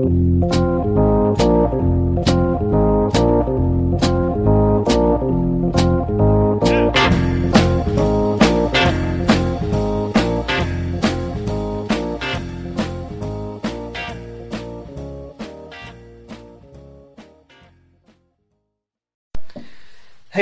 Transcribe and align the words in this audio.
Hej 0.00 0.06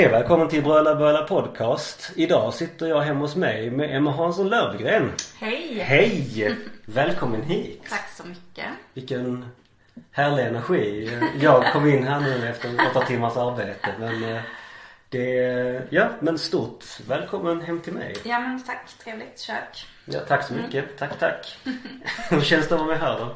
och 0.05 0.13
välkommen 0.13 0.49
till 0.49 0.63
Bröla 0.63 0.95
Bröla 0.95 1.23
Podcast. 1.23 2.11
Idag 2.15 2.53
sitter 2.53 2.87
jag 2.87 3.01
hemma 3.01 3.19
hos 3.19 3.35
mig 3.35 3.71
med 3.71 3.95
Emma 3.95 4.11
Hansson 4.11 4.49
Lövgren. 4.49 5.11
Hej! 5.39 5.79
Hej! 5.79 6.55
Välkommen 6.85 7.43
hit. 7.43 7.81
Tack 7.89 8.09
så 8.17 8.23
mycket. 8.27 8.65
Vilken 8.93 9.45
härlig 10.11 10.45
energi. 10.45 11.19
Jag 11.41 11.73
kom 11.73 11.89
in 11.89 12.07
här 12.07 12.19
nu 12.19 12.47
efter 12.49 12.89
åtta 12.89 13.05
timmars 13.05 13.37
arbete 13.37 13.93
men 13.99 14.23
eh, 14.23 14.41
det, 15.09 15.87
ja 15.89 16.09
men 16.19 16.37
stort 16.37 16.85
välkommen 17.07 17.61
hem 17.61 17.81
till 17.81 17.93
mig. 17.93 18.15
Ja 18.23 18.39
men 18.39 18.63
tack, 18.63 18.93
trevligt 19.03 19.39
kök. 19.39 19.87
Ja, 20.05 20.19
tack 20.19 20.43
så 20.43 20.53
mycket. 20.53 20.97
Tack, 20.97 21.19
tack. 21.19 21.57
Hur 22.29 22.41
känns 22.41 22.67
det 22.67 22.75
att 22.75 22.81
vara 22.81 22.89
med 22.89 22.99
här 22.99 23.19
då? 23.19 23.35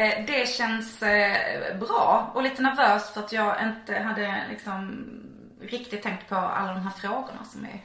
Eh, 0.00 0.24
det 0.26 0.48
känns 0.48 1.02
eh, 1.02 1.78
bra 1.78 2.30
och 2.34 2.42
lite 2.42 2.62
nervös 2.62 3.10
för 3.10 3.20
att 3.20 3.32
jag 3.32 3.56
inte 3.62 3.98
hade 3.98 4.44
liksom 4.50 5.06
riktigt 5.60 6.02
tänkt 6.02 6.28
på 6.28 6.34
alla 6.34 6.72
de 6.72 6.80
här 6.80 6.90
frågorna 6.90 7.44
som 7.44 7.64
är, 7.64 7.80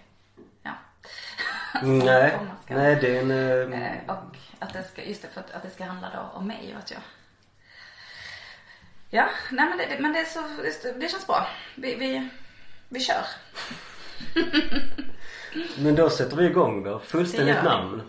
Nej, 1.84 2.32
komma 2.38 2.52
ska. 2.66 2.76
nej 2.76 2.98
det 3.02 3.18
är 3.18 3.22
en... 3.22 3.32
eh, 3.32 3.82
Eh, 3.82 4.16
och 4.16 4.38
att 4.60 4.74
det 4.74 4.84
ska, 4.84 5.04
just 5.04 5.22
det, 5.22 5.28
för 5.28 5.40
att, 5.40 5.52
att 5.52 5.64
det 5.64 5.70
ska 5.70 5.84
handla 5.86 6.10
då 6.16 6.38
om 6.38 6.48
mig 6.48 6.74
och 6.74 6.80
att 6.80 6.92
jag 6.92 7.02
Ja, 9.14 9.30
nej 9.52 9.70
men 9.70 9.78
det, 9.78 10.00
men 10.00 10.14
det 10.14 10.20
är 10.20 10.26
så, 10.26 10.40
det, 11.00 11.10
känns 11.10 11.28
bra. 11.28 11.48
Vi, 11.76 11.96
vi, 11.96 12.30
vi 12.90 13.00
kör. 13.00 13.26
Men 15.78 15.96
då 15.96 16.10
sätter 16.10 16.38
vi 16.38 16.46
igång 16.46 16.84
då. 16.84 17.00
Fullständigt 17.00 17.64
namn. 17.64 18.02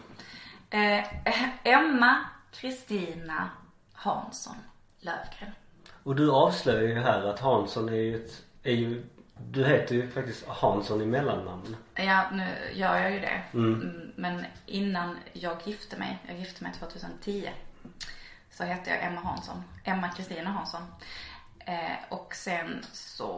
Eh, 0.71 1.05
Emma 1.65 2.19
Kristina 2.53 3.51
Hansson 3.93 4.57
Lövgren. 5.01 5.53
Och 6.03 6.17
du 6.17 6.31
avslöjar 6.31 6.83
ju 6.83 6.95
här 6.95 7.23
att 7.23 7.41
Hansson 7.41 7.89
är 7.89 7.93
ju 7.93 8.25
ett, 8.25 8.43
är 8.63 8.73
ju, 8.73 9.05
du 9.51 9.65
heter 9.65 9.95
ju 9.95 10.11
faktiskt 10.11 10.47
Hansson 10.47 11.03
i 11.03 11.07
mellannamn. 11.07 11.77
Ja, 11.95 12.25
nu 12.33 12.47
gör 12.73 12.97
jag 12.97 13.13
ju 13.13 13.21
det. 13.21 13.43
Mm, 13.55 14.13
Men 14.17 14.45
innan 14.67 15.19
jag 15.33 15.57
gifte 15.65 15.97
mig, 15.97 16.19
jag 16.27 16.37
gifte 16.39 16.65
mig 16.65 16.73
2010, 16.73 17.51
så 18.51 18.65
hette 18.65 18.91
jag 18.91 19.05
Emma 19.05 19.21
Hansson. 19.21 19.63
Emma 19.85 20.09
Kristina 20.09 20.51
Hansson. 20.51 20.83
Eh, 21.67 21.97
och 22.09 22.35
sen 22.35 22.85
så, 22.93 23.31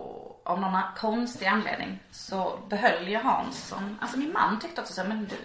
av 0.45 0.61
någon 0.61 0.81
konstig 0.97 1.47
anledning, 1.47 1.99
så 2.11 2.59
behöll 2.69 3.09
jag 3.09 3.21
Hansson. 3.21 3.99
Alltså 4.01 4.19
min 4.19 4.33
man 4.33 4.61
tyckte 4.61 4.81
också 4.81 4.95
så, 4.95 5.05
men 5.05 5.25
du, 5.25 5.37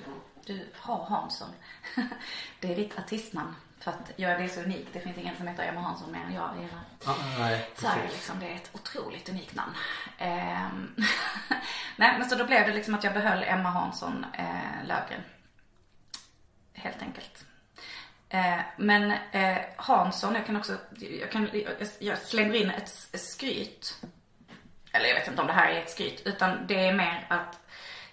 du 0.45 0.65
har 0.75 1.05
Hansson. 1.05 1.49
det 2.59 2.71
är 2.71 2.75
ditt 2.75 2.99
artistnamn. 2.99 3.55
För 3.79 3.91
att 3.91 4.11
jag, 4.15 4.31
är 4.31 4.47
så 4.47 4.61
unikt. 4.61 4.89
Det 4.93 4.99
finns 4.99 5.17
ingen 5.17 5.37
som 5.37 5.47
heter 5.47 5.63
Emma 5.63 5.81
Hansson 5.81 6.11
mer 6.11 6.19
än 6.19 6.33
jag 6.33 6.55
i 6.57 6.61
hela 6.61 6.81
Ah, 7.05 7.39
nej, 7.39 7.69
Sverige 7.75 8.07
liksom, 8.11 8.39
det 8.39 8.49
är 8.49 8.55
ett 8.55 8.69
otroligt 8.73 9.29
unikt 9.29 9.55
namn. 9.55 9.73
Ehm, 10.17 10.95
Nej 11.95 12.15
men 12.19 12.29
så 12.29 12.35
då 12.35 12.45
blev 12.45 12.67
det 12.67 12.73
liksom 12.73 12.95
att 12.95 13.03
jag 13.03 13.13
behöll 13.13 13.43
Emma 13.43 13.69
Hansson 13.69 14.25
eh, 14.33 14.85
Lövgren. 14.87 15.23
Helt 16.73 17.01
enkelt. 17.01 17.45
Eh, 18.29 18.59
men 18.77 19.11
eh, 19.11 19.57
Hansson, 19.77 20.35
jag 20.35 20.45
kan 20.45 20.57
också, 20.57 20.77
jag, 21.21 21.31
kan, 21.31 21.49
jag, 21.53 21.87
jag 21.99 22.17
slänger 22.17 22.53
in 22.53 22.69
ett, 22.69 22.91
ett 23.13 23.21
skryt. 23.21 24.01
Eller 24.91 25.05
jag 25.05 25.15
vet 25.15 25.27
inte 25.27 25.41
om 25.41 25.47
det 25.47 25.53
här 25.53 25.71
är 25.71 25.81
ett 25.81 25.89
skryt, 25.89 26.21
utan 26.25 26.67
det 26.67 26.85
är 26.85 26.93
mer 26.93 27.25
att 27.29 27.59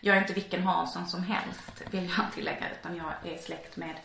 jag 0.00 0.16
är 0.16 0.20
inte 0.20 0.32
vilken 0.32 0.62
Hansson 0.62 1.06
som 1.06 1.22
helst, 1.22 1.82
vill 1.90 2.12
jag 2.16 2.26
tillägga, 2.34 2.70
utan 2.70 2.96
jag 2.96 3.32
är 3.32 3.38
släkt 3.38 3.76
med 3.76 3.96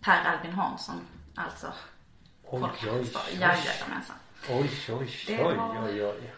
Per 0.00 0.24
Albin 0.24 0.52
Hansson, 0.52 1.06
alltså 1.34 1.72
Oj, 2.42 2.70
oj. 2.90 3.06
Jajamensan. 3.40 4.16
Oj, 4.48 4.70
oj, 4.88 5.10
Det 5.26 5.44
oj, 5.44 5.58
oj, 5.84 6.04
oj. 6.04 6.32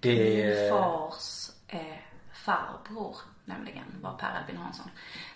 Min 0.00 0.16
Det... 0.16 0.70
fars 0.70 1.50
eh, 1.68 1.98
farbror 2.32 3.16
nämligen 3.44 3.84
var 4.00 4.16
Per 4.16 4.30
Albin 4.40 4.56
Hansson. 4.56 4.90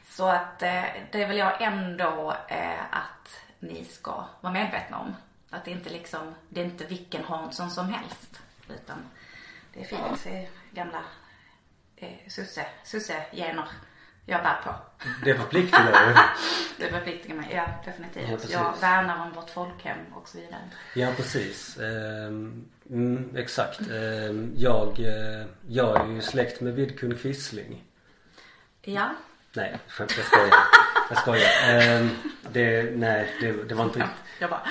Så 0.09 0.29
att 0.29 0.63
eh, 0.63 0.85
det 1.13 1.27
vill 1.27 1.39
jag 1.39 1.63
ändå 1.63 2.37
eh, 2.49 2.85
att 2.91 3.41
ni 3.59 3.85
ska 3.85 4.25
vara 4.41 4.53
medvetna 4.53 4.99
om. 4.99 5.15
Att 5.51 5.65
det 5.65 5.71
inte 5.71 5.91
liksom, 5.91 6.35
det 6.49 6.61
är 6.61 6.65
inte 6.65 6.85
vilken 6.85 7.25
Hansson 7.25 7.71
som 7.71 7.89
helst. 7.89 8.41
Utan 8.69 8.99
det 9.73 9.93
eh, 10.27 10.49
gamla 10.71 11.05
eh, 11.97 12.29
susse, 12.29 12.67
susse-gener 12.85 13.69
jag 14.27 14.43
bär 14.43 14.61
på. 14.65 14.75
Det 15.25 15.35
förpliktigar 15.35 16.09
ju. 16.09 16.15
Det 16.85 16.91
förpliktigar 16.91 17.37
mig, 17.37 17.49
ja 17.55 17.67
definitivt. 17.85 18.29
Ja, 18.29 18.37
precis. 18.37 18.53
jag 18.53 18.75
värnar 18.81 19.23
om 19.27 19.33
vårt 19.33 19.51
folkhem 19.51 19.99
och 20.15 20.29
så 20.29 20.39
vidare. 20.39 20.61
Ja, 20.95 21.09
precis. 21.17 21.79
Ehm, 21.79 22.65
mm, 22.91 23.37
exakt. 23.37 23.81
Ehm, 23.81 24.53
jag, 24.57 24.99
eh, 25.01 25.47
jag 25.69 26.01
är 26.01 26.07
ju 26.15 26.21
släkt 26.23 26.61
med 26.61 26.75
Vidkun 26.75 27.17
Quisling. 27.19 27.83
Ja, 28.83 29.11
Nej, 29.55 29.79
skämt, 29.89 30.15
jag 30.17 30.27
skojar. 30.27 30.55
Jag 31.09 31.19
skojar. 31.19 31.51
Ehm, 31.69 32.11
det, 32.53 32.97
nej, 32.97 33.37
det, 33.41 33.53
det 33.69 33.75
var 33.75 33.85
inte 33.85 33.99
ja 33.99 34.05
riktigt. 34.05 34.41
jag 34.41 34.51
bara, 34.51 34.63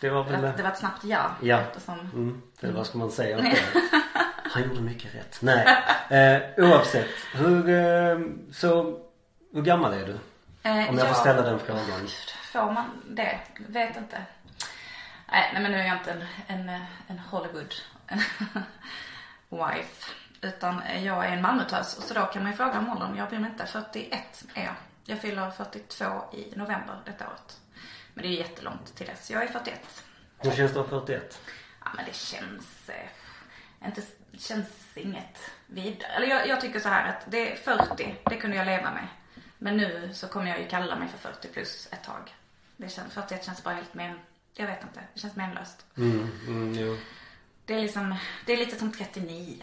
Det 0.00 0.10
var 0.10 0.24
väl... 0.24 0.52
det 0.56 0.62
var 0.62 0.70
ett 0.70 0.78
snabbt 0.78 1.04
ja. 1.04 1.30
Ja. 1.42 1.60
Eftersom, 1.60 1.98
Mm, 2.00 2.42
eller 2.60 2.72
vad 2.74 2.86
ska 2.86 2.98
man 2.98 3.10
säga? 3.10 3.56
Han 4.56 4.68
gjorde 4.68 4.80
mycket 4.80 5.14
rätt. 5.14 5.38
Nej, 5.42 5.66
eh, 6.56 6.64
oavsett. 6.64 7.08
Hur, 7.34 7.68
eh, 7.68 8.18
så, 8.52 9.00
hur 9.52 9.62
gammal 9.62 9.92
är 9.92 10.06
du? 10.06 10.18
Eh, 10.62 10.88
Om 10.88 10.98
jag 10.98 11.06
får 11.06 11.06
ja. 11.06 11.14
ställa 11.14 11.42
den 11.42 11.58
frågan. 11.58 12.08
Får 12.52 12.72
man 12.72 13.02
det? 13.10 13.38
Vet 13.68 13.96
inte. 13.96 14.22
Nej, 15.32 15.50
nej 15.52 15.62
men 15.62 15.72
nu 15.72 15.78
är 15.78 15.86
jag 15.86 15.96
inte 15.96 16.10
en, 16.46 16.68
en, 16.68 16.80
en 17.06 17.18
Hollywood 17.18 17.74
wife. 19.48 20.12
Utan 20.40 20.82
jag 21.02 21.26
är 21.26 21.32
en 21.32 21.42
Malmötös. 21.42 22.08
Så 22.08 22.14
då 22.14 22.26
kan 22.26 22.42
man 22.42 22.50
ju 22.50 22.56
fråga 22.56 22.78
om 22.78 22.90
åldern. 22.90 23.16
Jag 23.16 23.28
bryr 23.28 23.38
mig 23.38 23.50
inte. 23.50 23.66
41 23.66 24.44
är 24.54 24.64
jag. 24.64 24.74
Jag 25.04 25.20
fyller 25.20 25.50
42 25.50 26.04
i 26.32 26.52
november 26.56 26.98
detta 27.04 27.26
året. 27.26 27.60
Men 28.14 28.22
det 28.22 28.28
är 28.28 28.38
jättelångt 28.38 28.94
till 28.96 29.06
dess. 29.06 29.30
Jag 29.30 29.42
är 29.42 29.48
41. 29.48 30.04
Hur 30.38 30.50
känns 30.50 30.72
det 30.72 30.80
att 30.80 30.90
vara 30.90 31.00
41? 31.06 31.40
Ja 31.84 31.90
men 31.96 32.04
det 32.04 32.14
känns 32.14 32.88
eh, 32.88 33.86
inte, 33.86 34.02
känns 34.38 34.66
inget 34.94 35.50
vidare. 35.66 36.08
Eller 36.12 36.26
jag, 36.26 36.48
jag 36.48 36.60
tycker 36.60 36.80
så 36.80 36.88
här 36.88 37.08
att 37.08 37.24
det 37.30 37.52
är 37.52 37.56
40, 37.56 38.16
det 38.24 38.36
kunde 38.36 38.56
jag 38.56 38.66
leva 38.66 38.90
med. 38.90 39.06
Men 39.58 39.76
nu 39.76 40.10
så 40.14 40.28
kommer 40.28 40.50
jag 40.50 40.60
ju 40.60 40.66
kalla 40.66 40.96
mig 40.96 41.08
för 41.08 41.18
40 41.32 41.48
plus 41.48 41.88
ett 41.92 42.04
tag. 42.04 42.34
Det 42.76 42.88
känns, 42.88 43.12
41 43.12 43.44
känns 43.44 43.62
bara 43.64 43.74
helt 43.74 43.94
men, 43.94 44.18
jag 44.54 44.66
vet 44.66 44.82
inte, 44.82 45.00
det 45.14 45.20
känns 45.20 45.36
menlöst. 45.36 45.86
Mm, 45.96 46.28
mm, 46.48 46.74
jo. 46.74 46.96
Det 47.64 47.74
är 47.74 47.80
liksom, 47.80 48.14
det 48.46 48.52
är 48.52 48.56
lite 48.56 48.76
som 48.76 48.92
39. 48.92 49.56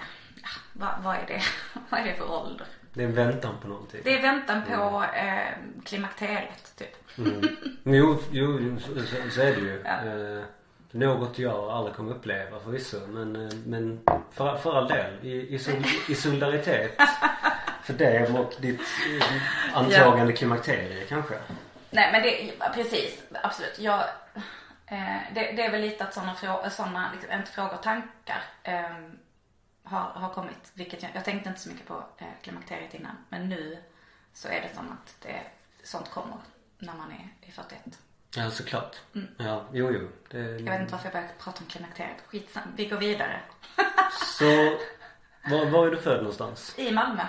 Ja, 0.43 0.49
vad, 0.73 1.03
vad 1.03 1.15
är 1.15 1.25
det? 1.27 1.41
vad 1.89 1.99
är 1.99 2.03
det 2.05 2.13
för 2.15 2.31
ålder? 2.31 2.67
Det 2.93 3.03
är 3.03 3.07
en 3.07 3.13
väntan 3.15 3.55
på 3.61 3.67
någonting. 3.67 4.01
Det 4.03 4.17
är 4.17 4.21
väntan 4.21 4.61
på 4.63 5.03
eh, 5.03 5.53
klimakteriet 5.85 6.73
typ. 6.77 7.17
Mm. 7.17 7.41
Jo, 7.83 8.19
jo, 8.31 8.59
jo 8.61 8.79
så, 8.79 8.95
så- 9.05 9.29
så 9.31 9.41
är 9.41 9.55
det 9.55 9.61
ju. 9.61 9.81
Ja. 9.85 10.05
Eh, 10.05 10.43
något 10.93 11.39
jag 11.39 11.69
aldrig 11.69 11.95
kommer 11.95 12.11
uppleva 12.11 12.59
förvisso. 12.59 12.97
Men, 13.07 13.35
eh, 13.35 13.53
men 13.65 14.01
för, 14.31 14.57
för 14.57 14.77
all 14.77 14.87
del. 14.87 15.25
I, 15.25 15.55
i, 15.55 15.59
sol, 15.59 15.83
i 16.09 16.15
solidaritet. 16.15 16.91
För 17.83 17.93
det 17.93 18.29
och 18.29 18.53
ditt 18.59 18.79
eh, 18.79 19.77
antagande 19.77 20.33
klimakterie 20.33 21.05
kanske. 21.09 21.35
Nej 21.89 22.11
men 22.11 22.21
det, 22.21 22.53
precis, 22.73 23.23
absolut. 23.43 23.79
Jag, 23.79 23.99
eh, 24.85 25.17
det, 25.33 25.51
det 25.51 25.65
är 25.65 25.71
väl 25.71 25.81
lite 25.81 26.03
att 26.03 26.13
sådana 26.13 26.35
frågor, 26.35 26.63
liksom, 27.13 27.31
inte 27.31 27.51
frågor, 27.51 27.77
tankar 27.77 28.43
eh, 28.63 28.97
har, 29.83 29.99
har 29.99 30.33
kommit. 30.33 30.71
Vilket 30.73 31.03
jag, 31.03 31.11
jag 31.13 31.25
tänkte 31.25 31.49
inte 31.49 31.61
så 31.61 31.69
mycket 31.69 31.87
på 31.87 32.03
eh, 32.17 32.27
klimakteriet 32.41 32.93
innan. 32.93 33.15
Men 33.29 33.49
nu 33.49 33.77
så 34.33 34.47
är 34.47 34.61
det 34.61 34.75
som 34.75 34.91
att 34.91 35.15
det, 35.21 35.41
sånt 35.83 36.09
kommer 36.09 36.37
när 36.77 36.93
man 36.93 37.11
är 37.11 37.47
i 37.47 37.51
41. 37.51 37.99
Ja 38.35 38.49
såklart. 38.51 38.95
Ja, 39.37 39.65
jo 39.73 39.91
jo. 39.91 40.07
Det, 40.29 40.39
Jag 40.39 40.47
vet 40.71 40.81
inte 40.81 40.91
varför 40.91 41.05
jag 41.05 41.13
började 41.13 41.33
prata 41.39 41.59
om 41.59 41.65
klimakteriet. 41.65 42.17
Skitsam, 42.27 42.63
vi 42.75 42.85
går 42.85 42.97
vidare. 42.97 43.39
Så 44.37 44.45
var, 45.49 45.65
var 45.69 45.87
är 45.87 45.91
du 45.91 45.97
född 45.97 46.17
någonstans? 46.17 46.73
I 46.77 46.91
Malmö. 46.91 47.21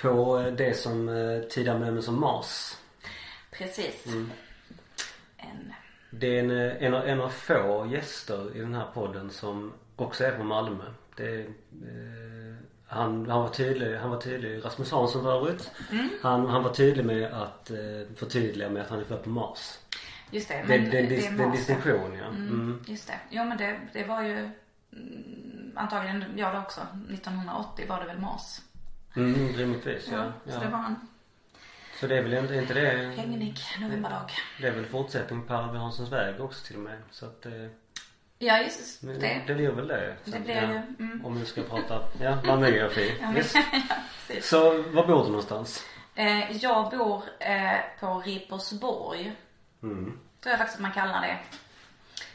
På 0.00 0.38
eh, 0.40 0.52
det 0.52 0.74
som 0.78 1.08
eh, 1.08 1.40
tidigare 1.48 1.78
benämndes 1.78 2.04
som 2.04 2.20
MAS. 2.20 2.78
Precis. 3.50 4.06
En, 5.36 5.72
Det 6.10 6.38
är 6.38 6.44
en, 6.44 6.50
eh, 6.50 6.82
en, 6.84 6.94
av, 6.94 7.04
en 7.08 7.20
av 7.20 7.28
få 7.28 7.86
gäster 7.90 8.56
i 8.56 8.60
den 8.60 8.74
här 8.74 8.86
podden 8.94 9.30
som 9.30 9.72
också 9.96 10.24
är 10.24 10.36
från 10.36 10.46
Malmö. 10.46 10.84
Det 11.16 11.26
är, 11.34 11.40
eh, 11.40 12.56
han, 12.88 13.30
han 13.30 13.40
var 13.42 13.48
tydlig, 13.48 13.96
han 13.96 14.10
var 14.10 14.20
tydlig, 14.20 14.64
Rasmus 14.64 14.90
Hansson 14.90 15.22
för 15.22 15.36
övrigt. 15.36 15.70
Han, 16.22 16.46
han 16.46 16.62
var 16.62 16.70
tydlig 16.70 17.04
med 17.04 17.32
att 17.32 17.70
eh, 17.70 17.76
förtydliga 18.16 18.68
med 18.68 18.82
att 18.82 18.90
han 18.90 19.00
är 19.00 19.04
född 19.04 19.22
på 19.22 19.30
Mars. 19.30 19.78
Just 20.30 20.48
det. 20.48 20.64
Men 20.68 20.84
det, 20.84 20.90
det, 20.90 20.98
är 20.98 21.02
det, 21.02 21.08
det 21.08 21.26
är 21.26 21.46
en 21.46 21.52
distinktion 21.52 22.14
ja. 22.18 22.26
Mm, 22.26 22.48
Mm. 22.48 22.84
Just 22.86 23.06
det. 23.06 23.18
Jo 23.30 23.44
men 23.44 23.58
det, 23.58 23.80
det 23.92 24.04
var 24.04 24.22
ju 24.22 24.50
mm, 24.92 25.72
antagligen 25.76 26.24
jag 26.36 26.54
det 26.54 26.58
också. 26.58 26.80
1980 26.80 27.84
var 27.88 28.00
det 28.00 28.06
väl 28.06 28.18
MAS. 28.18 28.62
Mm, 29.16 29.52
rimligtvis 29.52 30.08
ja. 30.12 30.32
Så 30.46 30.50
ja. 30.50 30.60
det 30.60 30.68
var 30.68 30.78
en 30.78 30.96
Så 32.00 32.06
det 32.06 32.18
är 32.18 32.22
väl 32.22 32.34
inte, 32.34 32.54
inte 32.54 32.74
det... 32.74 33.10
regnig 33.10 33.58
novemberdag. 33.80 34.30
Det 34.60 34.66
är 34.66 34.72
väl 34.72 34.86
fortsättning 34.86 35.42
på 35.46 35.54
Arvid 35.54 35.80
Hanssons 35.80 36.12
väg 36.12 36.40
också 36.40 36.66
till 36.66 36.76
och 36.76 36.82
med. 36.82 36.98
Så 37.10 37.26
att 37.26 37.46
eh, 37.46 37.52
Ja 38.38 38.58
just 38.58 39.00
det, 39.00 39.12
det. 39.12 39.42
det 39.46 39.54
blir 39.54 39.70
väl 39.70 39.88
det. 39.88 40.16
Så 40.24 40.30
Det 40.30 40.40
blir 40.40 40.54
ja, 40.54 40.62
ju, 40.62 41.06
mm. 41.06 41.26
Om 41.26 41.38
vi 41.38 41.46
ska 41.46 41.62
prata, 41.62 42.02
ja, 42.20 42.38
Malmögeografi. 42.44 43.18
Ja, 43.20 43.30
men, 43.30 43.44
ja. 44.28 44.40
Så 44.42 44.82
var 44.82 45.06
bor 45.06 45.24
du 45.24 45.28
någonstans? 45.28 45.84
Eh, 46.14 46.56
jag 46.56 46.90
bor 46.90 47.22
eh, 47.38 47.78
på 48.00 48.20
Ripersborg. 48.20 49.32
Mm. 49.82 50.18
Tror 50.40 50.50
jag 50.50 50.58
faktiskt 50.58 50.76
att 50.76 50.82
man 50.82 50.92
kallar 50.92 51.20
det. 51.20 51.38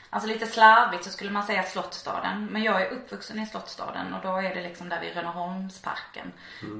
Alltså 0.09 0.29
lite 0.29 0.47
slarvigt 0.47 1.03
så 1.03 1.09
skulle 1.09 1.31
man 1.31 1.43
säga 1.43 1.63
Slottsstaden. 1.63 2.45
Men 2.45 2.63
jag 2.63 2.81
är 2.81 2.89
uppvuxen 2.89 3.39
i 3.39 3.45
Slottsstaden 3.45 4.13
och 4.13 4.21
då 4.21 4.37
är 4.37 4.55
det 4.55 4.61
liksom 4.61 4.89
där 4.89 5.01
vid 5.01 5.13
Rönneholmsparken. 5.13 6.31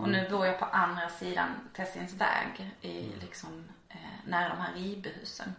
Och 0.02 0.10
nu 0.10 0.28
bor 0.30 0.46
jag 0.46 0.60
på 0.60 0.66
andra 0.66 1.10
sidan 1.10 1.50
Tessins 1.74 2.14
väg 2.14 2.72
i 2.82 3.12
liksom 3.22 3.66
eh, 3.90 3.96
nära 4.26 4.50
de 4.50 4.62
här 4.62 4.74
Ribehusen. 4.74 5.56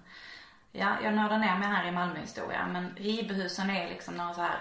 Ja, 0.77 0.97
jag 1.03 1.15
nördar 1.15 1.39
ner 1.39 1.59
mig 1.59 1.69
här 1.69 1.89
i 1.89 1.91
Malmöhistoria 1.91 2.67
men 2.67 2.95
Ribehusen 2.97 3.71
är 3.71 3.89
liksom 3.89 4.15
några 4.15 4.35
så 4.35 4.41
här 4.41 4.59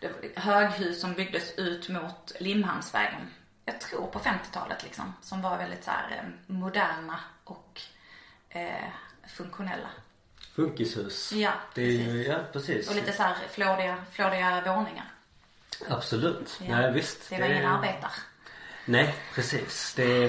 det 0.00 0.12
höghus 0.36 1.00
som 1.00 1.14
byggdes 1.14 1.58
ut 1.58 1.88
mot 1.88 2.32
Limhamnsvägen. 2.40 3.20
Jag 3.64 3.80
tror 3.80 4.06
på 4.06 4.18
50-talet 4.18 4.82
liksom. 4.82 5.14
Som 5.22 5.42
var 5.42 5.58
väldigt 5.58 5.84
så 5.84 5.90
här 5.90 6.10
eh, 6.22 6.54
moderna 6.54 7.20
och 7.44 7.80
eh, 8.48 8.88
funktionella. 9.36 9.88
Funkishus. 10.54 11.32
Ja, 11.32 11.52
Det 11.74 11.82
är 11.82 11.90
ju, 11.90 12.04
precis. 12.04 12.26
ja 12.28 12.38
precis. 12.52 12.88
Och 12.88 12.94
lite 12.94 13.12
så 13.12 13.22
här 13.22 13.36
flådiga, 13.50 13.96
flådiga 14.12 14.62
våningar. 14.66 15.06
Absolut. 15.88 16.60
Ja. 16.62 16.76
Nej 16.76 16.92
visst. 16.92 17.30
Det 17.30 17.40
var 17.40 17.46
ingen 17.46 17.66
arbetar. 17.66 18.12
Nej 18.84 19.14
precis. 19.34 19.94
Det 19.96 20.02
är 20.02 20.28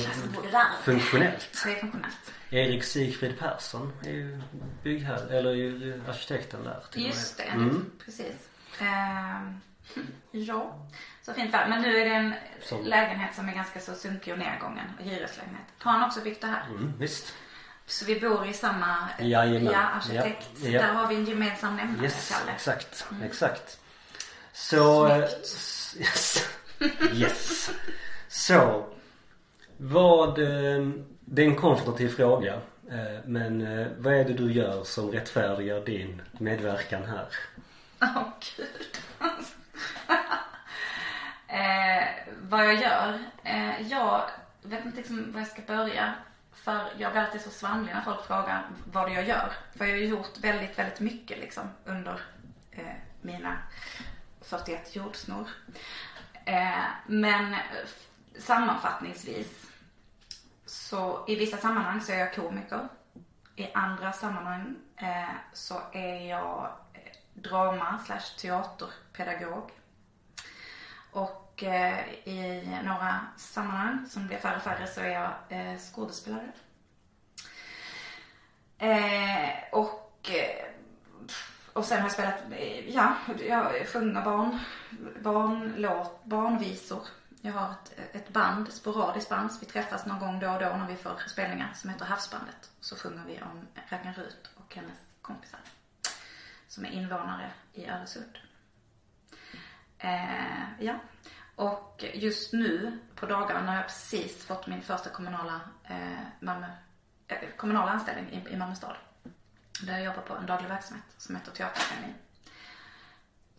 funktionellt. 0.83 1.49
Det 1.65 1.71
är 1.71 1.75
funktionellt. 1.75 2.31
Erik 2.55 2.83
Sigfrid 2.83 3.39
Persson 3.39 3.93
är 4.05 4.11
ju 4.11 4.41
byggherre, 4.83 5.37
eller 5.37 5.49
är 5.49 5.55
ju 5.55 6.01
arkitekten 6.09 6.63
där. 6.63 6.83
till. 6.91 7.05
Just 7.05 7.37
det, 7.37 7.43
Mm. 7.43 7.91
precis. 8.05 8.35
Ehm, 8.79 9.61
ja, 10.31 10.87
så 11.21 11.33
fint 11.33 11.53
väder. 11.53 11.69
Men 11.69 11.81
nu 11.81 11.97
är 11.97 12.05
det 12.05 12.15
en 12.15 12.33
Som- 12.61 12.85
lägenhet 12.85 13.35
som 13.35 13.49
är 13.49 13.53
ganska 13.53 13.79
så 13.79 13.93
sunkig 13.95 14.33
och 14.33 14.39
nedgången. 14.39 14.85
Hyreslägenhet. 14.99 15.65
Har 15.79 15.91
han 15.91 16.03
också 16.03 16.21
byggt 16.21 16.41
det 16.41 16.47
här? 16.47 16.65
Mm, 16.69 16.93
visst. 16.99 17.33
Så 17.87 18.05
vi 18.05 18.19
bor 18.19 18.47
i 18.47 18.53
samma, 18.53 19.09
Jajamän. 19.19 19.73
ja, 19.73 19.79
arkitekt. 19.79 20.49
Ja, 20.63 20.69
ja. 20.69 20.81
Där 20.81 20.93
har 20.93 21.07
vi 21.07 21.15
en 21.15 21.25
gemensam 21.25 21.75
nämnare, 21.75 22.03
Yes, 22.03 22.31
Kalle. 22.39 22.51
exakt. 22.51 23.05
Exakt. 23.23 23.79
Så... 24.53 25.07
eh, 25.07 25.25
Snyggt. 25.43 25.99
Yes. 25.99 26.49
yes. 27.13 27.69
Så. 28.27 28.85
Vad... 29.77 30.39
Det 31.25 31.43
är 31.43 31.47
en 31.47 31.55
konfrontativ 31.55 32.09
fråga. 32.09 32.53
Eh, 32.89 33.19
men 33.25 33.61
eh, 33.61 33.87
vad 33.97 34.13
är 34.13 34.25
det 34.25 34.33
du 34.33 34.51
gör 34.51 34.83
som 34.83 35.11
rättfärdigar 35.11 35.85
din 35.85 36.21
medverkan 36.31 37.03
här? 37.03 37.27
Åh 38.01 38.27
gud. 38.57 38.97
eh, 41.47 42.03
vad 42.41 42.65
jag 42.65 42.75
gör? 42.75 43.19
Eh, 43.43 43.81
jag 43.87 44.29
vet 44.63 44.85
inte 44.85 44.97
liksom 44.97 45.31
var 45.31 45.39
jag 45.39 45.47
ska 45.47 45.61
börja. 45.61 46.13
För 46.53 46.87
jag 46.97 47.11
blir 47.11 47.21
alltid 47.21 47.41
så 47.41 47.49
svamlig 47.49 47.93
när 47.93 48.01
folk 48.01 48.27
frågar 48.27 48.63
vad 48.91 49.07
det 49.07 49.13
är 49.13 49.15
jag 49.15 49.27
gör. 49.27 49.51
För 49.77 49.85
jag 49.85 49.93
har 49.93 49.99
ju 49.99 50.05
gjort 50.05 50.37
väldigt, 50.41 50.79
väldigt 50.79 50.99
mycket 50.99 51.39
liksom 51.39 51.63
under 51.85 52.21
eh, 52.71 52.85
mina 53.21 53.57
41 54.41 54.95
jordsnor. 54.95 55.49
Eh, 56.45 56.83
men 57.07 57.55
sammanfattningsvis 58.39 59.65
så 60.75 61.25
i 61.27 61.35
vissa 61.35 61.57
sammanhang 61.57 62.01
så 62.01 62.11
är 62.11 62.17
jag 62.17 62.33
komiker. 62.33 62.87
I 63.55 63.71
andra 63.73 64.11
sammanhang 64.11 64.75
eh, 64.95 65.35
så 65.53 65.81
är 65.91 66.29
jag 66.29 66.71
eh, 66.93 66.99
drama 67.33 67.99
slash 68.05 68.37
teaterpedagog. 68.37 69.71
Och 71.11 71.63
eh, 71.63 72.13
i 72.23 72.69
några 72.83 73.19
sammanhang 73.37 74.05
som 74.09 74.27
blir 74.27 74.37
färre 74.37 74.55
och 74.55 74.61
färre 74.61 74.87
så 74.87 75.01
är 75.01 75.09
jag 75.09 75.31
eh, 75.49 75.79
skådespelare. 75.79 76.51
Eh, 78.77 79.49
och, 79.71 80.29
eh, 80.29 80.65
och 81.73 81.85
sen 81.85 81.97
har 81.97 82.05
jag 82.05 82.11
spelat, 82.11 82.51
eh, 82.51 82.89
ja, 82.89 83.15
jag 83.47 83.87
sjunger 83.87 84.21
barn, 84.21 84.59
barnlåt, 85.21 86.23
barnvisor. 86.23 87.07
Jag 87.41 87.53
har 87.53 87.71
ett, 87.71 88.15
ett 88.15 88.29
band, 88.29 88.73
sporadiskt 88.73 89.29
band, 89.29 89.51
så 89.51 89.59
vi 89.59 89.65
träffas 89.65 90.05
någon 90.05 90.19
gång 90.19 90.39
då 90.39 90.49
och 90.49 90.59
då 90.59 90.65
när 90.65 90.87
vi 90.87 90.95
får 90.95 91.21
spelningar 91.27 91.73
som 91.73 91.89
heter 91.89 92.05
Havsbandet. 92.05 92.71
Så 92.79 92.95
sjunger 92.95 93.25
vi 93.25 93.41
om 93.41 93.67
Ragnar 93.89 94.13
Rut 94.13 94.49
och 94.55 94.75
hennes 94.75 94.97
kompisar. 95.21 95.59
Som 96.67 96.85
är 96.85 96.89
invånare 96.89 97.51
i 97.73 97.87
Öresund. 97.87 98.37
Eh, 99.97 100.79
ja. 100.79 100.95
Och 101.55 102.05
just 102.13 102.53
nu 102.53 102.99
på 103.15 103.25
dagarna 103.25 103.71
har 103.71 103.75
jag 103.75 103.87
precis 103.87 104.45
fått 104.45 104.67
min 104.67 104.81
första 104.81 105.09
kommunala, 105.09 105.61
eh, 105.83 106.19
Malmö, 106.39 106.67
eh, 107.27 107.49
kommunala 107.57 107.91
anställning 107.91 108.29
i, 108.33 108.53
i 108.53 108.57
Malmö 108.57 108.75
stad. 108.75 108.95
Där 109.81 109.93
jag 109.93 110.03
jobbar 110.03 110.21
på 110.21 110.35
en 110.35 110.45
daglig 110.45 110.69
verksamhet 110.69 111.05
som 111.17 111.35
heter 111.35 111.51
Teaterföreningen. 111.51 112.17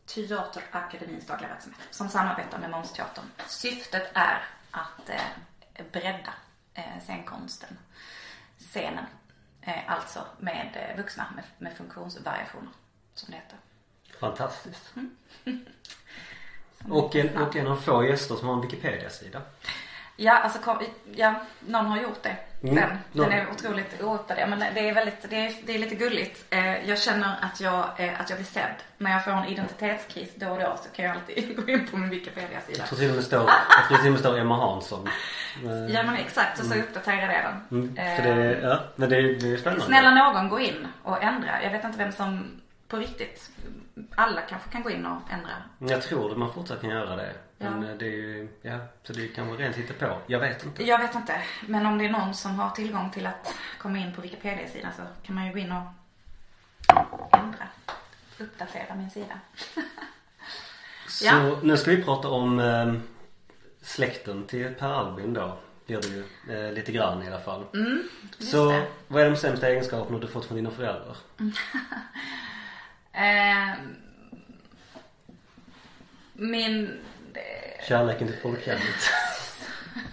Teaterakademins 0.06 1.26
dagliga 1.26 1.50
verksamhet 1.50 1.80
som 1.90 2.08
samarbetar 2.08 2.58
med 2.58 2.70
Momsteatern. 2.70 3.24
Syftet 3.46 4.10
är 4.14 4.44
att 4.70 5.08
eh, 5.08 5.84
bredda 5.92 6.34
eh, 6.74 7.02
scenkonsten, 7.04 7.78
scenen. 8.58 9.06
Eh, 9.62 9.92
alltså 9.92 10.26
med 10.38 10.70
eh, 10.74 10.96
vuxna 10.96 11.26
med, 11.34 11.44
med 11.58 11.76
funktionsvariationer 11.76 12.72
som 13.14 13.30
det 13.30 13.36
heter. 13.36 13.58
Fantastiskt. 14.20 14.94
Som 16.82 16.92
Och 16.92 17.16
en, 17.16 17.36
och 17.36 17.56
en 17.56 17.66
av 17.66 17.76
få 17.76 18.04
gäster 18.04 18.34
som 18.34 18.48
har 18.48 18.54
en 18.54 18.60
Wikipedia-sida. 18.60 19.42
Ja, 20.16 20.38
alltså 20.38 20.58
kom, 20.58 20.78
ja, 21.14 21.34
någon 21.60 21.86
har 21.86 22.00
gjort 22.00 22.22
det. 22.22 22.36
Mm, 22.62 22.74
Den, 22.74 22.98
den 23.12 23.32
är 23.32 23.50
otroligt 23.50 24.02
ouppdaterad. 24.02 24.50
Men 24.50 24.58
det 24.74 24.88
är 24.88 24.94
väldigt, 24.94 25.30
det 25.30 25.36
är, 25.46 25.54
det 25.66 25.74
är 25.74 25.78
lite 25.78 25.94
gulligt. 25.94 26.44
Eh, 26.50 26.88
jag 26.88 26.98
känner 26.98 27.34
att 27.42 27.60
jag, 27.60 27.84
eh, 27.96 28.20
att 28.20 28.30
jag 28.30 28.38
blir 28.38 28.46
sedd. 28.46 28.74
När 28.98 29.10
jag 29.10 29.24
får 29.24 29.30
en 29.32 29.44
identitetskris 29.44 30.30
då 30.34 30.48
och 30.48 30.58
då 30.60 30.76
så 30.82 30.88
kan 30.96 31.04
jag 31.04 31.14
alltid 31.16 31.56
gå 31.66 31.72
in 31.72 31.86
på 31.86 31.96
min 31.96 32.10
Wikipedia-sida. 32.10 32.78
Jag 32.78 32.86
tror 32.88 32.98
till 32.98 33.08
och 33.10 33.14
med 33.14 33.24
står, 33.24 33.40
jag 33.40 33.88
tror 33.88 33.98
till 33.98 34.06
och 34.06 34.12
med 34.12 34.20
står 34.20 34.38
Emma 34.38 34.56
Hansson. 34.56 35.08
Eh, 35.64 35.70
Ja 35.94 36.02
men 36.02 36.16
exakt, 36.16 36.60
och 36.60 36.66
så 36.66 36.74
uppdaterar 36.74 37.32
jag 37.32 37.44
den. 37.44 37.78
Mm, 37.80 37.96
Eh, 37.98 38.22
det, 38.36 38.60
ja, 38.60 38.80
men 38.96 39.08
det, 39.10 39.16
det 39.34 39.52
är 39.52 39.56
spännande. 39.56 39.84
Snälla 39.84 40.10
någon 40.10 40.48
gå 40.48 40.60
in 40.60 40.88
och 41.02 41.22
ändra. 41.22 41.62
Jag 41.62 41.70
vet 41.70 41.84
inte 41.84 41.98
vem 41.98 42.12
som 42.12 42.60
på 42.88 42.96
riktigt, 42.96 43.50
alla 44.14 44.40
kanske 44.40 44.70
kan 44.70 44.82
gå 44.82 44.90
in 44.90 45.06
och 45.06 45.32
ändra. 45.32 45.50
Jag 45.78 46.02
tror 46.02 46.30
att 46.32 46.38
man 46.38 46.52
fortsatt 46.52 46.80
kan 46.80 46.90
göra 46.90 47.16
det. 47.16 47.32
Men 47.58 47.82
Ja. 47.82 47.90
eh, 47.90 47.96
det 47.96 48.06
är 48.06 48.10
ju, 48.10 48.48
ja, 48.62 48.78
så 49.02 49.12
det 49.12 49.28
kan 49.28 49.46
vara 49.46 49.58
rent 49.58 49.98
på. 49.98 50.18
Jag 50.26 50.40
vet 50.40 50.64
inte. 50.64 50.84
Jag 50.84 50.98
vet 50.98 51.14
inte, 51.14 51.42
men 51.66 51.86
om 51.86 51.98
det 51.98 52.04
är 52.04 52.10
någon 52.10 52.34
som 52.34 52.58
har 52.58 52.70
tillgång 52.70 53.10
till 53.10 53.26
att 53.26 53.54
komma 53.78 53.98
in 53.98 54.14
på 54.14 54.20
Wikipedia-sidan 54.20 54.92
så 54.96 55.02
kan 55.22 55.34
man 55.34 55.46
ju 55.46 55.52
gå 55.52 55.58
in 55.58 55.72
och 55.72 55.82
ändra, 57.38 57.68
uppdatera 58.38 58.94
min 58.94 59.10
sida. 59.10 59.40
Så 61.08 61.24
Ja. 61.26 61.58
nu 61.62 61.76
ska 61.76 61.90
vi 61.90 62.02
prata 62.02 62.28
om 62.28 62.58
eh, 62.58 62.94
släkten 63.82 64.46
till 64.46 64.74
Per 64.74 64.88
Albin 64.92 65.32
då. 65.34 65.58
Blir 65.86 66.00
det 66.00 66.08
ju 66.08 66.24
eh, 66.66 66.72
lite 66.72 66.92
grann 66.92 67.22
i 67.22 67.26
alla 67.28 67.40
fall. 67.40 67.64
Mm, 67.74 68.02
så 68.38 68.70
det. 68.70 68.86
vad 69.08 69.22
är 69.22 69.30
de 69.30 69.36
sämsta 69.36 69.68
egenskaperna 69.68 70.18
du 70.18 70.26
fått 70.26 70.44
från 70.46 70.56
dina 70.56 70.70
föräldrar? 70.70 71.16
Eh, 73.12 73.74
min... 76.32 76.98
eh, 77.36 77.86
Kärleken 77.88 78.26
till 78.28 78.36
folkhemmet. 78.36 79.10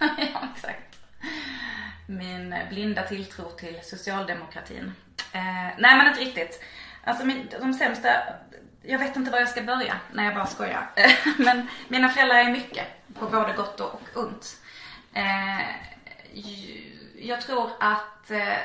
ja, 0.00 0.48
exakt. 0.56 0.98
Min 2.06 2.54
blinda 2.70 3.02
tilltro 3.02 3.50
till 3.50 3.78
socialdemokratin. 3.82 4.94
Eh, 5.32 5.74
nej, 5.78 5.96
men 5.96 6.06
inte 6.06 6.20
riktigt. 6.20 6.62
Alltså 7.04 7.26
min, 7.26 7.48
de 7.60 7.74
sämsta, 7.74 8.08
jag 8.82 8.98
vet 8.98 9.16
inte 9.16 9.30
var 9.30 9.38
jag 9.38 9.48
ska 9.48 9.62
börja. 9.62 10.00
när 10.12 10.24
jag 10.24 10.34
bara 10.34 10.46
skojar. 10.46 10.90
men 11.38 11.68
mina 11.88 12.08
föräldrar 12.08 12.36
är 12.38 12.50
mycket, 12.50 12.86
på 13.18 13.26
både 13.26 13.52
gott 13.52 13.80
och 13.80 14.00
ont. 14.14 14.56
Eh, 15.14 15.60
jag 17.18 17.40
tror 17.40 17.70
att 17.80 18.30
eh, 18.30 18.58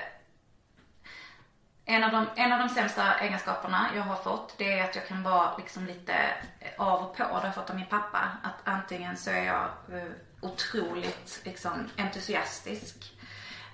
en 1.90 2.04
av, 2.04 2.12
de, 2.12 2.42
en 2.42 2.52
av 2.52 2.60
de 2.60 2.70
sämsta 2.70 3.20
egenskaperna 3.20 3.90
jag 3.96 4.02
har 4.02 4.16
fått 4.16 4.58
det 4.58 4.80
är 4.80 4.84
att 4.84 4.96
jag 4.96 5.08
kan 5.08 5.24
vara 5.24 5.58
liksom 5.58 5.86
lite 5.86 6.14
eh, 6.60 6.72
av 6.78 7.04
och 7.04 7.18
på. 7.18 7.24
Det 7.24 7.34
har 7.34 7.46
jag 7.46 7.56
fått 7.56 7.70
av 7.70 7.76
min 7.76 7.86
pappa. 7.86 8.32
Att 8.44 8.56
antingen 8.64 9.18
så 9.18 9.30
är 9.30 9.46
jag 9.46 9.70
eh, 9.92 10.12
otroligt 10.42 11.42
liksom, 11.46 11.72
entusiastisk 11.98 13.14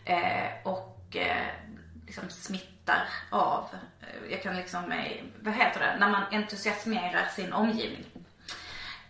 eh, 0.05 0.47
och 0.63 1.15
eh, 1.15 1.47
liksom 2.05 2.29
smittar 2.29 3.07
av. 3.29 3.69
Eh, 4.01 4.31
jag 4.31 4.41
kan 4.41 4.55
liksom, 4.55 4.91
eh, 4.91 5.23
vad 5.39 5.53
heter 5.53 5.79
det, 5.79 5.97
när 5.99 6.09
man 6.09 6.23
entusiasmerar 6.31 7.27
sin 7.35 7.53
omgivning. 7.53 8.05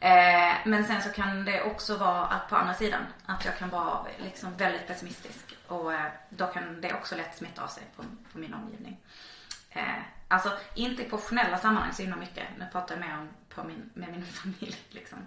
Eh, 0.06 0.56
men 0.64 0.86
sen 0.86 1.02
så 1.02 1.10
kan 1.10 1.46
det 1.46 1.62
också 1.62 1.98
vara 1.98 2.26
att 2.26 2.50
på 2.50 2.56
andra 2.56 2.74
sidan, 2.74 3.02
att 3.26 3.46
jag 3.46 3.58
kan 3.58 3.70
vara 3.70 4.06
liksom 4.18 4.58
väldigt 4.58 4.88
pessimistisk. 4.88 5.56
Och 5.68 5.94
eh, 5.94 6.12
då 6.30 6.48
kan 6.48 6.82
det 6.82 6.94
också 6.94 7.16
lätt 7.16 7.38
smitta 7.38 7.64
av 7.64 7.68
sig 7.68 7.84
på, 7.96 8.04
på 8.32 8.40
min 8.40 8.54
omgivning. 8.54 8.98
Eh, 9.70 10.02
alltså 10.28 10.52
inte 10.76 11.04
i 11.04 11.10
professionella 11.10 11.58
sammanhang 11.58 11.94
så 11.94 12.02
himla 12.02 12.18
mycket. 12.18 12.44
Nu 12.60 12.66
pratar 12.72 12.96
jag 12.96 13.06
mer 13.06 13.18
om 13.18 13.30
på 13.50 13.64
min, 13.64 13.90
med 13.94 14.12
min 14.12 14.26
familj 14.44 14.78
liksom. 14.90 15.18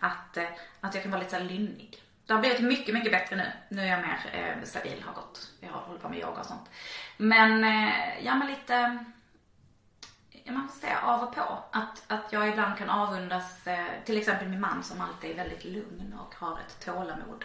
Att, 0.00 0.36
eh, 0.36 0.48
att 0.80 0.94
jag 0.94 1.02
kan 1.02 1.12
vara 1.12 1.22
lite 1.22 1.38
så 1.38 1.44
lynnig. 1.44 2.02
Det 2.26 2.32
har 2.32 2.40
blivit 2.40 2.60
mycket, 2.60 2.94
mycket 2.94 3.12
bättre 3.12 3.36
nu. 3.36 3.52
Nu 3.68 3.82
är 3.82 3.86
jag 3.86 4.00
mer 4.00 4.18
eh, 4.32 4.64
stabil, 4.64 5.02
har 5.06 5.12
gått. 5.14 5.50
Jag 5.60 5.70
håller 5.70 6.00
på 6.00 6.08
med 6.08 6.18
yoga 6.18 6.40
och 6.40 6.46
sånt. 6.46 6.70
Men, 7.16 7.64
eh, 7.64 8.24
ja 8.24 8.34
men 8.34 8.48
lite, 8.48 9.04
man 10.54 10.68
får 10.68 10.80
säga 10.80 11.00
av 11.00 11.22
och 11.22 11.34
på. 11.34 11.64
Att, 11.70 12.02
att 12.06 12.32
jag 12.32 12.48
ibland 12.48 12.78
kan 12.78 12.90
avundas 12.90 13.66
eh, 13.66 13.86
till 14.04 14.18
exempel 14.18 14.48
min 14.48 14.60
man 14.60 14.82
som 14.82 15.00
alltid 15.00 15.30
är 15.30 15.34
väldigt 15.34 15.64
lugn 15.64 16.14
och 16.20 16.34
har 16.34 16.58
ett 16.58 16.84
tålamod. 16.84 17.44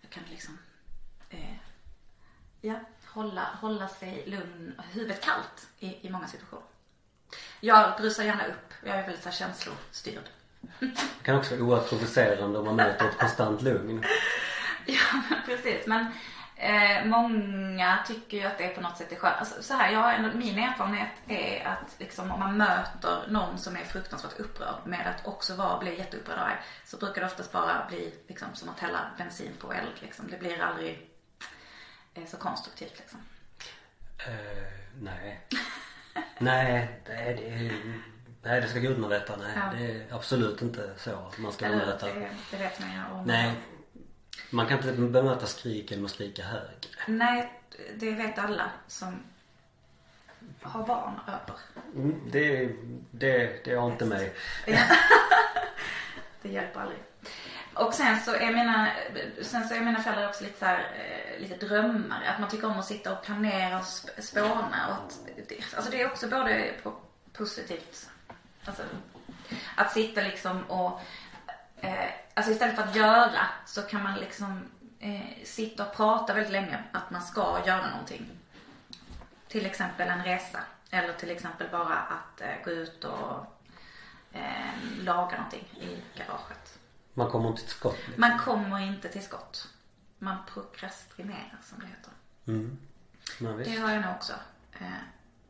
Jag 0.00 0.10
kan 0.10 0.22
liksom, 0.30 0.58
eh, 1.30 1.56
ja, 2.60 2.74
hålla, 3.06 3.48
hålla 3.60 3.88
sig 3.88 4.24
lugn, 4.26 4.80
huvudet 4.92 5.24
kallt 5.24 5.68
i, 5.78 6.06
i 6.06 6.10
många 6.10 6.26
situationer. 6.26 6.66
Jag 7.60 7.96
brusar 7.96 8.24
gärna 8.24 8.46
upp. 8.46 8.72
Jag 8.84 8.96
är 8.96 9.02
väldigt 9.02 9.22
så 9.22 9.28
här, 9.28 9.36
känslostyrd. 9.36 10.28
Det 10.78 11.22
kan 11.22 11.36
också 11.36 11.56
vara 11.56 11.64
oerhört 11.66 11.88
provocerande 11.88 12.58
om 12.58 12.64
man 12.64 12.76
möter 12.76 13.08
ett 13.08 13.18
konstant 13.18 13.62
lugn. 13.62 14.04
Ja, 14.86 15.36
precis. 15.46 15.86
Men 15.86 16.06
eh, 16.64 17.04
många 17.04 17.98
tycker 18.06 18.36
ju 18.36 18.44
att 18.44 18.58
det 18.58 18.68
på 18.68 18.80
något 18.80 18.96
sätt 18.98 19.12
är 19.12 19.16
skönt. 19.16 19.36
Alltså, 19.38 19.62
så 19.62 19.74
här, 19.74 19.92
jag 19.92 20.34
min 20.34 20.58
erfarenhet 20.58 21.08
är 21.28 21.66
att 21.66 21.94
liksom, 22.00 22.30
om 22.30 22.40
man 22.40 22.56
möter 22.56 23.24
någon 23.28 23.58
som 23.58 23.76
är 23.76 23.84
fruktansvärt 23.84 24.40
upprörd 24.40 24.74
med 24.84 25.06
att 25.06 25.26
också 25.26 25.54
vara, 25.54 25.78
bli 25.78 25.98
jätteupprörd 25.98 26.38
arg, 26.38 26.56
så 26.84 26.96
brukar 26.96 27.20
det 27.20 27.26
oftast 27.26 27.52
bara 27.52 27.86
bli 27.88 28.14
liksom, 28.28 28.48
som 28.54 28.68
att 28.68 28.80
hälla 28.80 29.00
bensin 29.18 29.52
på 29.60 29.72
eld. 29.72 29.92
Liksom. 30.00 30.26
Det 30.30 30.38
blir 30.38 30.62
aldrig 30.62 31.10
eh, 32.14 32.24
så 32.26 32.36
konstruktivt 32.36 32.98
liksom. 32.98 33.20
Uh, 34.28 34.64
nej. 35.00 35.40
nej, 36.38 37.00
det 37.06 37.12
är, 37.12 37.34
det 37.36 37.72
nej, 38.42 38.60
det 38.60 38.68
ska 38.68 38.78
gudarna 38.78 39.08
veta. 39.08 39.36
Nej, 39.36 39.52
Ja. 39.56 39.78
det 39.78 39.84
är 39.92 40.14
absolut 40.14 40.62
inte 40.62 40.90
så 40.96 41.32
man 41.38 41.52
ska 41.52 41.66
Eller, 41.66 41.78
bemöta. 41.78 42.06
det, 42.06 42.28
det 42.50 42.56
vet 42.56 42.80
man 42.80 42.92
ju 42.92 42.98
om. 43.12 43.24
Nej. 43.24 43.52
Man 44.50 44.66
kan 44.66 44.78
inte 44.78 44.92
bemöta 44.92 45.46
skrik 45.46 45.90
genom 45.90 46.04
att 46.04 46.10
skrika 46.10 46.42
högre. 46.42 46.70
Nej, 47.06 47.52
det 47.96 48.10
vet 48.10 48.38
alla 48.38 48.70
som 48.86 49.22
har 50.62 50.86
barn 50.86 51.20
över. 51.26 51.58
Mm, 51.94 52.20
Det, 52.30 52.70
det, 53.10 53.64
det 53.64 53.74
har 53.74 53.90
inte 53.92 54.04
mig. 54.04 54.34
Det 56.42 56.48
hjälper 56.48 56.80
aldrig. 56.80 56.98
Och 57.74 57.94
sen 57.94 58.20
så 58.20 58.34
är 58.34 58.52
mina, 58.52 58.90
sen 59.42 59.68
så 59.68 59.74
är 59.74 59.80
mina 59.80 60.02
föräldrar 60.02 60.28
också 60.28 60.44
lite 60.44 60.58
så 60.58 60.64
här, 60.64 60.78
eh, 60.80 61.40
lite 61.42 61.66
drömmare. 61.66 62.28
Att 62.28 62.40
man 62.40 62.50
tycker 62.50 62.66
om 62.66 62.78
att 62.78 62.84
sitta 62.86 63.12
och 63.18 63.24
planera 63.24 63.76
och 63.78 63.84
sp- 63.84 64.20
spåna. 64.20 64.86
Och 64.88 64.94
att, 64.94 65.74
alltså 65.76 65.90
det 65.90 66.00
är 66.02 66.06
också 66.10 66.28
både 66.28 66.70
positivt. 67.32 68.08
Alltså, 68.64 68.82
att 69.76 69.92
sitta 69.92 70.20
liksom 70.20 70.62
och, 70.64 71.00
eh, 71.84 72.10
alltså 72.34 72.52
istället 72.52 72.76
för 72.76 72.82
att 72.82 72.96
göra 72.96 73.46
så 73.66 73.82
kan 73.82 74.02
man 74.02 74.18
liksom 74.18 74.62
eh, 74.98 75.44
sitta 75.44 75.86
och 75.86 75.96
prata 75.96 76.34
väldigt 76.34 76.52
länge 76.52 76.84
att 76.92 77.10
man 77.10 77.22
ska 77.22 77.62
göra 77.66 77.90
någonting. 77.90 78.30
Till 79.48 79.66
exempel 79.66 80.08
en 80.08 80.24
resa. 80.24 80.60
Eller 80.90 81.12
till 81.12 81.30
exempel 81.30 81.68
bara 81.70 81.96
att 81.96 82.40
eh, 82.40 82.64
gå 82.64 82.70
ut 82.70 83.04
och 83.04 83.46
eh, 84.32 85.00
laga 85.00 85.36
någonting 85.36 85.68
i 85.80 86.18
garaget. 86.18 86.78
Man 87.14 87.30
kommer 87.30 87.48
inte 87.48 87.62
till 87.62 87.70
skott. 87.70 87.96
liksom. 88.06 88.20
Man 88.20 88.38
kommer 88.38 88.80
inte 88.80 89.08
till 89.08 89.24
skott. 89.24 89.68
Man 90.18 90.36
prokrastinerar 90.54 91.58
som 91.62 91.78
det 91.80 91.86
heter. 91.86 92.12
Mm. 92.46 92.78
Visst. 93.58 93.70
Det 93.70 93.76
har 93.80 93.90
jag 93.90 94.02
nog 94.02 94.14
också. 94.14 94.32
Eh, 94.72 94.86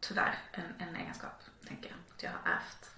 tyvärr 0.00 0.38
en, 0.52 0.88
en 0.88 0.96
egenskap, 0.96 1.42
tänker 1.68 1.88
jag. 1.88 1.98
Att 2.16 2.22
jag 2.22 2.30
har 2.30 2.52
ärvt. 2.52 2.93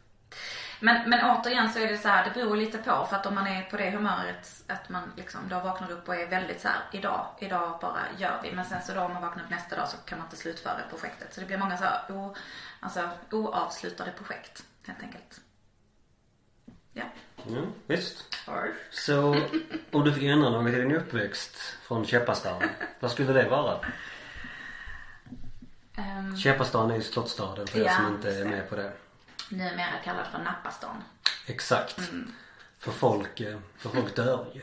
Men, 0.80 1.11
men 1.11 1.30
återigen 1.30 1.71
så 1.73 1.78
är 1.78 1.88
det 1.88 1.99
så 1.99 2.09
här, 2.09 2.25
det 2.25 2.40
beror 2.40 2.56
lite 2.56 2.78
på. 2.78 3.06
För 3.11 3.16
att 3.16 3.26
om 3.26 3.35
man 3.35 3.47
är 3.47 3.62
på 3.62 3.76
det 3.76 3.90
humöret, 3.90 4.64
att 4.66 4.88
man 4.88 5.12
liksom 5.16 5.40
då 5.49 5.61
vaknar 5.61 5.90
upp 5.90 6.09
och 6.09 6.16
är 6.16 6.26
väldigt 6.26 6.61
så 6.61 6.68
här, 6.68 6.78
idag, 6.92 7.26
idag 7.38 7.78
bara 7.80 8.00
gör 8.18 8.40
vi. 8.42 8.52
Men 8.52 8.64
sen 8.64 8.83
så 8.83 8.95
då 8.95 9.00
om 9.00 9.12
man 9.12 9.23
vaknar 9.23 9.45
upp 9.45 9.50
nästa 9.50 9.76
dag 9.76 9.88
så 9.88 9.97
kan 9.97 10.18
man 10.18 10.26
inte 10.26 10.37
slutföra 10.37 10.80
projektet. 10.90 11.35
Så 11.35 11.40
det 11.40 11.47
blir 11.47 11.59
många 11.59 11.76
så 11.76 11.85
här, 11.85 12.00
o, 12.09 12.35
alltså, 12.80 13.09
oavslutade 13.30 14.11
projekt, 14.11 14.64
helt 14.87 15.02
enkelt. 15.02 15.40
Ja. 16.92 17.04
Mm, 17.49 17.73
visst. 17.87 18.25
Så 18.90 19.37
om 19.90 20.04
du 20.04 20.12
fick 20.12 20.25
ändra 20.25 20.50
något 20.50 20.73
i 20.73 20.76
din 20.76 20.92
uppväxt 20.92 21.56
från 21.83 22.04
Käppastan. 22.04 22.62
Vad 23.00 23.11
skulle 23.11 23.33
det 23.33 23.49
vara? 23.49 23.80
Um, 25.99 26.37
Käppastan 26.37 26.90
är 26.90 26.95
ju 26.95 27.02
Slottsstaden 27.02 27.66
för 27.66 27.78
er 27.78 27.85
Ja, 27.85 27.97
som 27.97 28.14
inte 28.14 28.30
är 28.30 28.45
med 28.45 28.71
på 28.71 28.76
det. 28.76 28.92
Numera 29.49 29.99
kallad 30.05 30.26
för 30.26 30.38
Nappastan. 30.38 31.05
Exakt. 31.47 31.99
Mm. 31.99 32.33
För 32.79 32.93
folk, 32.93 33.41
eh, 33.41 33.59
för 33.79 33.88
folk 33.88 34.17
dör 34.17 34.47
ju. 34.55 34.62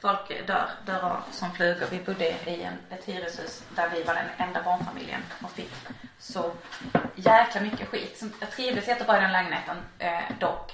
Folk 0.00 0.46
dör, 0.46 0.70
dör 0.86 1.00
av 1.00 1.22
som 1.30 1.52
flugor. 1.52 1.86
Vi 1.90 1.98
bodde 1.98 2.28
i 2.28 2.62
en, 2.62 2.74
ett 2.90 3.04
hyreshus 3.04 3.62
där 3.76 3.90
vi 3.90 4.02
var 4.02 4.14
den 4.14 4.48
enda 4.48 4.62
barnfamiljen 4.62 5.20
och 5.42 5.50
fick 5.50 5.72
så 6.18 6.52
jäkla 7.14 7.60
mycket 7.60 7.88
skit. 7.88 8.22
Jag 8.40 8.50
trivdes 8.50 8.88
jättebra 8.88 9.18
i 9.18 9.20
den 9.20 9.32
lägenheten 9.32 9.76
eh, 9.98 10.22
dock. 10.40 10.72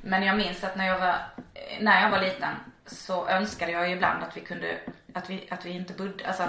Men 0.00 0.22
jag 0.22 0.36
minns 0.36 0.64
att 0.64 0.76
när 0.76 0.86
jag 0.86 0.98
var, 0.98 1.14
eh, 1.54 1.80
när 1.80 2.02
jag 2.02 2.10
var 2.10 2.20
liten 2.20 2.54
så 2.86 3.28
önskade 3.28 3.72
jag 3.72 3.88
ju 3.88 3.94
ibland 3.94 4.22
att 4.22 4.36
vi 4.36 4.40
kunde, 4.40 4.78
att 5.14 5.30
vi, 5.30 5.48
att 5.50 5.66
vi 5.66 5.70
inte 5.70 5.92
bodde, 5.92 6.26
alltså 6.26 6.48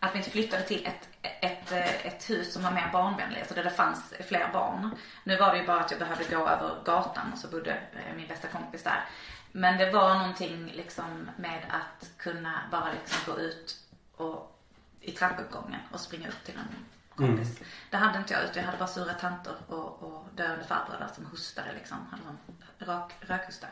att 0.00 0.14
vi 0.14 0.18
inte 0.18 0.30
flyttade 0.30 0.62
till 0.62 0.86
ett, 0.86 1.08
ett, 1.22 1.72
eh, 1.72 2.06
ett 2.06 2.30
hus 2.30 2.52
som 2.52 2.62
var 2.62 2.70
mer 2.70 2.90
barnvänligt, 2.92 3.40
alltså 3.40 3.54
där 3.54 3.64
det 3.64 3.70
fanns 3.70 4.14
fler 4.28 4.50
barn. 4.52 4.90
Nu 5.24 5.36
var 5.36 5.52
det 5.52 5.58
ju 5.58 5.66
bara 5.66 5.80
att 5.80 5.90
jag 5.90 6.00
behövde 6.00 6.24
gå 6.24 6.48
över 6.48 6.84
gatan 6.84 7.32
och 7.32 7.38
så 7.38 7.48
bodde 7.48 7.70
eh, 7.70 8.16
min 8.16 8.28
bästa 8.28 8.48
kompis 8.48 8.82
där. 8.82 9.04
Men 9.52 9.78
det 9.78 9.90
var 9.90 10.14
någonting 10.14 10.72
liksom 10.74 11.30
med 11.36 11.62
att 11.68 12.10
kunna 12.18 12.60
bara 12.70 12.92
liksom 12.92 13.32
gå 13.34 13.40
ut 13.40 13.76
och 14.16 14.58
i 15.00 15.12
trappuppgången 15.12 15.80
och 15.92 16.00
springa 16.00 16.28
upp 16.28 16.44
till 16.44 16.54
en 16.54 16.84
kompis. 17.16 17.58
Det 17.90 17.96
hade 17.96 18.18
inte 18.18 18.34
jag 18.34 18.44
utan 18.44 18.56
jag 18.56 18.64
hade 18.64 18.78
bara 18.78 18.88
sura 18.88 19.14
tanter 19.14 19.54
och, 19.68 20.02
och 20.02 20.26
döende 20.34 20.64
farbröder 20.64 21.08
som 21.14 21.26
hostade 21.26 21.72
liksom. 21.72 21.96
Hade 22.10 22.22
någon 22.24 22.38
rak, 22.78 23.12
rökhosta. 23.20 23.66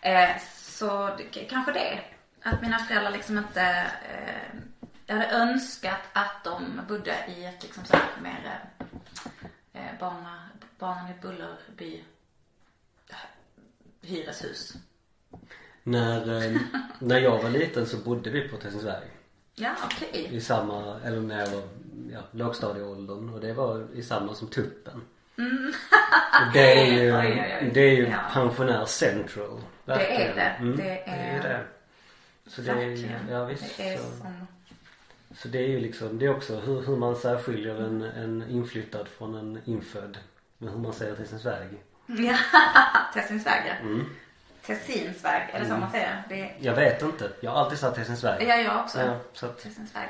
Eh, 0.00 0.30
så 0.52 1.16
det, 1.16 1.24
kanske 1.24 1.72
det. 1.72 2.00
Att 2.42 2.62
mina 2.62 2.78
föräldrar 2.78 3.10
liksom 3.10 3.38
inte 3.38 3.62
eh, 4.10 4.58
jag 5.06 5.14
hade 5.16 5.28
önskat 5.30 6.00
att 6.12 6.44
de 6.44 6.80
bodde 6.88 7.14
i 7.28 7.44
ett 7.44 7.62
liksom 7.62 7.84
så 7.84 7.96
här 7.96 8.08
mer 8.22 8.60
eh, 9.72 9.86
eh, 9.86 9.98
barna, 10.00 10.48
barnen 10.78 11.08
i 11.08 11.14
Bullerby 11.22 12.04
eh, 13.10 13.16
hyreshus. 14.08 14.74
När, 15.82 16.42
eh, 16.46 16.60
när 16.98 17.18
jag 17.20 17.42
var 17.42 17.50
liten 17.50 17.86
så 17.86 17.96
bodde 17.96 18.30
vi 18.30 18.48
på 18.48 18.56
Tessinsberg. 18.56 19.06
Ja, 19.54 19.74
okej. 19.84 20.28
I 20.32 20.40
samma, 20.40 21.00
eller 21.04 21.20
när 21.20 21.38
jag 21.40 21.50
var 21.50 21.62
ja, 22.12 22.20
lågstadieåldern 22.30 23.28
och 23.34 23.40
det 23.40 23.52
var 23.52 23.86
i 23.94 24.02
samma 24.02 24.34
som 24.34 24.48
Tuppen. 24.48 25.02
Och 26.46 26.52
det 26.52 26.80
är 26.80 26.86
ju, 27.02 27.10
Mm. 27.10 27.20
Oj, 27.26 27.40
oj, 27.40 27.58
oj. 27.62 27.70
det 27.74 27.80
är 27.80 27.96
ju 27.96 28.06
Ja. 28.08 28.18
pensionär 28.32 28.84
central. 28.84 29.60
Det 29.84 29.92
är 29.92 29.98
verkligen. 29.98 30.36
det. 30.36 30.42
Mm, 30.42 30.76
Det 30.76 31.00
är- 31.00 31.42
det, 31.42 31.48
är 31.48 31.58
det. 31.58 31.64
Så 32.46 32.60
det 32.62 32.70
är 32.70 32.74
Verkligen. 32.74 33.28
ja 33.30 33.44
visst. 33.44 33.76
Det 33.76 33.88
är 33.94 33.96
så, 33.98 34.02
som... 34.02 34.46
så 35.36 35.48
det 35.48 35.58
är 35.58 35.68
ju 35.68 35.80
liksom, 35.80 36.18
det 36.18 36.26
är 36.26 36.36
också 36.36 36.60
hur, 36.60 36.80
hur 36.86 36.96
man 36.96 37.16
särskiljer 37.16 37.74
en, 37.74 38.02
en 38.02 38.50
inflyttad 38.50 39.08
från 39.08 39.34
en 39.34 39.60
infödd. 39.64 40.18
Men 40.58 40.68
hur 40.68 40.78
man 40.78 40.92
säger 40.92 41.16
Tessinsberg. 41.16 41.68
Ja, 42.06 42.36
Tessinsväg 43.14 43.62
ja. 43.66 43.72
Mm. 43.74 44.04
Tessinsväg, 44.66 45.50
är 45.52 45.60
det 45.60 45.66
så 45.66 45.72
man 45.76 45.90
säger? 45.90 46.22
Det. 46.28 46.54
Jag 46.60 46.74
vet 46.74 47.02
inte. 47.02 47.30
Jag 47.40 47.50
har 47.50 47.58
alltid 47.58 47.78
sagt 47.78 47.96
Tessinsberg. 47.96 48.44
Ja, 48.48 48.56
jag 48.56 48.80
också. 48.80 49.00
Ja, 49.00 49.20
så 49.32 49.46
att, 49.46 49.58
Tessinsväg. 49.62 50.08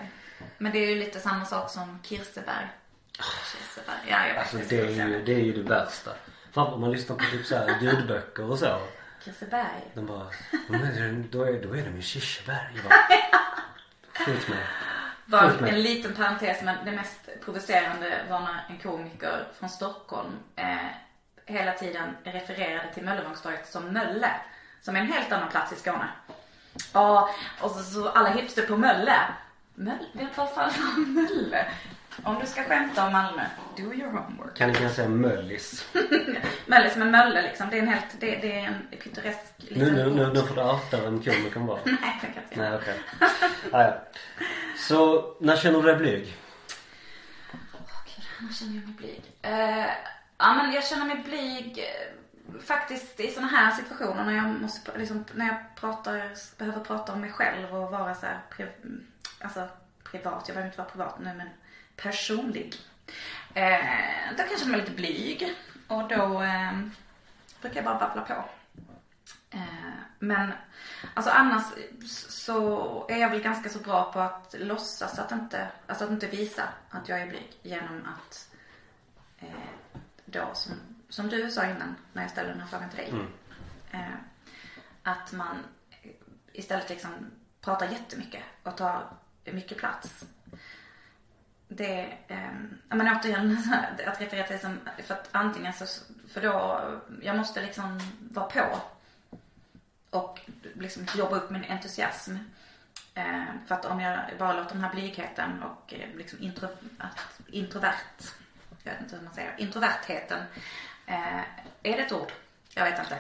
Men 0.59 0.73
det 0.73 0.78
är 0.78 0.88
ju 0.90 0.95
lite 0.99 1.21
samma 1.21 1.45
sak 1.45 1.71
som 1.71 1.99
Kirseberg. 2.02 2.66
Kirseberg. 3.12 3.97
Ja, 4.11 4.26
jag 4.26 4.35
vet. 4.35 4.38
alltså 4.38 4.56
det 4.68 4.80
är 4.80 5.09
ju, 5.09 5.23
det 5.25 5.33
är 5.35 5.38
ju 5.40 5.52
det 5.62 5.68
värsta. 5.68 6.11
Fan 6.52 6.73
om 6.73 6.80
man 6.80 6.92
lyssnar 6.92 7.16
på 7.16 7.25
typ 7.33 7.47
så 7.47 7.56
här 7.56 7.78
ljudböcker 7.80 8.50
och 8.50 8.59
så. 8.59 8.78
Kirseberg. 9.25 9.90
De 9.95 10.06
bara, 10.06 10.26
"Men 10.68 11.28
då 11.30 11.42
är, 11.45 11.52
då 11.52 11.73
är, 11.76 11.83
de 11.83 11.97
i 11.99 12.02
Kirseberg. 12.02 12.80
Skjut 14.26 14.49
mig. 14.49 14.59
Med. 15.26 15.68
en 15.68 15.83
liten 15.83 16.14
parentes 16.14 16.62
men 16.62 16.85
det 16.85 16.92
mest 16.92 17.21
provocerande 17.45 18.25
var 18.30 18.40
när 18.40 18.66
en 18.68 18.78
komiker 18.78 19.47
från 19.59 19.68
Stockholm 19.68 20.33
eh, 20.56 20.76
hela 21.47 21.73
tiden 21.73 22.16
refererade 22.25 22.92
till 22.95 23.04
Möllevångstorget 23.04 23.68
som 23.68 23.92
Mölle. 23.92 24.30
Som 24.80 24.97
är 24.97 25.00
en 25.00 25.12
helt 25.12 25.33
annan 25.33 25.49
plats 25.49 25.73
i 25.73 25.76
Skåne. 25.76 26.09
Ja, 26.92 27.30
och 27.61 27.71
så, 27.71 27.83
så 27.83 28.09
alla 28.09 28.28
hipster 28.28 28.62
på 28.62 28.76
Mölle. 28.76 29.21
Mölle? 29.75 30.28
Vad 30.37 30.50
fan 30.50 30.71
var 30.76 31.06
Mölle? 31.06 31.66
Om 32.23 32.38
du 32.40 32.46
ska 32.46 32.62
skämta 32.62 33.06
om 33.06 33.12
Malmö, 33.12 33.42
do 33.76 33.82
your 33.82 34.11
homework. 34.11 34.56
Kan 34.56 34.68
ni 34.68 34.75
kanske 34.75 34.96
säga 34.96 35.08
Möllis? 35.08 35.87
Möllis 36.66 36.96
med 36.96 37.06
Mölle 37.06 37.42
liksom. 37.42 37.70
Det 37.70 37.78
är 37.78 37.82
en 37.82 37.88
helt, 37.88 38.20
det, 38.20 38.37
det 38.37 38.61
är 38.61 38.66
en 38.66 38.99
pittoresk 38.99 39.40
Nu, 39.70 39.92
nu, 39.92 40.11
nu, 40.11 40.32
nu 40.32 40.42
får 40.42 40.54
du 40.54 40.62
outa 40.62 41.00
vem 41.02 41.23
komikern 41.23 41.66
var. 41.66 41.80
Nej, 41.85 41.96
jag 42.02 42.20
tänker 42.20 42.42
inte. 42.42 42.61
Nej 42.61 42.75
okej. 42.75 43.00
Ah, 43.73 43.82
ja. 43.82 44.02
Så 44.76 45.25
när 45.40 45.56
känner 45.56 45.82
du 45.82 45.87
dig 45.87 45.96
blyg? 45.96 46.37
Gud, 48.16 48.25
när 48.40 48.52
känner 48.52 48.75
jag 48.75 48.85
mig 48.85 48.94
blyg? 48.96 49.23
Eh, 49.42 49.87
ja 50.38 50.54
men 50.54 50.73
jag 50.73 50.85
känner 50.85 51.06
mig 51.06 51.23
blyg 51.25 51.78
eh, 51.78 52.61
faktiskt 52.61 53.20
i 53.20 53.30
såna 53.30 53.46
här 53.46 53.70
situationer 53.70 54.25
när 54.25 54.37
jag 54.37 54.61
måste, 54.61 54.99
liksom, 54.99 55.25
när 55.35 55.46
jag 55.46 55.56
pratar, 55.76 56.30
behöver 56.58 56.80
prata 56.80 57.12
om 57.12 57.20
mig 57.20 57.30
själv 57.32 57.75
och 57.75 57.90
vara 57.90 58.14
så 58.14 58.26
här, 58.26 58.40
pri, 58.50 58.66
alltså 59.40 59.68
privat, 60.04 60.44
jag 60.46 60.54
behöver 60.54 60.66
inte 60.66 60.78
vara 60.78 60.88
privat 60.88 61.18
nu 61.18 61.35
men 61.35 61.49
personlig. 61.96 62.74
Eh, 63.54 63.78
då 64.30 64.36
kan 64.36 64.50
jag 64.50 64.58
känna 64.60 64.70
mig 64.72 64.80
lite 64.80 64.92
blyg 64.92 65.54
och 65.88 66.08
då 66.08 66.42
eh, 66.42 66.72
brukar 67.60 67.76
jag 67.76 67.84
bara 67.84 67.98
babbla 67.98 68.22
på. 68.22 68.44
Eh, 69.50 69.62
Men 70.18 70.52
alltså 71.14 71.30
annars 71.30 71.64
så 72.28 73.06
är 73.08 73.16
jag 73.18 73.30
väl 73.30 73.42
ganska 73.42 73.68
så 73.68 73.78
bra 73.78 74.12
på 74.12 74.20
att 74.20 74.54
låtsas 74.58 75.18
att 75.18 75.32
inte, 75.32 75.68
alltså 75.86 76.04
att 76.04 76.10
inte 76.10 76.26
visa 76.26 76.68
att 76.90 77.08
jag 77.08 77.20
är 77.20 77.26
blyg 77.26 77.52
genom 77.62 78.06
att 78.18 78.48
eh, 79.38 79.48
då 80.24 80.50
som, 80.54 80.72
som 81.08 81.28
du 81.28 81.50
sa 81.50 81.64
innan 81.66 81.96
när 82.12 82.22
jag 82.22 82.30
ställde 82.30 82.52
den 82.52 82.60
här 82.60 82.68
frågan 82.68 82.90
till 82.90 82.98
dig. 82.98 83.12
Eh, 83.90 84.00
att 85.02 85.32
man 85.32 85.56
istället 86.52 86.88
liksom 86.88 87.10
pratar 87.60 87.88
jättemycket 87.88 88.42
och 88.62 88.76
tar 88.76 89.04
mycket 89.44 89.78
plats. 89.78 90.24
Det, 91.68 92.12
eh, 92.28 92.50
men 92.88 93.16
återigen 93.16 93.58
att 94.06 94.20
referera 94.20 94.46
till 94.46 94.58
som, 94.58 94.78
för 95.02 95.14
att 95.14 95.28
antingen 95.32 95.73
så, 95.73 95.87
för 96.28 96.40
då, 96.40 96.80
jag 97.23 97.37
måste 97.37 97.62
liksom 97.62 98.00
vara 98.18 98.46
på 98.46 98.80
och 100.11 100.40
liksom 100.75 101.06
jobba 101.16 101.37
upp 101.37 101.50
min 101.50 101.64
entusiasm. 101.64 102.37
Eh, 103.14 103.44
för 103.66 103.75
att 103.75 103.85
om 103.85 104.00
jag 104.00 104.20
bara 104.38 104.52
låter 104.52 104.75
den 104.75 104.85
här 104.85 104.92
blygheten 104.92 105.62
och 105.62 105.94
eh, 105.94 106.16
liksom 106.16 106.42
intro, 106.42 106.68
att, 106.99 107.40
introvert, 107.46 107.94
jag 108.82 108.92
vet 108.92 109.00
inte 109.00 109.16
hur 109.16 109.25
man 109.25 109.35
säger, 109.35 109.54
introvertheten, 109.58 110.42
eh, 111.06 111.40
är 111.82 111.96
det 111.96 112.02
ett 112.02 112.12
ord? 112.12 112.32
Jag 112.76 112.85
vet 112.85 112.99
inte. 112.99 113.14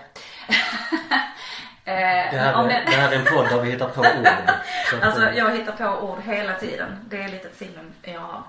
eh, 1.84 2.30
Det 2.30 2.38
här, 2.38 2.64
är, 2.64 2.84
det 2.86 2.96
här 2.96 3.12
är 3.12 3.18
en 3.18 3.24
podd 3.24 3.48
där 3.48 3.60
vi 3.62 3.70
hittar 3.70 3.88
på 3.88 4.00
ord. 4.00 4.26
Att, 4.92 5.02
Alltså 5.02 5.30
jag 5.30 5.56
hittar 5.56 5.72
på 5.72 6.00
ord 6.08 6.20
hela 6.22 6.54
tiden. 6.54 7.04
Det 7.08 7.22
är 7.22 7.28
lite 7.28 7.48
ett 7.48 7.56
signum 7.56 7.92
jag 8.02 8.20
har. 8.20 8.42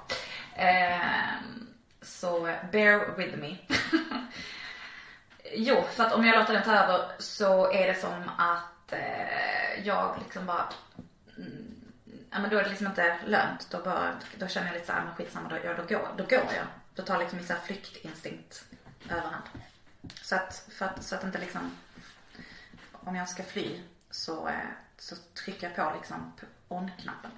Ehm, 0.55 1.67
så 2.01 2.55
bear 2.71 3.17
with 3.17 3.37
me. 3.37 3.55
jo, 5.53 5.83
för 5.91 6.03
att 6.03 6.13
om 6.13 6.25
jag 6.25 6.39
låter 6.39 6.53
den 6.53 6.63
ta 6.63 6.75
över 6.75 7.05
så 7.19 7.71
är 7.73 7.87
det 7.87 7.95
som 7.95 8.31
att 8.37 8.93
eh, 8.93 9.83
jag 9.83 10.15
liksom 10.23 10.45
bara 10.45 10.65
mm, 11.37 11.75
Ja 12.31 12.39
men 12.39 12.49
då 12.49 12.57
är 12.57 12.63
det 12.63 12.69
liksom 12.69 12.87
inte 12.87 13.17
lönt. 13.25 13.67
Då, 13.71 13.77
bara, 13.77 14.13
då 14.35 14.47
känner 14.47 14.67
jag 14.67 14.73
lite 14.73 14.87
såhär, 14.87 15.03
men 15.05 15.15
skitsamma, 15.15 15.49
då, 15.49 15.55
ja, 15.63 15.73
då, 15.73 15.83
går, 15.83 16.07
då 16.17 16.23
går 16.23 16.31
jag. 16.55 16.65
Då 16.95 17.03
tar 17.03 17.17
liksom 17.19 17.37
min 17.37 17.57
flyktinstinkt 17.65 18.63
överhand. 19.09 19.43
Så 20.21 20.35
att, 20.35 20.69
att, 20.79 21.03
så 21.03 21.15
att 21.15 21.23
inte 21.23 21.37
liksom, 21.39 21.71
om 22.91 23.15
jag 23.15 23.29
ska 23.29 23.43
fly 23.43 23.81
så, 24.09 24.47
eh, 24.47 24.53
så 24.97 25.15
trycker 25.15 25.67
jag 25.67 25.75
på 25.75 25.97
liksom 25.97 26.33
on-knappen. 26.67 27.31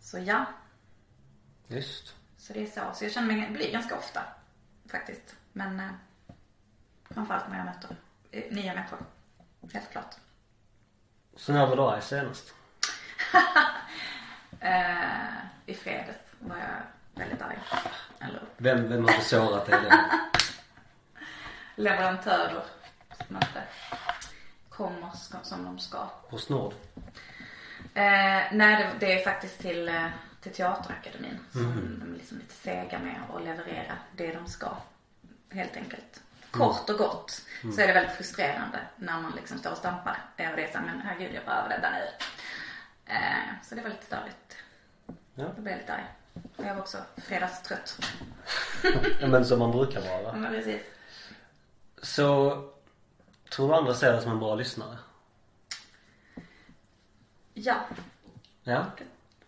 Så 0.00 0.18
ja, 0.18 0.44
Just. 1.66 2.14
så 2.38 2.52
det 2.52 2.62
är 2.62 2.66
så. 2.66 2.94
Så 2.94 3.04
jag 3.04 3.12
känner 3.12 3.34
mig 3.34 3.50
bly 3.50 3.70
ganska 3.70 3.96
ofta 3.98 4.22
faktiskt. 4.90 5.36
Men 5.52 5.80
eh, 5.80 5.90
framförallt 7.10 7.48
när 7.48 7.56
jag 7.56 7.64
möter 7.66 7.96
eh, 8.30 8.52
nya 8.54 8.74
människor. 8.74 8.98
Helt 9.72 9.90
klart. 9.90 10.14
Så 11.36 11.52
när 11.52 11.66
var 11.66 11.76
du 11.76 11.82
arg 11.82 12.02
senast? 12.02 12.54
Eh, 14.60 15.34
I 15.66 15.74
fredags 15.74 16.18
var 16.38 16.56
jag 16.56 16.82
väldigt 17.14 17.42
arg. 17.42 17.58
Eller 18.20 18.42
Vem, 18.56 18.88
vem 18.88 19.04
har 19.04 19.12
sårat 19.12 19.66
dig? 19.66 19.92
Leverantörer 21.74 22.64
som 23.26 23.36
inte 23.36 23.62
kommer 24.68 25.10
som 25.42 25.64
de 25.64 25.78
ska. 25.78 26.06
Postnord? 26.30 26.72
Eh, 27.94 28.42
nej, 28.52 28.76
det, 28.76 28.90
det 29.00 29.20
är 29.20 29.24
faktiskt 29.24 29.58
till, 29.60 29.88
eh, 29.88 30.06
till 30.40 30.52
Teaterakademin 30.52 31.38
som 31.52 31.98
de 32.00 32.12
är 32.14 32.16
liksom 32.18 32.38
lite 32.38 32.54
sega 32.54 32.98
med 32.98 33.16
att 33.34 33.44
leverera 33.44 33.96
det 34.16 34.32
de 34.34 34.46
ska. 34.46 34.68
Helt 35.50 35.76
enkelt. 35.76 36.20
Kort 36.50 36.90
och 36.90 36.98
gott 36.98 37.42
så 37.74 37.80
är 37.80 37.86
det 37.86 37.92
väldigt 37.92 38.16
frustrerande 38.16 38.78
när 38.96 39.20
man 39.20 39.32
liksom 39.36 39.58
står 39.58 39.70
och 39.70 39.76
stampar. 39.78 40.18
Eh, 40.36 40.50
Och 40.50 40.56
det 40.56 40.64
är 40.64 40.72
såhär, 40.72 40.86
men 40.86 41.00
herregud 41.00 41.34
jag 41.34 41.44
behöver 41.44 41.68
detta 41.68 41.90
nu. 41.90 42.04
Eh, 43.06 43.54
så 43.64 43.74
det 43.74 43.82
var 43.82 43.88
lite 43.90 44.06
störigt. 44.06 44.56
Ja. 45.34 45.44
Då 45.56 45.62
blev 45.62 45.72
jag 45.74 45.80
lite 45.80 45.92
arg. 45.94 46.04
Jag 46.56 46.74
var 46.74 46.80
också 46.82 46.98
fredagstrött. 47.16 47.98
ja. 49.20 49.26
Men 49.28 49.44
som 49.44 49.58
man 49.58 49.70
brukar 49.72 50.00
vara. 50.22 50.32
Men 50.36 50.52
precis. 50.52 50.82
Så 52.04 52.50
tror 53.50 53.68
du 53.68 53.74
andra 53.74 53.94
ser 53.94 54.12
dig 54.12 54.22
som 54.22 54.32
en 54.32 54.38
bra 54.38 54.54
lyssnare? 54.54 54.98
Ja, 57.54 57.74
Ja. 58.62 58.86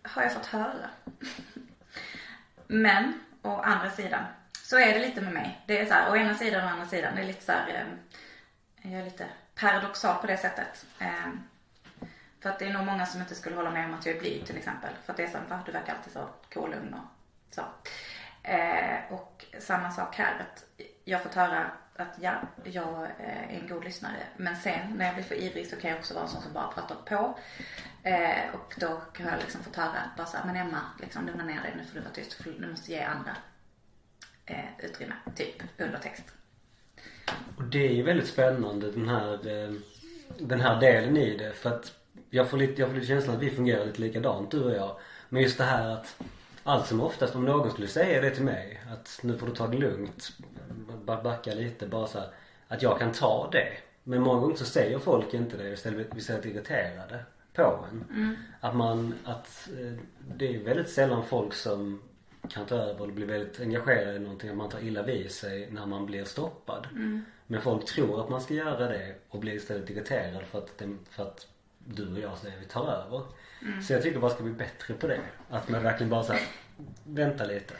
har 0.03 0.21
jag 0.21 0.33
fått 0.33 0.45
höra. 0.45 0.89
Men, 2.67 3.19
å 3.41 3.61
andra 3.61 3.89
sidan, 3.91 4.23
så 4.63 4.77
är 4.79 4.93
det 4.93 4.99
lite 4.99 5.21
med 5.21 5.33
mig. 5.33 5.61
Det 5.67 5.79
är 5.79 5.85
så 5.85 5.93
här, 5.93 6.11
å 6.11 6.15
ena 6.15 6.35
sidan 6.35 6.63
och 6.63 6.69
å 6.69 6.73
andra 6.73 6.85
sidan. 6.85 7.15
Det 7.15 7.21
är 7.21 7.25
lite 7.25 7.45
så 7.45 7.51
här, 7.51 7.67
eh, 8.81 8.91
jag 8.91 9.01
är 9.01 9.05
lite 9.05 9.27
paradoxal 9.55 10.21
på 10.21 10.27
det 10.27 10.37
sättet. 10.37 10.85
Eh, 10.99 11.29
för 12.39 12.49
att 12.49 12.59
det 12.59 12.65
är 12.65 12.73
nog 12.73 12.85
många 12.85 13.05
som 13.05 13.21
inte 13.21 13.35
skulle 13.35 13.55
hålla 13.55 13.71
med 13.71 13.85
om 13.85 13.93
att 13.93 14.05
jag 14.05 14.15
är 14.15 14.19
blyg 14.19 14.45
till 14.45 14.57
exempel. 14.57 14.93
För 15.05 15.13
att 15.13 15.17
det 15.17 15.23
är 15.23 15.27
så, 15.27 15.37
va, 15.49 15.59
du 15.65 15.71
verkar 15.71 15.95
alltid 15.95 16.13
så 16.13 16.27
kolugn 16.53 16.93
och 16.93 17.55
så. 17.55 17.61
Eh, 18.43 18.99
och 19.13 19.45
samma 19.59 19.91
sak 19.91 20.15
här, 20.15 20.39
att 20.39 20.63
jag 21.03 21.17
har 21.17 21.23
fått 21.23 21.33
höra 21.35 21.71
att 21.97 22.17
ja, 22.21 22.41
jag 22.63 23.07
eh, 23.19 23.55
är 23.55 23.59
en 23.61 23.67
god 23.67 23.83
lyssnare. 23.83 24.23
Men 24.37 24.55
sen 24.55 24.93
när 24.95 25.05
jag 25.05 25.15
blir 25.15 25.25
för 25.25 25.35
ivrig 25.35 25.67
så 25.67 25.75
kan 25.75 25.89
jag 25.89 25.99
också 25.99 26.13
vara 26.13 26.23
en 26.23 26.29
sån 26.29 26.41
som 26.41 26.53
bara 26.53 26.67
pratar 26.67 26.95
på. 26.95 27.37
Eh, 28.03 28.53
och 28.53 28.75
då 28.79 28.87
har 28.87 29.31
jag 29.31 29.39
liksom 29.39 29.63
fått 29.63 29.75
höra 29.75 29.87
att 29.87 30.17
bara 30.17 30.27
så 30.27 30.37
här, 30.37 30.45
men 30.45 30.55
Emma, 30.55 30.81
liksom 31.01 31.25
lugna 31.25 31.43
ner 31.43 31.61
dig, 31.61 31.73
nu 31.77 31.83
får 31.83 31.95
du 31.95 32.01
vara 32.01 32.13
tyst, 32.13 32.43
du 32.59 32.67
måste 32.67 32.91
ge 32.91 33.01
andra 33.01 33.35
eh, 34.45 34.85
utrymme, 34.85 35.15
typ 35.35 35.63
under 35.77 35.99
text. 35.99 36.23
Och 37.57 37.63
det 37.63 37.87
är 37.87 37.93
ju 37.93 38.03
väldigt 38.03 38.27
spännande 38.27 38.91
den 38.91 39.09
här, 39.09 39.47
eh, 39.47 39.73
den 40.39 40.61
här 40.61 40.79
delen 40.79 41.17
i 41.17 41.37
det. 41.37 41.53
För 41.53 41.75
att 41.75 41.93
jag 42.29 42.49
får 42.49 42.57
lite, 42.57 42.81
jag 42.81 42.89
får 42.89 42.95
lite 42.95 43.07
känslan 43.07 43.35
att 43.35 43.41
vi 43.41 43.49
fungerar 43.49 43.85
lite 43.85 44.01
likadant 44.01 44.51
du 44.51 44.63
och 44.63 44.75
jag. 44.75 44.97
Men 45.29 45.41
just 45.41 45.57
det 45.57 45.63
här 45.63 45.89
att 45.89 46.21
allt 46.67 46.87
som 46.87 47.01
oftast 47.01 47.35
om 47.35 47.45
någon 47.45 47.71
skulle 47.71 47.87
säga 47.87 48.21
det 48.21 48.29
till 48.29 48.43
mig 48.43 48.81
att 48.93 49.19
nu 49.23 49.37
får 49.37 49.47
du 49.47 49.53
ta 49.53 49.67
det 49.67 49.77
lugnt. 49.77 50.29
Bara 51.03 51.21
backa 51.21 51.53
lite 51.53 51.87
bara 51.87 52.07
så 52.07 52.19
här, 52.19 52.29
Att 52.67 52.81
jag 52.81 52.99
kan 52.99 53.11
ta 53.11 53.49
det. 53.51 53.67
Men 54.03 54.21
många 54.21 54.39
gånger 54.39 54.55
så 54.55 54.65
säger 54.65 54.99
folk 54.99 55.33
inte 55.33 55.57
det 55.57 55.69
istället 55.69 56.07
vi 56.13 56.19
istället 56.19 56.45
irriterade 56.45 57.19
på 57.53 57.85
en. 57.91 58.05
Att 58.59 58.75
man, 58.75 59.13
att 59.23 59.69
eh, 59.79 59.93
det 60.35 60.55
är 60.55 60.63
väldigt 60.63 60.89
sällan 60.89 61.25
folk 61.25 61.53
som 61.53 62.01
kan 62.49 62.65
ta 62.65 62.75
över 62.75 63.01
och 63.01 63.13
bli 63.13 63.25
väldigt 63.25 63.59
engagerade 63.59 64.15
i 64.15 64.19
någonting. 64.19 64.49
Att 64.49 64.57
man 64.57 64.69
tar 64.69 64.79
illa 64.79 65.03
vid 65.03 65.31
sig 65.31 65.71
när 65.71 65.85
man 65.85 66.05
blir 66.05 66.23
stoppad. 66.23 66.87
Men 67.47 67.61
folk 67.61 67.85
tror 67.85 68.21
att 68.21 68.29
man 68.29 68.41
ska 68.41 68.53
göra 68.53 68.87
det 68.87 69.15
och 69.29 69.39
blir 69.39 69.53
istället 69.53 69.89
irriterad 69.89 70.43
för 70.43 70.57
att, 70.57 70.77
det, 70.77 70.97
för 71.09 71.23
att 71.23 71.47
du 71.79 72.13
och 72.13 72.19
jag 72.19 72.37
säger 72.37 72.59
vi 72.59 72.65
tar 72.65 72.85
över. 72.85 73.21
Så 73.81 73.93
jag 73.93 74.01
tycker 74.01 74.19
bara 74.19 74.31
ska 74.31 74.43
bli 74.43 74.53
bättre 74.53 74.93
på 74.93 75.07
det. 75.07 75.19
Att 75.49 75.69
man 75.69 75.83
verkligen 75.83 76.09
bara 76.09 76.23
såhär, 76.23 76.41
vänta 77.03 77.43
lite. 77.43 77.73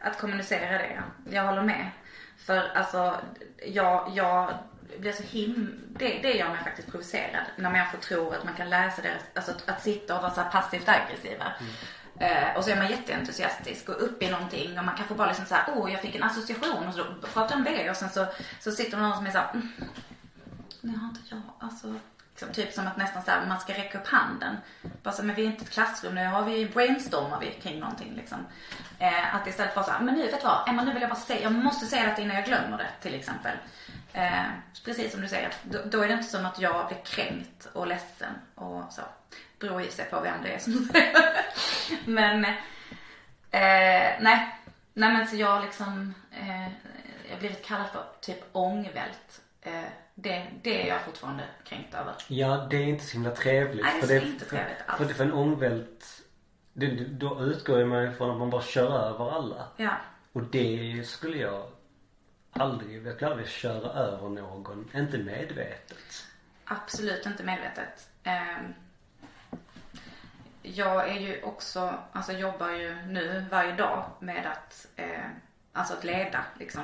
Att 0.00 0.18
kommunicera 0.18 0.78
det, 0.78 0.92
ja. 0.94 1.32
Jag 1.32 1.46
håller 1.46 1.62
med. 1.62 1.90
För 2.38 2.68
alltså, 2.74 3.20
jag, 3.66 4.12
jag 4.14 4.54
blir 4.98 5.12
så 5.12 5.22
him... 5.22 5.80
Det, 5.88 6.18
det 6.22 6.32
gör 6.32 6.48
mig 6.48 6.58
faktiskt 6.64 6.90
provocerad. 6.90 7.44
När 7.56 7.70
människor 7.70 7.98
tror 7.98 8.34
att 8.34 8.44
man 8.44 8.54
kan 8.54 8.70
läsa 8.70 9.02
deras... 9.02 9.22
Alltså 9.34 9.50
att, 9.50 9.68
att 9.68 9.82
sitta 9.82 10.16
och 10.16 10.22
vara 10.22 10.34
så 10.34 10.40
här 10.40 10.50
passivt 10.50 10.88
aggressiva. 10.88 11.52
Eh, 12.20 12.56
och 12.56 12.64
så 12.64 12.70
är 12.70 12.76
man 12.76 12.90
jätteentusiastisk 12.90 13.88
och 13.88 14.02
uppe 14.02 14.24
i 14.24 14.30
någonting 14.30 14.78
och 14.78 14.84
man 14.84 14.96
kanske 14.96 15.14
bara 15.14 15.28
liksom 15.28 15.46
såhär, 15.46 15.64
åh 15.76 15.92
jag 15.92 16.00
fick 16.00 16.14
en 16.14 16.22
association 16.22 16.88
och 16.88 16.94
så 16.94 17.04
pratar 17.32 17.56
om 17.56 17.64
det 17.64 17.90
och 17.90 17.96
sen 17.96 18.10
så, 18.10 18.26
så 18.60 18.72
sitter 18.72 18.98
någon 18.98 19.16
som 19.16 19.26
är 19.26 19.30
såhär, 19.30 19.50
mm, 19.54 19.68
nej 20.80 20.96
har 20.96 21.08
inte 21.08 21.20
jag, 21.28 21.40
alltså 21.58 21.94
liksom, 22.40 22.62
typ 22.62 22.72
som 22.72 22.86
att 22.86 22.96
nästan 22.96 23.22
såhär, 23.22 23.46
man 23.46 23.60
ska 23.60 23.72
räcka 23.72 23.98
upp 23.98 24.06
handen. 24.06 24.56
Bara 25.02 25.14
så, 25.14 25.22
men 25.22 25.36
vi 25.36 25.42
är 25.42 25.46
inte 25.46 25.64
ett 25.64 25.70
klassrum, 25.70 26.14
nu 26.14 26.26
har 26.26 26.44
vi 26.44 26.66
brainstormar 26.66 27.40
vi 27.40 27.50
kring 27.50 27.80
någonting 27.80 28.14
liksom. 28.14 28.46
Eh, 28.98 29.34
att 29.34 29.46
istället 29.46 29.74
för 29.74 29.82
såhär, 29.82 30.00
men 30.00 30.14
nu 30.14 30.22
vet 30.22 30.40
du 30.40 30.46
vad, 30.46 30.68
Emma 30.68 30.84
nu 30.84 30.92
vill 30.92 31.02
jag 31.02 31.10
bara 31.10 31.20
säga, 31.20 31.42
jag 31.42 31.52
måste 31.52 31.86
säga 31.86 32.14
det 32.16 32.22
innan 32.22 32.36
jag 32.36 32.44
glömmer 32.44 32.78
det 32.78 32.88
till 33.00 33.14
exempel. 33.14 33.56
Eh, 34.12 34.44
precis 34.84 35.12
som 35.12 35.20
du 35.20 35.28
säger, 35.28 35.52
då, 35.62 35.78
då 35.84 36.02
är 36.02 36.08
det 36.08 36.14
inte 36.14 36.28
som 36.28 36.46
att 36.46 36.60
jag 36.60 36.86
blir 36.86 36.98
kränkt 37.04 37.68
och 37.72 37.86
ledsen 37.86 38.32
och 38.54 38.92
så. 38.92 39.02
Beror 39.60 39.82
i 39.82 39.90
sig 39.90 40.04
på 40.04 40.20
vem 40.20 40.42
det 40.42 40.54
är 40.54 40.58
som 40.58 40.72
säger 40.72 41.12
det. 41.12 41.44
Men 42.10 42.46
Eh, 43.50 44.20
nej. 44.20 44.54
Nej 44.94 45.12
men 45.12 45.26
så 45.26 45.36
jag 45.36 45.64
liksom, 45.64 46.14
eh, 46.30 46.62
jag 47.26 47.32
har 47.32 47.38
blivit 47.38 47.66
kallad 47.66 47.88
för 47.88 48.04
typ 48.20 48.44
ångvält. 48.52 49.40
Eh, 49.62 49.84
det, 50.20 50.46
det 50.62 50.82
är 50.82 50.88
jag 50.88 51.02
fortfarande 51.02 51.44
kränkt 51.64 51.94
över. 51.94 52.14
Ja, 52.28 52.66
det 52.70 52.76
är 52.76 52.84
inte 52.84 53.04
så 53.04 53.12
himla 53.12 53.30
trevligt. 53.30 53.84
Nej, 53.84 53.92
det 54.00 54.14
är 54.14 54.20
för 54.20 54.26
så 54.26 54.32
inte 54.32 54.44
trevligt 54.44 54.76
alls. 54.86 54.98
För, 54.98 55.04
för, 55.06 55.14
för 55.14 55.24
en 55.24 55.32
det, 56.72 56.86
det- 56.86 57.04
då 57.04 57.40
utgår 57.40 57.84
man 57.84 58.02
ju 58.02 58.12
från 58.12 58.30
att 58.30 58.36
man 58.36 58.50
bara 58.50 58.62
kör 58.62 58.98
över 59.08 59.30
alla. 59.32 59.68
Ja. 59.76 59.90
Och 60.32 60.42
det 60.42 61.02
skulle 61.08 61.36
jag 61.36 61.70
aldrig, 62.52 63.06
jag 63.06 63.14
skulle 63.14 63.30
aldrig 63.30 63.48
köra 63.48 63.92
över 63.92 64.28
någon. 64.28 64.90
Inte 64.94 65.18
medvetet. 65.18 66.26
Absolut 66.64 67.26
inte 67.26 67.42
medvetet. 67.44 68.08
Ehm, 68.22 68.74
Jag 70.62 71.08
är 71.08 71.20
ju 71.20 71.42
också, 71.42 71.94
alltså 72.12 72.32
jobbar 72.32 72.70
ju 72.70 72.94
nu 73.06 73.44
varje 73.50 73.72
dag 73.72 74.10
med 74.20 74.46
att, 74.46 74.86
eh, 74.96 75.24
alltså 75.72 75.94
att 75.94 76.04
leda 76.04 76.44
liksom. 76.58 76.82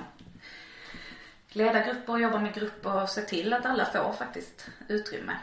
Leda 1.57 1.85
grupper 1.85 2.13
och 2.13 2.21
jobba 2.21 2.39
med 2.39 2.55
grupper 2.55 3.03
och 3.03 3.09
se 3.09 3.21
till 3.21 3.53
att 3.53 3.67
alla 3.67 3.85
får 3.85 4.13
faktiskt 4.13 4.69
utrymme. 4.89 5.37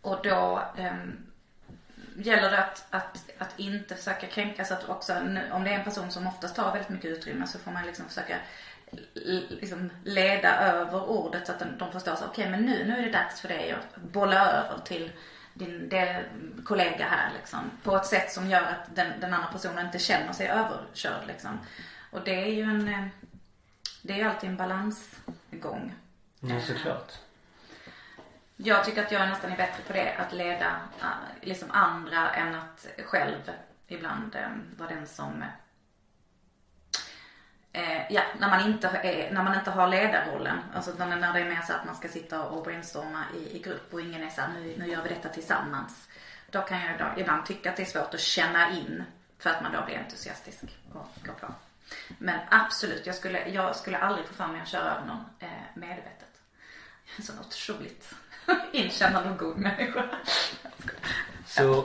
Och 0.00 0.18
då 0.22 0.62
eh, 0.76 0.94
gäller 2.16 2.50
det 2.50 2.58
att, 2.58 2.86
att, 2.90 3.30
att 3.38 3.58
inte 3.58 3.94
försöka 3.94 4.26
kränka 4.26 4.64
så 4.64 4.74
att 4.74 4.88
också, 4.88 5.16
om 5.52 5.64
det 5.64 5.70
är 5.70 5.78
en 5.78 5.84
person 5.84 6.10
som 6.10 6.26
oftast 6.26 6.56
tar 6.56 6.72
väldigt 6.72 6.88
mycket 6.88 7.10
utrymme 7.10 7.46
så 7.46 7.58
får 7.58 7.70
man 7.70 7.86
liksom 7.86 8.08
försöka 8.08 8.36
liksom 9.48 9.90
leda 10.04 10.56
över 10.56 11.10
ordet 11.10 11.46
så 11.46 11.52
att 11.52 11.58
de, 11.58 11.78
de 11.78 11.92
förstår 11.92 12.14
så 12.14 12.24
okej 12.24 12.50
men 12.50 12.62
nu, 12.62 12.84
nu 12.84 12.98
är 12.98 13.02
det 13.02 13.12
dags 13.12 13.40
för 13.40 13.48
dig 13.48 13.72
att 13.72 13.96
bolla 13.96 14.52
över 14.52 14.78
till 14.84 15.12
din 15.54 15.88
del, 15.88 16.24
kollega 16.64 17.04
här 17.04 17.30
liksom. 17.38 17.58
På 17.82 17.96
ett 17.96 18.06
sätt 18.06 18.32
som 18.32 18.50
gör 18.50 18.62
att 18.62 18.96
den, 18.96 19.20
den 19.20 19.34
andra 19.34 19.48
personen 19.48 19.86
inte 19.86 19.98
känner 19.98 20.32
sig 20.32 20.48
överkörd 20.48 21.26
liksom. 21.26 21.58
Och 22.10 22.20
det 22.24 22.42
är 22.42 22.52
ju 22.52 22.62
en, 22.62 22.88
eh, 22.88 23.06
det 24.02 24.12
är 24.12 24.16
ju 24.16 24.22
alltid 24.22 24.50
en 24.50 24.56
balansgång. 24.56 25.94
Ja, 26.40 26.60
såklart. 26.60 27.12
Jag 28.56 28.84
tycker 28.84 29.04
att 29.04 29.12
jag 29.12 29.28
nästan 29.28 29.52
är 29.52 29.56
bättre 29.56 29.82
på 29.86 29.92
det, 29.92 30.14
att 30.14 30.32
leda 30.32 30.80
äh, 31.00 31.06
liksom 31.42 31.70
andra 31.70 32.34
än 32.34 32.54
att 32.54 32.86
själv 33.06 33.50
ibland 33.86 34.34
äh, 34.34 34.48
vara 34.76 34.88
den 34.88 35.06
som 35.06 35.44
eh, 37.72 38.12
Ja, 38.12 38.22
när 38.38 38.48
man, 38.48 38.66
inte 38.66 38.88
är, 38.88 39.32
när 39.32 39.42
man 39.42 39.54
inte 39.54 39.70
har 39.70 39.88
ledarrollen. 39.88 40.58
Alltså 40.74 40.92
när 40.98 41.32
det 41.32 41.40
är 41.40 41.48
mer 41.48 41.62
så 41.66 41.72
att 41.72 41.86
man 41.86 41.96
ska 41.96 42.08
sitta 42.08 42.42
och 42.42 42.64
brainstorma 42.64 43.24
i, 43.36 43.56
i 43.56 43.62
grupp 43.62 43.94
och 43.94 44.00
ingen 44.00 44.22
är 44.22 44.30
så 44.30 44.40
här, 44.40 44.48
nu, 44.48 44.74
nu 44.78 44.86
gör 44.86 45.02
vi 45.02 45.08
detta 45.08 45.28
tillsammans. 45.28 46.08
Då 46.50 46.60
kan 46.60 46.80
jag 46.80 46.98
då 46.98 47.20
ibland 47.20 47.46
tycka 47.46 47.70
att 47.70 47.76
det 47.76 47.82
är 47.82 47.86
svårt 47.86 48.14
att 48.14 48.20
känna 48.20 48.70
in 48.70 49.02
för 49.38 49.50
att 49.50 49.62
man 49.62 49.72
då 49.72 49.84
blir 49.84 49.98
entusiastisk 49.98 50.78
och 50.92 51.08
går 51.26 51.32
på. 51.32 51.54
Men 52.18 52.40
absolut, 52.50 53.06
jag 53.06 53.14
skulle, 53.14 53.48
jag 53.48 53.76
skulle 53.76 53.98
aldrig 53.98 54.26
få 54.26 54.34
för 54.34 54.46
mig 54.46 54.60
att 54.60 54.68
köra 54.68 54.94
över 54.96 55.06
någon 55.06 55.24
eh, 55.38 55.48
medvetet. 55.74 56.40
Jag 57.04 57.14
är 57.14 57.16
en 57.16 57.22
sån 57.22 57.38
otroligt 57.38 58.14
inkännande 58.72 59.30
och 59.30 59.38
god 59.38 59.58
människa. 59.58 60.04
Så, 61.46 61.84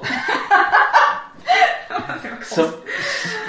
så, 2.44 2.70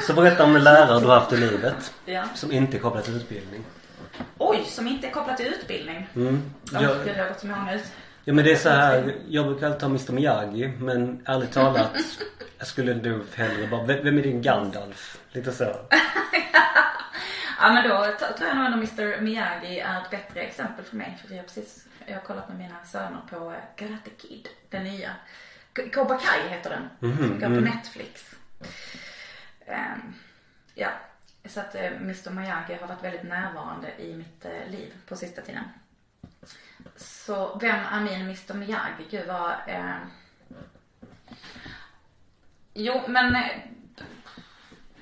så 0.06 0.12
berätta 0.12 0.44
om 0.44 0.56
en 0.56 0.64
lärare 0.64 1.00
du 1.00 1.06
har 1.06 1.20
haft 1.20 1.32
i 1.32 1.36
livet. 1.36 1.94
Ja. 2.04 2.24
Som 2.34 2.52
inte 2.52 2.76
är 2.76 2.80
kopplad 2.80 3.04
till 3.04 3.16
utbildning. 3.16 3.64
Oj, 4.38 4.64
som 4.68 4.86
inte 4.88 5.06
är 5.06 5.10
kopplat 5.10 5.36
till 5.36 5.46
utbildning. 5.46 6.08
Mm. 6.16 6.42
Ja. 6.72 6.82
Jag, 6.82 6.96
Gud, 7.04 7.16
jag 7.16 7.22
har 7.22 7.28
gått 7.28 7.40
så 7.40 7.46
många 7.46 7.74
ut. 7.74 7.84
ja 8.24 8.32
men 8.32 8.44
det 8.44 8.52
är 8.52 8.56
så 8.56 8.68
här. 8.68 9.14
Jag 9.28 9.46
brukar 9.46 9.66
alltid 9.66 9.80
ta 9.80 9.86
Mr 9.86 10.12
Miyagi. 10.12 10.68
Men 10.78 11.22
ärligt 11.26 11.52
talat. 11.52 11.90
Jag 12.58 12.66
skulle 12.66 12.94
nog 12.94 13.22
hellre 13.34 13.66
bara. 13.66 13.84
Vem 13.84 14.04
vem 14.04 14.18
är 14.18 14.22
din 14.22 14.42
Gandalf? 14.42 15.18
Lite 15.32 15.52
så. 15.52 15.76
Ja 17.64 17.72
men 17.72 17.88
då 17.88 18.16
tror 18.18 18.48
jag 18.48 18.56
nog 18.56 18.66
ändå 18.66 18.78
Mr 18.78 19.20
Miyagi 19.20 19.80
är 19.80 20.02
ett 20.02 20.10
bättre 20.10 20.40
exempel 20.40 20.84
för 20.84 20.96
mig. 20.96 21.18
För 21.20 21.28
vi 21.28 21.36
har 21.36 21.44
precis, 21.44 21.86
jag 22.06 22.14
har 22.14 22.20
kollat 22.20 22.48
med 22.48 22.58
mina 22.58 22.84
söner 22.84 23.20
på 23.30 23.52
eh, 23.52 23.58
Karate 23.76 24.10
Kid, 24.10 24.48
den 24.70 24.84
nya. 24.84 25.10
Cobra 25.94 26.18
Kai 26.18 26.48
heter 26.48 26.70
den. 26.70 27.10
Mhm, 27.10 27.16
som 27.16 27.40
går 27.40 27.46
på 27.46 27.52
mm. 27.52 27.64
Netflix. 27.64 28.34
Ehm, 29.66 30.14
ja, 30.74 30.88
så 31.44 31.60
att 31.60 31.74
eh, 31.74 31.86
Mr 31.86 32.30
Miyagi 32.30 32.74
har 32.74 32.88
varit 32.88 33.04
väldigt 33.04 33.24
närvarande 33.24 33.88
i 33.98 34.16
mitt 34.16 34.44
eh, 34.44 34.70
liv 34.70 34.92
på 35.08 35.16
sista 35.16 35.42
tiden. 35.42 35.64
Så 36.96 37.58
vem 37.58 37.80
är 37.92 38.00
min 38.00 38.20
Mr 38.20 38.54
Miyagi? 38.54 39.04
Gud 39.10 39.26
vad... 39.26 39.52
Eh... 39.66 39.96
Jo 42.74 43.02
men 43.08 43.36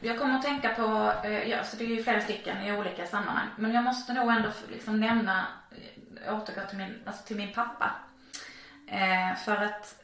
jag 0.03 0.19
kommer 0.19 0.35
att 0.35 0.43
tänka 0.43 0.69
på, 0.69 1.13
eh, 1.25 1.49
ja, 1.49 1.65
så 1.65 1.77
det 1.77 1.85
är 1.85 1.89
ju 1.89 2.03
flera 2.03 2.21
stycken 2.21 2.63
i 2.63 2.73
olika 2.73 3.07
sammanhang. 3.07 3.49
Men 3.57 3.73
jag 3.73 3.85
måste 3.85 4.13
nog 4.13 4.31
ändå 4.31 4.49
liksom 4.71 5.01
nämna, 5.01 5.47
eh, 5.71 6.35
återgå 6.35 6.67
till 6.69 6.79
min, 6.79 7.03
alltså 7.07 7.27
till 7.27 7.37
min 7.37 7.53
pappa. 7.53 7.91
Eh, 8.87 9.37
för 9.37 9.57
att 9.57 10.03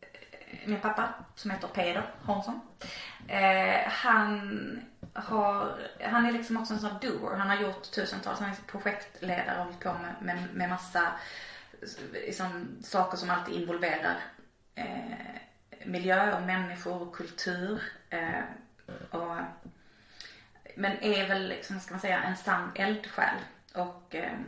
eh, 0.00 0.58
min 0.64 0.80
pappa, 0.80 1.08
som 1.34 1.50
heter 1.50 1.68
Peder 1.68 2.10
Hansson, 2.22 2.60
eh, 3.28 3.88
han 3.88 4.80
har, 5.12 5.78
han 6.04 6.26
är 6.26 6.32
liksom 6.32 6.56
också 6.56 6.74
en 6.74 6.80
sån 6.80 6.90
här 6.90 7.00
doer. 7.00 7.36
Han 7.36 7.48
har 7.48 7.56
gjort 7.56 7.90
tusentals, 7.90 8.40
han 8.40 8.50
är 8.50 8.54
projektledare 8.66 9.58
och 9.58 9.64
hållit 9.64 9.80
på 9.80 9.92
med, 9.92 10.14
med, 10.20 10.54
med 10.54 10.68
massa 10.68 11.12
liksom, 12.12 12.68
saker 12.82 13.16
som 13.16 13.30
alltid 13.30 13.54
involverar 13.54 14.16
eh, 14.74 15.38
miljö 15.84 16.36
och 16.36 16.42
människor 16.42 17.02
och 17.02 17.14
kultur. 17.14 17.82
Eh, 18.10 18.40
och, 19.10 19.36
men 20.76 21.02
är 21.02 21.28
väl, 21.28 21.48
liksom, 21.48 21.76
vad 21.76 21.82
ska 21.82 21.94
man 21.94 22.00
säga, 22.00 22.22
en 22.22 22.36
sann 22.36 22.72
eldsjäl. 22.74 23.36
Och 23.74 24.14
eh, 24.14 24.38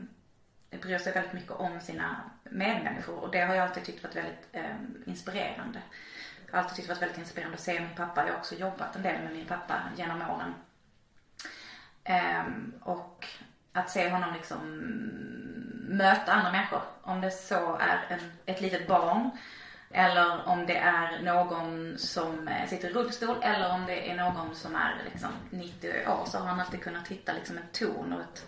bryr 0.70 0.98
sig 0.98 1.12
väldigt 1.12 1.32
mycket 1.32 1.50
om 1.50 1.80
sina 1.80 2.30
medmänniskor. 2.44 3.18
Och 3.18 3.30
det 3.30 3.40
har 3.40 3.54
jag 3.54 3.68
alltid 3.68 3.84
tyckt 3.84 4.02
varit 4.02 4.16
väldigt 4.16 4.48
eh, 4.52 4.76
inspirerande. 5.06 5.82
Jag 6.46 6.52
har 6.52 6.62
alltid 6.62 6.76
tyckt 6.76 6.88
varit 6.88 7.02
väldigt 7.02 7.18
inspirerande 7.18 7.54
att 7.54 7.60
se 7.60 7.80
min 7.80 7.96
pappa. 7.96 8.26
Jag 8.26 8.32
har 8.32 8.38
också 8.38 8.54
jobbat 8.54 8.96
en 8.96 9.02
del 9.02 9.22
med 9.22 9.32
min 9.32 9.46
pappa 9.46 9.82
genom 9.96 10.22
åren. 10.22 10.54
Ehm, 12.04 12.72
och 12.82 13.26
att 13.72 13.90
se 13.90 14.10
honom 14.10 14.34
liksom 14.34 14.58
möta 15.88 16.32
andra 16.32 16.52
människor. 16.52 16.82
Om 17.02 17.20
det 17.20 17.30
så 17.30 17.76
är 17.76 18.06
en, 18.08 18.32
ett 18.46 18.60
litet 18.60 18.88
barn 18.88 19.30
eller 19.92 20.48
om 20.48 20.66
det 20.66 20.76
är 20.76 21.22
någon 21.22 21.98
som 21.98 22.48
eh, 22.48 22.68
sitter 22.68 22.90
i 22.90 22.92
rullstol 22.92 23.36
eller 23.42 23.70
om 23.70 23.86
det 23.86 24.10
är 24.10 24.16
någon 24.16 24.54
som 24.54 24.76
är 24.76 25.02
liksom 25.04 25.30
90 25.50 26.08
år 26.08 26.24
så 26.26 26.38
har 26.38 26.46
han 26.46 26.60
alltid 26.60 26.82
kunnat 26.82 27.08
hitta 27.08 27.32
liksom 27.32 27.56
en 27.56 27.68
ton 27.72 28.12
och 28.12 28.20
ett, 28.20 28.46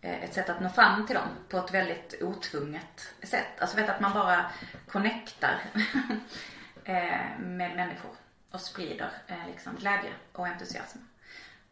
eh, 0.00 0.24
ett 0.24 0.34
sätt 0.34 0.48
att 0.48 0.60
nå 0.60 0.68
fram 0.68 1.06
till 1.06 1.16
dem 1.16 1.28
på 1.48 1.58
ett 1.58 1.74
väldigt 1.74 2.22
otvunget 2.22 3.14
sätt. 3.22 3.60
Alltså 3.60 3.76
vet 3.76 3.88
att 3.88 4.00
man 4.00 4.12
bara 4.12 4.50
connectar 4.88 5.60
eh, 6.84 7.38
med 7.38 7.76
människor 7.76 8.10
och 8.50 8.60
sprider 8.60 9.10
liksom 9.46 9.76
glädje 9.76 10.10
och 10.32 10.46
entusiasm. 10.46 10.98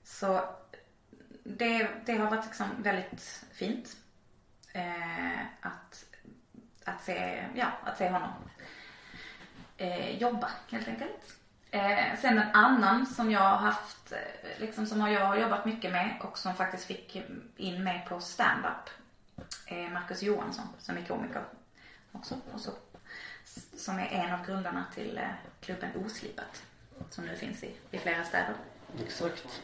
Så 0.04 0.44
det, 1.44 1.88
det 2.04 2.16
har 2.16 2.30
varit 2.30 2.44
liksom 2.44 2.66
väldigt 2.78 3.44
fint 3.52 3.96
att, 5.60 6.04
att, 6.84 7.04
se, 7.04 7.44
ja, 7.54 7.66
att 7.84 7.98
se 7.98 8.08
honom 8.08 8.30
eh, 9.76 10.18
jobba 10.18 10.50
helt 10.70 10.88
enkelt. 10.88 11.36
Eh, 11.70 12.20
sen 12.20 12.38
en 12.38 12.52
annan 12.52 13.06
som 13.06 13.30
jag 13.30 13.40
har 13.40 13.56
haft, 13.56 14.12
eh, 14.12 14.60
liksom 14.60 14.86
som 14.86 15.12
jag 15.12 15.26
har 15.26 15.36
jobbat 15.36 15.64
mycket 15.64 15.92
med 15.92 16.16
och 16.20 16.38
som 16.38 16.54
faktiskt 16.54 16.84
fick 16.84 17.22
in 17.56 17.84
mig 17.84 18.06
på 18.08 18.20
stand-up. 18.20 18.90
Eh, 19.66 19.90
Marcus 19.90 20.22
Johansson 20.22 20.66
som 20.78 20.96
är 20.96 21.02
komiker 21.02 21.42
också. 22.12 22.34
Och 22.52 22.60
så, 22.60 22.70
som 23.76 23.98
är 23.98 24.06
en 24.06 24.32
av 24.32 24.46
grundarna 24.46 24.84
till 24.94 25.18
eh, 25.18 25.28
klubben 25.60 25.90
Oslipat. 26.04 26.62
Som 27.10 27.24
nu 27.24 27.36
finns 27.36 27.62
i, 27.62 27.74
i 27.90 27.98
flera 27.98 28.24
städer. 28.24 28.54
Exakt. 29.04 29.62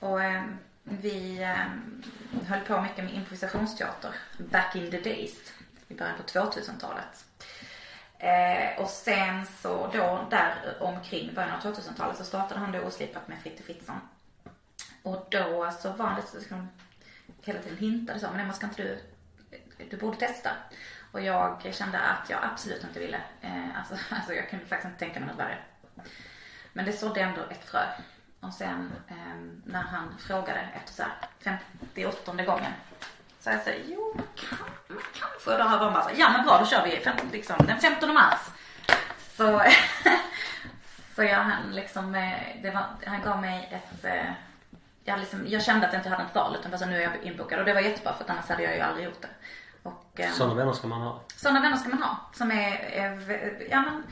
Och 0.00 0.22
eh, 0.22 0.44
vi 0.84 1.42
eh, 1.42 1.66
höll 2.46 2.60
på 2.60 2.80
mycket 2.80 3.04
med 3.04 3.14
improvisationsteater 3.14 4.14
back 4.38 4.76
in 4.76 4.90
the 4.90 5.00
days. 5.00 5.52
I 5.88 5.94
början 5.94 6.16
på 6.16 6.22
2000-talet. 6.22 7.24
Eh, 8.18 8.80
och 8.80 8.88
sen 8.88 9.46
så 9.46 9.90
då 9.92 10.26
där 10.30 10.76
omkring 10.80 11.34
början 11.34 11.50
av 11.50 11.60
2000-talet 11.60 12.16
så 12.16 12.24
startade 12.24 12.60
han 12.60 12.72
då 12.72 12.78
Oslipat 12.78 13.28
med 13.28 13.38
Fritte 13.42 13.62
Fritzson. 13.62 14.00
Och 15.02 15.26
då 15.30 15.70
så 15.80 15.92
var 15.92 16.06
han 16.06 16.20
lite 16.20 16.38
liksom, 16.38 16.68
hela 17.42 17.62
tiden 17.62 17.78
hintade 17.78 18.20
så, 18.20 18.30
men 18.30 18.40
Emma 18.40 18.52
ska 18.52 18.66
inte 18.66 18.82
du, 18.82 18.98
du 19.90 19.96
borde 19.96 20.16
testa. 20.16 20.50
Och 21.12 21.20
jag 21.20 21.74
kände 21.74 21.98
att 21.98 22.30
jag 22.30 22.38
absolut 22.42 22.84
inte 22.84 23.00
ville, 23.00 23.20
eh, 23.40 23.78
alltså, 23.78 23.94
alltså 24.14 24.32
jag 24.32 24.50
kunde 24.50 24.66
faktiskt 24.66 24.86
inte 24.86 24.98
tänka 24.98 25.20
mig 25.20 25.28
något 25.28 25.38
värre. 25.38 25.58
Men 26.72 26.84
det 26.84 26.92
sådde 26.92 27.20
ändå 27.20 27.40
ett 27.50 27.64
frö. 27.64 27.84
Och 28.40 28.52
sen 28.52 28.92
eh, 29.08 29.36
när 29.64 29.82
han 29.82 30.18
frågade 30.18 30.68
efter 30.74 30.92
så 30.92 31.02
här 31.02 31.12
58 31.40 32.44
gången. 32.44 32.72
Så 33.44 33.50
jag 33.50 33.62
säger, 33.62 33.84
jo 33.88 34.20
kan, 34.34 34.58
kanske. 35.14 35.50
Och 35.50 35.58
då 35.58 35.64
har 35.64 35.78
bara 35.78 36.02
så, 36.02 36.10
ja 36.16 36.30
men 36.30 36.46
bra 36.46 36.58
då 36.58 36.66
kör 36.66 36.84
vi 36.84 37.00
fem, 37.00 37.16
liksom, 37.32 37.56
den 37.66 37.80
15 37.80 38.14
mars. 38.14 38.40
Så, 39.36 39.62
Så 41.14 41.22
jag 41.22 41.38
han 41.38 41.72
liksom, 41.72 42.12
det 42.62 42.70
var, 42.70 42.86
han 43.06 43.22
gav 43.22 43.40
mig 43.40 43.68
ett, 43.72 44.04
eh, 44.04 44.32
jag, 45.04 45.18
liksom, 45.18 45.44
jag 45.46 45.62
kände 45.62 45.86
att 45.86 45.92
jag 45.92 46.00
inte 46.00 46.08
hade 46.08 46.22
ett 46.22 46.34
val 46.34 46.56
utan 46.60 46.70
bara 46.70 46.78
så 46.78 46.86
nu 46.86 46.96
är 46.96 47.00
jag 47.00 47.22
inbokad 47.22 47.58
och 47.58 47.64
det 47.64 47.74
var 47.74 47.80
jättebra 47.80 48.12
för 48.12 48.30
annars 48.30 48.48
hade 48.48 48.62
jag 48.62 48.74
ju 48.74 48.80
aldrig 48.80 49.04
gjort 49.04 49.22
det. 49.22 49.28
Och, 49.82 50.20
eh, 50.20 50.30
Sådana 50.30 50.54
vänner 50.54 50.72
ska 50.72 50.86
man 50.86 51.00
ha. 51.00 51.20
sådana 51.36 51.60
vänner 51.60 51.76
ska 51.76 51.88
man 51.88 52.02
ha 52.02 52.16
som 52.32 52.50
är, 52.50 52.72
är 52.92 53.66
ja 53.70 53.80
men, 53.80 54.04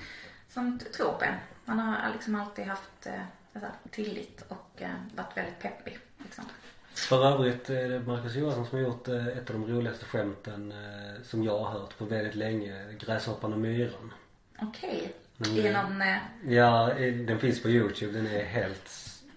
som 0.49 0.79
tror 0.97 1.13
på 1.13 1.25
en. 1.25 1.35
Man 1.65 1.79
har 1.79 2.13
liksom 2.13 2.35
alltid 2.35 2.67
haft 2.67 3.07
eh, 3.07 3.63
tillit 3.91 4.45
och 4.49 4.83
eh, 4.83 4.91
varit 5.15 5.37
väldigt 5.37 5.61
peppig 5.61 5.99
liksom. 6.19 6.45
För 6.95 7.27
övrigt 7.27 7.71
är 7.71 7.89
det 7.89 8.01
Marcus 8.01 8.35
Johansson 8.35 8.67
som 8.67 8.79
har 8.79 8.85
gjort 8.85 9.09
eh, 9.09 9.27
ett 9.27 9.51
av 9.51 9.61
de 9.61 9.67
roligaste 9.67 10.05
skämten 10.05 10.73
eh, 10.73 11.23
som 11.25 11.45
jag 11.45 11.59
har 11.59 11.71
hört 11.71 11.99
på 11.99 12.05
väldigt 12.05 12.35
länge. 12.35 12.93
Gräshoppan 13.01 13.53
och 13.53 13.59
myran. 13.59 14.13
Okej. 14.61 15.13
Men, 15.37 15.51
I 15.51 15.67
eh, 15.67 15.83
någon, 15.83 16.03
Ja, 16.49 16.95
den 17.27 17.39
finns 17.39 17.63
på 17.63 17.69
Youtube. 17.69 18.13
Den 18.13 18.27
är 18.27 18.45
helt, 18.45 18.91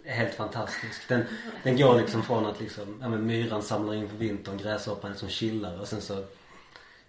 helt 0.05 0.33
fantastisk. 0.33 1.07
Den, 1.07 1.23
den 1.63 1.77
går 1.77 1.99
liksom 2.01 2.23
från 2.23 2.45
att 2.45 2.59
liksom, 2.59 2.99
ja 3.01 3.09
men 3.09 3.25
myran 3.25 3.63
samlar 3.63 3.93
in 3.93 4.09
för 4.09 4.17
vintern, 4.17 4.57
gräshoppan 4.57 5.11
är 5.11 5.15
som 5.15 5.29
chillar 5.29 5.79
och 5.79 5.87
sen 5.87 6.01
så 6.01 6.25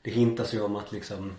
Det 0.02 0.10
hintas 0.10 0.54
ju 0.54 0.60
om 0.60 0.76
att 0.76 0.92
liksom 0.92 1.32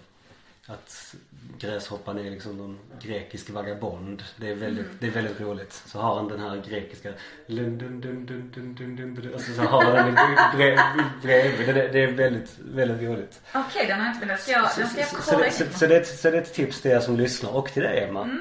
att 0.68 1.16
gräshoppan 1.60 2.18
är 2.20 2.24
liksom 2.32 2.58
någon 2.58 2.80
grekisk 3.02 3.50
vagabond. 3.50 4.24
Det 4.38 4.50
är 4.50 4.56
väldigt, 4.56 4.86
det 5.00 5.08
är 5.08 5.12
väldigt 5.12 5.40
roligt. 5.42 5.74
Så 5.86 6.00
har 6.00 6.16
han 6.16 6.28
den 6.28 6.40
här 6.40 6.64
grekiska 6.70 7.14
lun, 7.46 7.78
dun, 7.78 8.02
dun, 8.02 8.26
dun, 8.26 8.52
dun, 8.54 8.76
dun, 8.76 9.16
dun, 9.16 9.34
och 9.34 9.42
så, 9.42 9.54
så 9.54 9.62
har 9.62 9.84
han 9.84 9.94
den 9.96 10.16
bre- 10.18 11.22
bredvid. 11.22 11.76
Det, 11.76 11.88
det 11.88 12.00
är 12.04 12.12
väldigt, 12.12 12.56
väldigt 12.60 13.02
roligt. 13.10 13.42
Okej, 13.54 13.86
den 13.88 14.00
har 14.00 14.06
jag 14.06 14.16
inte 14.16 14.26
velat. 14.26 14.42
Ska 14.42 14.52
jag, 14.52 14.70
den 14.78 14.88
ska 14.90 15.00
jag 15.00 15.10
Så, 15.10 15.16
så, 15.22 15.32
kolla 15.32 15.44
det, 15.46 15.52
så, 15.52 15.64
in. 15.64 15.74
så, 15.74 15.88
det, 15.88 15.96
är 15.96 16.02
ett- 16.02 16.20
så 16.20 16.32
det 16.32 16.38
är 16.38 16.42
ett 16.42 16.54
tips 16.54 16.82
till 16.82 16.92
er 16.92 17.00
som 17.00 17.18
lyssnar 17.18 17.52
och 17.56 17.70
till 17.74 17.84
dig 17.84 18.04
Emma. 18.04 18.38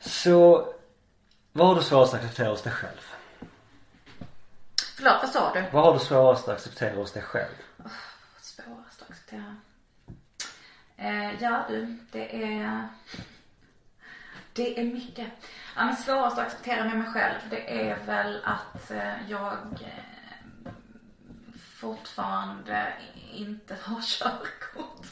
Så 0.00 0.68
vad 1.52 1.66
har 1.68 1.74
du 1.74 1.82
svårast 1.82 2.14
att 2.14 2.20
acceptera 2.20 2.48
hos 2.50 2.62
dig 2.62 2.72
själv? 2.72 3.00
Förlåt, 4.96 5.16
vad 5.22 5.30
sa 5.30 5.52
du? 5.54 5.64
Vad 5.72 5.84
har 5.84 5.92
du 5.92 5.98
svårast 5.98 6.48
att 6.48 6.54
acceptera 6.54 6.94
hos 6.94 7.12
dig 7.12 7.22
själv? 7.22 7.54
Svårast 8.40 9.02
att 9.02 9.10
acceptera. 9.10 9.56
Eh, 11.02 11.42
ja 11.42 11.64
du, 11.68 11.98
det 12.12 12.52
är... 12.52 12.88
Det 14.52 14.80
är 14.80 14.84
mycket. 14.84 15.28
Ja, 15.76 15.84
men 15.84 15.96
svårast 15.96 16.38
att 16.38 16.46
acceptera 16.46 16.84
med 16.84 16.98
mig 16.98 17.12
själv, 17.12 17.38
det 17.50 17.90
är 17.90 18.04
väl 18.06 18.40
att 18.44 18.90
eh, 18.90 19.30
jag 19.30 19.52
eh, 19.72 20.72
fortfarande 21.80 22.92
inte 23.32 23.76
har 23.82 24.00
körkort. 24.00 25.06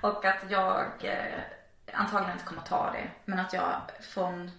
Och 0.00 0.24
att 0.24 0.50
jag 0.50 1.04
eh, 1.04 1.40
antagligen 1.92 2.32
inte 2.32 2.44
kommer 2.44 2.62
ta 2.62 2.90
det. 2.92 3.10
Men 3.24 3.38
att 3.38 3.52
jag 3.52 3.80
från 4.00 4.50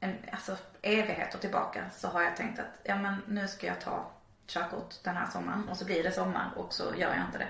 en, 0.00 0.16
alltså 0.32 0.56
evigheter 0.82 1.38
tillbaka 1.38 1.90
så 1.90 2.08
har 2.08 2.22
jag 2.22 2.36
tänkt 2.36 2.58
att 2.58 2.80
ja 2.82 2.96
men 2.96 3.22
nu 3.26 3.48
ska 3.48 3.66
jag 3.66 3.80
ta 3.80 4.10
körkort 4.46 4.94
den 5.02 5.16
här 5.16 5.30
sommaren 5.30 5.68
och 5.68 5.76
så 5.76 5.84
blir 5.84 6.02
det 6.02 6.12
sommar 6.12 6.50
och 6.56 6.72
så 6.72 6.84
gör 6.84 7.14
jag 7.14 7.24
inte 7.26 7.38
det. 7.38 7.48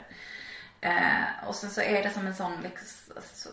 Eh, 0.81 1.49
och 1.49 1.55
sen 1.55 1.71
så 1.71 1.81
är 1.81 2.03
det 2.03 2.11
som 2.11 2.27
en 2.27 2.35
sån 2.35 2.61
liksom, 2.63 3.15
så, 3.35 3.49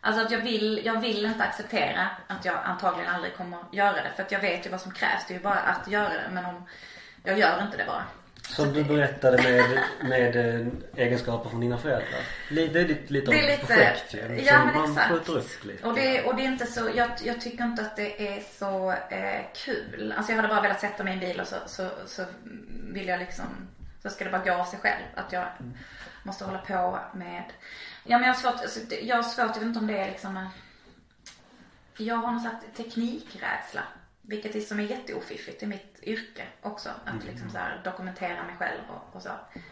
Alltså 0.00 0.22
att 0.24 0.30
jag 0.30 0.38
vill, 0.40 0.80
jag 0.84 1.00
vill 1.00 1.26
inte 1.26 1.44
acceptera 1.44 2.08
att 2.26 2.44
jag 2.44 2.58
antagligen 2.64 3.14
aldrig 3.14 3.34
kommer 3.34 3.58
göra 3.72 3.92
det. 3.92 4.12
För 4.16 4.22
att 4.22 4.32
jag 4.32 4.40
vet 4.40 4.66
ju 4.66 4.70
vad 4.70 4.80
som 4.80 4.92
krävs. 4.92 5.24
Det 5.28 5.34
är 5.34 5.36
ju 5.36 5.42
bara 5.42 5.58
att 5.58 5.88
göra 5.88 6.08
det. 6.08 6.28
Men 6.32 6.44
om 6.44 6.62
jag 7.24 7.38
gör 7.38 7.62
inte 7.62 7.76
det 7.76 7.84
bara. 7.86 8.04
Som 8.42 8.72
du 8.72 8.84
berättade 8.84 9.42
med, 9.42 9.64
med 10.08 10.36
eh, 10.36 10.66
egenskaper 10.96 11.50
från 11.50 11.60
dina 11.60 11.78
föräldrar. 11.78 12.20
Det 12.50 12.62
är 12.62 12.88
lite, 12.88 13.12
lite 13.12 13.30
Det 13.30 13.38
är 13.40 13.46
lite, 13.56 13.66
projekt 13.66 14.14
ju. 14.14 14.40
ja 14.44 14.52
som 14.58 14.66
men 14.66 14.76
man 14.76 14.90
exakt. 14.90 15.08
skjuter 15.10 15.36
upp 15.36 15.64
lite. 15.64 15.86
Och 15.86 15.94
det, 15.94 16.24
och 16.24 16.36
det 16.36 16.42
är 16.42 16.46
inte 16.46 16.66
så, 16.66 16.90
jag, 16.94 17.10
jag 17.24 17.40
tycker 17.40 17.64
inte 17.64 17.82
att 17.82 17.96
det 17.96 18.28
är 18.36 18.42
så 18.58 18.90
eh, 18.90 19.40
kul. 19.64 20.14
Alltså 20.16 20.32
jag 20.32 20.36
hade 20.36 20.48
bara 20.48 20.60
velat 20.60 20.80
sätta 20.80 21.04
mig 21.04 21.12
i 21.12 21.14
en 21.14 21.20
bil 21.20 21.40
och 21.40 21.46
så, 21.46 21.56
så, 21.66 21.88
så 22.06 22.22
vill 22.92 23.08
jag 23.08 23.20
liksom, 23.20 23.46
så 24.02 24.10
ska 24.10 24.24
det 24.24 24.30
bara 24.30 24.44
gå 24.44 24.52
av 24.52 24.64
sig 24.64 24.78
själv. 24.78 25.04
Att 25.14 25.32
jag 25.32 25.46
måste 26.22 26.44
hålla 26.44 26.58
på 26.58 27.00
med, 27.14 27.44
ja 28.04 28.18
men 28.18 28.28
jag 28.28 28.34
har 28.34 28.40
svårt, 28.40 28.60
alltså, 28.60 28.94
jag 28.94 29.16
har 29.16 29.22
svårt, 29.22 29.46
jag 29.46 29.54
vet 29.54 29.62
inte 29.62 29.78
om 29.78 29.86
det 29.86 29.98
är 29.98 30.10
liksom 30.10 30.48
jag 31.96 32.16
har 32.16 32.32
någon 32.32 32.40
slags 32.40 32.64
teknikrädsla. 32.76 33.82
Vilket 34.22 34.54
är 34.56 34.60
som 34.60 34.80
är 34.80 34.84
jätteofiffigt 34.84 35.62
i 35.62 35.66
mitt 35.66 35.98
yrke 36.02 36.46
också. 36.62 36.90
Att 37.04 37.24
liksom 37.24 37.50
så 37.50 37.58
här 37.58 37.80
dokumentera 37.84 38.42
mig 38.42 38.56
själv 38.58 38.80
och, 38.90 39.16
och 39.16 39.22
så. 39.22 39.30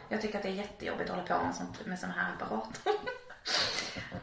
Jag 0.09 0.21
tycker 0.21 0.37
att 0.37 0.43
det 0.43 0.49
är 0.49 0.53
jättejobbigt 0.53 1.11
att 1.11 1.17
hålla 1.17 1.39
på 1.39 1.45
med, 1.45 1.55
sånt, 1.55 1.87
med 1.87 1.99
sådana 1.99 2.19
här 2.23 2.33
apparater. 2.33 2.93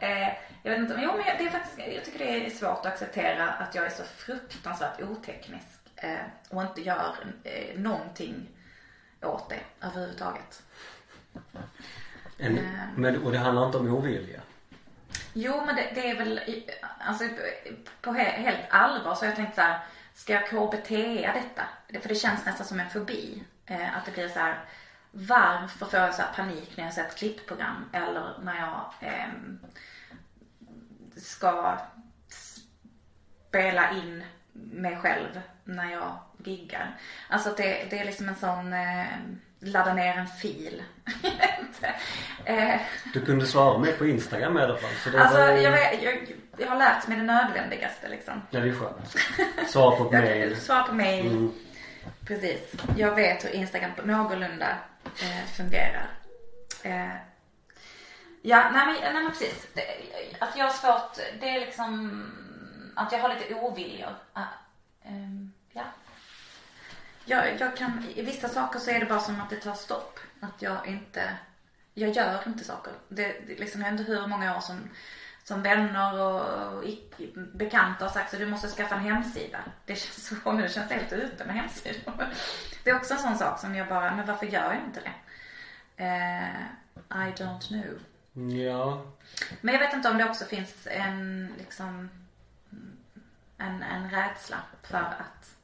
eh, 0.00 0.28
jag 0.62 0.70
vet 0.70 0.78
inte, 0.78 0.94
men 0.94 1.04
jo 1.04 1.12
men 1.16 1.26
jag- 1.26 1.38
det 1.38 1.44
är 1.46 1.50
faktiskt, 1.50 1.78
jag 1.94 2.04
tycker 2.04 2.18
det 2.18 2.46
är 2.46 2.50
svårt 2.50 2.78
att 2.78 2.86
acceptera 2.86 3.48
att 3.52 3.74
jag 3.74 3.86
är 3.86 3.90
så 3.90 4.02
fruktansvärt 4.02 5.00
oteknisk. 5.02 5.66
Eh, 5.96 6.16
och 6.48 6.62
inte 6.62 6.80
gör 6.82 7.14
eh, 7.44 7.78
någonting 7.78 8.48
åt 9.26 9.48
det 9.50 9.60
överhuvudtaget. 9.86 10.62
En, 12.38 12.58
Eh. 12.58 12.64
men, 12.96 13.22
och 13.22 13.32
det 13.32 13.38
handlar 13.38 13.66
inte 13.66 13.78
om 13.78 13.88
ovilja. 13.94 14.40
Jo, 15.32 15.62
men 15.66 15.76
det, 15.76 15.90
det 15.94 16.10
är 16.10 16.16
väl, 16.16 16.40
alltså 16.98 17.24
på 18.00 18.12
he, 18.12 18.24
helt 18.24 18.70
allvar 18.70 19.14
så 19.14 19.20
har 19.20 19.26
jag 19.26 19.36
tänkt 19.36 19.54
så 19.54 19.60
här, 19.60 19.80
ska 20.14 20.32
jag 20.32 20.48
KBT 20.48 20.88
detta? 21.34 21.62
Det- 21.88 22.00
För 22.00 22.08
det 22.08 22.14
känns 22.14 22.44
nästan 22.46 22.66
som 22.66 22.80
en 22.80 22.90
fobi. 22.90 23.42
Eh, 23.66 23.96
att 23.96 24.04
det 24.04 24.12
blir 24.12 24.28
så 24.28 24.38
här, 24.38 24.64
varför 25.10 25.86
får 25.86 25.98
jag 26.00 26.14
så 26.14 26.22
panik 26.36 26.76
när 26.76 26.84
jag 26.84 26.92
ser 26.94 27.04
ett 27.04 27.16
klippprogram 27.16 27.84
eller 27.92 28.38
när 28.42 28.56
jag 28.60 28.92
ehm, 29.00 29.58
ska 31.16 31.78
spela 33.48 33.90
in 33.92 34.24
mig 34.52 34.96
själv 34.96 35.40
när 35.66 35.92
jag 35.92 36.18
giggar. 36.44 36.96
Alltså 37.28 37.54
det, 37.56 37.86
det 37.90 37.98
är 37.98 38.04
liksom 38.04 38.28
en 38.28 38.36
sån, 38.36 38.72
eh, 38.72 39.06
ladda 39.60 39.94
ner 39.94 40.16
en 40.18 40.26
fil. 40.26 40.82
Eh, 42.44 42.80
Du 43.12 43.24
kunde 43.24 43.46
svara 43.46 43.78
mig 43.78 43.92
på 43.92 44.06
Instagram 44.06 44.58
i 44.58 44.62
alla 44.62 44.76
fall. 44.76 44.90
Så 45.04 45.10
det 45.10 45.20
Alltså 45.22 45.38
var, 45.38 45.48
jag, 45.48 46.02
jag, 46.02 46.34
jag 46.58 46.66
har 46.68 46.76
lärt 46.76 47.08
mig 47.08 47.16
det 47.16 47.22
nödvändigaste 47.22 48.08
liksom. 48.08 48.42
Ja 48.50 48.60
det 48.60 48.68
är 48.68 48.72
skönt. 48.74 49.16
Svara 49.70 49.96
på 49.96 50.04
ett 50.04 50.12
mail. 50.24 50.56
svarar 50.56 50.82
på 50.82 50.94
mail. 50.94 51.26
Mm. 51.26 51.52
Precis. 52.26 52.60
Jag 52.96 53.14
vet 53.14 53.44
hur 53.44 53.50
Instagram 53.50 53.90
på 53.96 54.06
någorlunda 54.06 54.68
eh, 55.04 55.44
fungerar. 55.56 56.10
Eh, 56.82 57.14
ja, 58.42 58.70
nej 58.72 58.86
men, 58.86 58.94
nej 59.14 59.22
men 59.22 59.30
precis. 59.32 59.66
Det, 59.74 59.82
att 60.38 60.56
jag 60.56 60.64
har 60.64 60.72
svårt, 60.72 61.16
det 61.40 61.48
är 61.48 61.60
liksom 61.60 62.22
att 62.96 63.12
jag 63.12 63.18
har 63.18 63.28
lite 63.34 63.54
oviljor. 63.54 64.14
Ah, 64.32 64.42
ehm, 65.04 65.52
ja. 65.76 65.84
Jag, 67.24 67.60
jag 67.60 67.76
kan, 67.76 68.04
i 68.14 68.22
vissa 68.22 68.48
saker 68.48 68.78
så 68.78 68.90
är 68.90 69.00
det 69.00 69.06
bara 69.06 69.20
som 69.20 69.40
att 69.40 69.50
det 69.50 69.56
tar 69.56 69.74
stopp. 69.74 70.18
Att 70.40 70.62
jag 70.62 70.86
inte, 70.86 71.36
jag 71.94 72.10
gör 72.10 72.42
inte 72.46 72.64
saker. 72.64 72.92
Det, 73.08 73.26
det 73.46 73.58
liksom, 73.58 73.80
jag 73.82 73.90
vet 73.90 74.00
inte 74.00 74.12
hur 74.12 74.26
många 74.26 74.56
år 74.56 74.60
som, 74.60 74.88
som 75.44 75.62
vänner 75.62 76.20
och, 76.20 76.72
och 76.74 76.84
icke- 76.84 77.56
bekanta 77.56 78.04
har 78.04 78.12
sagt 78.12 78.30
så 78.30 78.36
du 78.36 78.46
måste 78.46 78.68
skaffa 78.68 78.94
en 78.94 79.00
hemsida. 79.00 79.58
Det 79.86 79.94
känns 79.96 80.26
så, 80.42 80.52
nu 80.52 80.68
känns 80.68 80.88
det 80.88 80.94
helt 80.94 81.12
ute 81.12 81.44
med 81.44 81.54
hemsidor. 81.56 82.26
Det 82.84 82.90
är 82.90 82.96
också 82.96 83.14
en 83.14 83.20
sån 83.20 83.38
sak 83.38 83.60
som 83.60 83.74
jag 83.74 83.88
bara, 83.88 84.16
men 84.16 84.26
varför 84.26 84.46
gör 84.46 84.72
jag 84.72 84.82
inte 84.84 85.00
det? 85.00 85.12
Eh, 86.04 86.50
I 87.10 87.32
don't 87.32 87.68
know. 87.68 87.98
Ja. 88.56 89.06
Men 89.60 89.74
jag 89.74 89.80
vet 89.80 89.94
inte 89.94 90.08
om 90.10 90.18
det 90.18 90.24
också 90.30 90.44
finns 90.44 90.86
en 90.90 91.52
liksom 91.58 92.10
en, 93.58 93.82
en 93.82 94.10
rädsla 94.10 94.56
för 94.82 94.98
att 94.98 95.55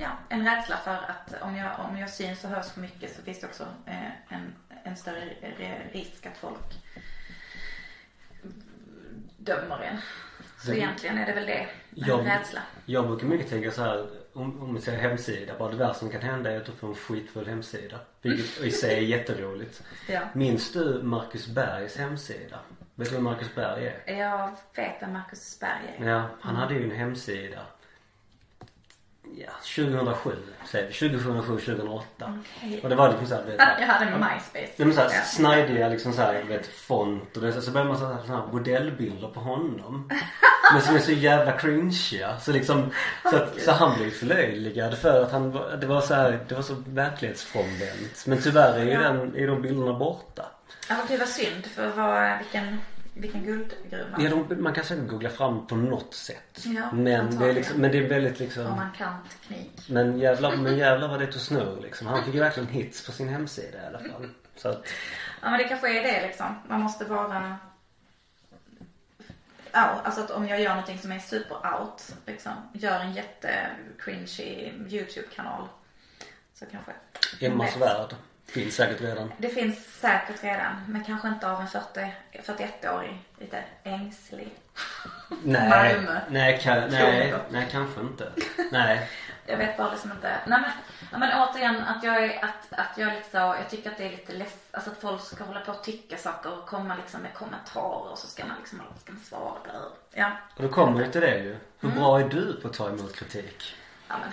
ja, 0.00 0.08
en 0.28 0.44
rädsla 0.44 0.76
för 0.76 0.90
att 0.94 1.42
om 1.42 1.56
jag, 1.56 1.80
om 1.80 1.98
jag 1.98 2.10
syns 2.10 2.44
och 2.44 2.50
hörs 2.50 2.66
för 2.70 2.80
mycket 2.80 3.16
så 3.16 3.22
finns 3.22 3.40
det 3.40 3.46
också 3.46 3.62
eh, 3.86 4.06
en, 4.28 4.54
en 4.84 4.96
större 4.96 5.20
re- 5.58 5.92
risk 5.92 6.26
att 6.26 6.36
folk 6.36 6.74
dömer 9.38 9.80
en. 9.82 9.96
Så 10.58 10.70
Det- 10.70 10.76
egentligen 10.78 11.18
är 11.18 11.26
det 11.26 11.32
väl 11.32 11.46
det, 11.46 11.52
en 11.60 11.66
Jag- 11.90 12.26
rädsla. 12.26 12.60
Jag 12.86 13.06
brukar 13.06 13.26
mycket 13.26 13.50
tänka 13.50 13.70
så 13.70 13.82
här 13.82 14.06
om, 14.32 14.62
om 14.62 14.74
vi 14.74 14.80
säger 14.80 14.98
hemsida. 15.08 15.52
Bara 15.58 15.70
det 15.70 15.76
värsta 15.76 15.94
som 15.94 16.10
kan 16.10 16.20
hända 16.20 16.50
är 16.52 16.56
att 16.56 16.66
du 16.66 16.72
får 16.72 16.88
en 16.88 16.94
skitfull 16.94 17.46
hemsida. 17.48 17.98
Vilket 18.22 18.60
i 18.60 18.70
sig 18.70 18.96
är 18.96 19.00
jätteroligt. 19.18 19.82
Ja. 20.08 20.20
Minns 20.32 20.72
du 20.72 21.02
Marcus 21.02 21.46
Bergs 21.46 21.96
hemsida? 21.96 22.58
Vet 22.94 23.08
du 23.08 23.14
vem 23.14 23.24
Marcus 23.24 23.54
Berg 23.54 23.86
är? 24.06 24.14
Jag 24.18 24.50
vet 24.76 25.02
vem 25.02 25.12
Marcus 25.12 25.60
Berg 25.60 25.96
är. 25.98 26.06
Ja, 26.08 26.28
han 26.40 26.56
hade 26.56 26.74
ju 26.74 26.84
en 26.84 26.96
hemsida. 26.96 27.60
Ja, 29.36 29.50
2007 29.76 30.30
säger 30.70 30.88
vi. 30.88 30.92
2007, 30.94 31.58
2008. 31.58 32.40
Okej. 32.56 32.80
Och 32.82 32.88
det 32.88 32.94
var 32.94 33.08
liksom 33.08 33.26
såhär, 33.26 33.42
vet 33.44 33.56
Jag 33.58 33.86
hade 33.86 34.04
MySpace. 34.10 34.72
Det 34.76 34.82
är 34.82 34.90
såhär 34.90 35.10
Ja. 35.14 35.22
snajdiga 35.22 35.88
liksom 35.88 36.12
såhär, 36.12 36.42
vet 36.42 36.66
font 36.66 37.36
och 37.36 37.42
det, 37.42 37.52
så 37.62 37.70
börjar 37.70 37.86
man 37.86 37.98
så 37.98 38.06
här, 38.06 38.16
så 38.26 38.32
här 38.32 38.42
modellbilder 38.52 39.28
på 39.28 39.40
honom. 39.40 40.10
Men 40.72 40.82
som 40.82 40.94
är 40.96 41.00
så 41.00 41.12
jävla 41.12 41.52
cringeiga. 41.52 42.38
Så 42.40 42.52
liksom, 42.52 42.90
så, 43.30 43.36
att, 43.36 43.60
så 43.60 43.72
han 43.72 43.96
blev 43.98 44.10
förlöjligad 44.10 44.98
för 44.98 45.22
att 45.22 45.32
han 45.32 45.52
var, 45.52 45.76
det 45.76 45.86
var 45.86 46.00
så 46.00 46.14
här, 46.14 46.44
det 46.48 46.54
var 46.54 46.62
så 46.62 46.74
verklighetsfrånvänt. 46.86 48.26
Men 48.26 48.42
tyvärr 48.42 48.78
är 48.78 48.84
ju 48.84 48.90
Ja. 48.90 49.00
den, 49.00 49.36
är 49.36 49.46
de 49.46 49.62
bilderna 49.62 49.92
borta. 49.98 50.44
Ja, 50.88 50.96
gud 51.08 51.18
vad 51.18 51.28
synd. 51.28 51.66
För 51.66 51.88
vad, 51.88 52.38
vilken, 52.38 52.80
Vilken 53.14 53.44
guldgruva. 53.44 54.16
Ja, 54.18 54.30
de, 54.30 54.62
man 54.62 54.74
kan 54.74 54.84
säkert 54.84 55.08
googla 55.08 55.30
fram 55.30 55.66
på 55.66 55.76
något 55.76 56.14
sätt. 56.14 56.64
Ja, 56.64 56.92
men, 56.92 57.38
det 57.38 57.48
är 57.48 57.52
liksom, 57.52 57.80
men 57.80 57.92
det 57.92 57.98
är 57.98 58.08
väldigt 58.08 58.38
liksom 58.38 58.66
Om 58.66 58.76
man 58.76 58.92
kan 58.98 59.14
teknik. 59.28 59.88
Men 59.88 60.18
jävlar, 60.18 60.56
men 60.56 60.78
jävlar 60.78 61.08
vad 61.08 61.20
det 61.20 61.26
tog 61.26 61.40
snurr 61.40 61.80
liksom. 61.82 62.06
Han 62.06 62.24
fick 62.24 62.34
ju 62.34 62.40
verkligen 62.40 62.68
hits 62.68 63.06
på 63.06 63.12
sin 63.12 63.28
hemsida 63.28 63.82
i 63.82 63.86
alla 63.86 63.98
fall. 63.98 64.28
Så 64.56 64.68
att, 64.68 64.86
Ja 65.42 65.50
men 65.50 65.58
det 65.58 65.64
kanske 65.64 65.98
är 65.98 66.02
det 66.02 66.26
liksom. 66.26 66.46
Man 66.68 66.80
måste 66.80 67.04
vara 67.04 67.58
out. 69.74 70.04
Alltså 70.04 70.20
att 70.20 70.30
om 70.30 70.48
jag 70.48 70.60
gör 70.60 70.70
någonting 70.70 70.98
som 70.98 71.12
är 71.12 71.18
super 71.18 71.80
out. 71.80 72.14
Liksom. 72.26 72.52
Gör 72.72 73.00
en 73.00 73.12
jätte 73.12 73.70
cringy 73.98 74.72
YouTube-kanal. 74.88 75.68
Så 76.54 76.64
kanske. 76.66 76.92
Emmas 77.40 77.76
vet. 77.76 78.16
Finns 78.52 78.74
säkert 78.74 79.00
redan. 79.00 79.32
Det 79.38 79.48
finns 79.48 80.00
säkert 80.00 80.44
redan. 80.44 80.84
Men 80.88 81.04
kanske 81.04 81.28
inte 81.28 81.50
av 81.50 81.60
en 81.60 81.68
40, 81.68 82.14
41-årig. 82.32 83.18
Lite 83.38 83.64
ängslig. 83.82 84.52
Nej, 85.44 85.68
Malmö. 85.68 86.20
nej, 86.28 86.60
ka, 86.62 86.74
nej, 86.90 87.34
nej 87.50 87.68
kanske 87.70 88.00
inte. 88.00 88.32
Nej. 88.72 89.08
Jag 89.46 89.56
vet 89.56 89.76
bara 89.76 89.90
liksom 89.90 90.10
inte. 90.12 90.36
Nej 90.46 90.60
men, 91.10 91.20
men 91.20 91.42
återigen 91.42 91.76
att 91.82 92.04
jag 92.04 92.24
är, 92.24 92.44
att, 92.44 92.78
att 92.78 92.98
jag 92.98 93.12
liksom, 93.12 93.40
jag 93.40 93.70
tycker 93.70 93.90
att 93.90 93.98
det 93.98 94.04
är 94.06 94.10
lite 94.10 94.32
less, 94.32 94.56
alltså 94.70 94.90
att 94.90 95.00
folk 95.00 95.20
ska 95.22 95.44
hålla 95.44 95.60
på 95.60 95.72
och 95.72 95.84
tycka 95.84 96.16
saker 96.16 96.58
och 96.58 96.66
komma 96.66 96.96
liksom 96.96 97.20
med 97.20 97.34
kommentarer 97.34 98.10
och 98.10 98.18
så 98.18 98.26
ska 98.26 98.44
man 98.44 98.56
liksom, 98.58 98.80
ska 99.02 99.12
man 99.12 99.22
svara 99.22 99.50
på 99.60 99.66
det. 99.72 100.18
Ja. 100.20 100.30
Och 100.56 100.62
då 100.62 100.68
kommer 100.68 101.04
vi 101.04 101.12
till 101.12 101.20
det 101.20 101.38
ju. 101.38 101.56
Hur 101.80 101.88
Mm. 101.88 101.98
bra 102.02 102.20
är 102.20 102.28
du 102.28 102.60
på 102.60 102.68
att 102.68 102.74
ta 102.74 102.88
emot 102.88 103.16
kritik? 103.16 103.74
Ja 104.08 104.14
men. 104.20 104.32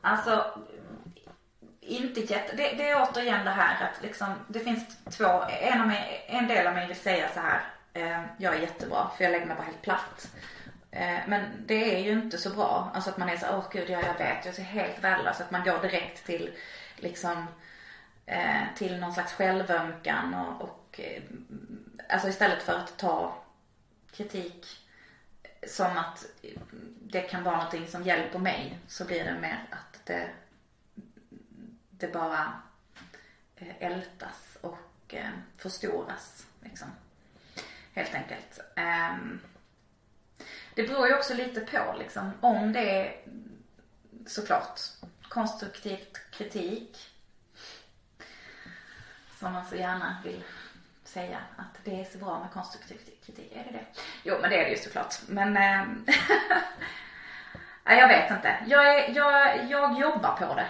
Alltså. 0.00 0.60
Inte 1.90 2.20
jätte, 2.20 2.56
det, 2.56 2.74
det 2.76 2.88
är 2.88 3.02
återigen 3.02 3.44
det 3.44 3.50
här 3.50 3.84
att 3.84 4.02
liksom, 4.02 4.34
det 4.48 4.60
finns 4.60 4.96
två, 5.10 5.44
en, 5.60 5.80
av 5.80 5.86
mig, 5.86 6.24
en 6.28 6.48
del 6.48 6.66
av 6.66 6.74
mig 6.74 6.86
vill 6.86 6.96
säga 6.96 7.28
så 7.34 7.40
här. 7.40 7.60
Eh, 7.92 8.24
jag 8.38 8.54
är 8.54 8.60
jättebra 8.60 9.10
för 9.16 9.24
jag 9.24 9.30
lägger 9.30 9.46
mig 9.46 9.56
bara 9.56 9.66
helt 9.66 9.82
platt. 9.82 10.28
Eh, 10.90 11.18
men 11.26 11.42
det 11.66 11.96
är 11.96 11.98
ju 11.98 12.12
inte 12.12 12.38
så 12.38 12.50
bra. 12.50 12.90
Alltså 12.94 13.10
att 13.10 13.18
man 13.18 13.28
är 13.28 13.36
så 13.36 13.46
åh 13.50 13.64
gud 13.72 13.90
ja, 13.90 14.00
jag 14.06 14.26
vet, 14.26 14.44
jag 14.44 14.58
är 14.58 14.62
helt 14.62 15.04
värdelös. 15.04 15.40
Att 15.40 15.50
man 15.50 15.64
går 15.64 15.78
direkt 15.78 16.26
till 16.26 16.50
liksom 16.96 17.46
eh, 18.26 18.62
till 18.76 19.00
någon 19.00 19.12
slags 19.12 19.32
självömkan 19.32 20.34
och, 20.34 20.62
och 20.62 21.00
eh, 21.00 21.22
alltså 22.08 22.28
istället 22.28 22.62
för 22.62 22.72
att 22.72 22.98
ta 22.98 23.36
kritik 24.12 24.66
som 25.66 25.98
att 25.98 26.26
det 27.02 27.20
kan 27.20 27.44
vara 27.44 27.56
någonting 27.56 27.88
som 27.88 28.02
hjälper 28.02 28.38
mig 28.38 28.78
så 28.88 29.04
blir 29.04 29.24
det 29.24 29.40
mer 29.40 29.64
att 29.70 30.06
det, 30.06 30.28
det 32.00 32.12
bara 32.12 32.62
eh, 33.56 33.74
ältas 33.78 34.58
och 34.60 35.14
eh, 35.14 35.30
förstoras. 35.56 36.46
Liksom. 36.60 36.88
Helt 37.94 38.14
enkelt. 38.14 38.60
Ehm, 38.76 39.40
det 40.74 40.82
beror 40.82 41.06
ju 41.06 41.14
också 41.14 41.34
lite 41.34 41.60
på 41.60 41.94
liksom, 41.98 42.32
om 42.40 42.72
det 42.72 43.00
är 43.00 43.16
såklart 44.26 44.80
konstruktivt 45.28 46.18
kritik 46.30 47.10
som 49.38 49.52
man 49.52 49.66
så 49.66 49.76
gärna 49.76 50.16
vill 50.24 50.44
säga 51.04 51.38
att 51.56 51.84
det 51.84 52.00
är 52.00 52.04
så 52.04 52.18
bra 52.18 52.40
med 52.40 52.50
konstruktiv 52.52 52.98
kritik. 53.26 53.52
Är 53.56 53.64
det 53.64 53.70
det? 53.70 53.84
Jo, 54.22 54.38
men 54.40 54.50
det 54.50 54.56
är 54.56 54.64
det 54.64 54.70
ju 54.70 54.76
såklart. 54.76 55.14
Men 55.28 55.56
ehm, 55.56 56.06
nej, 57.84 57.98
jag 57.98 58.08
vet 58.08 58.30
inte. 58.30 58.56
Jag, 58.66 58.94
är, 58.94 59.14
jag, 59.16 59.70
jag 59.70 60.00
jobbar 60.00 60.36
på 60.36 60.54
det. 60.54 60.68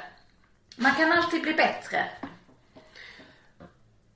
Man 0.80 0.94
kan 0.94 1.12
alltid 1.12 1.42
bli 1.42 1.54
bättre. 1.54 2.04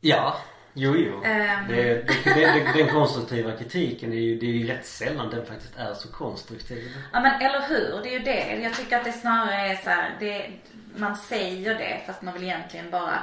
Ja, 0.01 0.37
jo 0.73 0.97
jo. 0.97 1.23
Ehm. 1.25 1.69
Det, 1.69 1.85
det, 1.85 2.35
det, 2.35 2.73
den 2.75 2.89
konstruktiva 2.89 3.53
kritiken 3.57 4.13
är 4.13 4.17
ju, 4.17 4.39
det 4.39 4.47
är 4.47 4.51
ju 4.51 4.67
rätt 4.67 4.87
sällan 4.87 5.31
den 5.31 5.47
faktiskt 5.47 5.77
är 5.77 5.95
så 5.95 6.13
konstruktiv. 6.13 6.97
Ja 7.13 7.21
men 7.21 7.41
eller 7.41 7.61
hur, 7.69 8.03
det 8.03 8.09
är 8.09 8.13
ju 8.13 8.19
det. 8.19 8.63
Jag 8.63 8.75
tycker 8.75 8.97
att 8.97 9.05
det 9.05 9.13
snarare 9.13 9.55
är 9.55 9.77
så 9.77 9.91
här, 9.91 10.17
det, 10.21 10.51
man 10.97 11.17
säger 11.17 11.75
det 11.75 12.01
fast 12.07 12.23
man 12.23 12.35
vill 12.35 12.43
egentligen 12.43 12.91
bara 12.91 13.23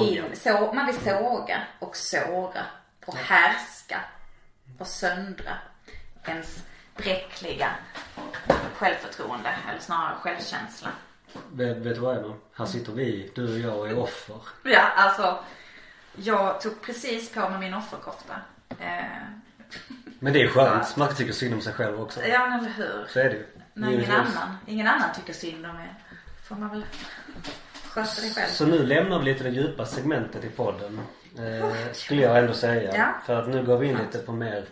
in, 0.00 0.24
så, 0.32 0.72
man 0.74 0.86
vill 0.86 1.00
såga 1.00 1.62
och 1.78 1.96
såra 1.96 2.66
och 3.04 3.16
härska 3.16 4.00
och 4.78 4.86
söndra 4.86 5.58
ens 6.26 6.64
bräckliga 6.96 7.70
självförtroende 8.76 9.50
eller 9.70 9.80
snarare 9.80 10.14
självkänsla. 10.20 10.88
Vet, 11.52 11.76
vet 11.76 11.94
du 11.94 12.00
vad 12.00 12.16
Emma? 12.16 12.34
Här 12.54 12.66
sitter 12.66 12.92
vi, 12.92 13.30
du 13.34 13.52
och 13.52 13.58
jag 13.58 13.78
och 13.78 13.88
är 13.88 13.98
offer. 13.98 14.36
Ja, 14.64 14.80
alltså 14.96 15.38
jag 16.16 16.60
tog 16.60 16.82
precis 16.82 17.32
på 17.32 17.48
mig 17.48 17.58
min 17.60 17.74
offerkofta. 17.74 18.34
Eh, 18.68 19.04
Men 20.18 20.32
det 20.32 20.42
är 20.42 20.48
skönt. 20.48 20.96
Man 20.96 21.14
tycker 21.14 21.32
synd 21.32 21.54
om 21.54 21.60
sig 21.60 21.72
själv 21.72 22.00
också. 22.02 22.20
ja 22.24 22.46
men 22.46 22.58
eller 22.58 22.70
hur. 22.70 23.04
Så 23.08 23.18
är 23.20 23.24
det 23.24 23.30
ju. 23.36 23.46
När 23.74 23.88
ingen 23.88 24.00
Givetvis. 24.00 24.18
annan, 24.36 24.56
ingen 24.66 24.86
annan 24.86 25.08
tycker 25.16 25.32
synd 25.32 25.66
om 25.66 25.76
er. 25.76 25.94
Får 26.48 26.56
man 26.56 26.68
väl 26.70 26.84
sköta 27.88 28.20
det 28.22 28.34
själv. 28.34 28.48
Så 28.52 28.66
nu 28.66 28.86
lämnar 28.86 29.18
vi 29.18 29.24
lite 29.24 29.44
det 29.44 29.50
djupa 29.50 29.86
segmentet 29.86 30.44
i 30.44 30.48
podden. 30.48 31.00
Eh, 31.38 31.92
skulle 31.92 32.22
jag 32.22 32.38
ändå 32.38 32.52
säga. 32.52 32.96
Ja. 32.96 33.14
För 33.26 33.42
att 33.42 33.48
nu 33.48 33.64
går 33.66 33.78
vi 33.78 33.86
in 33.88 33.96
lite 33.98 34.18
på 34.18 34.32
mer 34.32 34.64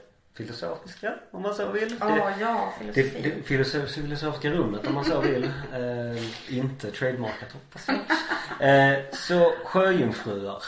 filosofiska 0.46 1.14
om 1.31 1.42
man 1.42 1.55
så 1.55 1.72
vill. 1.72 1.96
Ja, 2.00 2.33
ja, 2.40 2.72
det, 2.79 3.03
filosofi. 3.03 3.22
det 3.37 3.42
filosof, 3.42 3.90
filosofiska 3.90 4.50
rummet 4.50 4.87
om 4.87 4.94
man 4.94 5.05
så 5.05 5.20
vill. 5.20 5.44
Eh, 5.74 6.57
inte 6.57 6.90
trademarkat 6.90 7.53
hoppas 7.53 7.88
jag. 7.88 8.92
Eh, 8.94 9.05
så 9.12 9.53
sjöjungfrur. 9.64 10.62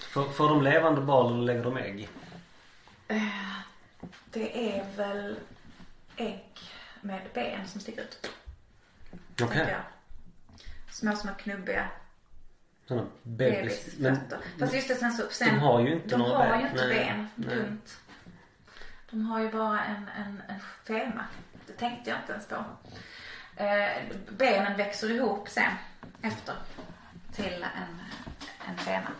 Får, 0.00 0.24
får 0.24 0.48
de 0.48 0.62
levande 0.62 1.00
barn 1.00 1.32
eller 1.32 1.42
lägger 1.42 1.62
de 1.62 1.76
ägg? 1.76 2.08
Det 4.30 4.70
är 4.78 4.84
väl 4.96 5.36
ägg 6.16 6.44
med 7.00 7.20
ben 7.34 7.68
som 7.68 7.80
sticker 7.80 8.02
ut. 8.02 8.30
Okej. 9.42 9.66
jag. 9.70 9.80
Små, 10.92 11.16
små 11.16 11.30
knubbiga 11.38 11.88
Sådana 12.88 13.06
bebis. 13.22 13.84
Bebisfötter. 13.96 14.38
Fast 14.58 14.74
just 14.74 14.88
det 14.88 14.94
sen 14.94 15.12
så, 15.12 15.22
sen, 15.30 15.48
de 15.48 15.60
har 15.60 15.80
ju 15.80 15.92
inte 15.92 16.08
de 16.08 16.18
några 16.18 16.38
har 16.38 16.46
ben. 16.46 16.60
ju 16.60 16.66
inte 16.68 16.86
Nej, 16.86 17.04
ben. 17.06 17.28
nej. 17.34 17.56
Dumt. 17.56 17.80
De 19.10 19.26
har 19.26 19.40
ju 19.40 19.50
bara 19.50 19.84
en, 19.84 20.08
en, 20.16 20.42
en 20.48 20.60
fema. 20.84 21.24
Det 21.66 21.72
tänkte 21.72 22.10
jag 22.10 22.18
inte 22.18 22.32
ens 22.32 22.46
på. 22.46 22.64
Eh, 23.56 24.02
benen 24.30 24.76
växer 24.76 25.10
ihop 25.10 25.48
sen 25.48 25.72
efter 26.22 26.54
till 27.32 27.62
en, 27.62 28.00
en 28.68 28.76
fena. 28.78 29.10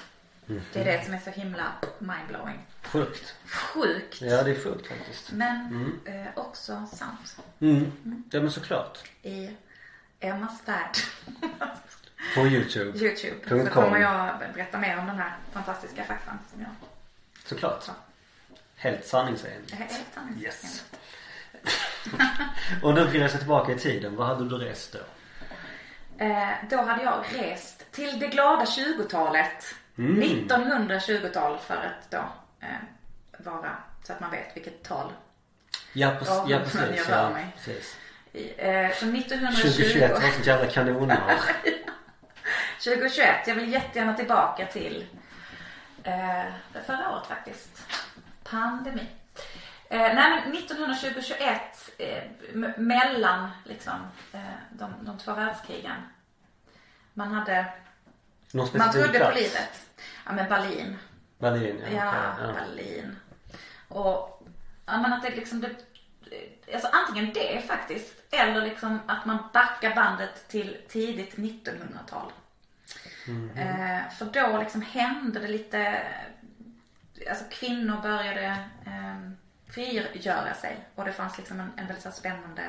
Mhm. 0.46 0.60
Det 0.72 0.80
är 0.80 0.84
det 0.84 1.04
som 1.04 1.14
är 1.14 1.18
så 1.18 1.30
himla 1.30 1.72
mindblowing. 1.98 2.66
sjukt. 2.82 3.34
Sjukt. 3.46 4.20
Ja 4.20 4.42
det 4.42 4.50
är 4.50 4.60
sjukt 4.64 4.86
faktiskt. 4.86 5.32
Men 5.32 6.00
eh, 6.04 6.26
också 6.36 6.86
sant. 6.92 7.36
Mm. 7.60 7.92
Ja 8.30 8.40
men 8.40 8.50
såklart. 8.50 8.98
I 9.22 9.50
Emmas 10.20 10.68
värld. 10.68 10.96
På 12.34 12.40
youtube. 12.40 12.98
Youtube. 12.98 13.64
Så 13.64 13.70
kommer 13.70 13.98
jag 13.98 14.38
berätta 14.54 14.78
mer 14.78 14.98
om 14.98 15.06
den 15.06 15.18
här 15.18 15.36
fantastiska 15.52 16.04
faktan 16.04 16.38
som 16.52 16.60
jag 16.60 16.70
Såklart. 17.44 17.84
Helt 17.84 17.96
sanningsenligt. 19.04 19.72
är 19.72 19.76
helt 19.76 19.92
sanningsenlig. 20.14 20.46
Yes. 20.46 20.84
Och 22.82 22.94
nu 22.94 23.04
vill 23.04 23.20
jag 23.22 23.30
se 23.30 23.38
tillbaka 23.38 23.72
i 23.72 23.78
tiden. 23.78 24.16
Vad 24.16 24.26
hade 24.26 24.48
du 24.48 24.56
rest 24.64 24.92
då? 24.92 24.98
Eh, 26.24 26.48
då 26.70 26.76
hade 26.82 27.02
jag 27.02 27.24
rest 27.32 27.92
till 27.92 28.18
det 28.18 28.26
glada 28.26 28.64
20-talet. 28.64 29.74
Mm. 29.98 30.22
1920-tal 30.22 31.58
för 31.58 31.74
att 31.74 32.10
då 32.10 32.24
eh, 32.60 32.68
vara 33.38 33.76
så 34.02 34.12
att 34.12 34.20
man 34.20 34.30
vet 34.30 34.56
vilket 34.56 34.82
tal. 34.82 35.12
Ja, 35.92 36.10
precis. 36.18 36.28
Ja, 36.28 36.44
Ja, 36.48 36.58
precis. 36.64 37.08
jag 37.08 37.18
Ja, 37.24 37.30
mig. 37.30 37.46
precis. 37.56 37.96
Eh, 38.58 38.90
så 38.94 39.06
1920. 39.06 39.62
2021 39.62 40.10
var 40.10 40.18
ett 40.28 40.34
sånt 40.34 40.46
jävla 40.46 40.66
kanonår. 40.70 41.40
2021. 42.84 43.28
Jag 43.46 43.54
vill 43.54 43.72
jättegärna 43.72 44.14
tillbaka 44.14 44.66
till 44.66 45.06
eh, 46.02 46.44
förra 46.86 47.10
året 47.10 47.26
faktiskt. 47.26 47.86
Pandemi. 48.50 49.06
Eh, 49.88 50.14
nej 50.14 50.30
men 50.30 50.54
1920-21 50.54 51.58
eh, 51.98 52.22
mellan 52.76 53.50
liksom 53.64 53.94
eh, 54.32 54.40
de, 54.72 54.92
de 55.00 55.18
två 55.18 55.34
världskrigen. 55.34 55.96
Man 57.14 57.32
hade, 57.34 57.66
Någon 58.52 58.68
man 58.74 58.92
trodde 58.92 59.06
på 59.06 59.18
plats? 59.18 59.36
livet. 59.36 59.86
Ja 60.26 60.32
men 60.32 60.48
Berlin. 60.48 60.98
Berlin, 61.38 61.82
ja. 61.84 61.88
Ja, 61.96 62.32
okej, 62.34 62.46
ja. 62.46 62.52
Berlin. 62.52 63.16
Och 63.88 64.46
ja, 64.86 65.00
men 65.00 65.12
att 65.12 65.22
det 65.22 65.30
liksom 65.30 65.60
det, 65.60 65.70
Alltså 66.74 66.88
antingen 66.92 67.32
det 67.32 67.66
faktiskt 67.66 68.14
eller 68.30 68.62
liksom 68.62 69.00
att 69.06 69.24
man 69.24 69.38
backar 69.52 69.94
bandet 69.94 70.48
till 70.48 70.76
tidigt 70.88 71.36
1900-tal. 71.36 72.32
Eh, 73.56 74.10
för 74.18 74.24
då 74.24 74.58
liksom 74.58 74.82
hände 74.82 75.40
det 75.40 75.48
lite, 75.48 76.02
alltså 77.28 77.44
kvinnor 77.50 78.02
började 78.02 78.46
eh, 78.86 79.30
frigöra 79.68 80.54
sig 80.54 80.76
och 80.94 81.04
det 81.04 81.12
fanns 81.12 81.38
liksom 81.38 81.60
en, 81.60 81.70
en 81.76 81.86
väldigt 81.86 82.02
så 82.02 82.10
spännande 82.10 82.62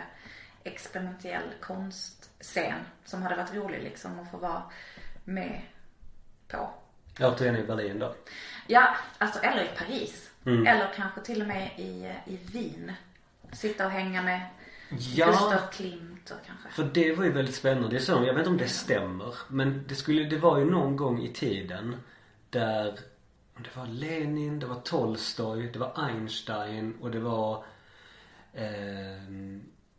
experimentell 0.64 1.54
konstscen 1.62 2.80
som 3.06 3.22
hade 3.22 3.36
varit 3.36 3.54
rolig 3.54 3.84
liksom 3.84 4.20
att 4.20 4.32
få 4.32 4.38
vara 4.38 4.64
med 5.24 5.62
på. 6.48 6.70
Återigen 7.20 7.56
i 7.56 7.64
Berlin 7.64 8.00
då. 8.00 8.16
Ja, 8.68 8.96
alltså 9.18 9.40
eller 9.40 9.64
i 9.64 9.70
Paris. 9.78 10.32
Mm. 10.46 10.68
Eller 10.68 10.94
kanske 10.96 11.22
till 11.22 11.42
och 11.42 11.48
med 11.48 11.72
i, 11.78 12.14
i 12.26 12.38
Wien. 12.38 12.92
Sitta 13.52 13.86
och 13.86 13.92
hänga 13.92 14.22
med 14.22 14.42
Ja. 14.90 15.26
Gustav 15.26 15.72
Klimt 15.72 16.32
och 16.32 16.38
kanske. 16.48 16.70
För 16.70 16.84
det 16.84 17.16
var 17.16 17.24
ju 17.24 17.32
väldigt 17.32 17.56
spännande. 17.56 17.90
Det 17.90 17.96
är 17.96 18.00
så, 18.00 18.12
jag 18.12 18.34
vet 18.34 18.38
inte 18.38 18.50
om 18.50 18.58
det 18.58 18.68
stämmer. 18.68 19.34
Men 19.48 19.84
det, 19.88 19.96
skulle, 19.96 20.24
det 20.24 20.38
var 20.38 20.58
ju 20.58 20.66
någon 20.66 20.96
gång 20.96 21.22
i 21.22 21.34
tiden 21.34 21.96
där 22.50 23.00
det 23.64 23.80
var 23.80 23.86
Lenin, 23.88 24.60
det 24.60 24.66
var 24.66 24.76
Tolstoj, 24.76 25.70
det 25.74 25.80
var 25.80 26.08
Einstein 26.10 26.98
och 27.02 27.12
det 27.12 27.20
var 27.20 27.64
eh, 28.54 29.22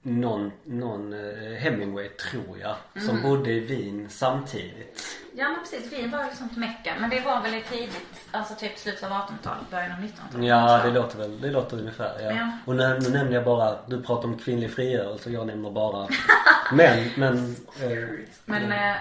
någon, 0.03 0.53
någon 0.65 1.13
eh, 1.13 1.53
Hemingway 1.59 2.09
tror 2.09 2.59
jag. 2.59 2.77
Som 3.03 3.23
bodde 3.23 3.51
i 3.53 3.61
Wien 3.61 4.11
samtidigt. 4.11 5.19
Ja 5.37 5.49
men 5.49 5.59
precis, 5.61 5.93
Wien 5.93 6.11
var 6.11 6.25
ju 6.25 6.31
sånt 6.31 6.57
mecka. 6.57 6.95
Men 7.01 7.11
det 7.11 7.21
var 7.21 7.43
väl 7.43 7.55
i 7.55 7.63
tidigt, 7.63 8.29
alltså 8.31 8.55
typ 8.55 8.79
slutet 8.79 9.03
av 9.03 9.11
1800-talet, 9.11 9.71
början 9.71 9.93
av 9.93 9.99
1900-talet. 9.99 10.47
Ja, 10.47 10.81
det 10.85 10.91
låter 10.91 11.19
väl, 11.19 11.41
det 11.41 11.51
låter 11.51 11.79
ungefär 11.79 12.21
ja. 12.21 12.33
Ja. 12.33 12.51
Och 12.65 12.77
nu, 12.77 12.99
nu 13.03 13.09
nämner 13.09 13.33
jag 13.33 13.45
bara, 13.45 13.79
du 13.87 14.03
pratar 14.03 14.29
om 14.29 14.39
kvinnlig 14.39 14.73
frigörelse 14.73 15.29
och 15.29 15.35
jag 15.35 15.47
nämner 15.47 15.71
bara 15.71 16.09
män. 16.73 17.11
Men, 17.17 17.57
eh, 17.83 18.09
Men 18.45 18.73
eh, 18.73 18.97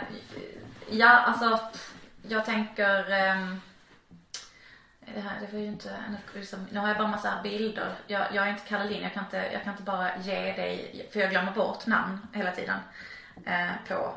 ja, 0.90 1.10
alltså 1.10 1.60
jag 2.28 2.46
tänker 2.46 3.12
ehm, 3.12 3.62
det 5.16 5.22
här, 5.22 5.40
det 5.42 5.54
var 5.54 5.60
ju 5.60 5.66
inte 5.66 6.04
liksom, 6.36 6.68
nu 6.72 6.80
har 6.80 6.88
jag 6.88 6.98
bara 6.98 7.08
massa 7.08 7.40
bilder. 7.44 7.96
Jag, 8.08 8.26
jag 8.34 8.48
är 8.48 8.52
inte 8.52 8.68
Karolin, 8.68 9.04
jag 9.04 9.14
kan 9.14 9.24
inte, 9.24 9.50
jag 9.54 9.64
kan 9.64 9.74
inte 9.74 9.84
bara 9.84 10.18
ge 10.18 10.36
dig, 10.36 11.08
för 11.12 11.20
jag 11.20 11.30
glömmer 11.30 11.52
bort 11.52 11.86
namn 11.86 12.28
hela 12.34 12.52
tiden. 12.52 12.80
Eh, 13.46 13.72
på, 13.88 14.16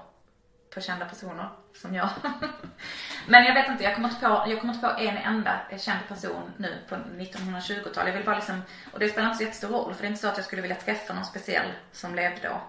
på 0.74 0.80
kända 0.80 1.04
personer 1.04 1.48
som 1.74 1.94
jag. 1.94 2.08
Men 3.28 3.44
jag 3.44 3.54
vet 3.54 3.68
inte, 3.68 3.84
jag 3.84 3.94
kommer 3.94 4.08
inte 4.08 4.20
på, 4.20 4.44
jag 4.48 4.60
kommer 4.60 4.74
inte 4.74 4.88
på 4.88 5.00
en 5.00 5.16
enda 5.16 5.60
känd 5.78 6.08
person 6.08 6.52
nu 6.56 6.78
på 6.88 6.94
1920-talet. 6.94 8.08
Jag 8.08 8.16
vill 8.16 8.24
bara 8.24 8.36
liksom, 8.36 8.62
och 8.92 8.98
det 8.98 9.08
spelar 9.08 9.26
inte 9.26 9.38
så 9.38 9.44
jättestor 9.44 9.68
roll 9.68 9.94
för 9.94 10.02
det 10.02 10.06
är 10.06 10.10
inte 10.10 10.20
så 10.20 10.28
att 10.28 10.36
jag 10.36 10.46
skulle 10.46 10.62
vilja 10.62 10.76
träffa 10.76 11.14
någon 11.14 11.24
speciell 11.24 11.66
som 11.92 12.14
levde 12.14 12.48
då. 12.48 12.60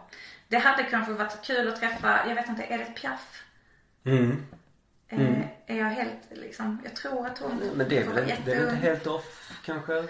Det 0.47 0.57
hade 0.57 0.83
kanske 0.83 1.13
varit 1.13 1.41
kul 1.45 1.67
att 1.67 1.79
träffa, 1.79 2.27
jag 2.27 2.35
vet 2.35 2.49
inte, 2.49 2.63
Edith 2.63 2.91
Piaf? 2.91 3.43
mm. 4.05 4.47
Eh, 5.11 5.45
är 5.65 5.77
jag 5.77 5.85
helt 5.85 6.17
liksom, 6.29 6.81
jag 6.83 6.95
tror 6.95 7.27
att 7.27 7.39
hon 7.39 7.71
Men 7.75 7.89
det 7.89 7.97
är 7.97 8.07
väl 8.07 8.29
inte, 8.29 8.41
det 8.45 8.51
är 8.51 8.65
väl 8.65 8.75
inte 8.75 8.87
helt 8.87 9.07
off 9.07 9.59
kanske? 9.65 10.07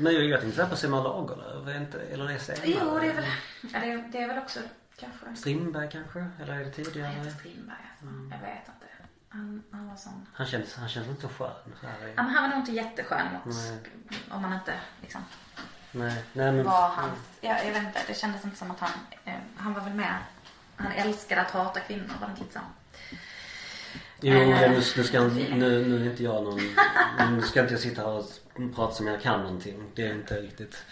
Men 0.00 0.14
jag, 0.14 0.24
jag 0.24 0.40
tänkte 0.40 0.56
såhär 0.56 0.70
på 0.70 0.76
Selma 0.76 1.02
Lagerlöf, 1.02 1.92
eller 2.12 2.28
det 2.28 2.34
är 2.34 2.38
senare? 2.38 2.62
Jo, 2.64 2.98
det 2.98 3.06
är 3.06 3.14
väl, 3.14 3.24
ja, 3.72 3.80
det, 3.80 3.90
är, 3.90 4.08
det 4.12 4.22
är 4.22 4.28
väl 4.28 4.38
också 4.38 4.60
kanske. 4.96 5.36
Strindberg 5.36 5.88
kanske? 5.92 6.26
Eller 6.42 6.54
är 6.54 6.64
det 6.64 6.70
tidigare? 6.70 7.08
heter 7.08 7.30
Strindberg 7.30 7.76
alltså. 7.90 8.06
Jag 8.30 8.38
vet 8.38 8.68
inte. 8.68 8.86
Han, 9.28 9.62
han 9.70 9.88
var 9.88 9.96
sån. 9.96 10.26
Han 10.34 10.46
känns, 10.46 10.74
han 10.74 10.88
känns 10.88 11.08
inte 11.08 11.22
så 11.22 11.28
skön 11.28 11.74
så 11.80 11.86
här. 11.86 12.08
Ja, 12.16 12.22
men 12.22 12.34
han 12.34 12.42
var 12.42 12.56
nog 12.56 12.58
inte 12.58 12.72
jätteskön 12.72 13.26
mot, 13.32 13.54
om 14.30 14.42
man 14.42 14.52
inte 14.52 14.74
liksom 15.00 15.20
Nej, 15.92 16.24
nej 16.32 16.52
men. 16.52 16.64
var 16.64 16.88
hans, 16.88 17.18
ja, 17.40 17.58
jag 17.64 17.72
vet 17.72 17.82
inte, 17.82 18.00
det 18.06 18.14
kändes 18.14 18.44
inte 18.44 18.56
som 18.56 18.70
att 18.70 18.80
han, 18.80 18.90
eh, 19.24 19.34
han 19.56 19.74
var 19.74 19.80
väl 19.80 19.94
med, 19.94 20.14
han 20.76 20.92
älskade 20.92 21.40
att 21.40 21.50
hata 21.50 21.80
kvinnor, 21.80 22.10
var 22.20 22.28
det 22.28 22.40
inte 22.40 22.52
så? 22.52 22.60
Jo, 24.20 24.32
Eh, 24.34 24.48
men 24.48 24.72
nu, 24.72 24.82
nu 24.96 25.04
ska 25.04 25.20
nu, 25.20 25.84
nu 25.88 26.00
är 26.00 26.04
inte 26.10 26.22
jag 26.22 26.44
någon, 26.44 26.60
nu 27.30 27.42
ska 27.42 27.60
inte 27.60 27.72
jag 27.74 27.80
sitta 27.80 28.02
här 28.02 28.08
och 28.08 28.24
prata 28.74 28.94
som 28.94 29.06
jag 29.06 29.20
kan 29.22 29.40
någonting. 29.40 29.90
Det 29.94 30.06
är 30.06 30.14
inte 30.14 30.34
riktigt. 30.34 30.84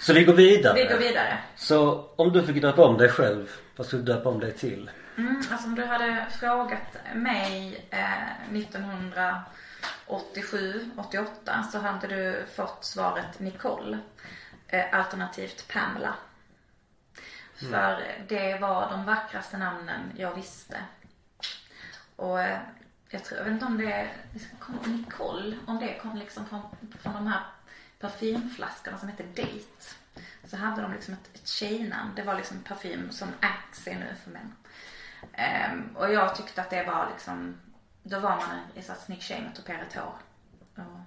Så 0.00 0.12
vi 0.12 0.24
går 0.24 0.34
vidare. 0.34 0.74
Vi 0.74 0.84
går 0.84 0.98
vidare. 0.98 1.38
Så 1.56 2.04
om 2.16 2.32
du 2.32 2.46
fick 2.46 2.62
döpa 2.62 2.84
om 2.84 2.98
dig 2.98 3.08
själv, 3.08 3.50
vad 3.76 3.86
skulle 3.86 4.02
du 4.02 4.12
döpa 4.12 4.28
om 4.28 4.40
dig 4.40 4.52
till? 4.52 4.90
Mm, 5.18 5.42
alltså 5.50 5.68
om 5.68 5.74
du 5.74 5.84
hade 5.84 6.26
frågat 6.40 6.96
mig 7.14 7.84
eh, 7.90 8.56
1987, 8.56 10.90
88 10.96 11.62
så 11.72 11.78
hade 11.78 12.06
du 12.06 12.44
fått 12.56 12.84
svaret 12.84 13.38
Nicole. 13.38 13.98
Eh, 14.68 14.84
alternativt 14.92 15.64
Pamela. 15.72 16.14
För 17.70 18.02
det 18.28 18.58
var 18.60 18.90
de 18.90 19.04
vackraste 19.04 19.58
namnen 19.58 20.12
jag 20.16 20.34
visste. 20.34 20.76
Och 22.16 22.40
eh, 22.40 22.58
jag 23.10 23.24
tror, 23.24 23.38
jag 23.38 23.44
vet 23.44 23.52
inte 23.52 23.66
om 23.66 23.78
det 23.78 24.10
kom, 24.58 24.78
Nicole, 24.86 25.56
om 25.66 25.78
det 25.78 25.98
kom 26.02 26.16
liksom 26.16 26.46
från, 26.46 26.62
från 26.98 27.12
de 27.12 27.26
här 27.26 27.42
parfymflaskorna 28.00 28.98
som 28.98 29.08
hette 29.08 29.22
Date. 29.22 29.94
Så 30.44 30.56
hade 30.56 30.82
de 30.82 30.92
liksom 30.92 31.14
ett, 31.14 31.30
ett 31.34 31.48
tjejnamn. 31.48 32.10
Det 32.16 32.22
var 32.22 32.34
liksom 32.34 32.62
parfym 32.62 33.10
som 33.10 33.28
Axe 33.40 33.90
är 33.90 33.98
nu 33.98 34.14
för 34.24 34.30
män. 34.30 34.52
Ehm, 35.32 35.96
och 35.96 36.12
jag 36.12 36.36
tyckte 36.36 36.60
att 36.60 36.70
det 36.70 36.84
var 36.84 37.08
liksom, 37.10 37.60
då 38.02 38.18
var 38.18 38.36
man 38.36 38.58
i 38.74 38.82
så 38.82 38.92
snygg 38.94 39.22
tjej 39.22 39.42
med 39.42 39.54
tuperat 39.54 39.94
hår 39.94 40.14
och 40.74 41.00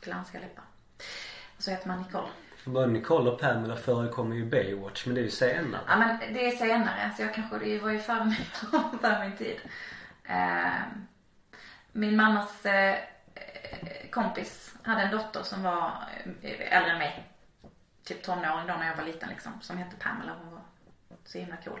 glansiga 0.00 0.40
läppar. 0.40 0.64
Och 1.56 1.62
så 1.62 1.70
heter 1.70 1.88
man 1.88 2.02
Nicole. 2.02 2.28
För 2.56 2.70
både 2.70 2.86
Nicole 2.86 3.30
och 3.30 3.40
Pamela 3.40 3.76
förekommer 3.76 4.36
ju 4.36 4.42
i 4.42 4.46
Baywatch, 4.46 5.06
men 5.06 5.14
det 5.14 5.20
är 5.20 5.24
ju 5.24 5.30
senare. 5.30 5.82
Ja 5.86 5.96
men 5.96 6.34
det 6.34 6.46
är 6.46 6.50
senare, 6.50 7.10
så 7.16 7.22
jag 7.22 7.34
kanske, 7.34 7.58
det 7.58 7.78
var 7.78 7.90
ju 7.90 7.98
före 7.98 8.24
min, 8.24 8.34
före 9.00 9.28
min 9.28 9.36
tid. 9.38 9.60
Eh, 10.30 10.82
min 11.92 12.16
mammas 12.16 12.66
eh, 12.66 12.98
kompis 14.10 14.74
hade 14.82 15.02
en 15.02 15.10
dotter 15.10 15.42
som 15.42 15.62
var 15.62 16.04
eh, 16.42 16.76
äldre 16.76 16.92
än 16.92 16.98
mig. 16.98 17.24
Typ 18.04 18.22
tonåring 18.22 18.66
då 18.66 18.74
när 18.74 18.86
jag 18.86 18.96
var 18.96 19.04
liten 19.04 19.28
liksom. 19.28 19.52
Som 19.60 19.78
hette 19.78 19.96
Pamela. 19.96 20.36
Hon 20.42 20.52
var 20.52 20.60
så 21.24 21.38
himla 21.38 21.56
cool. 21.56 21.80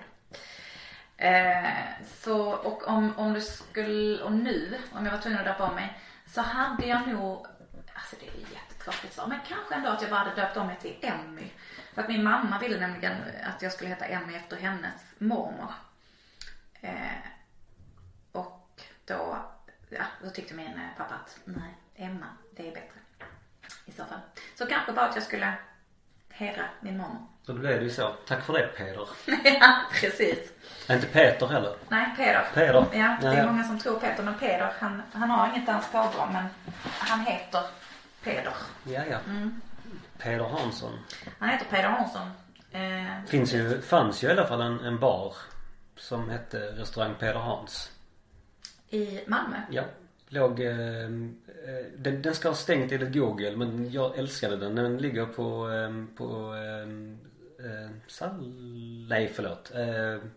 Eh, 1.16 1.70
så, 2.06 2.50
och 2.50 2.88
om, 2.88 3.18
om 3.18 3.32
du 3.32 3.40
skulle, 3.40 4.22
och 4.22 4.32
nu, 4.32 4.78
om 4.92 5.04
jag 5.04 5.12
var 5.12 5.20
tvungen 5.20 5.38
att 5.38 5.44
döpa 5.44 5.68
om 5.68 5.74
mig. 5.74 5.98
Så 6.26 6.40
hade 6.40 6.86
jag 6.86 7.08
nog, 7.08 7.46
alltså 7.94 8.16
det 8.20 8.26
är 8.26 8.54
jättetråkigt 8.54 9.14
svar, 9.14 9.26
men 9.26 9.40
kanske 9.48 9.74
ändå 9.74 9.88
att 9.88 10.02
jag 10.02 10.10
bara 10.10 10.20
hade 10.20 10.40
döpt 10.40 10.56
om 10.56 10.66
mig 10.66 10.76
till 10.76 10.96
Emmy. 11.02 11.50
För 11.94 12.02
att 12.02 12.08
min 12.08 12.24
mamma 12.24 12.58
ville 12.58 12.80
nämligen 12.80 13.16
att 13.42 13.62
jag 13.62 13.72
skulle 13.72 13.90
heta 13.90 14.04
Emmy 14.04 14.34
efter 14.34 14.56
hennes 14.56 15.14
mormor. 15.18 15.72
Eh, 16.80 17.39
då, 19.10 19.38
ja, 19.88 20.02
då 20.24 20.30
tyckte 20.30 20.54
min 20.54 20.66
eh, 20.66 20.96
pappa 20.98 21.14
att 21.14 21.38
nej, 21.44 21.76
Emma, 21.96 22.26
det 22.56 22.68
är 22.68 22.72
bättre. 22.74 23.00
I 23.86 23.92
så 23.92 24.04
fall. 24.04 24.20
Så 24.58 24.66
kanske 24.66 24.92
bara 24.92 25.06
att 25.08 25.14
jag 25.14 25.24
skulle 25.24 25.52
hedra 26.28 26.62
min 26.80 26.96
mormor. 26.98 27.26
Så 27.46 27.52
då 27.52 27.58
blev 27.58 27.78
det 27.78 27.84
ju 27.84 27.90
så. 27.90 28.14
Tack 28.26 28.44
för 28.44 28.52
det 28.52 28.66
Peder. 28.76 29.08
ja, 29.60 29.76
precis. 29.92 30.52
Inte 30.90 31.06
Peter 31.06 31.46
heller. 31.46 31.76
Nej, 31.88 32.06
Peder. 32.16 32.46
Peder. 32.54 32.86
Ja, 32.92 33.16
det 33.20 33.26
är 33.28 33.34
Ja. 33.36 33.46
många 33.46 33.64
som 33.64 33.78
tror 33.78 34.00
Peter, 34.00 34.22
men 34.22 34.34
Peder, 34.34 34.72
han, 34.80 35.02
han 35.12 35.30
har 35.30 35.48
inget 35.48 35.66
danskt 35.66 35.92
påbrå, 35.92 36.26
men 36.32 36.44
han 36.84 37.20
heter 37.20 37.62
Peder. 38.22 38.54
Ja, 38.84 39.04
ja. 39.10 39.18
Mm. 39.26 39.60
Peder 40.18 40.44
Hansson. 40.48 40.98
Han 41.38 41.48
heter 41.48 41.64
Peder 41.66 41.88
Hansson. 41.88 42.30
Eh, 42.72 43.24
Finns 43.26 43.52
ju, 43.54 43.80
fanns 43.82 44.24
ju 44.24 44.28
i 44.28 44.30
alla 44.30 44.46
fall 44.46 44.60
en, 44.60 44.80
en 44.84 44.98
bar 45.00 45.34
som 45.96 46.30
hette 46.30 46.58
restaurang 46.58 47.14
Peder 47.14 47.40
Hans. 47.40 47.92
I 48.90 49.20
Malmö. 49.26 49.56
Ja. 49.70 49.82
Låg, 50.28 50.60
eh, 50.60 51.04
eh, 51.04 51.08
den, 51.96 52.22
den 52.22 52.34
ska 52.34 52.48
ha 52.48 52.54
stängt 52.54 52.92
enligt 52.92 53.12
google 53.12 53.56
men 53.56 53.92
jag 53.92 54.18
älskade 54.18 54.56
den. 54.56 54.74
Den 54.74 54.98
ligger 54.98 55.26
på, 55.26 55.70
eh, 55.70 56.16
på 56.16 56.54
eh, 56.54 57.66
eh, 57.66 57.90
Sall... 58.06 59.06
Nej 59.08 59.32
förlåt. 59.34 59.72
Eh, 59.74 60.28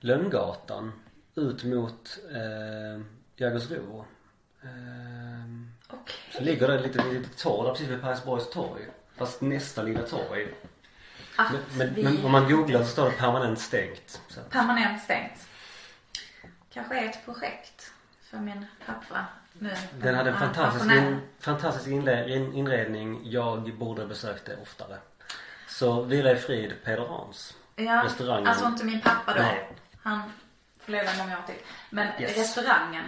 Lönngatan. 0.00 0.92
Ut 1.34 1.64
mot 1.64 2.18
eh, 2.30 3.02
Jägersro. 3.36 4.04
Eh, 4.62 4.68
Okej. 5.88 6.16
så 6.32 6.42
ligger 6.42 6.68
det 6.68 6.74
ett 6.74 6.82
litet, 6.82 7.12
litet 7.12 7.36
torg 7.36 7.70
precis 7.70 7.88
vid 7.88 8.02
Parisborgs 8.02 8.50
torg. 8.50 8.82
Fast 9.16 9.40
nästa 9.40 9.82
lilla 9.82 10.02
torg. 10.02 10.48
Att 11.36 11.52
Men, 11.52 11.62
men, 11.78 11.94
vi 11.94 12.02
men 12.02 12.24
om 12.24 12.32
man 12.32 12.50
googlar 12.50 12.82
så 12.82 12.88
står 12.88 13.04
det 13.04 13.16
permanent 13.16 13.58
stängt. 13.58 14.20
Så. 14.28 14.40
permanent 14.50 15.02
stängt. 15.02 15.48
Kanske 16.76 16.98
är 16.98 17.04
ett 17.08 17.24
projekt 17.24 17.92
för 18.30 18.38
min 18.38 18.66
pappa 18.86 19.24
nu. 19.52 19.74
Den 19.98 20.14
hade 20.14 20.30
en 20.30 20.38
fantastisk, 20.38 20.92
in, 20.92 21.20
fantastisk 21.40 21.86
inredning. 22.54 23.20
Jag 23.24 23.76
borde 23.78 24.06
besökt 24.06 24.46
det 24.46 24.56
oftare. 24.62 24.98
Så 25.68 26.02
vila 26.02 26.32
i 26.32 26.36
frid 26.36 26.74
Peder 26.84 27.06
Hans. 27.06 27.56
Ja, 27.76 28.02
restaurangen. 28.04 28.46
alltså 28.46 28.66
inte 28.66 28.84
min 28.84 29.00
pappa 29.00 29.34
då. 29.34 29.40
Nej. 29.42 29.68
Han 30.02 30.22
får 30.80 30.92
leva 30.92 31.10
många 31.18 31.38
år 31.38 31.42
till. 31.46 31.54
Men 31.90 32.22
Yes. 32.22 32.36
restaurangen. 32.38 33.04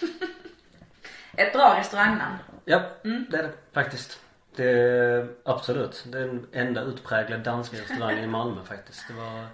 ett 1.36 1.52
bra 1.52 1.78
restaurangnamn. 1.78 2.36
Ja, 2.64 2.82
Mm. 3.04 3.26
det 3.30 3.36
är 3.38 3.42
det 3.42 3.52
faktiskt. 3.72 4.20
Det 4.56 4.70
är, 4.70 5.28
absolut. 5.44 6.04
Det 6.06 6.18
är 6.18 6.26
den 6.26 6.46
enda 6.52 6.80
utpräglade 6.82 7.42
danska 7.42 7.76
restaurangen 7.76 8.24
i 8.24 8.26
Malmö 8.26 8.64
faktiskt. 8.64 9.08
Det 9.08 9.14
var 9.14 9.46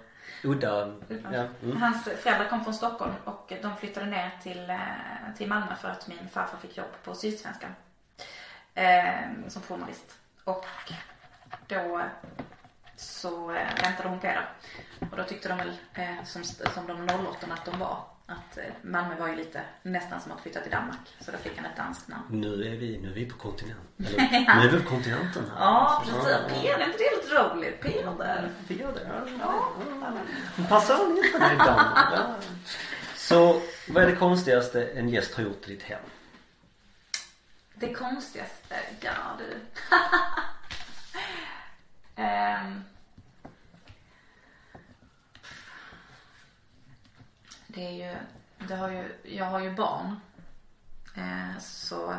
udda. 0.43 0.93
Ja, 1.31 1.47
mm. 1.63 1.77
Hans 1.81 2.03
föräldrar 2.03 2.49
kom 2.49 2.63
från 2.63 2.73
Stockholm 2.73 3.13
och 3.25 3.53
de 3.61 3.77
flyttade 3.77 4.05
ner 4.05 4.31
till, 4.43 4.69
eh, 4.69 4.77
till 5.37 5.47
Malmö 5.47 5.75
för 5.75 5.89
att 5.89 6.07
min 6.07 6.29
farfar 6.31 6.57
fick 6.57 6.77
jobb 6.77 6.91
på 7.03 7.15
Sydsvenskan. 7.15 7.71
Eh, 8.73 9.47
som 9.47 9.61
journalist. 9.61 10.17
Och 10.43 10.65
då 11.67 12.01
så 12.95 13.51
eh, 13.51 13.83
väntade 13.83 14.09
hon 14.09 14.19
Peder. 14.19 14.49
Och 15.11 15.17
då 15.17 15.23
tyckte 15.23 15.49
de 15.49 15.57
väl, 15.57 15.77
eh, 15.93 16.23
som, 16.25 16.43
som 16.43 16.87
de 16.87 17.09
08 17.27 17.47
att 17.53 17.65
de 17.65 17.79
var, 17.79 18.03
Att 18.29 18.57
eh, 18.57 18.63
Malmö 18.81 19.15
var 19.15 19.27
ju 19.27 19.35
lite 19.35 19.61
nästan 19.83 20.21
som 20.21 20.31
att 20.31 20.41
flytta 20.41 20.59
till 20.59 20.71
Danmark. 20.71 21.15
Så 21.19 21.31
då 21.31 21.37
fick 21.37 21.57
han 21.57 21.65
ett 21.65 21.77
danskt 21.77 22.07
namn. 22.07 22.23
Nu 22.29 22.73
är 22.73 22.77
vi, 22.77 22.99
nu 23.01 23.09
är 23.09 23.13
vi 23.13 23.25
på 23.25 23.37
kontinenten. 23.37 23.85
Eller, 24.05 24.55
nu 24.55 24.67
är 24.67 24.71
vi 24.71 24.79
på 24.83 24.89
kontinenten 24.89 25.43
här. 25.49 25.65
Ja, 25.65 26.03
precis. 26.05 26.23
Peder, 26.23 26.79
är 26.79 26.85
inte 26.85 26.97
det 26.97 27.15
lite 27.15 27.35
roligt? 27.35 27.81
Peder. 27.81 28.49
Peder. 28.67 29.29
Ja. 29.39 29.73
Passar 30.69 30.95
han 30.97 31.17
inte 31.17 31.39
med 31.39 31.53
i 31.53 31.57
Danmark? 31.57 32.07
Ja. 32.13 32.35
Så 33.15 33.61
vad 33.87 34.03
är 34.03 34.07
det 34.07 34.15
konstigaste 34.15 34.85
en 34.85 35.09
gäst 35.09 35.35
har 35.35 35.43
gjort 35.43 35.67
i 35.67 35.71
ditt 35.71 35.83
hem? 35.83 36.01
Det 37.75 37.93
konstigaste, 37.93 38.75
ja 39.01 39.11
du. 39.37 39.57
Ehm. 42.23 42.83
Det 47.73 47.87
är 47.87 47.91
ju, 47.91 48.17
det 48.67 48.75
har 48.75 48.89
ju, 48.89 49.15
jag 49.23 49.45
har 49.45 49.59
ju 49.59 49.75
barn. 49.75 50.19
Eh, 51.15 51.59
så 51.59 52.15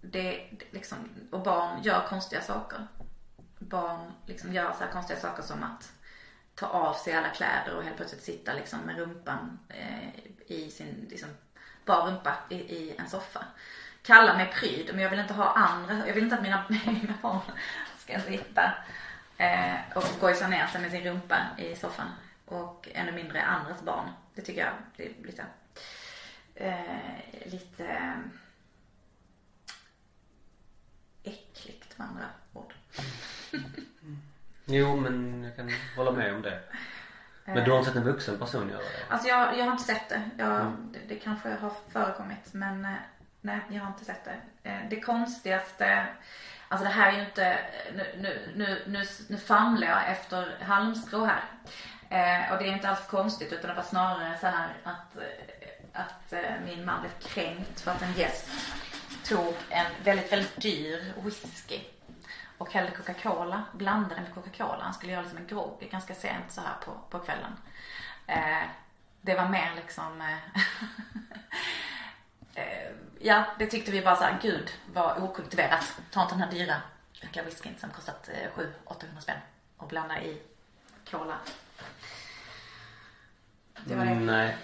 det, 0.00 0.50
liksom, 0.70 0.98
och 1.30 1.42
barn 1.42 1.82
gör 1.82 2.06
konstiga 2.08 2.42
saker. 2.42 2.86
Barn 3.58 4.12
liksom 4.26 4.52
gör 4.52 4.72
så 4.72 4.84
här 4.84 4.92
konstiga 4.92 5.20
saker 5.20 5.42
som 5.42 5.62
att 5.62 5.92
ta 6.54 6.66
av 6.66 6.94
sig 6.94 7.14
alla 7.14 7.28
kläder 7.28 7.76
och 7.76 7.82
helt 7.82 7.96
plötsligt 7.96 8.22
sitta 8.22 8.54
liksom 8.54 8.80
med 8.80 8.98
rumpan 8.98 9.58
eh, 9.68 10.08
i 10.46 10.70
sin, 10.70 11.06
liksom, 11.10 11.28
bara 11.84 12.06
rumpa 12.06 12.34
i, 12.48 12.54
i 12.54 12.94
en 12.98 13.10
soffa. 13.10 13.44
Kalla 14.02 14.36
mig 14.36 14.52
pryd, 14.54 14.90
men 14.92 15.02
jag 15.02 15.10
vill 15.10 15.20
inte 15.20 15.34
ha 15.34 15.52
andra, 15.52 16.06
jag 16.06 16.14
vill 16.14 16.24
inte 16.24 16.36
att 16.36 16.42
mina, 16.42 16.64
mina 16.68 17.14
barn 17.22 17.40
ska 17.98 18.20
sitta 18.20 18.74
eh, 19.36 19.74
och 19.94 20.04
gojsa 20.20 20.48
ner 20.48 20.66
sig 20.66 20.80
med 20.80 20.90
sin 20.90 21.04
rumpa 21.04 21.36
i 21.58 21.76
soffan. 21.76 22.08
Och 22.52 22.88
ännu 22.94 23.12
mindre 23.12 23.42
andras 23.42 23.82
barn. 23.82 24.10
Det 24.34 24.42
tycker 24.42 24.60
jag 24.60 24.72
det 24.96 25.06
är 25.06 25.26
lite, 25.26 25.44
eh, 26.54 27.46
lite 27.46 28.14
äckligt 31.22 31.98
med 31.98 32.08
andra 32.08 32.24
ord. 32.52 32.74
Jo 34.64 34.96
men 34.96 35.44
jag 35.44 35.56
kan 35.56 35.70
hålla 35.96 36.12
med 36.12 36.34
om 36.34 36.42
det. 36.42 36.60
Men 37.44 37.64
du 37.64 37.70
har 37.70 37.78
inte 37.78 37.90
sett 37.90 37.96
en 37.98 38.04
vuxen 38.04 38.38
person 38.38 38.68
göra 38.68 38.78
det? 38.78 39.06
Alltså 39.08 39.28
jag, 39.28 39.58
jag 39.58 39.64
har 39.64 39.72
inte 39.72 39.84
sett 39.84 40.08
det. 40.08 40.30
Jag, 40.38 40.72
det. 40.92 40.98
Det 41.08 41.16
kanske 41.16 41.48
har 41.50 41.72
förekommit 41.92 42.52
men 42.52 42.84
eh, 42.84 42.90
nej 43.40 43.60
jag 43.70 43.80
har 43.82 43.88
inte 43.88 44.04
sett 44.04 44.24
det. 44.24 44.40
Eh, 44.70 44.88
Det 44.90 45.00
konstigaste, 45.00 46.06
alltså 46.68 46.84
det 46.84 46.92
här 46.94 47.12
är 47.12 47.16
ju 47.16 47.24
inte, 47.24 47.58
nu, 47.94 48.04
nu, 48.18 48.52
nu, 48.56 48.82
nu, 48.86 49.04
nu 49.28 49.36
famlar 49.36 49.86
jag 49.88 50.10
efter 50.10 50.58
halmstrå 50.64 51.24
här. 51.24 51.44
Eh, 52.12 52.52
och 52.52 52.58
det 52.58 52.64
är 52.64 52.72
inte 52.72 52.88
alls 52.88 53.06
konstigt 53.06 53.52
utan 53.52 53.70
det 53.70 53.76
var 53.76 53.82
snarare 53.82 54.38
så 54.40 54.46
här 54.46 54.68
att, 54.82 55.16
eh, 55.16 56.02
att 56.02 56.32
eh, 56.32 56.60
min 56.64 56.84
man 56.84 57.00
blev 57.00 57.10
kränkt 57.20 57.80
för 57.80 57.90
att 57.90 58.02
en 58.02 58.12
gäst 58.12 58.48
tog 59.24 59.54
en 59.68 59.86
väldigt, 60.04 60.32
väldigt 60.32 60.62
dyr 60.62 61.12
whisky 61.24 61.80
och 62.58 62.72
hällde 62.72 62.92
Coca-Cola, 62.92 63.62
blandade 63.72 64.20
med 64.20 64.34
Coca-Cola. 64.34 64.78
Han 64.80 64.94
skulle 64.94 65.12
göra 65.12 65.22
liksom 65.22 65.38
en 65.38 65.46
grogg 65.46 65.88
ganska 65.90 66.14
sent 66.14 66.52
så 66.52 66.60
här 66.60 66.74
på, 66.84 66.92
på 67.10 67.24
kvällen. 67.24 67.52
Eh, 68.26 68.62
det 69.20 69.34
var 69.34 69.48
mer 69.48 69.72
liksom 69.76 70.20
eh, 70.20 70.62
eh, 72.62 72.92
Ja, 73.20 73.44
det 73.58 73.66
tyckte 73.66 73.90
vi 73.90 74.02
bara 74.02 74.16
så 74.16 74.24
här, 74.24 74.38
gud 74.42 74.70
vad 74.92 75.22
okultiverat. 75.22 76.00
Ta 76.10 76.22
inte 76.22 76.34
den 76.34 76.42
här 76.42 76.50
dyra 76.50 76.76
jäkla 77.12 77.42
whiskyn 77.42 77.74
som 77.78 77.90
kostat 77.90 78.28
eh, 78.28 78.62
700-800 78.86 79.20
spänn 79.20 79.38
och 79.76 79.88
blanda 79.88 80.22
i 80.22 80.42
cola. 81.10 81.38
Det 83.84 83.94
var 83.94 84.04
det. 84.04 84.10
Mm, 84.10 84.26
nej. 84.26 84.56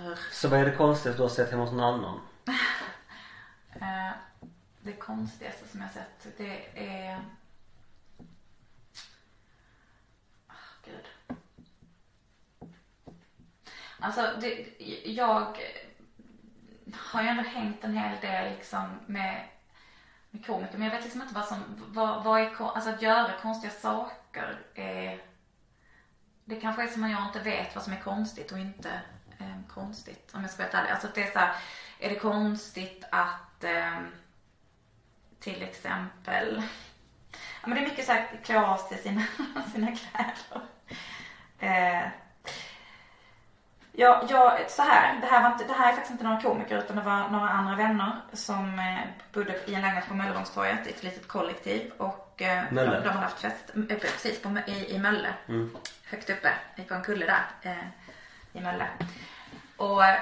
Eller, 0.00 0.18
Så 0.32 0.48
vad 0.48 0.60
är 0.60 0.64
det 0.64 0.76
konstigaste 0.76 1.18
du 1.18 1.22
har 1.22 1.30
sett 1.30 1.50
hemma 1.50 1.62
hos 1.64 1.72
någon 1.72 1.94
annan? 1.94 2.20
Eh, 3.80 4.12
det 4.80 4.92
konstigaste 4.92 5.68
som 5.68 5.80
jag 5.80 5.90
sett, 5.90 6.38
det 6.38 6.66
är... 6.74 7.20
Ah, 10.46 10.54
gud. 10.84 11.38
Alltså, 13.98 14.30
det, 14.40 14.66
jag 15.04 15.58
har 16.92 17.22
ju 17.22 17.28
ändå 17.28 17.42
hängt 17.42 17.84
en 17.84 17.96
hel 17.96 18.20
del 18.20 18.54
liksom 18.56 19.00
med, 19.06 19.48
med 20.30 20.46
komiker. 20.46 20.78
Men 20.78 20.88
jag 20.88 20.94
vet 20.94 21.04
liksom 21.04 21.22
inte 21.22 21.34
vad 21.34 21.44
som, 21.44 21.62
vad, 21.88 22.24
vad 22.24 22.40
är, 22.40 22.74
alltså 22.74 22.90
att 22.90 23.02
göra 23.02 23.40
konstiga 23.42 23.72
saker 23.72 24.58
är, 24.74 25.22
det 26.44 26.60
kanske 26.60 26.82
är 26.82 26.86
som 26.86 27.04
att 27.04 27.10
jag 27.10 27.26
inte 27.26 27.40
vet 27.40 27.74
vad 27.74 27.84
som 27.84 27.92
är 27.92 28.00
konstigt 28.00 28.52
och 28.52 28.58
inte 28.58 28.90
eh, 29.38 29.68
konstigt. 29.68 30.30
Om 30.34 30.42
jag 30.42 30.50
ska 30.50 30.62
vara 30.62 30.72
helt 30.72 30.82
ärlig. 30.82 30.92
Alltså 30.92 31.06
att 31.06 31.14
det 31.14 31.22
är 31.22 31.32
så 31.32 31.38
här, 31.38 31.54
är 31.98 32.08
det 32.08 32.18
konstigt 32.18 33.04
att 33.10 33.64
eh, 33.64 34.00
till 35.40 35.62
exempel, 35.62 36.62
ja 37.62 37.68
men 37.68 37.74
det 37.74 37.84
är 37.84 37.88
mycket 37.88 38.06
så 38.06 38.12
här 38.12 38.40
klä 38.44 38.60
av 38.60 38.76
sig 38.76 38.98
sina, 38.98 39.22
sina 39.72 39.96
kläder. 39.96 40.68
Eh, 41.58 42.08
Ja, 43.96 44.26
jag, 44.28 44.70
så 44.70 44.82
här, 44.82 45.20
det 45.20 45.26
här, 45.26 45.42
var 45.42 45.52
inte, 45.52 45.64
det 45.64 45.72
här 45.72 45.88
är 45.88 45.92
faktiskt 45.92 46.12
inte 46.12 46.24
några 46.24 46.40
komiker 46.40 46.78
utan 46.78 46.96
det 46.96 47.02
var 47.02 47.28
några 47.28 47.48
andra 47.48 47.76
vänner 47.76 48.20
som 48.32 48.78
eh, 48.78 48.98
bodde 49.32 49.60
i 49.66 49.74
en 49.74 49.80
lägenhet 49.80 50.08
på 50.08 50.14
Möllevångstorget 50.14 50.86
i 50.86 50.90
ett 50.90 51.02
litet 51.02 51.28
kollektiv 51.28 51.92
och 51.98 52.23
eh, 52.42 52.62
de, 52.70 52.78
hade 52.78 53.08
haft 53.10 53.40
fest, 53.40 53.72
eh, 53.88 53.98
precis 53.98 54.42
på, 54.42 54.58
i, 54.66 54.94
i 54.94 54.98
Mölle. 54.98 55.34
Mm. 55.48 55.76
Högt 56.04 56.30
uppe, 56.30 56.52
på 56.88 56.94
en 56.94 57.02
kulle 57.02 57.26
där 57.26 57.72
eh, 57.72 57.86
i 58.52 58.60
Mölle. 58.60 58.86
Och, 59.76 60.04
eh, 60.04 60.18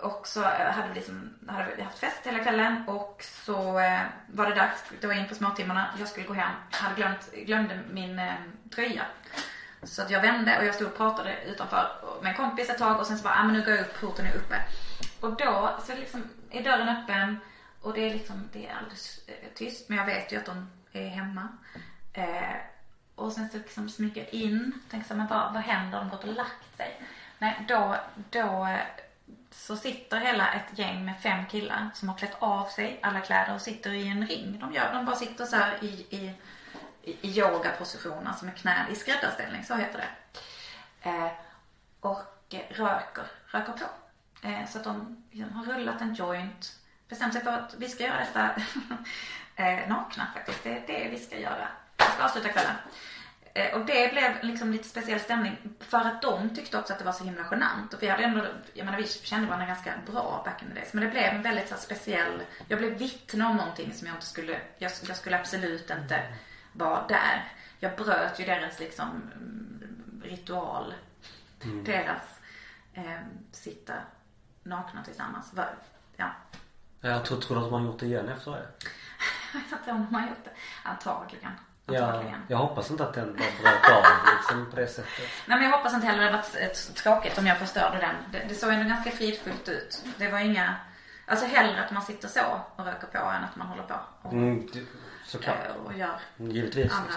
och 0.00 0.28
så 0.28 0.42
eh, 0.42 0.70
hade 0.70 0.88
vi, 0.88 0.94
liksom, 0.94 1.34
hade 1.48 1.74
vi 1.76 1.82
haft 1.82 1.98
fest 1.98 2.20
hela 2.22 2.38
kvällen 2.38 2.88
och 2.88 3.24
så 3.46 3.78
eh, 3.78 4.00
var 4.26 4.46
det 4.46 4.54
dags, 4.54 4.84
det 5.00 5.06
var 5.06 5.14
in 5.14 5.28
på 5.28 5.34
småtimmarna, 5.34 5.86
jag 5.98 6.08
skulle 6.08 6.26
gå 6.26 6.34
hem, 6.34 6.52
hade 6.70 6.94
glömt, 6.94 7.32
glömde 7.32 7.80
min 7.90 8.20
tröja. 8.74 9.02
Så 9.82 10.02
jag 10.08 10.20
vände 10.20 10.58
och 10.58 10.64
jag 10.64 10.74
stod 10.74 10.88
och 10.88 10.96
pratade 10.96 11.44
utanför 11.44 11.88
med 12.22 12.30
en 12.30 12.36
kompis 12.36 12.70
ett 12.70 12.78
tag 12.78 13.00
och 13.00 13.06
sen 13.06 13.18
så 13.18 13.24
bara, 13.24 13.34
ah, 13.34 13.44
men 13.44 13.52
nu 13.52 13.64
går 13.64 13.74
jag 13.74 13.80
upp, 13.80 14.00
porten 14.00 14.26
är 14.26 14.36
uppe. 14.36 14.56
Och 15.20 15.36
då 15.36 15.78
så 15.86 15.94
liksom 15.94 16.24
är 16.50 16.64
dörren 16.64 16.88
öppen 16.88 17.40
och 17.82 17.94
det 17.94 18.00
är 18.00 18.14
liksom, 18.14 18.48
det 18.52 18.66
är 18.66 18.74
alldeles 18.74 19.20
tyst 19.54 19.88
men 19.88 19.98
jag 19.98 20.06
vet 20.06 20.32
ju 20.32 20.36
att 20.36 20.46
de 20.46 20.70
är 20.92 21.08
hemma. 21.08 21.48
Eh, 22.12 22.56
och 23.14 23.32
sen 23.32 23.48
så 23.48 23.56
liksom 23.56 23.88
smyger 23.88 24.22
jag 24.22 24.34
in, 24.34 24.72
tänker 24.90 25.08
så 25.08 25.14
här, 25.14 25.18
men 25.18 25.28
vad, 25.28 25.52
vad 25.54 25.62
händer? 25.62 25.98
De 25.98 26.10
har 26.10 26.16
gått 26.16 26.24
och 26.24 26.34
lagt 26.34 26.76
sig. 26.76 27.02
Nej, 27.38 27.64
då, 27.68 27.96
då 28.30 28.66
eh, 28.66 28.78
så 29.50 29.76
sitter 29.76 30.20
hela 30.20 30.52
ett 30.52 30.78
gäng 30.78 31.04
med 31.04 31.20
fem 31.20 31.46
killar 31.46 31.90
som 31.94 32.08
har 32.08 32.16
klätt 32.16 32.36
av 32.38 32.66
sig 32.66 32.98
alla 33.02 33.20
kläder 33.20 33.54
och 33.54 33.60
sitter 33.60 33.90
i 33.90 34.08
en 34.08 34.26
ring. 34.26 34.58
De, 34.60 34.72
gör, 34.72 34.92
de 34.92 35.04
bara 35.04 35.16
sitter 35.16 35.44
så 35.44 35.56
här 35.56 35.84
i, 35.84 36.06
i 36.10 36.34
i 37.02 37.38
yogaposition, 37.38 38.26
alltså 38.26 38.44
med 38.44 38.56
knä 38.56 38.86
i 38.90 38.94
skräddarställning, 38.94 39.64
så 39.64 39.74
heter 39.74 39.98
det. 39.98 40.08
Eh, 41.10 41.32
och 42.00 42.22
röker, 42.68 43.24
röker 43.46 43.72
på. 43.72 43.86
Eh, 44.48 44.66
så 44.68 44.78
att 44.78 44.84
de 44.84 45.24
liksom 45.30 45.52
har 45.52 45.64
rullat 45.64 46.00
en 46.00 46.14
joint, 46.14 46.78
bestämt 47.08 47.32
sig 47.32 47.42
för 47.42 47.52
att 47.52 47.74
vi 47.78 47.88
ska 47.88 48.04
göra 48.04 48.18
detta 48.18 48.50
eh, 49.58 49.88
nakna 49.88 50.26
faktiskt. 50.34 50.64
Det 50.64 50.70
är 50.70 50.86
det 50.86 51.08
vi 51.10 51.18
ska 51.18 51.38
göra. 51.38 51.68
Vi 51.96 52.04
ska 52.04 52.24
avsluta 52.24 52.48
kvällen. 52.48 52.74
Eh, 53.54 53.74
och 53.74 53.86
det 53.86 54.12
blev 54.12 54.42
liksom 54.42 54.72
lite 54.72 54.88
speciell 54.88 55.20
stämning 55.20 55.56
för 55.80 55.98
att 55.98 56.22
de 56.22 56.54
tyckte 56.54 56.78
också 56.78 56.92
att 56.92 56.98
det 56.98 57.04
var 57.04 57.12
så 57.12 57.24
himla 57.24 57.46
genant. 57.50 57.94
Och 57.94 58.02
vi 58.02 58.08
hade 58.08 58.24
ändå, 58.24 58.46
jag 58.74 58.84
menar 58.84 58.98
vi 58.98 59.06
kände 59.06 59.46
varandra 59.46 59.66
ganska 59.66 59.92
bra 60.06 60.42
back 60.44 60.62
in 60.62 60.68
the 60.68 60.74
days. 60.74 60.92
Men 60.92 61.04
det 61.04 61.10
blev 61.10 61.24
en 61.24 61.42
väldigt 61.42 61.68
så 61.68 61.74
här, 61.74 61.82
speciell, 61.82 62.42
jag 62.68 62.78
blev 62.78 62.98
vittne 62.98 63.46
om 63.46 63.56
någonting 63.56 63.94
som 63.94 64.06
jag 64.06 64.16
inte 64.16 64.26
skulle, 64.26 64.60
jag, 64.78 64.92
jag 65.08 65.16
skulle 65.16 65.38
absolut 65.38 65.90
inte 65.90 66.22
vara 66.72 67.06
där. 67.06 67.52
Jag 67.80 67.96
bröt 67.96 68.40
ju 68.40 68.44
deras 68.44 68.80
liksom 68.80 69.08
mm, 69.08 70.22
ritual. 70.24 70.94
Deras 71.84 72.40
eh, 72.94 73.20
sitta 73.52 73.94
nakna 74.62 75.04
tillsammans. 75.04 75.52
Ja, 76.16 76.30
Jag 77.00 77.24
tror, 77.24 77.40
tror 77.40 77.58
du 77.60 77.64
att 77.64 77.70
man 77.72 77.84
gjort 77.84 78.00
det 78.00 78.06
igen 78.06 78.28
efter 78.28 78.50
det? 78.50 78.66
jag 79.52 79.60
vet 79.60 79.72
inte 79.72 79.90
om 79.90 80.06
de 80.10 80.14
har 80.14 80.28
gjort 80.28 80.44
det. 80.44 80.50
Antagligen. 80.82 81.52
Ja, 81.86 82.22
jag 82.48 82.56
hoppas 82.58 82.90
inte 82.90 83.04
att 83.06 83.14
den 83.14 83.26
bara 83.36 83.48
bröt 83.62 83.96
av 83.96 84.02
liksom 84.36 84.70
på 84.70 84.76
det 84.76 84.86
sättet. 84.86 85.24
Nej 85.46 85.58
men 85.58 85.70
jag 85.70 85.76
hoppas 85.76 85.94
inte 85.94 86.06
heller 86.06 86.24
det 86.24 86.32
varit 86.32 86.56
eh, 86.60 86.92
tråkigt 87.02 87.38
om 87.38 87.46
jag 87.46 87.58
förstörde 87.58 87.98
den. 87.98 88.14
Det, 88.32 88.44
det 88.48 88.54
såg 88.54 88.72
ändå 88.72 88.88
ganska 88.88 89.10
fridfullt 89.10 89.68
ut. 89.68 90.04
Det 90.18 90.28
var 90.30 90.38
inga, 90.38 90.76
alltså 91.26 91.46
hellre 91.46 91.84
att 91.84 91.90
man 91.90 92.02
sitter 92.02 92.28
så 92.28 92.60
och 92.76 92.84
röker 92.84 93.06
på 93.06 93.18
än 93.18 93.44
att 93.44 93.56
man 93.56 93.66
håller 93.66 93.82
på 93.82 93.94
och, 94.22 94.32
Mm, 94.32 94.68
det- 94.72 94.84
såklart. 95.26 95.56
eh, 95.68 95.74
och 95.86 95.98
gör 95.98 96.20
Givetvis. 96.36 96.92
andra 96.92 97.12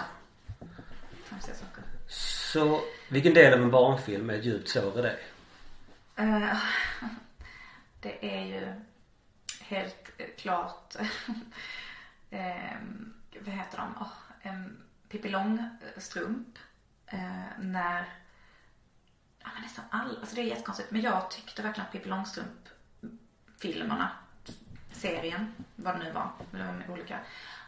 konstiga 1.30 1.54
saker. 1.56 1.82
Så 2.08 2.80
vilken 3.08 3.34
del 3.34 3.54
av 3.54 3.60
en 3.62 3.70
barnfilm 3.70 4.30
är 4.30 4.34
ett 4.34 4.44
djupt 4.44 4.68
sår 4.68 4.98
i 4.98 5.02
dig? 5.02 5.18
Eh, 6.16 6.56
Det 8.00 8.36
är 8.40 8.44
ju 8.46 8.74
helt 9.72 10.10
eh, 10.18 10.26
klart, 10.38 10.96
eh, 12.30 12.76
vad 13.40 13.54
heter 13.54 13.78
de? 13.78 14.04
Oh, 14.04 14.52
um, 14.52 14.82
Pippi 15.08 15.28
Långstrump. 15.28 16.58
Eh, 17.06 17.58
när 17.58 18.04
ja 19.38 19.48
men 19.54 19.62
nästan 19.62 19.84
alla, 19.90 20.20
alltså 20.20 20.34
det 20.34 20.40
är 20.42 20.44
jättekonstigt. 20.44 20.90
Men 20.90 21.00
jag 21.00 21.30
tyckte 21.30 21.62
verkligen 21.62 21.86
att 21.86 21.92
Pippi 21.92 22.08
Långstrump 22.08 22.68
filmerna, 23.58 24.10
serien, 24.92 25.54
vad 25.76 25.94
det 25.94 26.04
nu 26.04 26.12
var, 26.12 26.30
det 26.50 26.58
var 26.58 26.94
olika. 26.94 27.18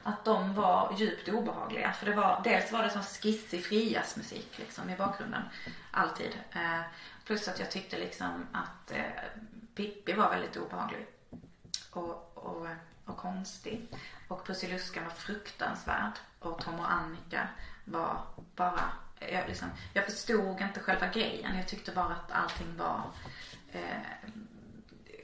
Att 0.02 0.24
de 0.24 0.54
var 0.54 0.94
djupt 0.98 1.28
obehagliga. 1.28 1.92
För 1.92 2.06
det 2.06 2.14
var, 2.14 2.40
dels 2.44 2.72
var 2.72 2.82
det 2.82 2.90
som 2.90 3.02
skissig 3.02 3.64
friasmusik 3.64 4.58
liksom 4.58 4.90
i 4.90 4.96
bakgrunden. 4.96 5.42
Alltid. 5.90 6.38
Eh, 6.52 6.80
plus 7.24 7.48
att 7.48 7.58
jag 7.58 7.70
tyckte 7.70 7.98
liksom 7.98 8.46
att 8.52 8.90
eh, 8.90 9.04
Pippi 9.74 10.12
var 10.12 10.30
väldigt 10.30 10.56
obehaglig. 10.56 11.06
Och, 11.96 12.32
och, 12.34 12.66
och 13.04 13.16
konstig. 13.16 13.88
Och 14.28 14.46
Pussiluskan 14.46 15.04
var 15.04 15.10
fruktansvärd. 15.10 16.12
Och 16.38 16.60
Tom 16.60 16.80
och 16.80 16.92
Annika 16.92 17.48
var 17.84 18.26
bara, 18.56 18.92
jag, 19.18 19.48
liksom, 19.48 19.68
jag 19.92 20.04
förstod 20.04 20.60
inte 20.60 20.80
själva 20.80 21.08
grejen. 21.08 21.56
Jag 21.56 21.68
tyckte 21.68 21.92
bara 21.92 22.14
att 22.14 22.32
allting 22.32 22.76
var 22.76 23.02
eh, 23.72 24.30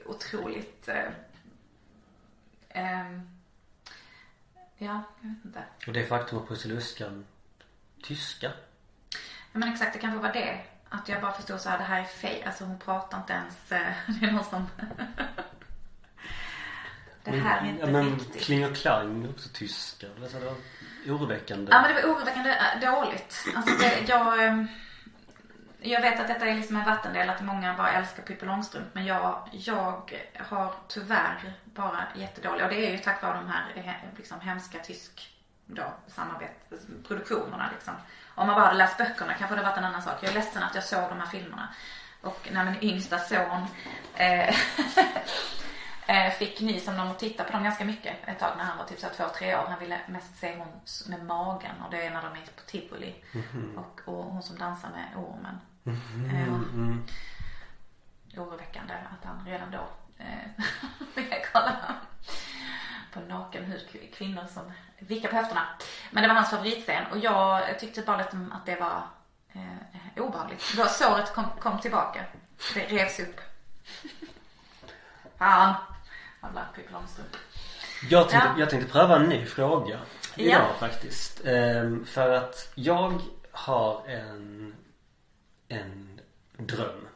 otroligt 0.05 0.87
eh, 0.87 1.11
ehm, 2.69 3.41
Ja, 4.83 5.03
jag 5.21 5.29
vet 5.29 5.45
inte. 5.45 5.63
Och 5.87 5.93
det 5.93 6.05
faktum 6.05 6.37
att 6.37 6.47
Pussiluskan 6.47 7.25
tyska. 8.03 8.51
Ja, 9.51 9.59
men 9.59 9.73
exakt, 9.73 9.93
det 9.93 9.99
kanske 9.99 10.19
var 10.19 10.33
det. 10.33 10.61
Att 10.89 11.09
jag 11.09 11.21
bara 11.21 11.31
förstod 11.31 11.61
så 11.61 11.69
här, 11.69 11.77
det 11.77 11.83
här 11.83 11.99
är 11.99 12.05
fej. 12.05 12.43
Alltså 12.43 12.65
hon 12.65 12.79
pratar 12.79 13.17
inte 13.17 13.33
ens, 13.33 13.71
eh, 13.71 13.93
det 14.19 14.25
är 14.25 14.31
någon 14.31 14.43
som 14.45 14.67
Det 17.23 17.31
här 17.31 17.61
är 17.61 17.69
inte 17.69 17.85
ja, 17.85 17.91
men 17.91 18.15
riktigt. 18.15 18.41
Kling 18.41 18.65
och 18.65 18.75
Klang 18.75 19.29
också 19.29 19.49
tyska. 19.53 20.07
Det 20.07 20.39
var 20.39 20.53
oroväckande. 21.07 21.71
Ja 21.71 21.81
men 21.81 21.95
det 21.95 22.01
var 22.01 22.13
oroväckande 22.13 22.49
äh, 22.49 22.91
dåligt. 22.91 23.45
Alltså 23.55 23.77
det, 23.77 24.07
jag, 24.07 24.45
eh, 24.45 24.65
jag 25.81 26.01
vet 26.01 26.19
att 26.19 26.27
detta 26.27 26.45
är 26.45 26.55
liksom 26.55 26.75
en 26.75 26.85
vattendel 26.85 27.29
att 27.29 27.41
många 27.41 27.73
bara 27.73 27.91
älskar 27.91 28.23
Pippi 28.23 28.45
Långstrump. 28.45 28.87
Men 28.93 29.05
jag, 29.05 29.49
jag 29.51 30.13
har 30.37 30.73
tyvärr 30.87 31.53
bara 31.65 32.07
jättedåliga. 32.15 32.65
Och 32.65 32.71
det 32.71 32.87
är 32.87 32.91
ju 32.91 32.97
tack 32.97 33.21
vare 33.23 33.37
de 33.37 33.47
här 33.49 33.71
eh, 33.75 34.17
liksom, 34.17 34.39
hemska 34.41 34.79
tysk 34.79 35.29
då, 35.65 35.93
samarbetsproduktionerna 36.07 37.69
liksom. 37.73 37.93
Om 38.35 38.47
man 38.47 38.55
bara 38.55 38.65
hade 38.65 38.77
läst 38.77 38.97
böckerna 38.97 39.33
kanske 39.33 39.55
det 39.55 39.61
varit 39.61 39.77
en 39.77 39.85
annan 39.85 40.01
sak. 40.01 40.17
Jag 40.21 40.29
är 40.29 40.33
ledsen 40.33 40.63
att 40.63 40.75
jag 40.75 40.83
såg 40.83 41.09
de 41.09 41.19
här 41.19 41.27
filmerna. 41.27 41.73
Och 42.21 42.49
när 42.51 42.65
min 42.65 42.83
yngsta 42.83 43.19
son 43.19 43.65
eh, 44.15 44.55
fick 46.39 46.61
nys 46.61 46.87
om 46.87 46.97
dem 46.97 47.11
och 47.11 47.19
tittade 47.19 47.49
på 47.49 47.53
dem 47.53 47.63
ganska 47.63 47.85
mycket 47.85 48.15
ett 48.25 48.39
tag 48.39 48.53
när 48.57 48.63
han 48.63 48.77
var 48.77 48.85
typ 48.85 48.99
så 48.99 49.07
två, 49.17 49.23
tre 49.37 49.55
år. 49.55 49.65
Han 49.69 49.79
ville 49.79 49.99
mest 50.07 50.37
se 50.37 50.57
hon 50.57 50.67
med 51.07 51.25
magen 51.25 51.81
och 51.85 51.91
det 51.91 52.05
är 52.05 52.09
när 52.11 52.21
de 52.21 52.33
är 52.33 52.45
på 52.55 52.61
tivoli. 52.65 53.15
Och, 53.77 54.01
och 54.05 54.23
hon 54.23 54.43
som 54.43 54.57
dansar 54.57 54.89
med 54.89 55.25
ormen. 55.25 55.59
Eh, 55.83 56.53
oroväckande 58.41 58.93
att 58.93 59.25
han 59.25 59.45
redan 59.45 59.71
då 59.71 59.87
eh, 60.17 60.65
ville 61.15 61.45
kolla 61.53 61.95
på 63.13 63.19
nakenhud 63.19 63.89
kvinnor 64.13 64.45
som 64.53 64.71
vickar 64.99 65.29
på 65.29 65.35
höfterna. 65.35 65.67
Men 66.11 66.23
det 66.23 66.27
var 66.27 66.35
hans 66.35 66.49
favoritscen 66.49 67.05
och 67.11 67.17
jag 67.17 67.79
tyckte 67.79 68.01
bara 68.01 68.17
lite 68.17 68.47
att 68.51 68.65
det 68.65 68.75
var 68.75 69.03
eh, 69.53 70.23
obehagligt. 70.23 70.73
Då 70.77 70.85
såret 70.85 71.33
kom, 71.33 71.45
kom 71.59 71.79
tillbaka. 71.79 72.25
Det 72.73 72.85
revs 72.85 73.19
upp. 73.19 73.41
Fan. 75.37 75.75
Jävla 76.43 76.65
Pippi 76.75 76.93
Långstrump. 76.93 77.29
Jag 78.09 78.29
tänkte, 78.29 78.49
Ja. 78.53 78.59
jag 78.59 78.69
tänkte 78.69 78.91
pröva 78.91 79.15
en 79.15 79.29
ny 79.29 79.45
fråga 79.45 79.99
idag 80.35 80.53
Ja. 80.61 80.73
faktiskt. 80.79 81.41
Ehm, 81.45 82.05
för 82.05 82.29
att 82.31 82.71
jag 82.75 83.21
har 83.51 84.07
en, 84.07 84.75
en 85.67 86.19
dröm. 86.57 87.07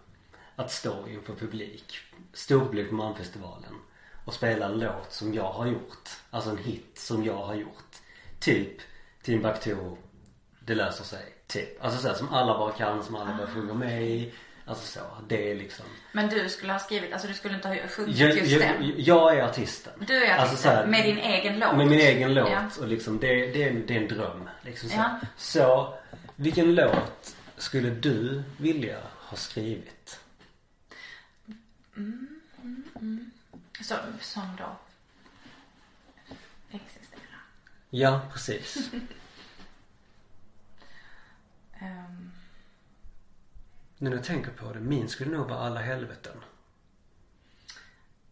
Att 0.56 0.72
stå 0.72 1.08
inför 1.08 1.34
publik. 1.36 1.98
Storpublik 2.34 2.90
på 2.90 2.96
Malmfestivalen. 2.96 3.74
Och 4.26 4.34
spela 4.34 4.66
en 4.66 4.80
låt 4.80 5.14
som 5.14 5.34
jag 5.34 5.52
har 5.52 5.66
gjort. 5.66 6.10
Alltså 6.32 6.50
en 6.50 6.58
hit 6.58 6.92
som 7.00 7.24
jag 7.26 7.38
har 7.46 7.56
gjort. 7.56 7.96
Typ 8.40 8.78
Timbuktu, 9.24 9.76
Det 10.60 10.76
löser 10.76 11.04
sig. 11.04 11.34
Typ. 11.48 11.84
Alltså 11.84 12.02
så 12.02 12.08
här, 12.08 12.16
som 12.16 12.30
alla 12.34 12.58
bara 12.58 12.72
kan, 12.72 13.04
som 13.04 13.16
alla 13.16 13.38
bara 13.38 13.48
sjunger 13.48 13.74
med 13.74 14.04
i. 14.04 14.34
Alltså 14.68 14.86
så. 15.00 15.06
Det 15.28 15.52
är 15.52 15.56
liksom. 15.56 15.86
Men 16.12 16.30
du 16.30 16.50
skulle 16.50 16.72
ha 16.74 16.80
skrivit, 16.80 17.14
alltså 17.14 17.28
du 17.28 17.34
skulle 17.34 17.56
inte 17.56 17.68
ha 17.68 17.76
sjungit 17.88 18.18
Jag, 18.18 18.38
just 18.38 18.52
jag, 18.52 18.62
den. 18.62 18.94
jag 18.98 19.38
är 19.38 19.44
artisten. 19.44 19.94
Du 20.08 20.26
är 20.26 20.38
Alltså 20.38 20.58
så 20.58 20.68
här- 20.70 20.76
artisten 20.76 20.92
med 20.92 21.06
din 21.06 21.18
egen 21.18 21.60
låt. 21.60 21.76
Med 21.78 21.88
min 21.88 22.00
egen 22.00 22.34
låt 22.34 22.50
Ja. 22.52 22.70
och 22.80 22.88
liksom 22.88 23.20
det, 23.20 23.28
det, 23.28 23.64
är 23.64 23.70
en, 23.70 23.86
det 23.88 23.96
är 23.96 24.02
en 24.02 24.08
dröm. 24.08 24.50
Liksom 24.62 24.90
så. 24.90 24.96
Ja. 24.96 25.20
så 25.38 25.94
vilken 26.36 26.76
låt 26.76 27.36
skulle 27.58 27.90
du 27.90 28.44
vilja 28.58 28.98
ha 29.20 29.38
skrivit? 29.38 30.20
Så, 33.84 33.96
som 34.22 34.56
då 34.58 34.76
existerar. 36.72 37.42
Ja, 37.90 38.22
precis. 38.34 38.90
Ehm, 41.80 42.25
Nu 43.98 44.10
när 44.10 44.18
jag 44.18 44.26
tänker 44.26 44.52
på 44.52 44.74
det, 44.74 44.80
min 44.80 45.10
skulle 45.10 45.38
nog 45.38 45.50
vara 45.50 45.60
Alla 45.60 45.80
helveten. 45.80 46.38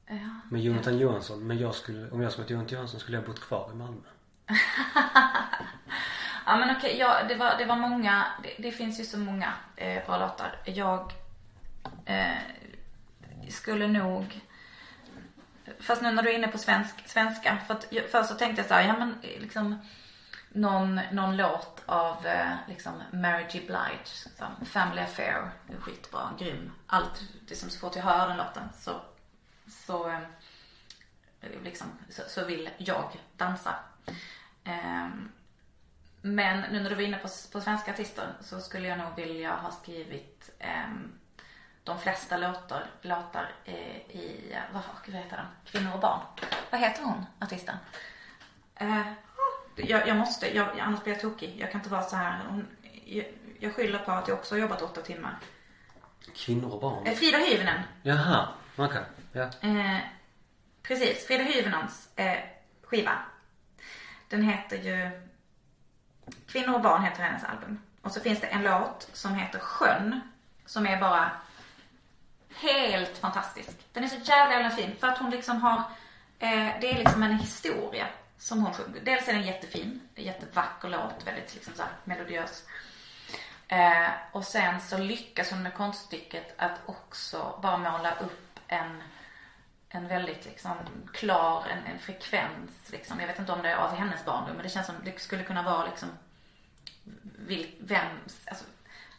ja. 0.07 0.16
Med 0.51 0.61
Jonathan 0.61 0.97
Johansson. 0.97 1.47
Men 1.47 1.57
jag 1.57 1.76
skulle, 1.76 2.09
om 2.11 2.22
jag 2.22 2.32
skulle 2.32 2.43
varit 2.43 2.51
Jonathan 2.51 2.76
Johansson 2.76 2.99
skulle 2.99 3.18
jag 3.18 3.26
bott 3.26 3.41
kvar 3.41 3.70
i 3.74 3.76
Malmö. 3.76 4.07
Ja 6.45 6.57
men 6.57 6.76
okej, 6.78 6.97
ja, 6.97 7.24
det, 7.28 7.36
var, 7.36 7.57
det 7.57 7.66
var 7.66 7.76
många, 7.76 8.26
det, 8.43 8.64
det 8.64 8.72
finns 8.72 8.99
ju 8.99 9.03
så 9.03 9.18
många 9.18 9.53
eh, 9.76 10.05
bra 10.05 10.18
låtar. 10.18 10.55
Jag 10.66 11.14
eh, 12.05 12.38
skulle 13.49 13.88
nog, 13.88 14.41
fast 15.80 16.01
nu 16.01 16.11
när 16.11 16.24
du 16.24 16.30
är 16.30 16.36
inne 16.36 16.47
på 16.47 16.57
svensk, 16.57 17.07
svenska, 17.09 17.57
för 17.68 17.74
att 17.74 17.88
först 18.11 18.30
så 18.30 18.36
tänkte 18.36 18.61
jag 18.61 18.68
så 18.68 18.74
här, 18.74 18.88
ja 18.88 18.95
men 18.99 19.16
liksom 19.39 19.80
någon, 20.54 20.95
någon 21.12 21.38
låt 21.38 21.84
av 21.86 22.26
eh, 22.26 22.56
liksom 22.68 23.04
Mary 23.12 23.45
G. 23.51 23.60
Blige, 23.60 24.30
som 24.38 24.66
Family 24.66 25.01
Affair, 25.01 25.51
är 25.70 25.78
skitbra, 25.80 26.30
grym. 26.39 26.72
Allt, 26.88 27.22
det 27.47 27.56
som 27.56 27.70
så 27.70 27.80
fort 27.80 27.95
jag 27.95 28.04
hör 28.04 28.28
den 28.28 28.38
låten 28.38 28.70
så, 28.80 29.01
så 29.68 30.10
eh, 30.10 30.20
liksom, 31.64 31.88
så, 32.10 32.22
så 32.28 32.45
vill 32.45 32.70
jag 32.78 33.20
dansa. 33.38 33.76
Ehm, 34.64 35.32
men 36.22 36.72
nu 36.72 36.80
när 36.80 36.89
du 36.89 36.95
var 36.95 37.04
inne 37.04 37.18
på, 37.18 37.28
på 37.51 37.62
svenska 37.62 37.91
artister 37.91 38.28
så 38.41 38.60
skulle 38.62 38.88
jag 38.88 38.97
nog 38.97 39.16
vilja 39.16 39.56
ha 39.56 39.72
skrivit 39.72 40.49
ehm, 40.60 41.20
de 41.84 41.99
flesta 41.99 42.38
låtar, 42.38 42.86
låtar 43.01 43.51
i, 43.66 44.56
vad, 44.74 44.84
vad 45.08 45.16
heter 45.16 45.38
den? 45.38 45.45
Kvinnor 45.66 45.93
och 45.93 45.99
barn. 45.99 46.22
Vad 46.72 46.82
heter 46.82 47.04
hon, 47.04 47.26
artisten? 47.39 47.76
Eh, 48.76 49.08
jag, 49.76 50.08
jag 50.08 50.18
måste, 50.18 50.56
jag, 50.56 50.80
annars 50.80 51.04
blir 51.04 51.14
jag 51.14 51.22
tokig. 51.22 51.56
Jag 51.60 51.72
kan 51.72 51.82
inte 51.82 51.90
vara 51.90 52.02
så 52.02 52.16
här. 52.16 52.40
Hon, 52.50 52.68
jag, 53.06 53.26
jag 53.60 53.76
skyller 53.76 54.00
på 54.00 54.12
att 54.12 54.28
jag 54.28 54.38
också 54.38 54.56
har 54.56 54.60
jobbat 54.60 54.82
åtta 54.82 55.02
timmar. 55.02 55.38
Kvinnor 56.36 56.74
och 56.74 56.82
barn. 56.82 57.08
Eh, 57.08 57.14
Frida 57.14 57.38
Hyvönen. 57.38 57.82
Jaha, 58.02 58.48
okej. 58.76 59.02
Ja. 59.32 59.42
Eh, 59.42 59.98
precis, 60.84 61.28
Frida 61.28 61.44
Hyvönens 61.44 62.10
eh, 62.16 62.38
skiva. 62.84 63.12
Den 64.30 64.44
heter 64.44 64.78
ju 64.78 65.12
Kvinnor 66.48 66.74
och 66.76 66.82
barn 66.82 67.04
heter 67.04 67.24
hennes 67.24 67.44
album. 67.44 67.80
Och 68.02 68.12
så 68.12 68.20
finns 68.20 68.40
det 68.42 68.48
en 68.48 68.64
låt 68.64 69.10
som 69.14 69.36
heter 69.36 69.60
Sjön. 69.60 70.22
Som 70.66 70.88
är 70.88 71.00
bara 71.00 71.32
helt 72.56 73.18
fantastisk. 73.18 73.70
Den 73.94 74.04
är 74.04 74.08
så 74.08 74.16
jävla 74.16 74.56
jävla 74.56 74.70
fin. 74.70 74.96
För 75.00 75.08
att 75.08 75.18
hon 75.18 75.30
liksom 75.30 75.62
har, 75.62 75.78
eh, 76.40 76.70
det 76.82 76.92
är 76.92 76.98
liksom 76.98 77.24
en 77.24 77.40
historia 77.40 78.08
som 78.44 78.64
hon 78.64 78.74
sjunger. 78.74 79.02
Dels 79.02 79.28
är 79.28 79.34
den 79.34 79.44
jättefin, 79.44 80.10
jättevacker 80.16 80.89
låt, 80.89 81.28
väldigt 81.28 81.54
liksom 81.56 81.74
så 81.74 81.82
här 81.82 81.91
melodiös. 82.04 82.64
Eh, 83.68 84.10
och 84.32 84.44
sen 84.44 84.82
så 84.82 84.98
lyckas 84.98 85.52
hon 85.52 85.64
med 85.64 85.74
konststycket 85.74 86.54
att 86.58 86.80
också 86.86 87.60
bara 87.62 87.78
måla 87.78 88.16
upp 88.16 88.60
en, 88.68 89.04
en 89.89 90.08
väldigt 90.08 90.46
liksom 90.46 90.78
klar, 91.14 91.66
en, 91.68 91.94
en 91.94 92.00
frekvens 92.00 92.72
liksom. 92.91 93.20
Jag 93.20 93.28
vet 93.28 93.39
inte 93.39 93.52
om 93.52 93.62
det 93.62 93.70
är 93.70 93.76
av 93.76 93.96
hennes 93.96 94.26
barndom 94.26 94.56
men 94.56 94.64
det 94.64 94.70
känns 94.70 94.88
som 94.88 94.96
det 95.04 95.22
skulle 95.22 95.44
kunna 95.44 95.64
vara 95.64 95.86
liksom 95.86 96.10
vil, 97.24 97.76
vem, 97.80 98.08
alltså 98.46 98.66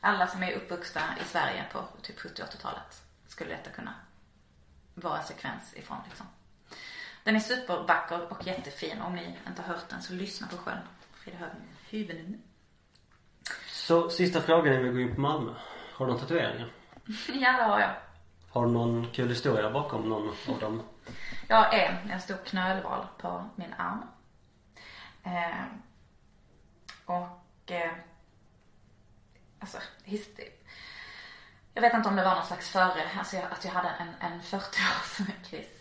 alla 0.00 0.26
som 0.26 0.42
är 0.42 0.52
uppvuxna 0.52 1.00
i 1.20 1.24
Sverige 1.24 1.64
på 1.72 1.84
typ 2.02 2.20
70 2.20 2.42
80-talet 2.42 3.02
skulle 3.28 3.50
detta 3.50 3.70
kunna 3.70 3.94
vara 4.94 5.18
en 5.18 5.24
sekvens 5.24 5.74
ifrån 5.74 5.98
liksom. 6.08 6.26
Den 7.24 7.36
är 7.36 7.40
supervacker 7.40 8.32
och 8.32 8.46
jättefin. 8.46 9.02
Om 9.02 9.14
ni 9.14 9.36
inte 9.46 9.62
har 9.62 9.74
hört 9.74 9.88
den 9.88 10.02
så 10.02 10.12
lyssna 10.12 10.46
på 10.46 10.56
sjön. 10.56 10.78
Frida 11.14 11.38
Hyvönen. 11.90 12.42
Så 13.68 14.10
sista 14.10 14.40
frågan 14.40 14.72
innan 14.72 14.84
vi 14.84 14.90
går 14.90 15.00
in 15.00 15.14
på 15.14 15.20
Malmö. 15.20 15.54
Har 15.94 16.06
du 16.06 16.12
någon 16.12 16.20
tatueringar? 16.20 16.72
Ja, 17.34 17.52
det 17.56 17.62
har 17.62 17.80
jag. 17.80 17.94
Har 18.50 18.66
du 18.66 18.72
någon 18.72 19.10
kul 19.12 19.28
historia 19.28 19.70
bakom 19.70 20.08
någon 20.08 20.28
av 20.48 20.58
dem? 20.60 20.82
Jag 21.48 21.56
har 21.56 21.72
en, 21.72 22.10
en 22.10 22.20
stor 22.20 22.36
knölval 22.44 23.06
på 23.18 23.48
min 23.56 23.72
arm. 23.78 24.02
Eh, 25.22 25.64
och, 27.04 27.70
eh, 27.72 27.90
alltså, 29.60 29.78
his- 30.04 30.40
Jag 31.74 31.82
vet 31.82 31.94
inte 31.94 32.08
om 32.08 32.16
det 32.16 32.24
var 32.24 32.34
någon 32.34 32.46
slags 32.46 32.68
före, 32.70 33.10
alltså 33.18 33.36
jag, 33.36 33.52
att 33.52 33.64
jag 33.64 33.72
hade 33.72 33.88
en, 33.88 34.14
en 34.20 34.40
40-årskris. 34.42 35.73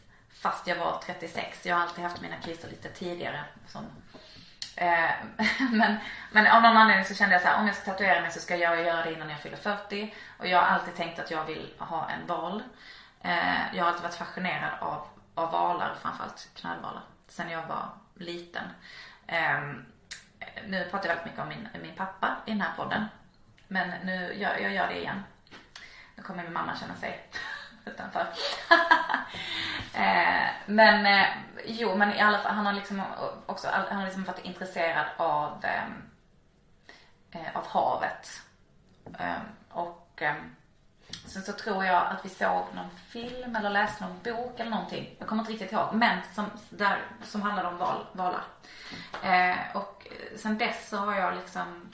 Fast 0.44 0.68
jag 0.68 0.76
var 0.76 1.02
36. 1.06 1.66
Jag 1.66 1.76
har 1.76 1.84
alltid 1.84 2.04
haft 2.04 2.22
mina 2.22 2.36
kriser 2.36 2.70
lite 2.70 2.90
tidigare. 2.90 3.44
Som, 3.68 3.86
eh, 4.76 5.10
men, 5.72 5.98
men 6.32 6.48
av 6.48 6.62
någon 6.62 6.78
anledning 6.78 7.06
så 7.06 7.16
kände 7.16 7.36
jag 7.36 7.42
så 7.42 7.48
här, 7.48 7.60
om 7.60 7.68
jag 7.68 7.76
ska 7.76 7.92
tatuera 7.92 8.22
mig 8.22 8.32
så 8.32 8.40
ska 8.40 8.56
jag 8.56 8.86
göra 8.86 9.04
det 9.04 9.14
innan 9.14 9.30
jag 9.30 9.40
fyller 9.40 9.58
40. 9.58 10.14
Och 10.38 10.48
jag 10.48 10.60
har 10.60 10.68
alltid 10.68 10.96
tänkt 10.96 11.20
att 11.20 11.32
jag 11.32 11.46
vill 11.46 11.74
ha 11.78 12.10
en 12.10 12.28
val. 12.28 12.64
Eh, 13.22 13.76
jag 13.76 13.84
har 13.84 13.90
alltid 13.90 14.04
varit 14.04 14.16
fascinerad 14.16 14.80
av, 14.80 15.08
av 15.36 15.52
valar, 15.52 15.96
framförallt 16.02 16.50
knölvalar. 16.56 17.02
Sen 17.28 17.50
jag 17.50 17.68
var 17.68 17.90
liten. 18.16 18.66
Eh, 19.28 19.62
nu 20.68 20.88
pratar 20.92 21.10
jag 21.10 21.16
väldigt 21.16 21.26
mycket 21.26 21.42
om 21.42 21.50
min, 21.50 21.68
min 21.82 21.96
pappa 21.96 22.36
i 22.46 22.52
den 22.52 22.62
här 22.62 22.76
podden. 22.78 23.06
Men 23.68 23.90
nu, 24.06 24.34
jag, 24.40 24.62
jag 24.62 24.74
gör 24.74 24.88
det 24.88 25.00
igen. 25.00 25.24
Nu 26.16 26.24
kommer 26.24 26.44
min 26.44 26.54
mamma 26.54 26.76
känna 26.76 26.96
sig 26.96 27.30
utanför. 27.86 28.22
eh, 29.94 30.48
men 30.66 31.06
eh, 31.06 31.28
jo, 31.66 31.96
men 31.96 32.14
i 32.14 32.22
alla 32.22 32.40
fall, 32.40 32.54
han 32.54 32.66
har 32.66 32.74
liksom 32.74 33.02
också 33.46 33.68
han 33.72 33.98
har 33.98 34.06
liksom 34.06 34.24
varit 34.24 34.46
intresserad 34.46 35.06
av, 35.18 35.66
eh, 35.66 35.84
eh 37.32 37.58
av 37.58 37.68
havet. 37.68 38.42
Ehm, 39.20 39.42
och 39.70 40.22
ehm, 40.22 40.56
sen 41.26 41.42
så 41.42 41.54
tror 41.54 41.86
jag 41.86 42.08
att 42.08 42.26
vi 42.26 42.30
såg 42.30 42.66
någon 42.76 42.90
film 43.08 43.56
eller 43.56 43.70
läste 43.70 44.04
någon 44.04 44.20
bok 44.24 44.60
eller 44.60 44.72
någonting. 44.72 45.16
Jag 45.20 45.28
kommer 45.28 45.42
inte 45.42 45.52
riktigt 45.52 45.72
ihåg. 45.72 45.94
Men 45.94 46.20
som, 46.34 46.46
där, 46.70 47.02
som 47.24 47.42
handlade 47.42 47.68
om 47.68 47.78
val, 47.78 48.06
valar. 48.12 48.44
Eh, 49.24 49.76
och 49.76 50.08
sen 50.38 50.58
dess 50.58 50.90
så 50.90 50.98
har 50.98 51.16
jag 51.16 51.36
liksom 51.36 51.94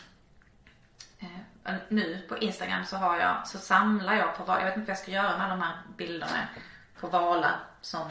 Eh, 1.70 1.76
nu 1.88 2.22
på 2.30 2.38
Instagram 2.38 2.86
så 2.86 2.98
har 2.98 3.20
jag, 3.20 3.48
så 3.48 3.58
samlar 3.58 4.16
jag 4.16 4.36
på 4.36 4.44
valar. 4.44 4.60
Jag 4.60 4.68
vet 4.68 4.78
inte 4.78 4.88
vad 4.88 4.98
jag 4.98 5.04
ska 5.04 5.12
göra 5.12 5.38
med 5.38 5.50
de 5.50 5.62
här 5.62 5.78
bilderna 5.98 6.48
på 7.00 7.08
valar 7.08 7.60
som, 7.82 8.10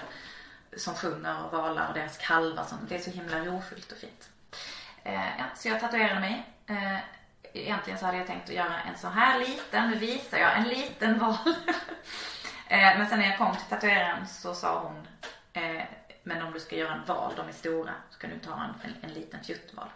som 0.76 0.94
sjunger 0.94 1.44
och 1.44 1.52
valar 1.52 1.88
och 1.88 1.94
deras 1.94 2.18
kalvar. 2.18 2.64
Som, 2.64 2.78
det 2.88 2.94
är 2.94 2.98
så 2.98 3.10
himla 3.10 3.38
rofyllt 3.38 3.92
och 3.92 3.98
fint. 3.98 4.30
Eh, 5.02 5.38
ja, 5.38 5.44
så 5.54 5.68
jag 5.68 5.80
tatuerade 5.80 6.20
mig. 6.20 6.46
Eh, 6.66 6.98
egentligen 7.52 7.98
så 7.98 8.06
hade 8.06 8.18
jag 8.18 8.26
tänkt 8.26 8.48
att 8.48 8.54
göra 8.54 8.80
en 8.80 8.98
så 8.98 9.08
här 9.08 9.38
liten, 9.38 9.90
nu 9.90 9.96
visar 9.96 10.38
jag, 10.38 10.56
en 10.56 10.68
liten 10.68 11.18
val. 11.18 11.36
eh, 12.68 12.98
men 12.98 13.06
sen 13.06 13.18
när 13.18 13.26
jag 13.26 13.38
kom 13.38 13.56
till 13.56 13.66
tatueraren 13.68 14.26
så 14.26 14.54
sa 14.54 14.80
hon, 14.80 15.06
eh, 15.52 15.82
men 16.22 16.42
om 16.42 16.52
du 16.52 16.60
ska 16.60 16.76
göra 16.76 16.94
en 16.94 17.04
val, 17.06 17.32
de 17.36 17.48
är 17.48 17.52
stora, 17.52 17.92
så 18.10 18.18
kan 18.18 18.30
du 18.30 18.38
ta 18.38 18.64
en, 18.64 18.90
en, 18.90 18.94
en 19.02 19.12
liten 19.12 19.44
fjuttval. 19.44 19.88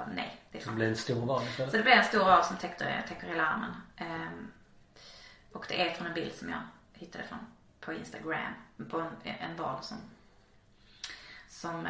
Bara, 0.00 0.14
nej, 0.14 0.40
det 0.50 0.58
är 0.58 0.62
Så 0.62 0.70
det 0.70 0.76
blir 0.76 0.88
en 0.88 0.96
stor 0.96 1.26
val 1.26 1.42
Så 1.56 1.76
det 1.76 1.82
blir 1.82 1.92
en 1.92 2.04
stor 2.04 2.24
val 2.24 2.44
som 2.44 2.56
täcker, 2.56 3.04
täcker 3.08 3.26
hela 3.26 3.46
armen. 3.46 3.74
Um, 4.00 4.52
och 5.52 5.66
det 5.68 5.88
är 5.88 5.94
från 5.94 6.06
en 6.06 6.14
bild 6.14 6.32
som 6.32 6.48
jag 6.48 6.60
hittade 6.92 7.24
från, 7.24 7.38
på 7.80 7.92
Instagram. 7.92 8.52
På 8.90 9.00
en, 9.00 9.10
en 9.24 9.56
val 9.56 9.82
som 9.82 9.98
som, 11.48 11.88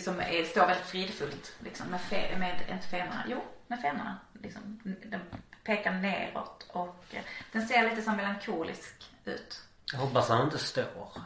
som 0.00 0.20
är, 0.20 0.44
står 0.44 0.66
väldigt 0.66 0.86
fridfullt 0.86 1.56
liksom 1.58 1.86
med, 1.86 2.00
fe, 2.00 2.38
med 2.38 2.62
inte 2.70 2.86
fenorna, 2.86 3.24
jo 3.28 3.44
med 3.66 3.80
fenorna 3.80 4.18
liksom. 4.42 4.80
Den 4.84 5.20
pekar 5.64 5.92
neråt 5.92 6.66
och 6.68 7.04
den 7.52 7.68
ser 7.68 7.90
lite 7.90 8.02
som 8.02 8.16
melankolisk 8.16 9.10
ut. 9.24 9.62
Jag 9.92 9.98
hoppas 9.98 10.28
han 10.28 10.44
inte 10.44 10.58
står. 10.58 11.22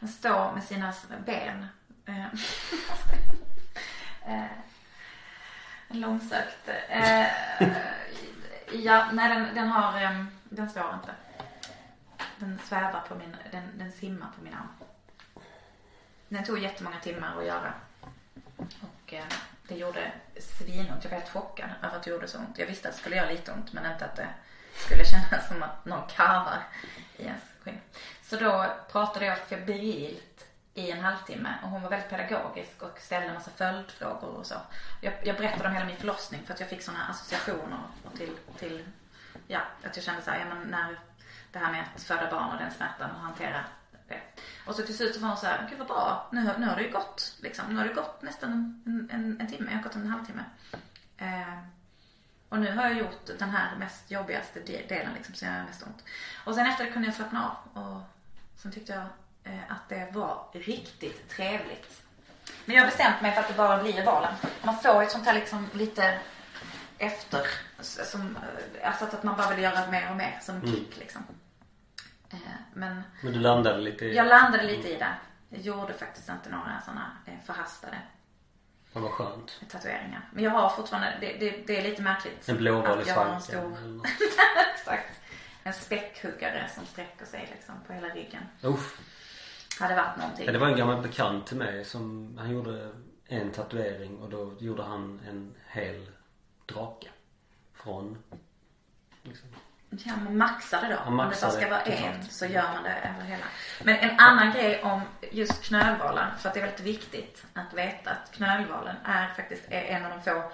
Den 0.00 0.08
står 0.08 0.52
med 0.52 0.64
sina 0.64 0.94
ben. 1.26 1.66
Långsökt. 5.88 6.68
Eh, 6.88 7.26
ja, 8.72 9.10
nej 9.12 9.28
den, 9.28 9.54
den 9.54 9.68
har, 9.68 10.02
eh, 10.02 10.24
den 10.44 10.70
står 10.70 10.94
inte. 10.94 11.14
Den 12.38 12.58
svävar 12.64 13.00
på 13.08 13.14
min, 13.14 13.36
den, 13.50 13.78
den 13.78 13.92
simmar 13.92 14.28
på 14.36 14.44
min 14.44 14.54
arm. 14.54 14.68
Den 16.28 16.44
tog 16.44 16.58
jättemånga 16.58 17.00
timmar 17.00 17.38
att 17.38 17.46
göra. 17.46 17.74
Och 18.56 19.14
eh, 19.14 19.24
det 19.68 19.74
gjorde 19.74 20.12
svinont. 20.40 21.04
Jag 21.04 21.10
var 21.10 21.18
helt 21.18 21.32
chockad 21.32 21.70
över 21.82 21.96
att 21.96 22.02
det 22.02 22.10
gjorde 22.10 22.28
så 22.28 22.38
ont. 22.38 22.58
Jag 22.58 22.66
visste 22.66 22.88
att 22.88 22.94
det 22.94 23.00
skulle 23.00 23.16
göra 23.16 23.30
lite 23.30 23.52
ont 23.52 23.72
men 23.72 23.92
inte 23.92 24.04
att 24.04 24.16
det 24.16 24.28
skulle 24.74 25.04
kännas 25.04 25.48
som 25.48 25.62
att 25.62 25.84
någon 25.84 26.08
karvar 26.08 26.62
i 27.16 27.22
ens 27.22 27.42
skinn. 27.64 27.80
Så 28.22 28.36
då 28.36 28.74
pratade 28.92 29.26
jag 29.26 29.38
febrilt 29.38 30.45
i 30.76 30.90
en 30.90 31.00
halvtimme 31.00 31.54
och 31.62 31.68
hon 31.68 31.82
var 31.82 31.90
väldigt 31.90 32.10
pedagogisk 32.10 32.82
och 32.82 32.98
ställde 33.00 33.28
en 33.28 33.34
massa 33.34 33.50
följdfrågor 33.50 34.28
och 34.28 34.46
så. 34.46 34.54
Jag, 35.00 35.14
jag 35.24 35.36
berättade 35.36 35.68
om 35.68 35.74
hela 35.74 35.86
min 35.86 35.96
förlossning 35.96 36.42
för 36.46 36.54
att 36.54 36.60
jag 36.60 36.68
fick 36.68 36.82
sådana 36.82 37.04
associationer 37.04 37.78
till, 38.16 38.36
till, 38.58 38.84
ja, 39.46 39.60
att 39.84 39.96
jag 39.96 40.04
kände 40.04 40.22
så 40.22 40.30
här, 40.30 40.38
ja 40.38 40.54
men 40.54 40.68
när 40.68 40.98
det 41.52 41.58
här 41.58 41.72
med 41.72 41.84
att 41.94 42.02
föda 42.02 42.30
barn 42.30 42.52
och 42.52 42.58
den 42.58 42.70
smärtan 42.70 43.10
och 43.10 43.20
hantera 43.20 43.64
det. 44.08 44.20
Och 44.66 44.74
så 44.74 44.82
till 44.82 44.96
slut 44.96 45.14
så 45.14 45.20
var 45.20 45.28
hon 45.28 45.36
så 45.36 45.46
här, 45.46 45.66
gud 45.70 45.78
vad 45.78 45.86
bra, 45.86 46.28
nu, 46.32 46.54
nu 46.58 46.66
har 46.66 46.76
det 46.76 46.82
ju 46.82 46.90
gått 46.90 47.36
liksom, 47.40 47.64
nu 47.68 47.76
har 47.76 47.84
det 47.84 47.94
gått 47.94 48.22
nästan 48.22 48.52
en, 48.86 49.08
en, 49.12 49.40
en 49.40 49.46
timme, 49.46 49.70
jag 49.70 49.78
har 49.78 49.84
gått 49.84 49.94
en 49.94 50.06
halvtimme. 50.06 50.44
Eh, 51.18 51.58
och 52.48 52.58
nu 52.58 52.72
har 52.72 52.82
jag 52.82 52.98
gjort 52.98 53.26
den 53.38 53.50
här 53.50 53.76
mest 53.76 54.10
jobbigaste 54.10 54.60
delen 54.60 55.14
liksom, 55.14 55.34
som 55.34 55.48
gör 55.48 55.64
mest 55.64 55.82
ont. 55.82 56.04
Och 56.44 56.54
sen 56.54 56.66
efter 56.66 56.84
det 56.84 56.90
kunde 56.90 57.08
jag 57.08 57.14
slappna 57.14 57.56
av 57.74 57.82
och 57.82 58.02
sen 58.56 58.72
tyckte 58.72 58.92
jag 58.92 59.06
att 59.68 59.88
det 59.88 60.08
var 60.12 60.44
riktigt 60.52 61.28
trevligt. 61.30 62.02
Men 62.64 62.76
jag 62.76 62.82
har 62.82 62.90
bestämt 62.90 63.20
mig 63.22 63.32
för 63.32 63.40
att 63.40 63.48
det 63.48 63.54
bara 63.54 63.82
blir 63.82 64.04
valen. 64.04 64.34
Man 64.62 64.78
får 64.78 65.02
ett 65.02 65.10
sånt 65.10 65.26
här 65.26 65.34
liksom 65.34 65.68
lite 65.72 66.18
efter, 66.98 67.46
som, 67.80 68.38
alltså 68.84 69.04
att 69.04 69.22
man 69.22 69.36
bara 69.36 69.50
vill 69.54 69.62
göra 69.64 69.90
mer 69.90 70.10
och 70.10 70.16
mer 70.16 70.38
som 70.42 70.60
kick 70.66 70.96
liksom. 70.98 71.22
Eh, 72.32 72.38
men, 72.74 73.02
Men 73.22 73.32
du 73.32 73.38
landade 73.40 73.78
lite 73.78 74.04
i... 74.04 74.16
jag 74.16 74.26
landade 74.26 74.64
lite 74.64 74.88
i 74.88 74.96
det. 74.96 75.14
Jag 75.48 75.60
gjorde 75.60 75.92
faktiskt 75.92 76.28
inte 76.28 76.50
några 76.50 76.80
sådana 76.84 77.12
eh, 77.26 77.32
förhastade 77.46 77.98
Det 78.92 79.00
var 79.00 79.08
skönt. 79.08 79.60
tatueringar. 79.68 80.28
Men 80.32 80.44
jag 80.44 80.50
har 80.50 80.68
fortfarande, 80.68 81.16
det, 81.20 81.32
det, 81.32 81.66
det 81.66 81.78
är 81.78 81.82
lite 81.82 82.02
märkligt. 82.02 82.48
En 82.48 82.56
blåval 82.56 82.98
i 82.98 83.02
att 83.02 83.06
jag 83.08 83.14
har 83.14 83.26
en 83.26 83.40
svanken. 83.42 83.76
stor, 83.76 83.88
något. 83.88 84.06
exakt. 84.74 85.20
En 85.62 85.72
späckhuggare 85.72 86.70
som 86.74 86.86
sträcker 86.86 87.26
sig 87.26 87.48
liksom 87.50 87.74
på 87.86 87.92
hela 87.92 88.08
ryggen. 88.08 88.42
Uff. 88.62 88.98
Hade 89.80 89.94
varit 89.94 90.16
någonting. 90.16 90.46
Ja, 90.46 90.52
det 90.52 90.58
var 90.58 90.68
en 90.68 90.76
gammal 90.76 91.02
bekant 91.02 91.46
till 91.46 91.56
mig 91.56 91.84
som, 91.84 92.34
han 92.38 92.50
gjorde 92.50 92.92
en 93.26 93.52
tatuering 93.52 94.18
och 94.18 94.30
då 94.30 94.52
gjorde 94.58 94.82
han 94.82 95.20
en 95.28 95.54
hel 95.66 96.06
drake. 96.66 97.08
Från, 97.74 98.22
liksom. 99.22 99.48
Ja, 99.90 100.16
man 100.24 100.38
maxar 100.38 100.82
det 100.82 100.88
då. 100.88 101.10
Man 101.10 101.26
Om 101.26 101.32
det 101.32 101.40
bara 101.42 101.50
ska 101.50 101.70
vara 101.70 101.82
en 101.82 102.24
så 102.24 102.46
gör 102.46 102.72
man 102.72 102.82
det 102.82 102.90
över 102.90 103.24
hela. 103.24 103.44
Men 103.84 103.96
en 103.96 104.20
annan 104.20 104.52
grej 104.52 104.82
om 104.82 105.00
just 105.32 105.62
knölvalar, 105.62 106.34
för 106.38 106.48
att 106.48 106.54
det 106.54 106.60
är 106.60 106.66
väldigt 106.66 106.86
viktigt 106.86 107.46
att 107.52 107.74
veta 107.74 108.10
att 108.10 108.32
knölvalen 108.32 108.96
är 109.04 109.28
faktiskt 109.28 109.62
är 109.70 109.82
en 109.82 110.04
av 110.04 110.10
de 110.10 110.22
få 110.22 110.52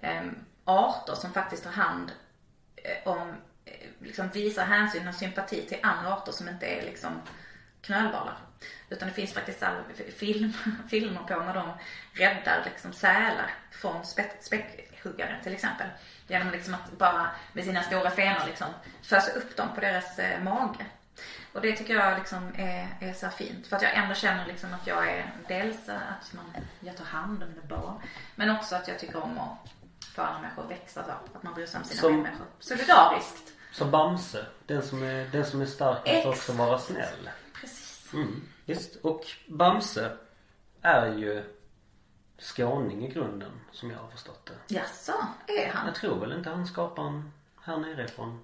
em, 0.00 0.44
arter 0.64 1.14
som 1.14 1.32
faktiskt 1.32 1.64
tar 1.64 1.70
hand 1.70 2.12
eh, 2.76 3.12
om, 3.12 3.28
eh, 3.64 3.88
liksom 4.00 4.28
visar 4.28 4.64
hänsyn 4.64 5.08
och 5.08 5.14
sympati 5.14 5.66
till 5.66 5.78
andra 5.82 6.12
arter 6.12 6.32
som 6.32 6.48
inte 6.48 6.66
är 6.66 6.82
liksom 6.82 7.12
knölvalar. 7.88 8.38
Utan 8.90 9.08
det 9.08 9.14
finns 9.14 9.32
faktiskt 9.34 9.62
all 9.62 9.74
film, 10.16 10.52
filmer 10.90 11.20
på 11.22 11.36
när 11.36 11.54
de 11.54 11.72
räddar 12.12 12.62
liksom 12.64 12.92
sälar 12.92 13.50
från 13.70 14.06
späck, 14.06 14.36
späckhuggare 14.40 15.40
till 15.42 15.52
exempel. 15.54 15.86
Genom 16.26 16.50
liksom 16.50 16.74
att 16.74 16.98
bara 16.98 17.30
med 17.52 17.64
sina 17.64 17.82
stora 17.82 18.10
fenor 18.10 18.46
liksom 18.46 18.66
fösa 19.02 19.30
upp 19.30 19.56
dem 19.56 19.68
på 19.74 19.80
deras 19.80 20.18
eh, 20.18 20.42
mage. 20.42 20.86
Och 21.52 21.60
det 21.60 21.76
tycker 21.76 21.94
jag 21.94 22.18
liksom 22.18 22.52
är, 22.56 22.88
är 23.00 23.12
så 23.12 23.28
fint. 23.28 23.66
För 23.66 23.76
att 23.76 23.82
jag 23.82 23.94
ändå 23.94 24.14
känner 24.14 24.46
liksom 24.46 24.74
att 24.74 24.86
jag 24.86 25.08
är 25.10 25.30
dels 25.48 25.88
att 25.88 26.32
man, 26.32 26.44
jag 26.80 26.96
tar 26.96 27.04
hand 27.04 27.42
om 27.42 27.54
det 27.54 27.66
bra. 27.68 28.02
Men 28.34 28.50
också 28.50 28.76
att 28.76 28.88
jag 28.88 28.98
tycker 28.98 29.22
om 29.22 29.38
att 29.38 29.70
få 30.14 30.22
andra 30.22 30.40
människor 30.40 30.64
att 30.64 30.70
växa 30.70 31.04
så. 31.04 31.10
Att 31.36 31.42
man 31.42 31.54
bryr 31.54 31.66
sig 31.66 31.78
om 31.78 31.84
sina 31.84 32.00
Som- 32.00 32.12
medmänniskor. 32.12 32.46
Solidariskt. 32.58 33.52
Så 33.72 33.84
Bamse, 33.84 34.46
den 34.66 34.82
som 34.82 35.02
är, 35.02 35.24
den 35.24 35.46
som 35.46 35.60
är 35.62 35.66
stark 35.66 36.06
måste 36.06 36.28
också 36.28 36.52
vara 36.52 36.78
snäll. 36.78 37.30
Mm, 38.12 38.42
visst. 38.64 38.96
Och 38.96 39.26
Bamse 39.48 40.10
är 40.82 41.06
ju 41.06 41.44
skåning 42.38 43.06
i 43.06 43.08
grunden 43.12 43.50
som 43.72 43.90
jag 43.90 43.98
har 43.98 44.08
förstått 44.08 44.46
det. 44.68 44.74
Jaså, 44.74 45.12
är 45.46 45.70
han? 45.72 45.86
Jag 45.86 45.94
tror 45.94 46.20
väl 46.20 46.32
inte 46.32 46.50
han 46.50 46.66
skaparen 46.66 47.32
här 47.62 47.76
nerifrån. 47.76 48.40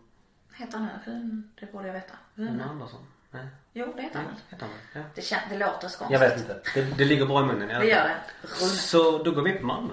Heter 0.54 0.78
han 0.78 0.88
Rune? 1.06 1.42
Det 1.60 1.72
borde 1.72 1.86
jag 1.86 1.94
veta. 1.94 2.14
Rune? 2.34 2.64
Andersson? 2.64 3.06
Nej. 3.30 3.46
Jo, 3.72 3.92
det 3.96 4.02
heter 4.02 4.16
han 4.16 4.24
Nej, 4.24 4.34
väl? 4.34 4.42
heter 4.50 4.66
han? 4.66 5.02
Ja. 5.02 5.08
Det, 5.14 5.20
kän- 5.20 5.48
det 5.50 5.58
låter 5.58 5.88
skånskt. 5.88 6.12
Jag 6.12 6.20
vet 6.20 6.38
inte. 6.40 6.60
Det, 6.74 6.82
det 6.82 7.04
ligger 7.04 7.26
bra 7.26 7.40
i 7.42 7.46
munnen 7.46 7.70
i 7.70 7.74
alla 7.74 7.84
Det 7.84 7.94
fall. 7.94 8.08
gör 8.08 8.14
det. 8.42 8.48
Rune. 8.64 8.70
Så 8.70 9.22
då 9.22 9.30
går 9.30 9.42
vi 9.42 9.52
på 9.52 9.66
Malmö. 9.66 9.92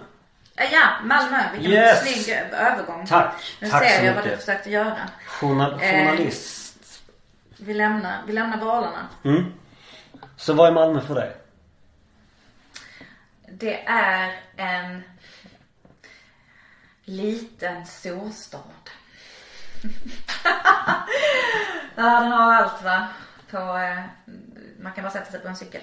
Ja, 0.56 0.88
Malmö. 1.04 1.38
Vilken 1.54 1.72
Yes! 1.72 2.24
snygg 2.24 2.36
övergång. 2.52 3.08
Tack. 3.08 3.58
Nu 3.62 3.70
Tack 3.70 3.84
ser 3.84 4.00
så 4.00 4.06
jag 4.06 4.14
vad 4.14 4.24
du 4.24 4.28
mycket. 4.30 4.40
försökte 4.46 4.70
göra. 4.72 4.98
Journal, 5.28 5.74
Eh. 5.74 5.80
journalist. 5.80 7.04
Vi 7.58 7.74
lämnar, 7.74 8.22
vi 8.28 8.34
lämnar 8.34 8.58
valarna. 8.58 9.08
Mm. 9.24 9.54
Så 10.42 10.54
vad 10.54 10.68
är 10.68 10.72
Malmö 10.72 11.02
för 11.02 11.16
dig? 11.16 11.38
Det 13.48 13.84
är 13.86 14.40
en 14.56 15.04
liten 17.04 17.86
storstad. 17.86 18.62
Ja, 21.96 22.20
den 22.20 22.32
har 22.32 22.54
allt 22.54 22.84
va. 22.84 23.08
På, 23.50 23.58
eh, 23.58 24.04
man 24.80 24.94
kan 24.94 25.04
bara 25.04 25.12
sätta 25.12 25.32
sig 25.32 25.40
på 25.40 25.48
en 25.48 25.56
cykel. 25.56 25.82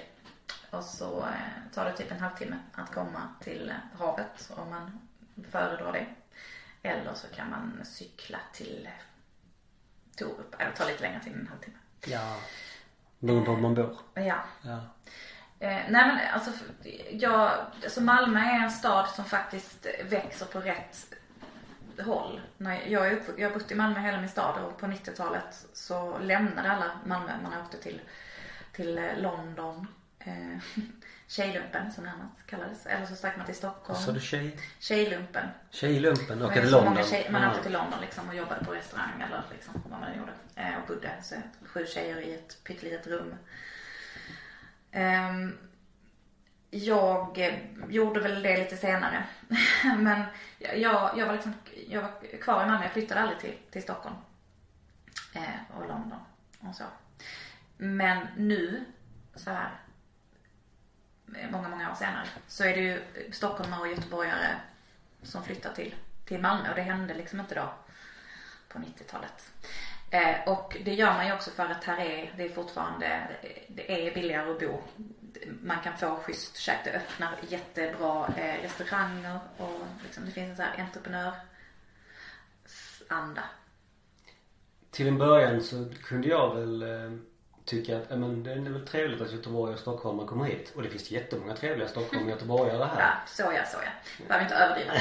Och 0.69 0.83
så 0.83 1.19
eh, 1.19 1.73
tar 1.73 1.85
det 1.85 1.93
typ 1.93 2.11
en 2.11 2.19
halvtimme 2.19 2.59
att 2.73 2.93
komma 2.93 3.33
till 3.41 3.73
havet 3.99 4.51
om 4.55 4.69
man 4.69 4.99
föredrar 5.51 5.93
det. 5.93 6.05
Eller 6.89 7.13
så 7.13 7.27
kan 7.27 7.49
man 7.49 7.81
cykla 7.85 8.39
till 8.53 8.89
Torup. 10.17 10.55
Eller 10.59 10.71
ta 10.71 10.85
lite 10.85 11.01
längre 11.01 11.23
tid 11.23 11.33
än 11.33 11.39
en 11.39 11.47
halvtimme. 11.47 11.77
Ja. 12.05 12.35
Beroende 13.19 13.45
på 13.45 13.51
var 13.53 13.59
man 13.61 13.73
bor. 13.75 13.97
Ja. 14.13 14.35
Ja. 14.61 14.79
Eh, 15.59 15.69
nej 15.89 16.07
men 16.07 16.17
alltså, 16.33 16.51
jag, 17.11 17.51
alltså 17.83 18.01
Malmö 18.01 18.39
är 18.39 18.63
en 18.63 18.71
stad 18.71 19.09
som 19.09 19.25
faktiskt 19.25 19.87
växer 20.09 20.45
på 20.45 20.59
rätt 20.59 21.13
håll. 22.05 22.41
När 22.57 22.81
jag, 22.87 23.07
är 23.07 23.11
uppvuxen- 23.11 23.39
jag 23.41 23.49
har 23.49 23.53
bott 23.59 23.71
i 23.71 23.75
Malmö 23.75 23.99
hela 23.99 24.19
min 24.19 24.29
stad 24.29 24.63
och 24.63 24.77
på 24.79 24.85
90-talet 24.85 25.65
så 25.73 26.17
lämnade 26.19 26.71
alla 26.71 26.91
Malmö. 27.05 27.31
Man 27.43 27.61
åkte 27.61 27.77
till, 27.77 28.01
till 28.73 28.97
eh, 28.97 29.17
London. 29.17 29.87
Eh, 30.19 30.57
Tjejlumpen 31.29 31.91
som 31.91 32.03
det 32.03 32.09
annars 32.09 32.43
kallades. 32.45 32.85
Eller 32.85 33.05
så 33.05 33.15
stack 33.15 33.37
man 33.37 33.45
till 33.45 33.55
Stockholm. 33.55 33.99
Så 33.99 34.11
du 34.11 34.19
tjej? 34.19 34.59
Tjejlumpen. 34.79 35.47
Tjejlumpen? 35.69 36.41
Åka 36.41 36.61
till 36.61 36.71
London? 36.71 37.03
Tjej, 37.03 37.27
man 37.31 37.49
åkte 37.49 37.63
till 37.63 37.71
London 37.71 38.01
liksom 38.01 38.29
och 38.29 38.35
jobbade 38.35 38.65
på 38.65 38.71
restaurang 38.71 39.21
eller 39.21 39.43
liksom 39.51 39.83
vad 39.89 39.99
man 39.99 40.17
gjorde. 40.17 40.31
Eh, 40.55 40.81
och 40.81 40.87
bodde 40.87 41.11
så, 41.21 41.35
sju 41.65 41.85
tjejer 41.85 42.21
i 42.21 42.33
ett 42.33 42.63
pyttelitet 42.63 43.07
rum. 43.07 43.35
Ehm, 44.91 45.57
jag 46.69 47.37
eh, 47.37 47.53
gjorde 47.89 48.19
väl 48.19 48.41
det 48.41 48.57
lite 48.57 48.77
senare. 48.77 49.23
Men 49.97 50.23
jag, 50.57 51.17
jag 51.17 51.25
var 51.25 51.33
liksom, 51.33 51.53
jag 51.87 52.01
var 52.01 52.41
kvar 52.41 52.63
i 52.63 52.67
Malmö. 52.67 52.83
Jag 52.83 52.91
flyttade 52.93 53.21
aldrig 53.21 53.39
till, 53.39 53.57
till 53.71 53.83
Stockholm. 53.83 54.15
Eh, 55.33 55.77
och 55.77 55.87
London 55.87 56.19
och 56.59 56.75
så. 56.75 56.83
Men 57.77 58.27
nu, 58.37 58.85
så 59.35 59.49
här 59.49 59.69
många, 61.51 61.69
många 61.69 61.91
år 61.91 61.95
senare, 61.95 62.27
så 62.47 62.63
är 62.63 62.75
det 62.75 62.81
ju 62.81 63.01
stockholmare 63.31 63.81
och 63.81 63.87
göteborgare 63.87 64.55
som 65.23 65.43
flyttar 65.43 65.73
till, 65.73 65.95
till 66.25 66.41
Malmö 66.41 66.69
och 66.69 66.75
det 66.75 66.81
hände 66.81 67.13
liksom 67.13 67.39
inte 67.39 67.55
då 67.55 67.73
på 68.69 68.79
90-talet. 68.79 69.51
Eh, 70.11 70.53
och 70.53 70.77
det 70.85 70.93
gör 70.93 71.13
man 71.13 71.27
ju 71.27 71.33
också 71.33 71.51
för 71.51 71.65
att 71.65 71.83
här 71.83 72.05
är, 72.05 72.33
det 72.37 72.43
är 72.43 72.49
fortfarande, 72.49 73.27
det 73.67 74.07
är 74.07 74.13
billigare 74.13 74.51
att 74.51 74.59
bo. 74.59 74.81
Man 75.61 75.77
kan 75.83 75.97
få 75.97 76.15
schysst 76.15 76.57
käk, 76.57 76.77
det 76.83 76.91
öppnar 76.91 77.35
jättebra 77.47 78.33
eh, 78.37 78.61
restauranger 78.61 79.39
och 79.57 79.79
liksom, 80.03 80.25
det 80.25 80.31
finns 80.31 80.49
en 80.49 80.55
sån 80.55 80.65
här 80.65 80.83
entreprenörsanda. 80.83 83.43
Till 84.91 85.07
en 85.07 85.17
början 85.17 85.61
så 85.61 85.89
kunde 86.03 86.27
jag 86.27 86.55
väl 86.55 86.81
eh, 86.81 87.11
tycka 87.69 87.97
att 87.97 88.09
men 88.09 88.43
det 88.43 88.51
är 88.51 88.55
väl 88.59 88.87
trevligt 88.87 89.21
att 89.21 89.31
Göteborg 89.31 89.73
och 89.73 89.79
Stockholm 89.79 90.27
kommer 90.27 90.45
hit. 90.45 90.71
Och 90.75 90.83
det 90.83 90.89
finns 90.89 91.11
jättemånga 91.11 91.55
trevliga 91.55 91.87
Stockholm 91.87 92.23
och 92.23 92.29
göteborgare 92.29 92.89
här. 92.95 93.01
Ja, 93.01 93.09
så 93.27 93.41
ja, 93.41 93.61
så 93.71 93.77
ja. 93.83 93.89
Behöver 94.27 94.45
inte 94.45 94.55
överdriva. 94.55 94.93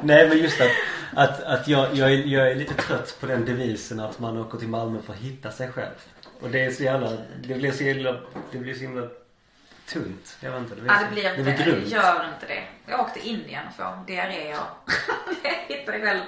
Nej 0.00 0.28
men 0.28 0.38
just 0.38 0.60
att, 0.60 0.70
att, 1.14 1.42
att 1.42 1.68
jag, 1.68 1.94
jag, 1.94 2.12
är, 2.12 2.16
jag 2.16 2.50
är 2.50 2.54
lite 2.54 2.74
trött 2.74 3.16
på 3.20 3.26
den 3.26 3.44
devisen 3.44 4.00
att 4.00 4.18
man 4.18 4.38
åker 4.38 4.58
till 4.58 4.68
Malmö 4.68 5.02
för 5.02 5.12
att 5.12 5.18
hitta 5.18 5.50
sig 5.50 5.72
själv. 5.72 5.94
Och 6.40 6.50
det 6.50 6.64
är 6.64 6.70
så 6.70 6.82
jävla, 6.82 7.10
det 7.42 7.54
blir 7.54 7.72
så 7.72 7.84
jävla, 7.84 8.20
det 8.52 8.58
blir 8.58 8.74
så 8.74 8.80
himla 8.80 9.08
tunt. 9.88 10.36
Jag 10.40 10.50
vet 10.50 10.60
inte. 10.60 10.74
Det 10.74 10.80
blir, 10.80 10.92
Ja, 10.92 10.98
det 11.00 11.10
blir 11.14 11.22
det 11.22 11.30
inte, 11.30 11.42
blir 11.42 11.64
grunt. 11.64 11.88
gör 11.88 12.28
inte 12.34 12.46
det. 12.46 12.62
Jag 12.86 13.00
åkte 13.00 13.28
Indien 13.28 13.66
och 13.68 13.74
får 13.74 14.06
diarré 14.06 14.54
och 14.54 14.90
hittade 15.68 16.00
själv 16.00 16.20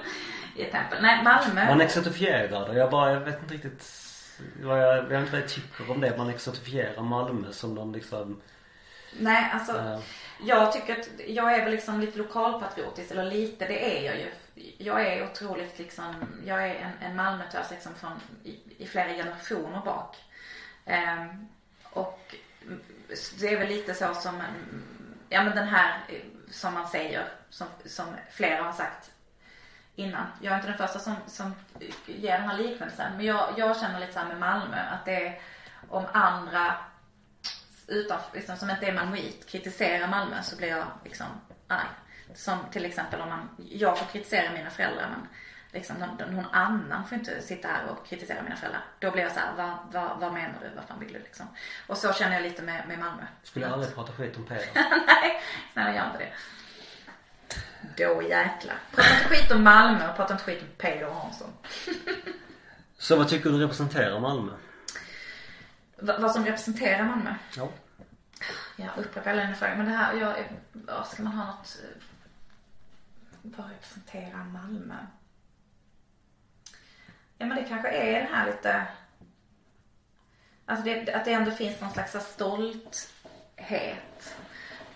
i 0.57 0.63
ett 0.63 0.71
tempel. 0.71 1.01
Nej, 1.01 1.23
Malmö. 1.23 1.65
Man 1.65 1.81
exotifierar 1.81 2.67
det. 2.69 2.79
Jag 2.79 2.91
bara, 2.91 3.11
jag 3.13 3.19
vet 3.19 3.41
inte 3.41 3.53
riktigt 3.53 4.03
vad 4.63 4.83
jag, 4.83 4.97
jag 4.97 5.03
vet 5.03 5.19
inte 5.19 5.31
vad 5.31 5.41
jag 5.41 5.49
tycker 5.49 5.91
om 5.91 6.01
det. 6.01 6.17
Man 6.17 6.29
exotifierar 6.29 7.01
Malmö 7.01 7.51
som 7.51 7.75
någon 7.75 7.91
liksom, 7.91 8.41
Nej, 9.19 9.51
alltså. 9.53 9.77
eh, 9.77 9.99
Jag 10.45 10.73
tycker 10.73 10.99
att 10.99 11.09
jag 11.27 11.53
är 11.55 11.63
väl 11.63 11.71
liksom 11.71 11.99
lite 11.99 12.17
lokalpatriotisk, 12.17 13.11
eller 13.11 13.23
lite, 13.25 13.67
det 13.67 13.99
är 13.99 14.05
jag 14.05 14.17
ju. 14.19 14.31
Jag 14.77 15.07
är 15.07 15.23
otroligt 15.31 15.79
liksom, 15.79 16.13
jag 16.45 16.63
är 16.69 16.75
en, 16.75 17.07
en 17.09 17.15
Malmötös 17.15 17.71
liksom 17.71 17.95
från, 17.95 18.11
i, 18.43 18.59
i 18.77 18.87
flera 18.87 19.07
generationer 19.13 19.81
bak. 19.85 20.15
Ehm, 20.85 21.47
och 21.83 22.35
det 23.39 23.47
är 23.53 23.59
väl 23.59 23.67
lite 23.67 23.93
så 23.93 24.13
som, 24.13 24.41
ja 25.29 25.43
men 25.43 25.55
den 25.55 25.67
här 25.67 25.99
eh, 26.09 26.15
som 26.51 26.73
man 26.73 26.87
säger, 26.87 27.27
som, 27.49 27.67
som 27.85 28.05
flera 28.31 28.63
har 28.63 28.73
sagt 28.73 29.11
innan. 29.97 30.25
Jag 30.41 30.51
är 30.51 30.55
inte 30.55 30.67
den 30.67 30.77
första 30.77 30.99
som, 30.99 31.15
som 31.27 31.55
ger 32.05 32.37
den 32.37 32.49
här 32.49 32.57
liknelsen. 32.57 33.17
Men 33.17 33.25
jag, 33.25 33.53
jag 33.57 33.79
känner 33.79 33.99
lite 33.99 34.13
så 34.13 34.19
här 34.19 34.27
med 34.27 34.39
Malmö 34.39 34.77
att 34.77 35.05
det 35.05 35.27
är 35.27 35.39
om 35.89 36.05
andra 36.11 36.75
utan, 37.87 38.19
liksom, 38.33 38.57
som 38.57 38.69
inte 38.69 38.85
är 38.85 38.93
malmöit 38.93 39.47
kritiserar 39.47 40.07
Malmö 40.07 40.41
så 40.43 40.57
blir 40.57 40.67
jag 40.67 40.85
liksom 41.03 41.25
arg. 41.67 41.87
Som 42.35 42.57
till 42.71 42.85
exempel 42.85 43.21
om 43.21 43.29
man, 43.29 43.49
jag 43.57 43.99
får 43.99 44.05
kritisera 44.05 44.53
mina 44.53 44.69
föräldrar 44.69 45.09
men 45.09 45.27
liksom 45.71 45.95
någon, 45.97 46.35
någon 46.35 46.45
annan 46.51 47.05
får 47.05 47.17
inte 47.17 47.41
sitta 47.41 47.67
här 47.67 47.85
och 47.85 48.07
kritisera 48.07 48.43
mina 48.43 48.55
föräldrar. 48.55 48.85
Då 48.99 49.11
blir 49.11 49.23
jag 49.23 49.31
så 49.31 49.39
här, 49.39 49.53
vad, 49.57 49.77
vad, 49.91 50.19
vad 50.19 50.33
menar 50.33 50.55
du? 50.61 50.75
Vad 50.75 50.85
fan 50.85 50.99
vill 50.99 51.13
du 51.13 51.19
liksom? 51.19 51.47
Och 51.87 51.97
så 51.97 52.13
känner 52.13 52.33
jag 52.33 52.43
lite 52.43 52.61
med, 52.61 52.87
med 52.87 52.99
Malmö. 52.99 53.23
skulle 53.43 53.67
aldrig 53.67 53.95
prata 53.95 54.13
skit 54.13 54.37
om 54.37 54.45
Peder. 54.45 54.67
Nej, 55.07 55.41
snälla 55.73 55.95
gör 55.95 56.05
inte 56.05 56.17
det. 56.17 56.33
Då 57.97 58.21
jäklar. 58.21 58.79
Prata 58.91 59.09
inte 59.13 59.29
skit 59.29 59.51
om 59.51 59.63
Malmö 59.63 60.09
och 60.09 60.15
prata 60.15 60.33
inte 60.33 60.43
skit 60.43 60.61
om 60.61 60.67
Peder 60.77 61.09
Hansson. 61.09 61.53
Så 62.97 63.15
vad 63.15 63.29
tycker 63.29 63.49
du 63.49 63.57
representerar 63.57 64.19
Malmö? 64.19 64.51
Va, 65.99 66.15
vad 66.19 66.31
som 66.31 66.45
representerar 66.45 67.03
Malmö? 67.03 67.35
Ja. 67.55 67.69
Jag 68.75 68.89
upprepar 68.97 69.31
alla 69.31 69.41
dina 69.41 69.55
frågor. 69.55 69.75
Men 69.75 69.85
det 69.85 69.91
här, 69.91 70.13
jag, 70.13 70.59
ja, 70.87 71.03
ska 71.03 71.23
man 71.23 71.33
ha 71.33 71.45
något, 71.45 71.79
eh, 71.83 72.01
vad 73.41 73.69
representerar 73.69 74.43
Malmö? 74.43 74.95
Ja 77.37 77.45
men 77.45 77.57
det 77.57 77.63
kanske 77.63 77.89
är 77.89 78.19
det 78.21 78.29
här 78.31 78.45
lite, 78.45 78.87
alltså 80.65 80.85
det, 80.85 81.13
att 81.13 81.25
det 81.25 81.33
ändå 81.33 81.51
finns 81.51 81.81
någon 81.81 81.91
slags 81.91 82.33
stolthet. 82.33 83.07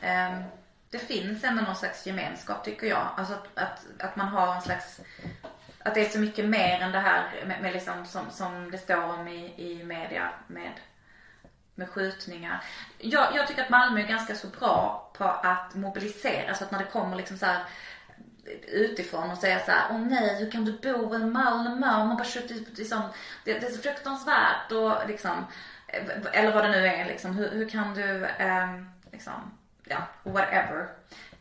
Ehm, 0.01 0.43
det 0.91 0.99
finns 0.99 1.43
ändå 1.43 1.61
någon 1.61 1.75
slags 1.75 2.05
gemenskap 2.07 2.63
tycker 2.63 2.87
jag. 2.87 3.07
Alltså 3.17 3.33
att, 3.33 3.57
att, 3.57 3.85
att 3.99 4.15
man 4.15 4.27
har 4.27 4.55
en 4.55 4.61
slags, 4.61 4.99
att 5.79 5.93
det 5.93 6.05
är 6.05 6.09
så 6.09 6.19
mycket 6.19 6.45
mer 6.45 6.79
än 6.79 6.91
det 6.91 6.99
här 6.99 7.43
med, 7.45 7.61
med 7.61 7.73
liksom 7.73 8.05
som, 8.05 8.31
som 8.31 8.71
det 8.71 8.77
står 8.77 9.03
om 9.03 9.27
i, 9.27 9.53
i 9.57 9.83
media 9.83 10.29
med 10.47 10.71
med 11.75 11.89
skjutningar. 11.89 12.63
Jag, 12.97 13.35
jag 13.35 13.47
tycker 13.47 13.63
att 13.63 13.69
Malmö 13.69 14.01
är 14.01 14.07
ganska 14.07 14.35
så 14.35 14.47
bra 14.47 15.11
på 15.17 15.23
att 15.23 15.75
mobilisera 15.75 16.53
så 16.55 16.63
att 16.63 16.71
när 16.71 16.79
det 16.79 16.91
kommer 16.91 17.15
liksom 17.15 17.37
så 17.37 17.45
här 17.45 17.63
utifrån 18.67 19.31
och 19.31 19.37
säga 19.37 19.59
så 19.59 19.71
här, 19.71 19.87
åh 19.91 19.99
nej 19.99 20.35
hur 20.39 20.51
kan 20.51 20.65
du 20.65 20.71
bo 20.71 21.15
i 21.15 21.19
Malmö? 21.19 21.87
Man 21.87 22.17
bara 22.17 22.23
skjuter 22.23 22.55
liksom, 22.75 23.01
det, 23.45 23.59
det 23.59 23.67
är 23.67 23.71
så 23.71 23.81
fruktansvärt 23.81 24.71
och 24.71 25.07
liksom, 25.07 25.45
eh, 25.87 26.03
eller 26.33 26.53
vad 26.53 26.63
det 26.63 26.69
nu 26.71 26.87
är 26.87 27.05
liksom, 27.05 27.35
hur, 27.35 27.49
hur 27.49 27.69
kan 27.69 27.93
du, 27.93 28.25
eh, 28.25 28.81
liksom, 29.11 29.57
ja, 29.91 30.31
whatever. 30.31 30.87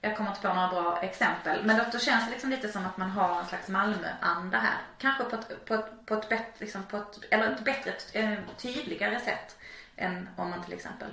Jag 0.01 0.17
kommer 0.17 0.31
inte 0.31 0.43
på 0.43 0.55
några 0.55 0.69
bra 0.69 1.03
exempel. 1.03 1.65
Men 1.65 1.77
då, 1.77 1.85
då 1.93 1.99
känns 1.99 2.25
det 2.25 2.31
liksom 2.31 2.51
lite 2.51 2.69
som 2.69 2.87
att 2.87 2.97
man 2.97 3.11
har 3.11 3.41
en 3.41 3.47
slags 3.47 3.69
Malmöanda 3.69 4.59
här. 4.59 4.79
Kanske 4.99 5.25
på 5.25 5.37
ett, 5.37 5.65
på 5.65 5.75
ett, 5.75 6.07
på 6.07 6.15
ett 6.15 6.29
bättre, 6.29 6.53
liksom 6.59 6.83
på 6.83 6.97
ett, 6.97 7.19
eller 7.31 7.53
ett 7.53 7.65
bättre, 7.65 7.93
ett 8.13 8.39
tydligare 8.57 9.21
sätt 9.21 9.59
än 9.97 10.29
om 10.37 10.51
man 10.51 10.65
till 10.65 10.73
exempel 10.75 11.11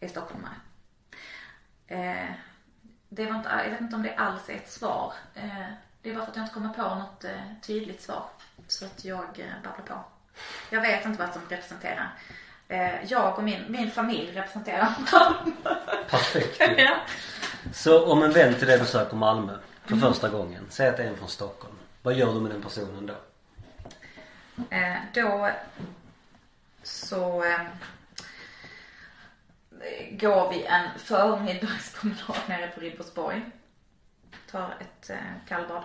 är 0.00 0.08
stockholmare. 0.08 0.54
Eh, 1.86 2.30
det 3.08 3.26
var 3.26 3.36
inte, 3.36 3.48
jag 3.64 3.70
vet 3.70 3.80
inte 3.80 3.96
om 3.96 4.02
det 4.02 4.14
alls 4.14 4.48
är 4.48 4.54
ett 4.54 4.70
svar. 4.70 5.12
Eh, 5.34 5.66
det 6.02 6.10
är 6.10 6.14
bara 6.14 6.24
för 6.24 6.30
att 6.30 6.36
jag 6.36 6.44
inte 6.44 6.54
kommer 6.54 6.74
på 6.74 6.94
något 6.94 7.24
eh, 7.24 7.52
tydligt 7.62 8.02
svar. 8.02 8.24
Så 8.66 8.86
att 8.86 9.04
jag 9.04 9.40
eh, 9.40 9.62
babblar 9.64 9.86
på. 9.86 10.04
Jag 10.70 10.80
vet 10.80 11.06
inte 11.06 11.18
vad 11.18 11.32
som 11.32 11.42
representerar. 11.48 12.14
Eh, 12.70 13.04
jag 13.04 13.38
och 13.38 13.44
min, 13.44 13.64
min 13.68 13.90
familj 13.90 14.32
representerar 14.32 14.94
Malmö. 15.12 15.76
Perfekt 16.08 16.62
ja. 16.78 16.96
Så 17.72 18.12
om 18.12 18.22
en 18.22 18.32
vän 18.32 18.54
till 18.54 18.66
dig 18.66 18.78
besöker 18.78 19.16
Malmö 19.16 19.58
för 19.84 19.96
första 19.96 20.28
gången. 20.28 20.66
Säg 20.68 20.88
att 20.88 20.96
det 20.96 21.02
är 21.02 21.08
en 21.08 21.16
från 21.16 21.28
Stockholm. 21.28 21.74
Vad 22.02 22.14
gör 22.14 22.34
du 22.34 22.40
med 22.40 22.50
den 22.50 22.62
personen 22.62 23.06
då? 23.06 23.14
Eh, 24.70 24.96
då 25.14 25.50
så 26.82 27.44
eh, 27.44 27.60
går 30.10 30.50
vi 30.50 30.64
en 30.64 30.98
förmiddagspromenad 30.98 32.48
nere 32.48 32.68
på 32.68 32.80
Ribersborg. 32.80 33.42
Tar 34.50 34.76
ett 34.80 35.10
eh, 35.10 35.16
kallbad 35.48 35.84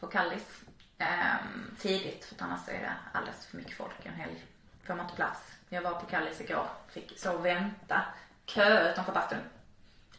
på 0.00 0.06
Kallis. 0.06 0.62
Eh, 0.98 1.34
tidigt 1.78 2.24
för 2.24 2.34
att 2.34 2.42
annars 2.42 2.68
är 2.68 2.72
det 2.72 2.92
alldeles 3.12 3.46
för 3.46 3.56
mycket 3.56 3.76
folk 3.76 4.06
en 4.06 4.14
helg. 4.14 4.44
Får 4.86 4.94
man 4.94 5.04
inte 5.04 5.16
plats. 5.16 5.51
Jag 5.72 5.82
var 5.82 5.90
på 5.90 6.06
Kallis 6.06 6.40
igår. 6.40 6.66
Fick 6.88 7.18
så 7.18 7.36
vänta. 7.38 8.02
Kö 8.46 8.92
utanför 8.92 9.12
bastun. 9.12 9.38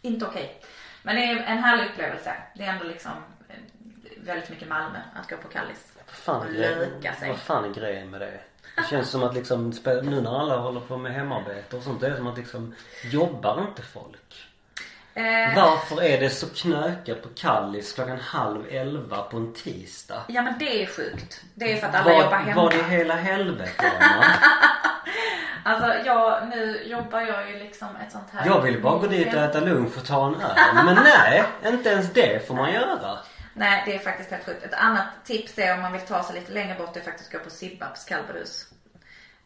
Inte 0.01 0.26
okej. 0.26 0.62
Men 1.04 1.16
det 1.16 1.22
är 1.24 1.36
en 1.38 1.58
härlig 1.58 1.89
upplevelse. 1.91 2.34
Det 2.56 2.64
är 2.64 2.74
ändå 2.74 2.86
liksom 2.86 3.12
eh, 3.49 3.56
väldigt 4.18 4.49
mycket 4.49 4.68
Malmö 4.68 4.99
att 5.16 5.30
gå 5.30 5.38
på 5.38 5.47
Kallis. 5.47 5.93
Vad 5.97 6.06
fan, 6.16 6.47
Och 6.47 6.54
löka 6.54 7.14
sig. 7.16 7.30
vad 7.30 7.39
fan 7.39 7.66
är 7.66 7.74
grejen 7.74 8.10
med 8.10 8.22
det? 8.22 8.39
Det 8.76 8.88
känns 8.89 9.10
som 9.10 9.24
att 9.24 9.34
liksom, 9.34 9.74
nu 10.04 10.22
när 10.22 10.39
alla 10.39 10.58
håller 10.58 10.82
på 10.82 10.97
med 10.97 11.14
hemarbete 11.14 11.78
och 11.78 11.84
sånt, 11.84 12.01
det 12.01 12.08
är 12.08 12.16
som 12.16 12.28
att 12.28 12.38
liksom, 12.38 12.76
jobbar 13.12 13.66
inte 13.70 13.82
folk? 13.82 14.49
Eh, 15.16 15.55
Varför 15.55 16.03
är 16.03 16.20
det 16.20 16.30
så 16.30 16.47
knökat 16.49 17.22
på 17.24 17.30
Kallis 17.36 17.93
klockan 17.93 18.20
halv 18.20 18.66
elva 18.70 19.22
på 19.22 19.38
en 19.38 19.53
tisdag? 19.53 20.22
ja 20.28 20.41
men 20.41 20.53
det 20.59 20.84
är 20.84 20.88
sjukt. 20.88 21.41
Det 21.55 21.74
är 21.74 21.78
för 21.78 21.88
att 21.88 21.95
alla 21.95 22.11
jobbar 22.14 22.30
Vad, 22.30 22.39
hemma. 22.39 22.61
vad 22.64 22.74
i 22.74 22.84
hela 22.84 23.16
helvete? 23.16 23.91
Alltså 25.66 25.93
jag, 26.05 26.47
nu 26.49 26.84
jobbar 26.86 27.22
jag 27.22 27.49
ju 27.51 27.59
liksom 27.59 27.88
ett 28.05 28.11
sånt 28.11 28.28
här 28.34 28.45
Jag 28.47 28.61
vill 28.61 28.82
bara 28.82 28.97
gå 28.97 29.07
dit 29.07 29.34
och 29.34 29.39
äta 29.39 29.59
lunch 29.59 29.97
och 29.97 30.05
ta 30.05 30.28
en 30.28 30.36
öl. 30.36 30.86
Men 30.86 30.95
nej, 31.03 31.43
inte 31.66 31.89
ens 31.89 32.14
det 32.14 32.47
får 32.47 32.55
man 32.55 32.72
göra. 32.74 33.18
Nej 33.53 33.84
det 33.86 33.95
är 33.95 33.99
faktiskt 33.99 34.32
helt 34.32 34.45
sjukt. 34.45 34.64
Ett 34.66 34.74
annat 34.74 35.05
tips 35.26 35.59
är 35.59 35.74
om 35.74 35.82
man 35.82 35.91
vill 35.93 36.01
ta 36.01 36.24
sig 36.24 36.36
lite 36.36 36.51
längre 36.51 36.76
bort 36.76 36.97
är 36.97 37.01
faktiskt 37.01 37.34
att 37.36 37.39
gå 37.39 37.43
på 37.43 37.49
Sibbabs 37.49 38.05
kallbrus. 38.05 38.66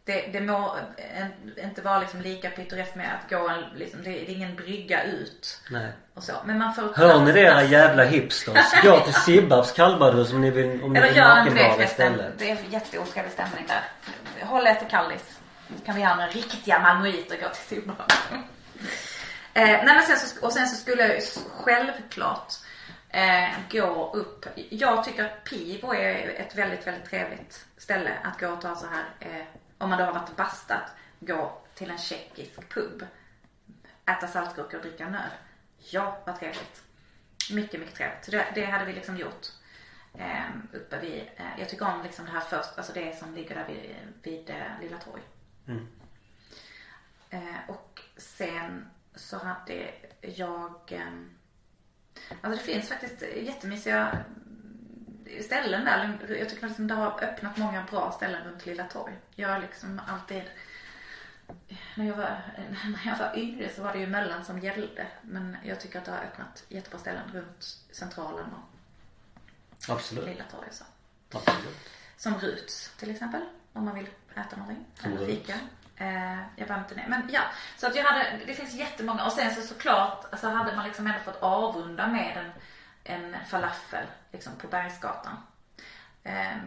Det, 0.07 0.29
det 0.31 0.41
må 0.41 0.75
en, 1.15 1.65
inte 1.65 1.81
vara 1.81 1.99
liksom 1.99 2.21
lika 2.21 2.49
pittoreskt 2.49 2.95
med 2.95 3.15
att 3.15 3.29
gå 3.29 3.49
en, 3.49 3.63
liksom, 3.75 4.03
det, 4.03 4.09
det 4.09 4.31
är 4.31 4.35
ingen 4.35 4.55
brygga 4.55 5.03
ut 5.03 5.61
Nej. 5.71 5.91
och 6.13 6.23
så. 6.23 6.33
Men 6.45 6.57
man 6.57 6.73
får 6.73 6.93
Hör 6.95 7.19
ni 7.19 7.31
det 7.31 7.39
era 7.39 7.63
jävla 7.63 8.03
hipsters? 8.03 8.83
Gå 8.83 8.99
till 8.99 9.13
Sibbabs 9.25 9.71
kallbadhus 9.71 10.33
om 10.33 10.41
ni 10.41 10.51
vill, 10.51 10.83
om 10.83 10.93
ni 10.93 10.99
Eller 10.99 11.09
vill 11.09 11.21
nakenbada 11.21 11.83
istället. 11.83 12.33
Det 12.37 12.51
är 12.51 12.57
jätteotrevlig 12.69 13.31
stämning 13.33 13.65
där. 13.67 14.45
Håll 14.45 14.67
er 14.67 14.75
till 14.75 14.87
Kallis. 14.87 15.39
Kan 15.85 15.95
vi 15.95 16.01
göra 16.01 16.15
några 16.15 16.29
riktiga 16.29 16.79
malmöiter 16.79 17.35
och 17.35 17.41
gå 17.41 17.49
till 17.49 17.77
Sibbab. 17.77 18.11
eh, 19.53 19.63
nej 19.63 19.85
men 19.85 20.01
sen 20.01 20.17
så, 20.17 20.45
och 20.45 20.53
sen 20.53 20.67
så 20.67 20.75
skulle 20.75 21.07
jag 21.07 21.23
självklart 21.57 22.53
eh, 23.09 23.49
gå 23.71 24.11
upp. 24.13 24.45
Jag 24.69 25.03
tycker 25.03 25.25
att 25.25 25.43
Pivo 25.43 25.93
är 25.93 26.29
ett 26.39 26.55
väldigt, 26.55 26.87
väldigt 26.87 27.09
trevligt 27.09 27.65
ställe 27.77 28.11
att 28.23 28.39
gå 28.39 28.47
och 28.47 28.61
ta 28.61 28.75
så 28.75 28.85
här. 28.87 29.05
Eh, 29.19 29.45
om 29.77 29.89
man 29.89 29.99
då 29.99 30.05
har 30.05 30.13
varit 30.13 30.29
och 30.29 30.35
bastat. 30.35 30.91
Gå 31.19 31.61
till 31.75 31.91
en 31.91 31.97
tjeckisk 31.97 32.69
pub. 32.69 33.05
Äta 34.05 34.27
saltgurka 34.27 34.77
och 34.77 34.83
dricka 34.83 35.05
en 35.05 35.15
öl. 35.15 35.31
Ja, 35.77 36.17
vad 36.25 36.39
trevligt. 36.39 36.83
Mycket, 37.51 37.79
mycket 37.79 37.95
trevligt. 37.95 38.25
Så 38.25 38.31
det, 38.31 38.47
det 38.55 38.65
hade 38.65 38.85
vi 38.85 38.93
liksom 38.93 39.17
gjort. 39.17 39.47
Eh, 40.13 40.49
uppe 40.73 40.99
vid, 40.99 41.21
eh, 41.35 41.59
jag 41.59 41.69
tycker 41.69 41.85
om 41.85 42.03
liksom 42.03 42.25
det 42.25 42.31
här 42.31 42.39
först, 42.39 42.77
alltså 42.77 42.93
det 42.93 43.19
som 43.19 43.35
ligger 43.35 43.55
där 43.55 43.67
vid, 43.67 43.95
vid 44.23 44.49
eh, 44.49 44.81
Lilla 44.81 44.97
Torg. 44.97 45.21
Mm. 45.67 45.87
Eh, 47.29 47.69
och 47.69 48.01
sen 48.17 48.89
så 49.15 49.37
hade 49.37 49.91
jag, 50.21 50.91
eh, 50.91 51.11
alltså 52.41 52.63
det 52.63 52.73
finns 52.73 52.89
faktiskt 52.89 53.21
jättemysiga 53.21 54.25
ställen 55.41 55.85
där. 55.85 56.17
Jag 56.39 56.49
tycker 56.49 56.67
liksom 56.67 56.87
det 56.87 56.93
har 56.93 57.23
öppnat 57.23 57.57
många 57.57 57.83
bra 57.91 58.11
ställen 58.11 58.43
runt 58.43 58.65
Lilla 58.65 58.83
Torg. 58.83 59.13
Jag 59.35 59.49
har 59.49 59.59
liksom 59.59 60.01
alltid 60.07 60.43
när 61.95 62.05
jag, 62.05 62.15
var, 62.15 62.41
när 62.83 63.11
jag 63.11 63.17
var 63.17 63.37
yngre 63.37 63.69
så 63.75 63.83
var 63.83 63.93
det 63.93 63.99
ju 63.99 64.07
Möllan 64.07 64.45
som 64.45 64.59
gällde. 64.59 65.07
Men 65.21 65.57
jag 65.63 65.79
tycker 65.79 65.99
att 65.99 66.05
det 66.05 66.11
har 66.11 66.19
öppnat 66.19 66.63
jättebra 66.69 66.99
ställen 66.99 67.31
runt 67.33 67.77
Centralen 67.91 68.45
och 68.45 68.77
Absolut. 69.93 70.25
Lilla 70.25 70.43
Torg 70.43 70.67
så. 70.71 70.83
Absolut. 71.33 71.89
Som 72.17 72.39
Ruts 72.39 72.91
till 72.97 73.11
exempel. 73.11 73.41
Om 73.73 73.85
man 73.85 73.95
vill 73.95 74.09
äta 74.35 74.55
någonting. 74.55 74.85
Som 74.95 75.11
Eller 75.11 75.27
fika. 75.27 75.53
Eh, 75.97 76.37
jag 76.55 76.67
behöver 76.67 76.79
inte 76.79 76.95
det. 76.95 77.05
Men 77.07 77.29
ja. 77.31 77.41
Så 77.77 77.87
att 77.87 77.95
jag 77.95 78.03
hade, 78.03 78.39
det 78.45 78.53
finns 78.53 78.73
jättemånga. 78.73 79.25
Och 79.25 79.31
sen 79.31 79.55
så 79.55 79.61
såklart 79.61 80.25
så 80.39 80.47
hade 80.49 80.75
man 80.75 80.85
liksom 80.85 81.07
ändå 81.07 81.19
fått 81.19 81.41
avrunda 81.41 82.07
med 82.07 82.37
en, 82.37 82.51
en 83.07 83.45
falafel 83.45 84.05
liksom 84.31 84.53
på 84.57 84.67
Bergsgatan. 84.67 85.37
Eh, 86.23 86.57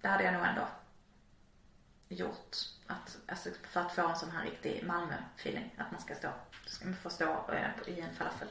det 0.00 0.08
hade 0.08 0.24
jag 0.24 0.32
nog 0.34 0.42
ändå 0.44 0.66
gjort. 2.08 2.56
Att, 2.86 3.16
alltså 3.26 3.48
för 3.70 3.80
att 3.80 3.92
få 3.92 4.08
en 4.08 4.16
sån 4.16 4.30
här 4.30 4.44
riktig 4.44 4.82
Malmö-feeling. 4.86 5.70
Att 5.78 5.92
man 5.92 6.00
ska 6.00 6.14
stå, 6.14 6.28
ska 6.66 6.84
man 6.84 6.96
få 6.96 7.10
stå 7.10 7.50
eh, 7.52 7.94
i 7.94 8.00
en 8.00 8.14
falafel. 8.14 8.48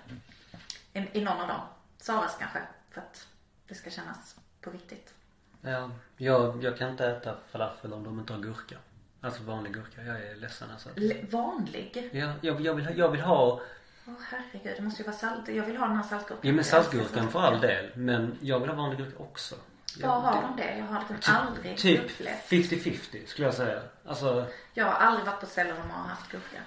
I, 0.93 1.19
I 1.19 1.23
någon 1.23 1.41
av 1.41 1.47
dem. 1.47 1.61
Saras 1.97 2.35
kanske. 2.39 2.59
För 2.91 3.01
att 3.01 3.27
det 3.67 3.75
ska 3.75 3.89
kännas 3.89 4.39
på 4.61 4.69
riktigt. 4.69 5.13
Ja, 5.61 5.91
jag, 6.17 6.63
jag 6.63 6.77
kan 6.77 6.89
inte 6.89 7.07
äta 7.07 7.37
falafel 7.51 7.93
om 7.93 8.03
de 8.03 8.19
inte 8.19 8.33
har 8.33 8.39
gurka. 8.39 8.77
Alltså 9.21 9.43
vanlig 9.43 9.73
gurka. 9.73 10.03
Jag 10.03 10.21
är 10.23 10.35
ledsen 10.35 10.71
alltså. 10.71 10.89
L- 10.95 11.25
vanlig? 11.31 12.09
Ja, 12.13 12.33
jag, 12.41 12.61
jag, 12.61 12.73
vill, 12.73 12.97
jag 12.97 13.09
vill 13.09 13.21
ha, 13.21 13.61
Åh 14.07 14.13
herregud, 14.31 14.73
det 14.77 14.81
måste 14.83 15.01
ju 15.01 15.07
vara 15.07 15.17
salt. 15.17 15.47
Jag 15.47 15.63
vill 15.63 15.77
ha 15.77 15.87
den 15.87 15.95
här 15.95 16.03
saltgurkan. 16.03 16.37
ja 16.49 16.53
men 16.53 16.63
saltgurkan 16.63 17.31
för 17.31 17.41
all 17.41 17.61
del. 17.61 17.91
Men 17.95 18.37
jag 18.41 18.59
vill 18.59 18.69
ha 18.69 18.75
vanlig 18.75 18.97
gurka 18.99 19.17
också. 19.23 19.55
Var 19.55 19.61
Jag- 20.09 20.09
har 20.19 20.41
de 20.41 20.55
det? 20.57 20.77
Jag 20.77 20.85
har 20.85 21.03
liksom 21.09 21.35
aldrig 21.35 21.77
Typ 21.77 21.99
upplevt. 22.11 22.49
50-50 22.49 23.25
skulle 23.27 23.47
jag 23.47 23.53
säga. 23.55 23.79
Alltså, 24.07 24.45
Jag 24.73 24.85
har 24.85 24.91
aldrig 24.93 25.25
varit 25.25 25.39
på 25.39 25.45
ett 25.45 25.51
ställe 25.51 25.69
där 25.69 25.77
de 25.79 25.89
har 25.91 26.07
haft 26.09 26.31
gurka. 26.31 26.57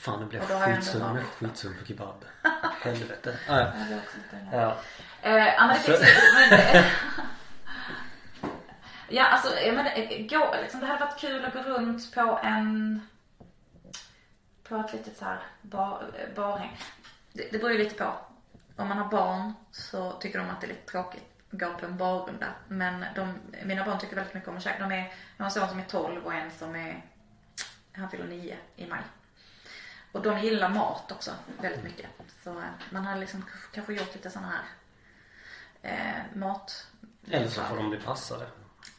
fan 0.00 0.20
nu 0.20 0.26
blir 0.26 0.40
jag 0.40 0.50
jag 0.50 0.62
ändå 0.70 0.76
skitsug. 0.76 1.00
Nu 1.00 1.06
är 1.06 1.08
jag 1.08 1.14
varit. 1.14 1.26
skitsug 1.38 1.78
på 1.80 1.86
kebab. 1.86 2.24
Helvete. 2.82 3.38
Ah, 3.48 3.58
ja. 3.58 3.66
Ja. 4.52 4.76
Eh, 5.22 5.46
ja 5.46 5.66
men 5.66 5.76
Ja 9.08 9.24
alltså, 9.24 9.56
eh, 9.56 9.74
gå, 10.26 10.54
liksom, 10.62 10.80
det 10.80 10.86
hade 10.86 11.00
varit 11.04 11.20
kul 11.20 11.44
att 11.44 11.52
gå 11.54 11.60
runt 11.60 12.14
på 12.14 12.40
en 12.42 13.06
på 14.70 14.76
ett 14.76 14.92
litet 14.92 15.16
så 15.16 15.24
här 15.24 15.38
bar, 15.62 16.10
barhäng. 16.36 16.78
Det, 17.32 17.52
det 17.52 17.58
beror 17.58 17.72
ju 17.72 17.78
lite 17.78 17.94
på. 17.94 18.12
Om 18.76 18.88
man 18.88 18.98
har 18.98 19.08
barn 19.08 19.52
så 19.70 20.12
tycker 20.12 20.38
de 20.38 20.50
att 20.50 20.60
det 20.60 20.66
är 20.66 20.68
lite 20.68 20.90
tråkigt 20.90 21.24
att 21.52 21.58
gå 21.58 21.74
på 21.74 21.86
en 21.86 21.96
barrunda. 21.96 22.46
Men 22.68 23.04
de, 23.14 23.34
mina 23.64 23.84
barn 23.84 23.98
tycker 23.98 24.16
väldigt 24.16 24.34
mycket 24.34 24.48
om 24.48 24.56
att 24.56 24.62
käka. 24.62 24.88
De 24.88 24.92
är, 24.92 25.14
jag 25.36 25.44
har 25.44 25.44
en 25.44 25.50
son 25.50 25.68
som 25.68 25.78
är 25.78 25.84
12 25.84 26.26
och 26.26 26.34
en 26.34 26.50
som 26.50 26.76
är, 26.76 27.04
han 27.92 28.10
fyller 28.10 28.26
9 28.26 28.56
i 28.76 28.86
maj. 28.86 29.00
Och 30.12 30.22
de 30.22 30.38
gillar 30.38 30.68
mat 30.68 31.12
också 31.12 31.30
väldigt 31.60 31.84
mycket. 31.84 32.06
Så 32.44 32.50
eh, 32.50 32.64
man 32.90 33.04
hade 33.04 33.20
liksom 33.20 33.44
kanske 33.72 33.92
gjort 33.92 34.14
lite 34.14 34.30
sådana 34.30 34.52
här 34.52 34.64
eh, 35.82 36.36
mat. 36.38 36.86
Eller 37.30 37.48
så 37.48 37.62
får 37.62 37.76
de 37.76 37.90
bli 37.90 38.00
passade. 38.00 38.46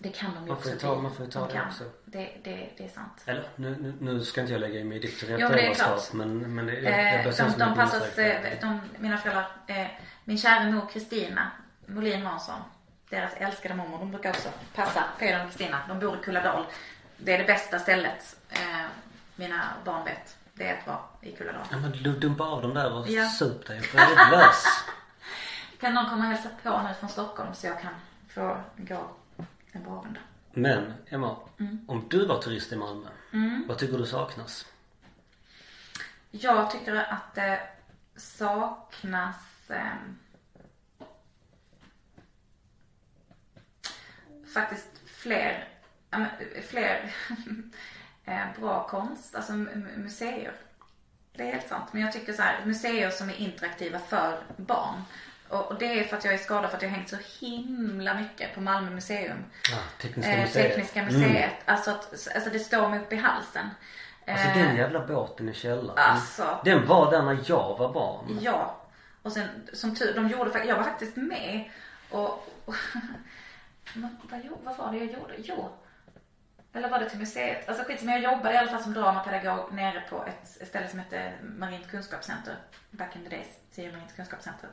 Det 0.04 0.10
kan 0.10 0.34
de 0.34 0.40
ju 0.44 0.48
Man 0.48 0.58
också 0.58 0.70
ta- 0.80 0.94
bli. 0.94 1.02
man 1.02 1.16
får 1.16 1.26
ju 1.26 1.32
ta 1.32 1.40
De 1.40 1.48
det 1.48 1.54
kan. 1.54 1.68
också. 1.68 1.84
Det, 2.06 2.38
det, 2.44 2.70
det 2.78 2.86
är 2.86 2.90
sant. 2.90 3.24
Eller 3.26 3.48
nu, 3.56 3.76
nu, 3.80 3.94
nu 4.00 4.24
ska 4.24 4.42
inte 4.42 4.54
jag 4.54 4.60
lägga 4.60 4.84
mig 4.86 4.98
i 4.98 5.00
ditt 5.00 5.24
Jo, 5.24 5.28
men 5.30 5.40
det 5.40 5.44
är 5.46 5.74
klart. 5.74 5.80
föräldraskap 5.80 6.14
men, 6.14 6.56
men 6.56 6.66
det, 6.66 6.74
jag, 6.74 6.94
Eh, 6.94 7.14
jag 7.16 7.24
börjar 7.24 7.38
känna 7.38 7.50
de, 7.58 7.60
de 7.70 7.76
passas, 7.76 8.18
eh, 8.18 8.60
de, 8.62 8.82
mina 8.98 9.18
föräldrar, 9.18 9.48
eh, 9.68 9.88
min 10.24 10.38
kära 10.38 10.64
mor 10.64 10.88
Kristina 10.94 11.52
Molin 11.86 12.26
Hansson, 12.26 12.60
deras 13.10 13.34
älskade 13.38 13.76
mormor, 13.76 13.98
de 14.00 14.12
brukar 14.12 14.30
också 14.30 14.50
passa 14.76 15.04
Peder 15.20 15.40
och 15.44 15.46
Kristina. 15.50 15.80
De 15.88 16.00
bor 16.00 16.16
i 16.20 16.24
Kulladal. 16.24 16.66
Det 17.18 17.34
är 17.34 17.38
det 17.38 17.44
bästa 17.44 17.80
stället, 17.80 18.36
eh, 18.50 18.86
mina 19.36 19.62
barn 19.86 20.06
vet. 20.06 20.38
Det 20.54 20.68
är 20.68 20.78
att 20.80 20.88
vara 20.88 21.00
i 21.22 21.32
Kulladal. 21.32 21.62
Ja 21.72 21.78
men 21.78 21.92
du 21.92 22.12
dumpa 22.20 22.44
av 22.44 22.62
dem 22.62 22.74
där 22.74 22.94
och 22.94 23.10
Ja. 23.10 23.26
sup 23.26 23.68
dig 23.68 23.82
för 23.82 23.98
lös. 24.32 24.66
Kan 25.80 25.94
någon 25.94 26.10
komma 26.10 26.26
och 26.26 26.32
hälsa 26.32 26.50
på 26.64 26.82
nu 26.88 26.94
från 27.00 27.10
Stockholm 27.10 27.54
så 27.54 27.68
jag 27.68 27.82
kan 27.82 27.94
få 28.30 28.58
gå 28.78 29.08
en 29.72 29.84
bra 29.84 30.02
runda? 30.06 30.20
Men 30.54 30.94
Emma, 31.10 31.38
Mm. 31.60 31.86
om 31.88 32.08
du 32.10 32.26
var 32.26 32.42
turist 32.42 32.72
i 32.72 32.76
Malmö, 32.76 33.10
vad 33.68 33.78
tycker 33.78 33.98
du 33.98 34.06
saknas? 34.06 34.66
Jag 36.32 36.72
tycker 36.72 36.96
att 36.96 37.36
det 37.36 37.60
saknas 38.16 39.36
ehm, 39.70 40.18
faktiskt 44.54 44.88
fler, 45.06 45.68
men, 46.10 46.26
fler 46.68 47.16
eh, 48.26 48.46
bra 48.60 48.88
konst, 48.88 49.36
alltså 49.36 49.54
mu- 49.54 49.98
museer. 49.98 50.54
Det 51.34 51.44
är 51.44 51.52
helt 51.52 51.68
sant. 51.68 51.94
Men 51.94 52.02
jag 52.02 52.12
tycker 52.14 52.34
så 52.34 52.42
här, 52.42 52.66
museer 52.66 53.10
som 53.10 53.30
är 53.30 53.34
interaktiva 53.36 54.00
för 54.00 54.44
barn. 54.58 55.02
Och, 55.52 55.76
det 55.80 56.00
är 56.00 56.04
för 56.04 56.18
att 56.18 56.26
jag 56.26 56.34
är 56.34 56.38
skadad 56.38 56.70
för 56.70 56.78
att 56.78 56.84
jag 56.84 56.90
har 56.90 56.98
hängt 56.98 57.10
så 57.10 57.18
himla 57.40 58.14
mycket 58.14 58.56
på 58.56 58.62
Malmö 58.62 58.92
museum. 58.92 59.46
Ah, 59.74 60.02
Tekniska 60.02 60.32
Eh, 60.32 60.42
museet. 60.42 60.68
Tekniska 60.68 61.04
museet. 61.04 61.54
Alltså, 61.66 61.92
att, 61.92 62.28
alltså 62.36 62.50
det 62.50 62.60
står 62.60 62.90
mig 62.90 63.00
upp 63.00 63.14
i 63.14 63.16
halsen. 63.16 63.70
Alltså 64.28 64.48
Eh, 64.48 64.58
den 64.58 64.76
jävla 64.76 65.08
båten 65.08 65.50
i 65.50 65.54
källaren. 65.54 66.12
Alltså. 66.12 66.62
Den 66.66 66.88
var 66.88 67.12
där 67.12 67.22
när 67.24 67.40
jag 67.46 67.78
var 67.78 67.94
barn. 67.94 68.40
Ja. 68.42 68.78
Och 69.22 69.32
sen 69.32 69.48
som 69.74 69.96
tur, 69.96 70.14
de 70.16 70.28
gjorde 70.28 70.66
jag 70.66 70.76
var 70.76 70.84
faktiskt 70.84 71.16
med 71.16 71.70
och, 72.10 72.48
och 72.66 72.76
vad, 73.96 74.12
vad 74.64 74.78
var 74.78 74.92
det 74.92 74.98
jag 74.98 75.08
gjorde? 75.14 75.34
Jo. 75.38 75.72
Eller 76.74 76.90
var 76.90 77.00
det 77.00 77.10
till 77.10 77.20
museet? 77.20 77.70
Alltså 77.70 77.84
skitsamma, 77.84 78.12
jag 78.12 78.22
jobbade 78.34 78.54
i 78.54 78.58
alla 78.58 78.72
fall 78.72 78.84
som 78.84 78.94
dramapedagog 78.94 79.74
nere 79.74 80.04
på 80.10 80.26
ett 80.26 80.68
ställe 80.68 80.88
som 80.88 81.00
hette 81.00 81.34
Marint 81.44 81.92
kunskapscenter. 81.92 82.56
Back 82.92 83.16
in 83.16 83.24
the 83.24 83.30
days, 83.30 83.48
Tio 83.76 83.92
Marint 83.92 84.16
kunskapscenter. 84.16 84.70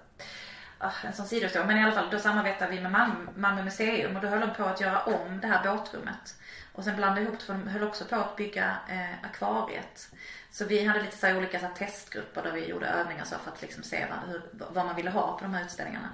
Ah, 0.78 0.92
en 1.04 1.12
sån 1.12 1.26
sidohistoria. 1.26 1.66
Men 1.66 1.78
i 1.78 1.82
alla 1.82 1.92
fall, 1.92 2.10
då 2.10 2.18
samarbetade 2.18 2.70
vi 2.70 2.80
med 2.80 2.92
Malmö, 2.92 3.14
Malmö 3.36 3.62
museum 3.62 4.16
och 4.16 4.22
då 4.22 4.28
höll 4.28 4.40
de 4.40 4.54
på 4.54 4.64
att 4.64 4.80
göra 4.80 5.02
om 5.02 5.40
det 5.40 5.46
här 5.46 5.64
båtrummet. 5.64 6.34
Och 6.72 6.84
sen 6.84 6.96
blandade 6.96 7.20
ihop 7.20 7.38
det 7.38 7.44
för 7.44 7.54
de 7.54 7.68
höll 7.68 7.82
också 7.82 8.04
på 8.04 8.16
att 8.16 8.36
bygga 8.36 8.76
eh, 8.88 9.24
akvariet. 9.30 10.08
Så 10.50 10.64
vi 10.64 10.84
hade 10.84 11.02
lite 11.02 11.16
så 11.16 11.26
här 11.26 11.36
olika 11.36 11.58
så 11.60 11.66
här 11.66 11.74
testgrupper 11.74 12.42
där 12.42 12.52
vi 12.52 12.68
gjorde 12.68 12.86
övningar 12.86 13.24
så 13.24 13.38
för 13.38 13.50
att 13.50 13.62
liksom 13.62 13.82
se 13.82 14.06
vad, 14.10 14.30
hur, 14.30 14.42
vad 14.52 14.86
man 14.86 14.96
ville 14.96 15.10
ha 15.10 15.38
på 15.38 15.44
de 15.44 15.54
här 15.54 15.64
utställningarna. 15.64 16.08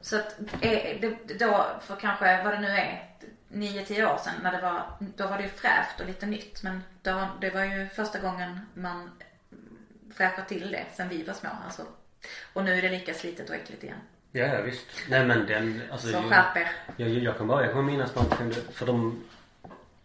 Så 0.00 0.16
att 0.16 0.38
eh, 0.60 1.10
då 1.38 1.66
för 1.80 1.96
kanske 1.96 2.42
vad 2.42 2.52
det 2.52 2.60
nu 2.60 2.68
är 2.68 3.10
9-10 3.48 4.14
år 4.14 4.18
sedan 4.18 4.34
när 4.42 4.52
det 4.52 4.62
var, 4.62 4.82
då 4.98 5.26
var 5.26 5.36
det 5.36 5.42
ju 5.42 5.48
fräscht 5.48 6.00
och 6.00 6.06
lite 6.06 6.26
nytt. 6.26 6.62
Men 6.62 6.82
då, 7.02 7.28
det 7.40 7.50
var 7.50 7.64
ju 7.64 7.88
första 7.88 8.18
gången 8.18 8.60
man 8.74 9.10
fräschade 10.14 10.48
till 10.48 10.70
det 10.70 10.84
sen 10.94 11.08
vi 11.08 11.22
var 11.22 11.34
små. 11.34 11.50
Alltså. 11.64 11.82
Och 12.52 12.64
nu 12.64 12.78
är 12.78 12.82
det 12.82 12.88
lika 12.88 13.14
slitet 13.14 13.48
och 13.50 13.54
äckligt 13.56 13.84
igen. 13.84 13.98
Ja, 14.32 14.44
ja 14.46 14.62
visst. 14.62 14.86
Nej 15.08 15.24
men 15.24 15.46
den, 15.46 15.82
alltså. 15.92 16.08
Så 16.08 16.22
skärp 16.22 16.56
er. 16.56 16.68
Jag, 16.96 17.08
jag, 17.08 17.22
jag 17.22 17.38
kan 17.38 17.46
bara, 17.48 17.62
jag 17.64 17.72
kommer 17.72 17.84
minnas 17.92 18.14
man 18.14 18.24
kunde, 18.28 18.54
för 18.72 18.86
de 18.86 19.24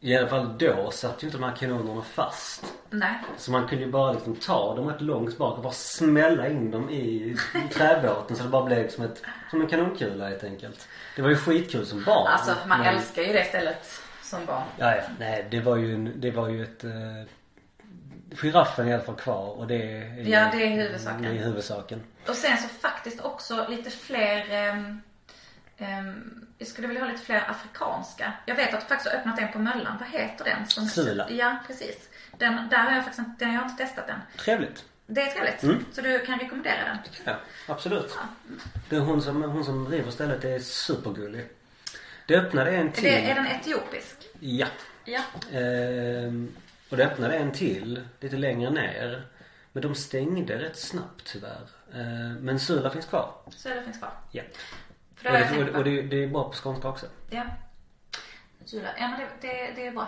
i 0.03 0.17
alla 0.17 0.27
fall 0.27 0.57
då 0.57 0.91
satt 0.91 1.23
ju 1.23 1.27
inte 1.27 1.37
de 1.37 1.43
här 1.43 1.55
kanonerna 1.55 2.01
fast. 2.01 2.73
Nej. 2.89 3.13
Så 3.37 3.51
man 3.51 3.67
kunde 3.67 3.85
ju 3.85 3.91
bara 3.91 4.11
liksom 4.13 4.35
ta 4.35 4.75
dem 4.75 4.87
rätt 4.89 5.01
långt 5.01 5.37
bak 5.37 5.57
och 5.57 5.63
bara 5.63 5.73
smälla 5.73 6.47
in 6.47 6.71
dem 6.71 6.89
i 6.89 7.35
träbåten 7.73 8.35
så 8.37 8.43
det 8.43 8.49
bara 8.49 8.65
blev 8.65 8.89
som, 8.89 9.03
ett, 9.03 9.21
som 9.49 9.61
en 9.61 9.67
kanonkula 9.67 10.27
helt 10.29 10.43
enkelt. 10.43 10.87
Det 11.15 11.21
var 11.21 11.29
ju 11.29 11.35
skitkul 11.35 11.85
som 11.85 12.03
barn. 12.03 12.27
Alltså 12.27 12.55
man 12.67 12.79
Men- 12.79 12.95
älskar 12.95 13.21
ju 13.21 13.33
det 13.33 13.43
stället 13.45 13.85
som 14.23 14.45
barn. 14.45 14.63
Ja, 14.77 14.95
ja. 14.95 15.01
Nej, 15.19 15.45
det 15.51 15.59
var 15.59 15.75
ju, 15.75 15.93
en- 15.93 16.13
det 16.15 16.31
var 16.31 16.49
ju 16.49 16.63
ett... 16.63 16.83
Eh, 16.83 16.91
giraffen 18.31 18.87
är 18.87 18.91
i 18.91 18.93
alla 18.93 19.03
fall 19.03 19.15
kvar 19.15 19.57
och 19.57 19.67
det 19.67 19.75
är, 19.75 20.29
Ja, 20.29 20.49
det 20.53 20.63
är 20.63 20.69
huvudsaken. 20.69 21.21
Det 21.21 21.27
är 21.27 21.43
huvudsaken. 21.43 22.03
Och 22.27 22.35
sen 22.35 22.57
så 22.57 22.67
faktiskt 22.67 23.21
också 23.21 23.67
lite 23.69 23.89
fler 23.89 24.51
ehm, 24.51 25.01
ehm, 25.77 26.47
jag 26.57 26.67
skulle 26.67 26.87
vilja 26.87 27.03
ha 27.03 27.11
lite 27.11 27.25
fler 27.25 27.49
afrikanska. 27.49 28.33
Jag 28.45 28.55
vet 28.55 28.73
att 28.73 28.81
du 28.81 28.87
faktiskt 28.87 29.11
har 29.11 29.19
öppnat 29.19 29.39
en 29.39 29.51
på 29.51 29.59
Möllan. 29.59 29.97
Vad 29.99 30.21
heter 30.21 30.45
den? 30.45 30.67
Som, 30.67 30.85
Sula. 30.85 31.29
Ja, 31.29 31.57
precis. 31.67 32.09
Den, 32.37 32.69
där 32.69 32.77
har 32.77 32.91
jag 32.91 33.03
faktiskt 33.03 33.27
inte, 33.27 33.45
den, 33.45 33.53
jag 33.53 33.61
har 33.61 33.69
inte 33.69 33.83
testat 33.83 34.07
den. 34.07 34.19
Trevligt. 34.37 34.85
Det 35.07 35.21
är 35.21 35.31
trevligt. 35.31 35.63
Mm. 35.63 35.85
Så 35.91 36.01
du 36.01 36.25
kan 36.25 36.39
rekommendera 36.39 36.83
den. 36.85 36.97
Ja, 37.23 37.35
absolut. 37.67 38.17
Det 38.89 38.95
är 38.95 38.99
hon 38.99 39.21
som, 39.21 39.43
hon 39.43 39.65
som 39.65 39.85
driver 39.85 40.11
stället 40.11 40.45
är 40.45 40.59
supergullig. 40.59 41.47
Det 42.25 42.35
öppnade 42.35 42.71
en 42.71 42.91
till. 42.91 43.03
Det, 43.03 43.29
är 43.31 43.35
den 43.35 43.47
etiopisk? 43.47 44.17
Ja. 44.39 44.67
Ja. 45.05 45.21
Ehm, 45.53 46.51
och 46.91 46.97
det 46.97 47.05
öppnade 47.05 47.35
en 47.35 47.51
till 47.51 48.01
lite 48.19 48.37
längre 48.37 48.69
ner. 48.69 49.27
Men 49.71 49.83
de 49.83 49.95
stängde 49.95 50.59
rätt 50.59 50.77
snabbt 50.77 51.25
tyvärr. 51.25 51.69
Ehm, 51.93 52.33
men 52.33 52.59
Sula 52.59 52.89
finns 52.89 53.05
kvar. 53.05 53.33
Det 53.63 53.83
finns 53.83 53.97
kvar. 53.97 54.11
Ja. 54.31 54.43
För 55.15 55.27
Och 55.29 55.33
det 55.33 55.39
jag 55.39 55.65
det, 55.65 55.71
och, 55.71 55.77
och 55.77 55.83
det, 55.83 56.01
det 56.01 56.23
är 56.23 56.27
bra 56.27 56.43
på 56.43 56.55
skånska 56.55 56.89
också. 56.89 57.05
Ja. 57.29 57.45
Sula. 58.65 58.89
Ja 58.99 59.07
men 59.07 59.19
det, 59.19 59.47
det, 59.47 59.73
det 59.75 59.87
är 59.87 59.91
bra. 59.91 60.07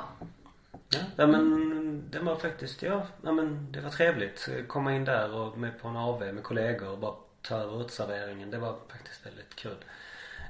Ja, 0.90 1.00
ja 1.16 1.28
men 1.28 2.04
det 2.12 2.20
var 2.20 2.36
faktiskt, 2.36 2.82
ja, 2.82 3.08
ja 3.24 3.32
men 3.32 3.72
det 3.72 3.82
var 3.82 3.90
trevligt. 3.90 4.50
Komma 4.68 4.94
in 4.94 5.06
där 5.06 5.34
och 5.34 5.58
med 5.58 5.80
på 5.82 5.88
en 5.88 5.98
AV 5.98 6.34
med 6.34 6.44
kollegor 6.44 6.90
och 6.90 6.98
bara 6.98 7.16
ta 7.42 7.56
över 7.56 7.82
uteserveringen. 7.82 8.52
Det 8.52 8.58
var 8.58 8.76
faktiskt 8.90 9.26
väldigt 9.26 9.56
kul. 9.56 9.78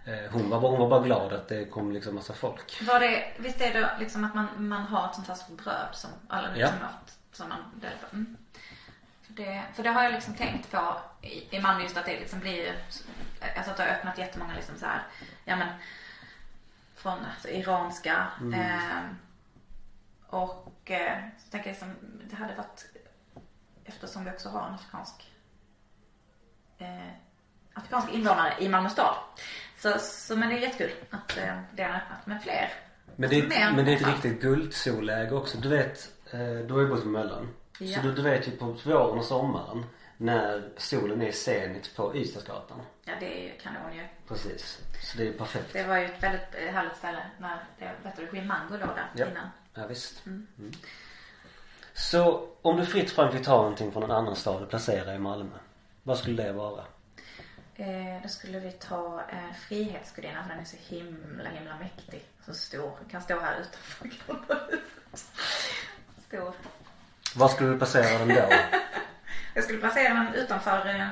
Eh, 0.05 0.31
Hon 0.31 0.49
var, 0.49 0.59
bara- 0.61 0.71
hon 0.71 0.79
var 0.79 0.89
bara 0.89 1.03
glad 1.03 1.33
att 1.33 1.47
det 1.47 1.65
kom 1.65 1.91
liksom 1.91 2.15
massa 2.15 2.33
folk. 2.33 2.81
Var 2.81 2.99
det, 2.99 3.33
visst 3.37 3.61
är 3.61 3.73
det 3.73 3.89
liksom 3.99 4.23
att 4.23 4.35
man, 4.35 4.47
man 4.57 4.81
har 4.83 5.09
ett 5.09 5.15
sånt 5.15 5.27
här 5.27 5.35
som 5.35 5.55
bröd 5.55 5.87
som 5.93 6.09
alla 6.27 6.47
Ja. 6.47 6.53
liksom 6.55 6.77
har 6.81 6.85
haft, 6.87 7.17
som 7.31 7.49
man 7.49 7.57
delar 7.81 7.95
på? 8.09 8.15
Mm. 8.15 8.37
För, 9.21 9.33
det, 9.33 9.63
för 9.73 9.83
det 9.83 9.89
har 9.89 10.03
jag 10.03 10.13
liksom 10.13 10.33
tänkt 10.35 10.71
på 10.71 10.95
i, 11.21 11.55
i 11.55 11.61
Malmö 11.61 11.83
just 11.83 11.97
att 11.97 12.05
det 12.05 12.19
liksom 12.19 12.39
blir, 12.39 12.75
alltså 13.57 13.71
att 13.71 13.77
det 13.77 13.83
har 13.83 13.89
öppnat 13.89 14.17
jättemånga 14.17 14.53
liksom 14.55 14.77
så 14.79 14.85
här, 14.85 15.01
ja 15.45 15.55
men 15.55 15.67
från 16.95 17.25
alltså, 17.33 17.47
iranska 17.47 18.27
eh, 18.55 18.99
och 20.27 20.91
eh, 20.91 21.17
så 21.39 21.49
tänker 21.51 21.69
jag 21.69 21.73
liksom, 21.73 21.95
det 22.29 22.35
hade 22.35 22.55
varit 22.55 22.85
eftersom 23.85 24.25
vi 24.25 24.31
också 24.31 24.49
har 24.49 24.67
en 24.67 24.73
afrikansk 24.73 25.31
eh, 26.77 27.07
afrikanska 27.73 28.11
invånare 28.11 28.53
i 28.59 28.69
Malmö 28.69 28.89
stad. 28.89 29.15
Så, 29.83 29.99
så 29.99 30.35
men 30.35 30.49
det 30.49 30.55
är 30.55 30.59
jättekul 30.59 30.91
att 31.09 31.37
eh, 31.37 31.57
det 31.75 31.83
har 31.83 31.95
öppnat. 31.95 32.25
Men 32.25 32.39
fler. 32.39 32.73
Men 33.15 33.29
det, 33.29 33.39
är, 33.39 33.43
Alltså, 33.43 33.75
men 33.75 33.85
det 33.85 33.91
är 33.91 33.95
ett 33.95 34.07
riktigt 34.07 34.41
guldsolläge 34.41 35.35
också. 35.35 35.57
Du 35.57 35.69
vet, 35.69 36.09
eh, 36.31 36.39
du 36.39 36.73
har 36.73 36.81
ju 36.81 36.87
bott 36.87 37.01
på 37.01 37.07
Möllan. 37.07 37.49
Ja. 37.79 38.01
Så 38.01 38.07
du, 38.07 38.13
du 38.13 38.21
vet 38.21 38.47
ju 38.47 38.51
på 38.51 38.65
våren 38.65 39.17
och 39.17 39.25
sommaren 39.25 39.85
när 40.17 40.69
solen 40.77 41.21
är 41.21 41.31
senigt 41.31 41.95
på 41.95 42.15
Ystadsgatan. 42.15 42.81
Ja 43.05 43.13
det 43.19 43.39
är 43.39 43.43
ju 43.43 43.59
kanon 43.59 43.95
ju. 43.95 44.07
Precis. 44.27 44.79
Så 45.03 45.17
det 45.17 45.27
är 45.27 45.33
perfekt. 45.33 45.73
Det 45.73 45.83
var 45.83 45.97
ju 45.97 46.05
ett 46.05 46.23
väldigt 46.23 46.55
eh, 46.67 46.73
härligt 46.73 46.97
ställe 46.97 47.25
när 47.39 47.63
det, 47.79 47.91
vet 48.03 48.31
du, 48.31 48.41
Mango 48.41 48.71
låg 48.77 48.79
där 48.95 49.09
Ja. 49.15 49.25
innan. 49.25 49.47
Ja, 49.73 49.87
visst. 49.87 50.25
Mm. 50.25 50.47
Så 51.93 52.47
om 52.61 52.77
du 52.77 52.85
fritt 52.85 53.11
fram 53.11 53.31
fick 53.31 53.45
ta 53.45 53.55
någonting 53.57 53.91
från 53.91 54.03
en 54.03 54.11
annan 54.11 54.35
stad 54.35 54.63
och 54.63 54.69
placera 54.69 55.15
i 55.15 55.19
Malmö. 55.19 55.55
Vad 56.03 56.17
skulle 56.17 56.43
det 56.43 56.53
vara? 56.53 56.83
Eh, 57.75 58.21
då 58.23 58.29
skulle 58.29 58.59
vi 58.59 58.71
ta 58.71 59.23
eh, 59.31 59.53
Frihetsgudinnan 59.67 60.43
för 60.43 60.49
den 60.49 60.59
är 60.59 60.65
så 60.65 60.77
himla 60.79 61.49
himla 61.49 61.77
mäktig. 61.77 62.25
Så 62.45 62.53
stor. 62.53 62.97
Kan 63.11 63.21
stå 63.21 63.39
här 63.39 63.59
utanför 63.59 64.07
Grandahuset. 64.07 65.31
Stor. 66.27 66.53
Var 67.35 67.47
skulle 67.47 67.69
du 67.69 67.77
placera 67.77 68.19
den 68.19 68.27
då? 68.27 68.49
Jag 69.53 69.63
skulle 69.63 69.79
placera 69.79 70.13
den 70.13 70.33
utanför 70.33 70.87
eh, 70.87 71.11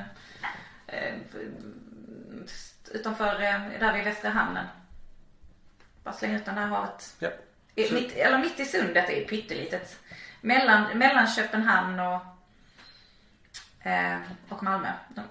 eh, 0.88 1.14
utanför 2.92 3.42
eh, 3.42 3.80
där 3.80 3.94
vid 3.94 4.04
Västra 4.04 4.30
hamnen. 4.30 4.66
Bara 6.04 6.14
slänga 6.14 6.36
ut 6.36 6.46
den 6.46 6.56
där 6.56 6.68
havet. 6.68 7.16
ja. 7.20 7.30
I, 7.76 7.94
mitt, 7.94 8.12
eller 8.12 8.38
mitt 8.38 8.60
i 8.60 8.66
sundet 8.66 9.10
är 9.10 9.16
ju 9.16 9.26
pyttelitet. 9.26 10.00
Mellan, 10.42 10.98
mellan 10.98 11.28
Köpenhamn 11.28 12.00
och, 12.00 12.22
eh, 13.88 14.20
och 14.50 14.64
Malmö. 14.64 14.92
De, 15.10 15.22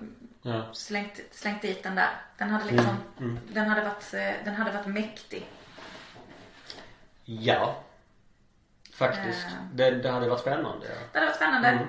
ja. 0.43 0.75
slängt, 0.75 1.21
slängt 1.33 1.63
dit 1.63 1.83
den 1.83 1.95
där. 1.95 2.11
Den 2.39 2.51
hade 2.51 2.65
liksom, 2.65 2.97
Mm, 3.19 3.39
Den, 3.49 3.69
hade 3.69 3.83
varit, 3.83 4.15
eh, 4.15 4.45
den 4.45 4.55
hade 4.55 4.71
varit 4.71 4.87
mäktig. 4.87 5.49
Ja. 7.25 7.83
Faktiskt. 8.93 9.47
Eh. 9.47 9.53
Det, 9.73 9.91
det 9.91 10.11
hade 10.11 10.29
varit 10.29 10.41
spännande. 10.41 10.87
Ja. 10.87 11.01
Det 11.13 11.19
hade 11.19 11.27
varit 11.27 11.37
spännande. 11.37 11.69
Mm. 11.69 11.87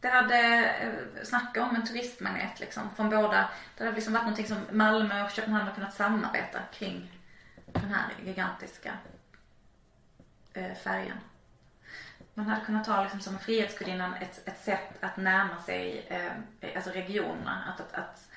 Det 0.00 0.08
hade, 0.08 0.38
eh, 0.64 1.24
snacka 1.24 1.62
om 1.62 1.76
en 1.76 1.86
turistmagnet 1.86 2.60
liksom 2.60 2.90
från 2.96 3.10
båda. 3.10 3.48
Det 3.76 3.84
hade 3.84 3.96
liksom 3.96 4.12
varit 4.12 4.22
någonting 4.24 4.46
som 4.46 4.58
Malmö 4.70 5.24
och 5.24 5.30
Köpenhamn 5.30 5.66
har 5.66 5.74
kunnat 5.74 5.94
samarbeta 5.94 6.58
kring 6.72 7.10
den 7.66 7.94
här 7.94 8.12
gigantiska 8.24 8.92
eh, 10.52 10.74
färjan. 10.74 11.18
Man 12.38 12.46
hade 12.46 12.64
kunnat 12.66 12.84
ta 12.84 13.02
liksom 13.02 13.20
som 13.20 13.38
Frihetsgudinnan 13.38 14.14
ett, 14.14 14.48
ett 14.48 14.60
sätt 14.64 14.80
att 15.00 15.16
närma 15.16 15.62
sig 15.66 16.06
eh, 16.08 16.76
alltså 16.76 16.90
regionerna. 16.90 17.64
Att, 17.74 17.80
att, 17.80 17.94
att, 17.98 18.28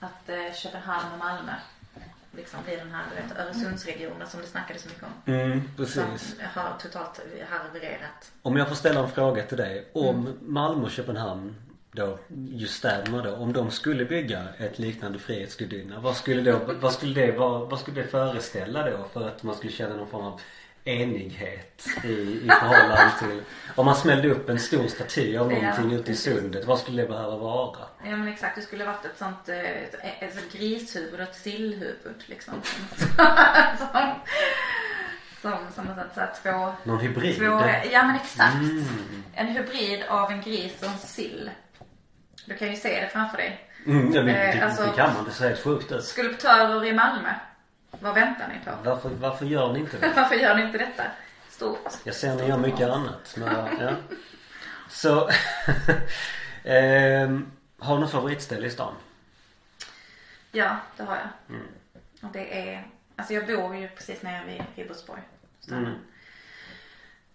att 0.00 0.28
eh, 0.28 0.54
Köpenhamn 0.54 1.12
och 1.12 1.18
Malmö 1.18 1.52
liksom 2.36 2.60
blir 2.64 2.76
den 2.76 2.90
här 2.92 3.04
du 3.10 3.22
vet, 3.22 3.38
Öresundsregionen 3.38 4.28
som 4.28 4.40
det 4.40 4.46
snackades 4.46 4.82
så 4.82 4.88
mycket 4.88 5.02
om. 5.04 5.34
Mm, 5.34 5.62
Som 5.76 5.76
precis. 5.76 6.36
har 6.54 6.78
totalt 6.78 7.20
havererat. 7.50 8.32
Om 8.42 8.56
jag 8.56 8.68
får 8.68 8.74
ställa 8.74 9.00
en 9.00 9.10
fråga 9.10 9.42
till 9.42 9.56
dig. 9.56 9.88
Om 9.92 10.16
Mm. 10.26 10.38
Malmö 10.42 10.84
och 10.84 10.90
Köpenhamn 10.90 11.54
då, 11.92 12.18
just 12.50 12.74
städerna 12.74 13.22
då. 13.22 13.34
Om 13.36 13.52
de 13.52 13.70
skulle 13.70 14.04
bygga 14.04 14.44
ett 14.58 14.78
liknande 14.78 15.18
Frihetsgudinna. 15.18 16.00
Vad 16.00 16.16
skulle, 16.16 16.52
då, 16.52 16.60
vad, 16.80 16.92
skulle 16.92 17.26
det 17.26 17.32
vara, 17.32 17.64
vad 17.64 17.80
skulle 17.80 18.02
det 18.02 18.08
föreställa 18.08 18.90
då 18.90 19.04
för 19.12 19.28
att 19.28 19.42
man 19.42 19.54
skulle 19.56 19.72
känna 19.72 19.96
någon 19.96 20.08
form 20.08 20.24
av 20.26 20.40
enighet 20.84 21.86
i, 22.04 22.08
i 22.08 22.48
förhållande 22.60 23.12
till 23.18 23.42
om 23.74 23.86
man 23.86 23.96
smällde 23.96 24.28
upp 24.30 24.48
en 24.48 24.58
stor 24.58 24.86
staty 24.88 25.36
av 25.36 25.52
Ja, 25.52 25.58
någonting 25.60 25.92
ute 25.92 26.12
i 26.12 26.16
sundet. 26.16 26.64
Vad 26.64 26.78
skulle 26.78 27.02
det 27.02 27.08
behöva 27.08 27.36
vara? 27.36 27.78
Ja 28.04 28.16
men 28.16 28.28
exakt, 28.28 28.56
det 28.56 28.62
skulle 28.62 28.84
varit 28.84 29.04
ett 29.04 29.18
sånt 29.18 29.48
eh, 29.48 29.58
ett, 29.58 29.94
ett, 29.94 30.22
ett 30.36 30.52
grishuvud 30.52 31.14
och 31.14 31.20
ett 31.20 31.34
sillhuvud 31.34 32.22
liksom. 32.26 32.54
som, 33.78 34.14
som, 35.42 35.58
som 35.74 35.88
ett 35.98 36.14
så 36.14 36.20
här 36.20 36.32
två, 36.42 36.72
Någon 36.84 37.00
hybrid? 37.00 37.36
två, 37.38 37.44
ja 37.92 38.02
men 38.02 38.14
exakt. 38.16 38.54
Mm. 38.54 38.84
En 39.34 39.46
hybrid 39.46 40.02
av 40.08 40.30
en 40.30 40.40
gris 40.42 40.82
och 40.82 40.88
en 40.88 40.98
sill. 40.98 41.50
Du 42.46 42.56
kan 42.56 42.68
ju 42.70 42.76
se 42.76 43.00
det 43.00 43.08
framför 43.08 43.36
dig. 43.36 43.64
Mm, 43.86 44.12
ja, 44.12 44.22
men 44.22 44.34
Eh, 44.34 44.56
det, 44.56 44.64
alltså- 44.64 44.82
det 44.86 44.92
kan 44.96 45.14
man. 45.14 45.24
Det 45.24 45.30
ser 45.30 45.48
helt 45.48 45.60
sjukt 45.64 45.92
ut. 45.92 46.04
Skulptörer 46.04 46.84
i 46.84 46.92
Malmö. 46.92 47.28
Vad 48.00 48.14
väntar 48.14 48.48
ni 48.48 48.64
på? 48.64 48.70
Varför, 48.84 49.08
varför 49.08 49.46
gör 49.46 49.72
ni 49.72 49.78
inte 49.78 49.98
det? 49.98 50.12
Varför 50.16 50.34
gör 50.34 50.56
ni 50.56 50.62
inte 50.62 50.78
detta? 50.78 51.04
Stort. 51.48 51.92
Jag 52.04 52.14
ser 52.14 52.34
ni 52.34 52.48
gör 52.48 52.58
mycket 52.58 52.88
annat. 52.88 53.34
Men, 53.36 53.78
ja. 53.80 53.90
Så. 54.88 55.30
ehm, 56.64 57.50
har 57.78 57.94
du 57.94 58.00
något 58.00 58.10
favoritställe 58.10 58.66
i 58.66 58.70
stan? 58.70 58.94
Ja, 60.52 60.76
det 60.96 61.02
har 61.02 61.16
jag. 61.16 61.56
Mm. 61.56 61.66
Och 62.22 62.32
det 62.32 62.68
är, 62.68 62.86
alltså 63.16 63.34
jag 63.34 63.46
bor 63.46 63.76
ju 63.76 63.88
precis 63.88 64.22
nere 64.22 64.44
vid 64.44 64.62
Ribersborg. 64.74 65.22
Mm. 65.70 65.94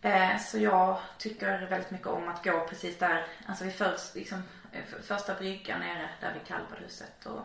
Eh, 0.01 0.39
så 0.39 0.57
jag 0.57 0.99
tycker 1.17 1.65
väldigt 1.65 1.91
mycket 1.91 2.07
om 2.07 2.27
att 2.27 2.43
gå 2.43 2.67
precis 2.69 2.99
där, 2.99 3.25
alltså 3.45 3.63
vid 3.63 3.73
först, 3.73 4.15
liksom, 4.15 4.43
eh, 4.71 4.81
första 5.03 5.35
bryggan 5.35 5.79
nere 5.79 6.09
där 6.21 6.33
vid 6.33 6.47
kallbadhuset 6.47 7.25
och 7.25 7.41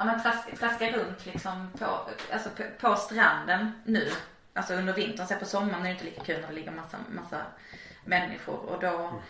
Ja 0.00 0.06
men 0.06 0.22
traska, 0.22 0.56
traska 0.56 0.92
runt 0.92 1.26
liksom 1.26 1.70
på, 1.78 2.08
alltså 2.32 2.50
på, 2.50 2.62
på 2.80 2.96
stranden 2.96 3.72
nu. 3.84 4.10
Alltså 4.54 4.74
under 4.74 4.92
vintern, 4.92 5.26
sen 5.26 5.38
på 5.38 5.44
sommaren 5.44 5.80
är 5.80 5.84
det 5.84 5.90
inte 5.90 6.04
lika 6.04 6.24
kul 6.24 6.40
när 6.40 6.48
det 6.48 6.54
ligger 6.54 6.70
massa, 6.70 6.98
massa 7.10 7.46
människor 8.04 8.58
och 8.58 8.80
då, 8.80 9.20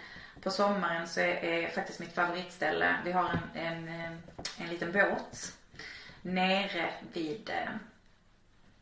på 0.43 0.51
sommaren 0.51 1.09
så 1.09 1.21
är, 1.21 1.45
är 1.45 1.69
faktiskt 1.69 2.01
mitt 2.01 2.15
favoritställe, 2.15 2.97
vi 3.05 3.13
har 3.13 3.39
en, 3.55 3.89
en, 3.89 4.23
en 4.59 4.69
liten 4.69 4.93
båt 4.93 5.57
nere 6.23 6.95
vid, 7.13 7.51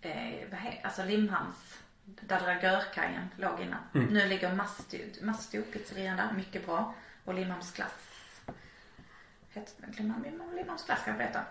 eh, 0.00 0.48
vad 0.50 0.60
heter, 0.60 0.80
alltså 0.84 1.04
Limhamns, 1.04 1.78
där 2.04 2.40
Dragörkajen 2.40 3.28
låg 3.36 3.60
innan. 3.60 3.80
Nu 3.92 4.28
ligger 4.28 4.54
Mastio, 4.54 5.24
Mastio 5.24 5.62
pizzerian 5.62 6.16
där, 6.16 6.32
mycket 6.36 6.66
bra. 6.66 6.94
Och 7.24 7.34
Limhamns 7.34 7.72
glass. 7.72 7.92
Heter 9.50 10.02
Limhamn, 10.02 10.54
Limhamns 10.56 10.86
glass 10.86 11.04
kan 11.04 11.10
jag 11.10 11.18
berätta. 11.18 11.44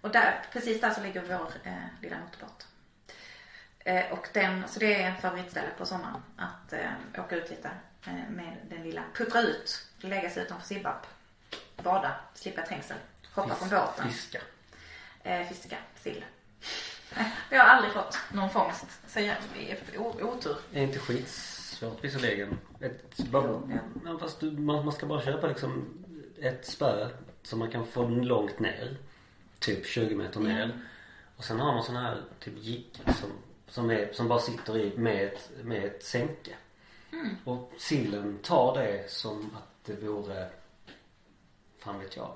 Och 0.00 0.10
där, 0.10 0.44
precis 0.52 0.80
där 0.80 0.90
så 0.90 1.02
ligger 1.02 1.22
vår 1.22 1.52
eh, 1.64 1.72
lilla 2.02 2.16
motorbåt. 2.18 2.66
Eh, 3.78 4.12
och 4.12 4.28
den, 4.32 4.68
så 4.68 4.80
det 4.80 5.02
är 5.02 5.10
en 5.10 5.16
favoritställe 5.16 5.68
på 5.78 5.86
sommaren. 5.86 6.22
Att 6.36 6.72
eh, 6.72 6.90
åka 7.18 7.36
ut 7.36 7.50
lite 7.50 7.70
eh, 8.06 8.30
med 8.30 8.56
den 8.68 8.82
lilla, 8.82 9.02
puttra 9.14 9.40
ut, 9.40 9.86
lägga 10.00 10.30
sig 10.30 10.42
utanför 10.42 10.66
Sibbap. 10.66 11.06
Bada, 11.82 12.14
slippa 12.34 12.62
trängsel, 12.62 12.96
hoppa 13.34 13.54
från 13.54 13.68
båten. 13.68 14.10
Fiska. 14.10 14.40
Eh, 15.22 15.48
fiska, 15.48 15.76
sill. 15.94 16.24
Vi 17.50 17.56
har 17.56 17.64
aldrig 17.64 17.92
fått 17.92 18.18
någon 18.32 18.50
fångst. 18.50 18.86
Så 19.06 19.20
jag, 19.20 19.36
otur. 19.98 20.56
Det 20.70 20.78
är 20.78 20.82
inte 20.82 20.98
skitsvårt 20.98 22.04
visserligen. 22.04 22.58
Ett, 22.80 23.18
bara, 23.18 23.62
ja. 24.04 24.18
fast 24.18 24.40
du, 24.40 24.50
man, 24.50 24.84
man 24.84 24.94
ska 24.94 25.06
bara 25.06 25.22
köpa 25.22 25.46
liksom 25.46 26.04
ett 26.42 26.66
spö 26.66 27.08
som 27.42 27.58
man 27.58 27.70
kan 27.70 27.86
få 27.86 28.08
långt 28.08 28.58
ner. 28.58 28.96
Typ 29.60 29.86
20 29.86 30.14
meter 30.14 30.40
ner. 30.40 30.80
Och 31.36 31.44
sen 31.44 31.60
har 31.60 31.74
man 31.74 31.82
sån 31.82 31.96
här 31.96 32.22
typ 32.40 32.54
jigg 32.58 32.90
som, 33.20 33.30
som, 33.68 33.90
är, 33.90 34.12
som 34.12 34.28
bara 34.28 34.38
sitter 34.38 34.76
i 34.76 34.98
med 34.98 35.24
ett, 35.26 35.50
med 35.62 35.84
ett 35.84 36.04
sänke. 36.04 36.54
Mm. 37.12 37.36
Och 37.44 37.72
sillen 37.78 38.38
tar 38.42 38.78
det 38.78 39.10
som 39.10 39.56
att 39.56 39.84
det 39.84 39.94
vore, 39.94 40.48
fan 41.78 41.98
vet 42.00 42.16
jag, 42.16 42.34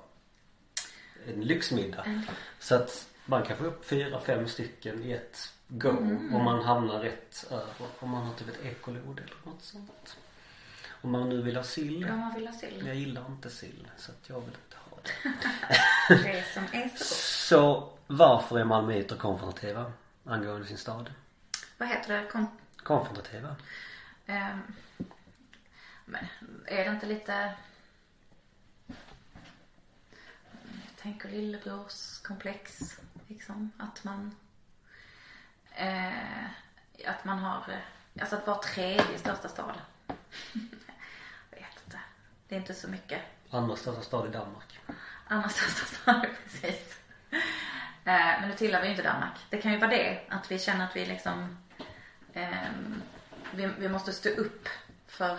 en 1.27 1.41
lyxmiddag. 1.41 2.23
Så 2.59 2.75
att 2.75 3.09
man 3.27 3.43
kan 3.43 3.57
få 3.57 3.65
upp 3.65 3.85
fyra, 3.85 4.21
fem 4.21 4.49
stycken 4.49 5.05
i 5.05 5.13
ett 5.13 5.53
go 5.69 5.89
Mm. 5.89 6.35
om 6.35 6.45
man 6.45 6.63
hamnar 6.63 7.01
rätt 7.01 7.47
över. 7.51 7.89
Om 7.99 8.11
man 8.11 8.27
har 8.27 8.35
typ 8.35 8.49
ett 8.49 8.65
ekolod 8.65 9.19
eller 9.19 9.37
något 9.45 9.63
sånt. 9.63 10.17
Om 11.03 11.11
man 11.11 11.29
nu 11.29 11.43
vill 11.43 11.57
ha 11.57 11.63
sill. 11.65 12.05
Om 12.11 12.19
man 12.19 12.35
vill 12.35 12.47
ha 12.47 12.55
sill. 12.55 12.83
Jag 12.87 12.97
gillar 12.97 13.27
inte 13.27 13.51
sill 13.51 13.89
så 13.97 14.13
att 14.13 14.29
jag 14.29 14.41
vill 14.41 14.55
inte 14.65 14.77
ha 14.77 14.84
det. 16.09 16.45
Som 16.55 16.65
är 16.73 16.89
så. 16.97 17.05
Så 17.49 17.93
varför 18.07 18.59
är 18.59 18.65
malmöiter 18.65 19.17
konfrontativa 19.17 19.93
angående 20.25 20.67
sin 20.67 20.79
stad? 20.79 21.13
Vad 21.79 21.89
heter 21.89 22.23
det? 22.23 22.29
Kon- 22.31 22.59
Konfrontativa? 22.77 23.57
ehm, 24.27 24.61
men 26.05 26.27
är 26.67 26.85
det 26.85 26.91
inte 26.91 27.07
lite... 27.07 27.55
Jag 30.87 30.97
tänker 31.13 31.29
lillebrors 31.29 32.19
komplex. 32.19 32.99
Liksom. 33.29 33.73
Att 33.79 34.05
man... 34.05 34.37
Eh, 35.75 36.45
att 37.07 37.25
man 37.25 37.39
har... 37.39 37.65
eh, 37.73 37.79
Alltså 38.21 38.37
att 38.37 38.47
vara 38.47 38.59
tredje 38.59 39.19
största 39.19 39.49
stad. 39.49 39.75
Jag 41.51 41.59
vet 41.59 41.85
inte. 41.85 41.99
Det 42.49 42.55
är 42.55 42.59
inte 42.61 42.75
så 42.75 42.89
mycket. 42.89 43.21
Andra 43.51 43.77
största 43.77 44.03
stad 44.03 44.27
i 44.29 44.33
Danmark. 44.33 44.81
Andra 45.29 45.49
största 45.49 45.87
stad, 45.97 46.27
precis. 46.45 46.99
Eh, 48.05 48.41
Men 48.41 48.49
nu 48.49 48.55
tillhör 48.57 48.81
vi 48.81 48.87
ju 48.87 48.91
inte 48.91 49.03
Danmark. 49.03 49.35
Det 49.51 49.59
kan 49.59 49.73
ju 49.73 49.79
vara 49.79 49.91
det, 49.91 50.21
att 50.29 50.51
vi 50.51 50.59
känner 50.59 50.85
att 50.85 50.97
vi 50.97 51.07
liksom 51.07 51.59
ehm, 52.33 53.03
vi, 53.55 53.67
vi 53.79 53.89
måste 53.89 54.13
stå 54.13 54.29
upp 54.29 54.69
för 55.07 55.39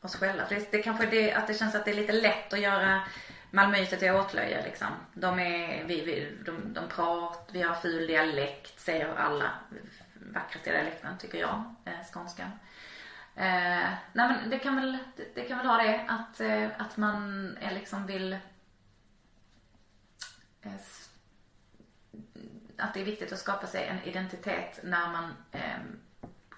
oss 0.00 0.16
själva. 0.16 0.46
För 0.46 0.54
det, 0.54 0.72
det 0.72 0.82
kanske 0.82 1.06
är 1.06 1.10
det, 1.10 1.32
att 1.32 1.46
det 1.46 1.54
känns 1.54 1.74
att 1.74 1.84
det 1.84 1.90
är 1.90 1.94
lite 1.94 2.12
lätt 2.12 2.52
att 2.52 2.60
göra 2.60 3.02
Malmöiter 3.50 3.96
till 3.96 4.10
åtlöje 4.10 4.62
liksom. 4.64 4.88
De 5.14 5.38
är, 5.38 5.84
vi, 5.84 6.00
vi, 6.04 6.36
de, 6.44 6.72
de 6.72 6.88
pratar, 6.88 7.52
vi 7.52 7.62
har 7.62 7.74
ful 7.74 8.06
dialekt, 8.06 8.80
säger 8.80 9.14
alla. 9.14 9.50
Vackraste 10.14 10.70
dialekten 10.70 11.18
tycker 11.18 11.38
jag, 11.38 11.74
eh, 11.84 11.92
skånskan. 12.12 12.50
Eh, 13.40 13.90
nej 14.12 14.28
men 14.28 14.50
det 14.50 14.58
kan 14.58 14.76
väl, 14.76 14.98
det, 15.16 15.34
det 15.34 15.44
kan 15.44 15.58
väl 15.58 15.66
ha 15.66 15.76
det 15.76 16.04
att, 16.08 16.40
eh, 16.40 16.68
att 16.78 16.96
man 16.96 17.56
är 17.60 17.74
liksom 17.74 18.06
vill 18.06 18.32
eh, 20.62 20.72
att 22.78 22.94
det 22.94 23.00
är 23.00 23.04
viktigt 23.04 23.32
att 23.32 23.38
skapa 23.38 23.66
sig 23.66 23.86
en 23.86 24.02
identitet 24.02 24.80
när 24.82 25.12
man 25.12 25.34
eh, 25.52 25.78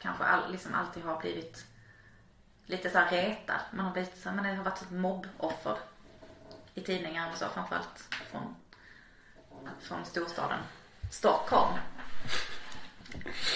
kanske 0.00 0.24
all, 0.24 0.52
liksom 0.52 0.74
alltid 0.74 1.02
har 1.02 1.20
blivit 1.20 1.66
lite 2.66 2.90
så 2.90 2.98
här 2.98 3.10
retad. 3.10 3.60
Man 3.72 3.86
har 3.86 3.92
blivit 3.92 4.18
så 4.18 4.28
här, 4.28 4.36
man 4.36 4.44
har 4.44 4.64
varit 4.64 4.82
ett 4.82 4.90
mobboffer 4.90 5.78
i 6.74 6.80
tidningar 6.80 7.30
och 7.30 7.36
så 7.36 7.48
framförallt 7.48 8.14
från, 8.30 8.56
från 9.80 10.04
storstaden 10.04 10.58
Stockholm. 11.10 11.78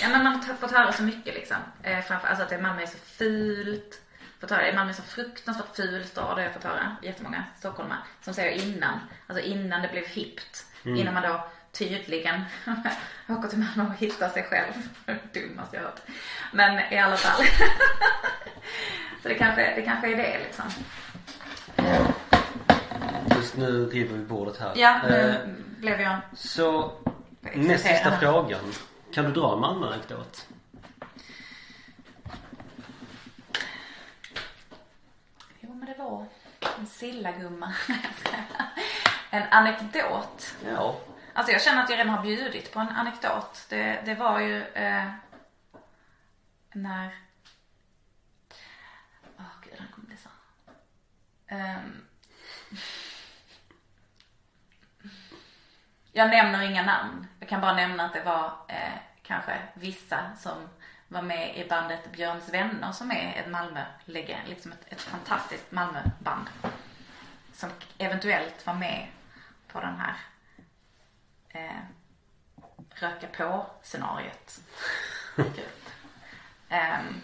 Ja 0.02 0.08
men 0.08 0.24
man 0.24 0.36
har 0.36 0.54
fått 0.54 0.70
höra 0.70 0.92
så 0.92 1.02
mycket 1.02 1.34
liksom. 1.34 1.56
Eh, 1.82 2.00
framför, 2.04 2.28
alltså 2.28 2.42
att 2.42 2.48
det- 2.50 2.58
Malmö 2.58 2.82
är 2.82 2.86
så 2.86 2.98
fult. 2.98 4.00
Fått 4.40 4.50
höra, 4.50 4.74
Malmö 4.74 4.90
är 4.90 4.94
så 4.94 5.02
fruktansvärt 5.02 5.76
ful 5.76 6.04
stad 6.04 6.34
har 6.34 6.40
jag 6.40 6.52
fått 6.52 6.64
höra. 6.64 6.96
Jättemånga 7.02 7.44
stockholmare 7.58 7.98
som 8.22 8.34
säger 8.34 8.62
innan. 8.62 9.00
Alltså 9.26 9.44
innan 9.44 9.82
det 9.82 9.88
blev 9.88 10.06
hippt. 10.06 10.66
Innan 10.84 11.14
man 11.14 11.22
då 11.22 11.44
tydligen 11.72 12.44
åker 13.28 13.48
till 13.48 13.58
Malmö 13.58 13.90
och 13.94 13.98
hittar 14.00 14.28
sig 14.28 14.42
själv. 14.42 14.72
Dummaste 15.34 15.76
jag 15.76 15.82
hört. 15.82 16.00
Men 16.52 16.92
i 16.92 16.98
alla 16.98 17.16
fall. 17.16 17.44
så 19.22 19.28
det 19.28 19.34
kanske, 19.34 19.74
det 19.76 19.82
kanske 19.82 20.12
är 20.12 20.16
det 20.16 20.38
liksom. 20.38 20.64
Just 23.36 23.56
nu 23.56 23.86
river 23.86 24.16
vi 24.18 24.24
bordet 24.24 24.60
här. 24.60 24.72
Ja, 24.76 25.00
Eh, 25.08 25.26
nu 25.46 25.54
blev 25.78 26.00
jag 26.00 26.16
Så 26.36 26.92
näst 27.54 27.86
sista 27.86 28.16
frågan. 28.18 28.60
Kan 29.16 29.24
du 29.24 29.32
dra 29.32 29.52
en 29.52 29.60
Malmö-anekdot? 29.60 30.48
Jo 35.60 35.74
men 35.74 35.86
det 35.86 35.94
var 35.98 36.26
en 36.78 36.86
sillagumma. 36.86 37.74
en 39.30 39.42
anekdot. 39.42 40.54
Ja. 40.64 41.00
Alltså 41.32 41.52
jag 41.52 41.62
känner 41.62 41.82
att 41.82 41.90
jag 41.90 41.98
redan 41.98 42.14
har 42.14 42.22
bjudit 42.22 42.72
på 42.72 42.80
en 42.80 42.88
anekdot. 42.88 43.66
Det, 43.68 44.02
det 44.04 44.14
var 44.14 44.40
ju 44.40 44.62
eh, 44.62 45.10
när... 46.72 47.14
Åh 49.38 49.44
gud, 49.64 49.74
den 49.78 49.88
kommer 49.94 50.08
bli 50.08 50.16
så. 50.16 50.28
Ehm. 51.46 52.06
Jag 56.16 56.30
nämner 56.30 56.62
inga 56.62 56.82
namn. 56.82 57.26
Jag 57.40 57.48
kan 57.48 57.60
bara 57.60 57.74
nämna 57.74 58.04
att 58.04 58.12
det 58.12 58.22
var 58.22 58.52
eh, 58.68 58.92
kanske 59.22 59.58
vissa 59.74 60.36
som 60.36 60.68
var 61.08 61.22
med 61.22 61.56
i 61.56 61.68
bandet 61.68 62.12
Björns 62.12 62.48
vänner 62.48 62.92
som 62.92 63.10
är 63.10 63.34
ett 63.36 63.50
Malmö 63.50 63.84
liksom 64.04 64.72
ett, 64.72 64.92
ett 64.92 65.00
fantastiskt 65.00 65.72
Malmöband. 65.72 66.48
Som 67.52 67.70
eventuellt 67.98 68.66
var 68.66 68.74
med 68.74 69.06
på 69.68 69.80
den 69.80 70.00
här 70.00 70.16
eh, 71.48 71.80
röka 72.90 73.26
på 73.26 73.66
scenariet. 73.82 74.60
Ehm, 76.68 77.20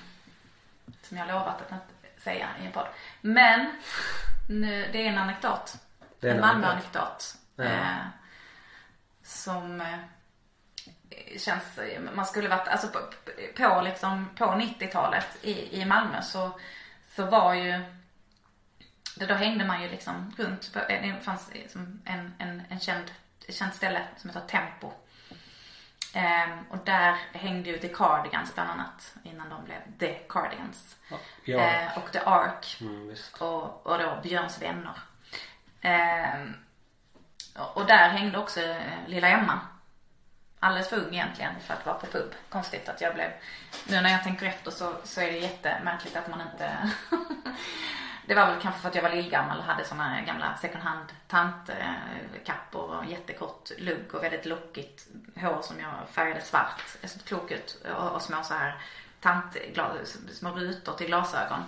som 1.02 1.16
jag 1.16 1.28
lovat 1.28 1.60
att 1.60 1.73
inte 1.73 2.20
säga 2.20 2.48
i 2.62 2.66
en 2.66 2.73
podd. 2.73 2.86
Men 3.20 3.81
nu, 4.48 4.89
det 4.93 5.06
är 5.06 5.09
en 5.12 5.19
anekdot. 5.19 5.77
Det 6.20 6.27
är 6.27 6.31
en 6.31 6.36
en 6.36 6.40
Malmö-anekdot. 6.40 7.36
Ja. 7.56 7.64
Eh, 7.64 8.06
som 9.32 9.80
eh, 9.80 9.98
känns, 11.38 11.78
man 12.14 12.26
skulle 12.26 12.48
varit, 12.48 12.68
alltså 12.68 12.88
på, 12.88 12.98
på 13.56 13.80
liksom, 13.80 14.28
på 14.36 14.44
90-talet 14.44 15.38
i, 15.42 15.80
i 15.80 15.84
Malmö 15.84 16.22
så, 16.22 16.50
så 17.16 17.26
var 17.26 17.54
ju 17.54 17.82
då 19.14 19.34
hängde 19.34 19.64
man 19.64 19.82
ju 19.82 19.88
liksom 19.88 20.32
runt 20.38 20.72
på, 20.72 20.78
det 20.78 21.20
fanns 21.22 21.50
liksom 21.52 22.02
en, 22.04 22.34
en, 22.38 22.62
en 22.68 22.80
känd, 22.80 23.10
ett 23.48 23.54
känt 23.54 23.74
ställe 23.74 24.02
som 24.16 24.30
heter 24.30 24.46
Tempo. 24.48 24.92
Ehm, 26.14 26.59
och 26.70 26.78
där 26.84 27.16
hängde 27.32 27.70
ju 27.70 27.78
The 27.78 27.88
Cardigans 27.88 28.54
bland 28.54 28.70
annat 28.70 29.14
innan 29.22 29.48
de 29.48 29.64
blev 29.64 29.80
The 29.98 30.14
Cardigans. 30.28 30.96
Ja. 31.44 31.59
Eh, 31.59 31.98
och 31.98 32.12
The 32.12 32.18
Ark 32.18 32.76
Mm, 32.80 33.16
och, 33.40 33.86
och 33.86 33.98
då 33.98 34.20
Björns 34.22 34.62
vänner. 34.62 34.98
Ehm, 35.80 36.54
och, 37.54 37.86
där 37.86 38.08
hängde 38.08 38.38
också 38.38 38.60
eh, 38.60 39.06
lilla 39.06 39.28
Emma. 39.28 39.60
Alldeles 40.60 40.88
för 40.88 40.96
ung 40.96 41.14
egentligen 41.14 41.60
för 41.60 41.74
att 41.74 41.86
vara 41.86 41.98
på 41.98 42.06
pub. 42.06 42.32
Konstigt 42.48 42.88
att 42.88 43.00
jag 43.00 43.14
blev... 43.14 43.30
Nu 43.88 44.00
när 44.00 44.10
jag 44.10 44.22
tänker 44.22 44.46
efter 44.46 44.70
så, 44.70 44.94
så 45.04 45.20
är 45.20 45.32
det 45.32 45.38
jättemärkligt 45.38 46.16
att 46.16 46.28
man 46.28 46.40
inte... 46.40 46.90
det 48.26 48.34
var 48.34 48.46
väl 48.46 48.60
kanske 48.60 48.80
för 48.80 48.88
att 48.88 48.94
jag 48.94 49.02
var 49.02 49.10
lillgammal 49.10 49.58
och 49.58 49.64
hade 49.64 49.84
såna 49.84 50.20
gamla 50.20 50.56
second 50.56 50.82
hand 50.82 51.12
tantkappor 51.28 52.96
och 52.96 53.06
jättekort 53.06 53.70
lugg 53.78 54.14
och 54.14 54.22
väldigt 54.22 54.46
lockigt 54.46 55.06
hår 55.36 55.62
som 55.62 55.80
jag 55.80 56.08
färgade 56.10 56.40
svart. 56.40 56.82
Jag 57.00 57.10
såg 57.10 57.24
klok 57.24 57.50
ut 57.50 57.84
och, 57.96 58.12
och 58.12 58.22
små 58.22 58.42
så 58.42 58.54
här 58.54 58.78
tantglas, 59.20 60.18
små 60.32 60.50
rutor 60.50 60.92
till 60.92 61.06
glasögon. 61.06 61.64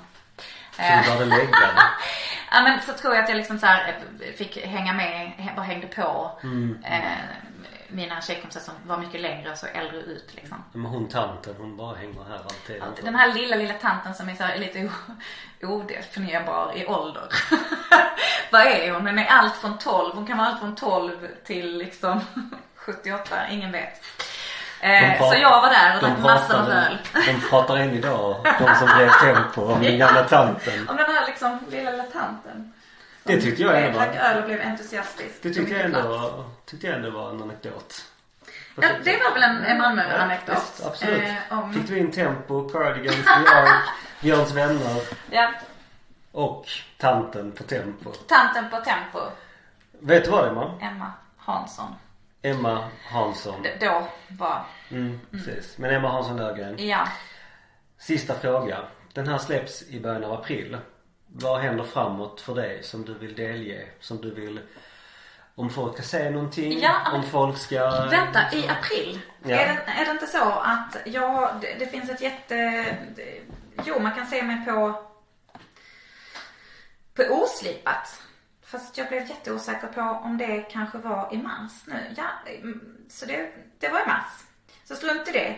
Så 0.76 1.24
du 1.24 1.30
den. 1.30 1.48
Ja 2.50 2.62
men 2.62 2.80
så 2.80 2.92
tror 2.92 3.14
jag 3.14 3.22
att 3.22 3.28
jag 3.28 3.36
liksom 3.36 3.58
så 3.58 3.66
här 3.66 3.88
eh, 4.20 4.32
fick 4.32 4.56
hänga 4.66 4.92
med, 4.92 5.32
bara 5.56 5.66
hängde 5.66 5.86
på. 5.86 6.30
Eh, 6.84 7.00
mina 7.88 8.20
tjejkompisar 8.20 8.60
som 8.60 8.74
var 8.86 8.98
mycket 8.98 9.20
längre 9.20 9.50
och 9.50 9.58
så 9.58 9.66
äldre 9.66 9.96
ut 9.96 10.34
liksom. 10.34 10.64
Men 10.72 10.84
hon 10.86 11.08
tanten 11.08 11.54
hon 11.58 11.76
bara 11.76 11.96
hänger 11.96 12.24
här 12.24 12.40
alltid. 12.82 13.04
Den 13.04 13.14
här 13.14 13.32
lilla, 13.34 13.56
lilla 13.56 13.74
tanten 13.74 14.14
som 14.14 14.28
är 14.28 14.34
så 14.34 14.42
här 14.42 14.58
lite 14.58 14.90
odefinierbar 15.62 16.72
i 16.76 16.86
ålder. 16.86 17.28
Vad 18.50 18.66
är 18.66 18.92
hon? 18.92 19.06
Hon 19.06 19.18
är 19.18 19.26
allt 19.26 19.56
från 19.56 19.78
12. 19.78 20.14
Hon 20.14 20.26
kan 20.26 20.38
vara 20.38 20.48
allt 20.48 20.60
från 20.60 20.74
12 20.74 21.28
till 21.44 21.78
liksom 21.78 22.20
78. 22.74 23.48
Ingen 23.50 23.72
vet. 23.72 24.04
De 24.84 24.88
Eh, 24.90 25.18
pratar- 25.18 25.34
så 25.36 25.40
jag 25.42 25.60
var 25.62 25.68
där 25.70 25.94
och 25.96 26.00
drack 26.02 26.18
massor 26.18 26.54
av 26.54 26.64
pratar- 26.64 26.86
öl. 26.86 26.98
De 27.26 27.40
pratar 27.50 27.76
än 27.76 27.90
idag, 27.90 28.36
de 28.44 28.74
som 28.78 28.88
blev 28.96 29.10
Tempo, 29.10 29.62
om 29.72 29.82
den 29.82 29.98
gamla 29.98 30.24
tanten. 30.24 30.88
Om 30.88 30.96
den 30.96 31.06
här 31.14 31.26
liksom 31.26 31.58
lilla, 31.70 31.90
lilla 31.90 32.04
tanten. 32.04 32.72
Det 33.22 33.40
tyckte 33.40 33.62
jag 33.62 33.82
ändå 33.82 33.98
var, 33.98 34.06
öl 34.06 34.38
och 34.38 34.44
blev 34.44 34.60
entusiastisk. 34.60 35.42
det 35.42 35.50
tyckte 35.54 35.72
jag 35.74 35.84
ändå, 35.84 36.00
var- 36.02 36.44
tyckte 36.66 36.86
jag 36.86 36.96
ändå 36.96 37.10
var 37.10 37.30
en 37.30 37.42
anekdot. 37.42 37.94
Ja, 38.80 38.88
det 39.04 39.16
var 39.22 39.34
väl 39.34 39.42
en, 39.42 39.64
en 39.64 39.78
Malmö-anekdot. 39.78 40.56
Visst, 40.56 40.86
absolut. 40.86 41.22
Eh, 41.50 41.58
om, 41.58 41.74
Fick 41.74 41.88
du 41.88 41.98
in 41.98 42.12
Tempo, 42.12 42.68
Cardigans, 42.68 43.24
Björk, 43.24 43.82
Björns 44.20 44.52
vänner 44.52 45.02
ja, 45.30 45.50
och 46.32 46.66
tanten 46.98 47.52
på 47.52 47.62
Tempo. 47.62 48.10
tanten 48.12 48.70
på 48.70 48.76
Tempo, 48.76 49.18
Vet 50.00 50.24
du 50.24 50.30
vad 50.30 50.48
Emma? 50.48 50.78
Emma 50.82 51.12
Hansson. 51.38 51.94
Emma 52.44 52.88
Hansson. 53.04 53.62
D- 53.62 53.76
Då 53.80 54.06
var, 54.28 54.64
Mm, 54.90 55.20
precis. 55.30 55.78
Men 55.78 55.90
Emma 55.94 56.08
Hansson 56.08 56.36
Löfgren. 56.36 56.88
ja. 56.88 57.08
Sista 57.98 58.34
fråga. 58.34 58.78
Den 59.12 59.28
här 59.28 59.38
släpps 59.38 59.82
i 59.82 60.00
början 60.00 60.24
av 60.24 60.32
april. 60.32 60.78
Vad 61.26 61.60
händer 61.60 61.84
framåt 61.84 62.40
för 62.40 62.54
dig 62.54 62.82
som 62.82 63.04
du 63.04 63.14
vill 63.14 63.34
delge? 63.34 63.88
Som 64.00 64.16
du 64.20 64.34
vill... 64.34 64.60
Om 65.56 65.70
folk 65.70 65.94
ska 65.94 66.02
se 66.02 66.30
någonting? 66.30 66.80
Ja, 66.80 67.12
om 67.12 67.22
folk 67.22 67.58
ska... 67.58 67.90
Vänta, 68.10 68.40
i 68.52 68.68
april? 68.68 69.20
Ja. 69.42 69.56
Är, 69.56 69.66
det, 69.74 69.92
är 70.00 70.04
det 70.04 70.10
inte 70.10 70.26
så 70.26 70.50
att 70.50 70.96
jag, 71.06 71.50
det, 71.60 71.76
det 71.78 71.86
finns 71.86 72.10
ett 72.10 72.20
jätte... 72.20 72.86
Jo, 73.84 73.98
man 74.00 74.12
kan 74.14 74.26
se 74.26 74.42
mig 74.42 74.64
på... 74.66 75.02
På 77.14 77.22
oslipat. 77.22 78.22
Fast 78.74 78.98
jag 78.98 79.08
blev 79.08 79.28
jätteosäker 79.28 79.86
på 79.86 80.00
om 80.00 80.38
det 80.38 80.60
kanske 80.70 80.98
var 80.98 81.28
i 81.32 81.36
mars 81.36 81.72
nu. 81.86 82.14
Ja, 82.16 82.24
mm, 82.46 82.80
så 83.08 83.26
det, 83.26 83.50
det 83.78 83.88
var 83.88 84.00
i 84.00 84.06
mars. 84.06 84.32
Så 84.84 84.94
strunt 84.94 85.28
i 85.28 85.32
det. 85.32 85.56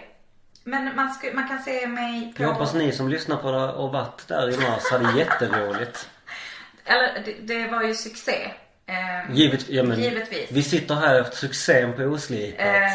Men 0.65 0.97
man, 0.97 1.15
sku, 1.15 1.33
man 1.35 1.49
kan 1.49 1.63
se 1.63 1.87
mig 1.87 2.35
på... 2.37 2.43
Jag 2.43 2.49
hoppas 2.49 2.75
ni 2.75 2.93
som 2.93 3.09
lyssnar 3.09 3.37
på 3.37 3.51
det 3.51 3.73
och 3.73 3.93
varit 3.93 4.29
där 4.29 4.51
i 4.51 4.71
mars 4.71 4.83
hade 4.91 5.19
jätteroligt. 5.19 6.09
Eller 6.85 7.23
det, 7.25 7.33
det 7.33 7.69
var 7.69 7.83
ju 7.83 7.95
succé. 7.95 8.53
Eh, 8.87 9.35
Givet, 9.37 9.69
ja, 9.69 9.83
men, 9.83 10.01
Givetvis. 10.01 10.51
Vi 10.51 10.63
sitter 10.63 10.95
här 10.95 11.21
efter 11.21 11.37
succén 11.37 11.93
på 11.97 12.03
Oslipat. 12.03 12.67
eh, 12.67 12.93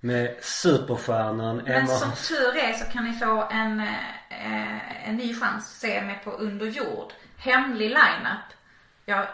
Med 0.00 0.36
superstjärnan 0.40 1.56
Men 1.56 1.72
Emma. 1.72 1.86
som 1.86 2.12
tur 2.12 2.56
är 2.56 2.72
så 2.72 2.84
kan 2.84 3.04
ni 3.04 3.12
få 3.18 3.48
en, 3.50 3.80
eh, 4.28 5.08
en 5.08 5.16
ny 5.16 5.34
chans 5.34 5.64
att 5.64 5.80
se 5.80 6.02
mig 6.02 6.20
på 6.24 6.30
Under 6.30 6.66
jord. 6.66 7.12
Hemlig 7.36 7.88
lineup. 7.88 8.55
Jag, 9.08 9.26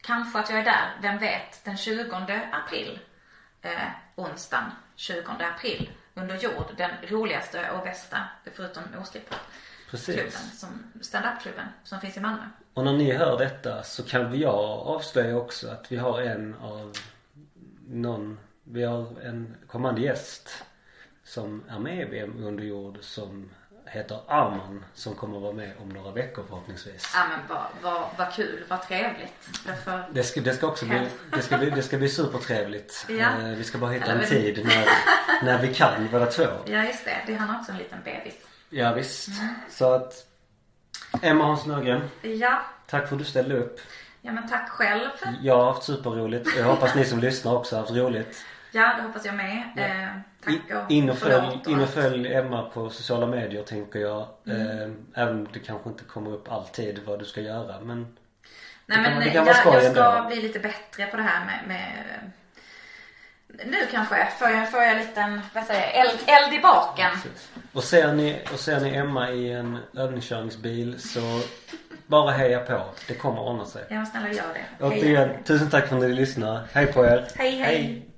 kanske 0.00 0.38
att 0.38 0.50
jag 0.50 0.58
är 0.58 0.64
där, 0.64 0.98
vem 1.02 1.18
vet, 1.18 1.64
den 1.64 1.76
20 1.76 2.14
april. 2.52 2.98
Eh, 3.62 3.88
onsdagen 4.14 4.70
20 4.96 5.22
april. 5.38 5.90
Under 6.14 6.36
jord, 6.36 6.66
den 6.76 6.90
roligaste 7.08 7.70
och 7.70 7.84
bästa, 7.84 8.18
förutom 8.52 8.82
Oslipat. 9.02 9.40
Precis. 9.90 10.14
Klubben, 10.14 10.32
som, 10.32 10.68
stand-up-klubben 11.02 11.66
som 11.84 12.00
finns 12.00 12.16
i 12.16 12.20
Malmö. 12.20 12.44
Och 12.74 12.84
när 12.84 12.92
ni 12.92 13.12
hör 13.12 13.38
detta 13.38 13.82
så 13.82 14.02
kan 14.02 14.40
jag 14.40 14.54
avslöja 14.86 15.36
också 15.36 15.68
att 15.68 15.92
vi 15.92 15.96
har 15.96 16.20
en 16.20 16.54
av 16.54 16.92
någon, 17.88 18.38
vi 18.64 18.82
har 18.82 19.20
en 19.20 19.56
kommande 19.66 20.00
gäst 20.00 20.64
som 21.24 21.64
är 21.68 21.78
med 21.78 22.00
i 22.00 22.04
VM 22.04 22.44
under 22.44 22.64
jord 22.64 22.98
som 23.00 23.50
heter 23.94 24.20
Arman 24.28 24.84
som 24.94 25.14
kommer 25.14 25.38
vara 25.40 25.52
med 25.52 25.72
om 25.82 25.88
några 25.88 26.10
veckor 26.10 26.44
förhoppningsvis. 26.48 27.12
Ja 27.14 27.20
men 27.28 27.38
vad, 27.48 27.66
vad, 27.92 28.08
vad 28.18 28.32
kul, 28.32 28.64
vad 28.68 28.82
trevligt. 28.82 29.48
Därför, 29.66 30.04
Det 30.12 30.22
ska, 30.22 30.40
det 30.40 30.54
ska 30.54 30.66
också 30.66 30.86
bli, 30.86 31.08
det 31.32 31.42
ska 31.42 31.58
bli, 31.58 31.70
det 31.70 31.82
ska 31.82 31.96
bli 31.98 32.08
supertrevligt. 32.08 33.06
Ja. 33.08 33.14
Eh, 33.14 33.44
Vi 33.44 33.64
ska 33.64 33.78
bara 33.78 33.90
hitta 33.90 34.06
Eller 34.06 34.22
en 34.22 34.28
tid 34.28 34.66
när, 34.66 34.86
när 35.44 35.58
vi 35.62 35.74
kan 35.74 36.08
båda 36.12 36.26
två. 36.26 36.42
ja 36.66 36.84
just 36.84 37.04
det, 37.04 37.16
det 37.26 37.34
har 37.34 37.58
också 37.60 37.72
en 37.72 37.78
liten 37.78 37.98
bebis. 38.04 38.34
Ja 38.70 38.92
visst. 38.92 39.28
Så 39.70 39.92
att 39.94 40.14
Emma 41.22 41.44
Hans 41.44 41.66
Nörgren, 41.66 42.10
Ja, 42.22 42.62
tack 42.86 43.08
för 43.08 43.14
att 43.16 43.18
du 43.18 43.24
ställde 43.24 43.56
upp. 43.56 43.80
ja 44.20 44.32
men 44.32 44.48
tack 44.48 44.68
själv. 44.68 45.08
Jag 45.42 45.56
har 45.56 45.64
haft 45.72 45.82
superroligt. 45.82 46.56
Jag 46.58 46.64
hoppas 46.64 46.94
ni 46.94 47.04
som 47.04 47.18
lyssnar 47.18 47.54
också 47.54 47.76
har 47.76 47.80
haft 47.80 47.92
roligt. 47.94 48.44
Ja, 48.72 48.94
det 48.96 49.02
hoppas 49.02 49.24
jag 49.24 49.34
med. 49.34 49.62
Eh, 49.76 50.08
In 50.88 51.10
och, 51.10 51.18
följ, 51.18 51.32
förlåt 51.32 51.66
och 51.66 51.72
in 51.72 51.76
och 51.76 51.82
allt. 51.82 51.90
följ 51.90 52.34
Emma 52.34 52.62
på 52.62 52.90
sociala 52.90 53.26
medier 53.26 53.62
tänker 53.62 53.98
jag. 53.98 54.26
Mm. 54.46 54.60
Eh, 54.60 55.22
även 55.22 55.36
om 55.36 55.48
det 55.52 55.58
kanske 55.58 55.88
inte 55.88 56.04
kommer 56.04 56.30
upp 56.32 56.52
alltid 56.52 57.00
vad 57.06 57.18
du 57.18 57.24
ska 57.24 57.40
göra 57.40 57.80
men 57.80 58.16
Nej 58.86 58.98
det 58.98 59.04
kan 59.04 59.14
men 59.14 59.20
det 59.20 59.30
kan 59.30 59.46
jag, 59.46 59.56
jag 59.74 59.92
ska 59.92 60.02
ändå. 60.12 60.28
bli 60.28 60.42
lite 60.42 60.58
bättre 60.58 61.06
på 61.06 61.16
det 61.16 61.22
här 61.22 61.46
med, 61.46 61.68
med 61.68 61.92
nu 63.66 63.76
kanske 63.90 64.26
får 64.38 64.48
jag, 64.50 64.70
får 64.70 64.80
jag 64.82 64.96
lite 64.98 65.20
en, 65.20 65.40
vad 65.54 65.64
säger 65.64 65.80
jag, 65.80 65.94
eld, 65.94 66.18
eld 66.26 66.54
i 66.54 66.60
baken. 66.60 67.10
Och 67.72 67.84
ser 67.84 68.12
ni, 68.12 68.42
och 68.52 68.58
ser 68.60 68.80
ni 68.80 68.94
Emma 68.96 69.30
i 69.30 69.52
en 69.52 69.78
övningskörningsbil 69.96 71.00
så 71.00 71.40
bara 72.06 72.30
heja 72.30 72.58
på. 72.60 72.82
Det 73.08 73.14
kommer 73.14 73.40
ordna 73.40 73.64
sig. 73.66 73.84
Ja, 73.88 74.06
snälla 74.06 74.28
gör 74.28 74.54
det. 74.54 74.86
Hej. 74.86 74.98
Återigen, 74.98 75.30
tusen 75.44 75.70
tack 75.70 75.88
för 75.88 75.96
att 75.96 76.02
ni 76.02 76.08
lyssnar. 76.08 76.62
Hej 76.72 76.86
på 76.86 77.04
er. 77.04 77.28
Hej, 77.34 77.50
hej. 77.50 78.08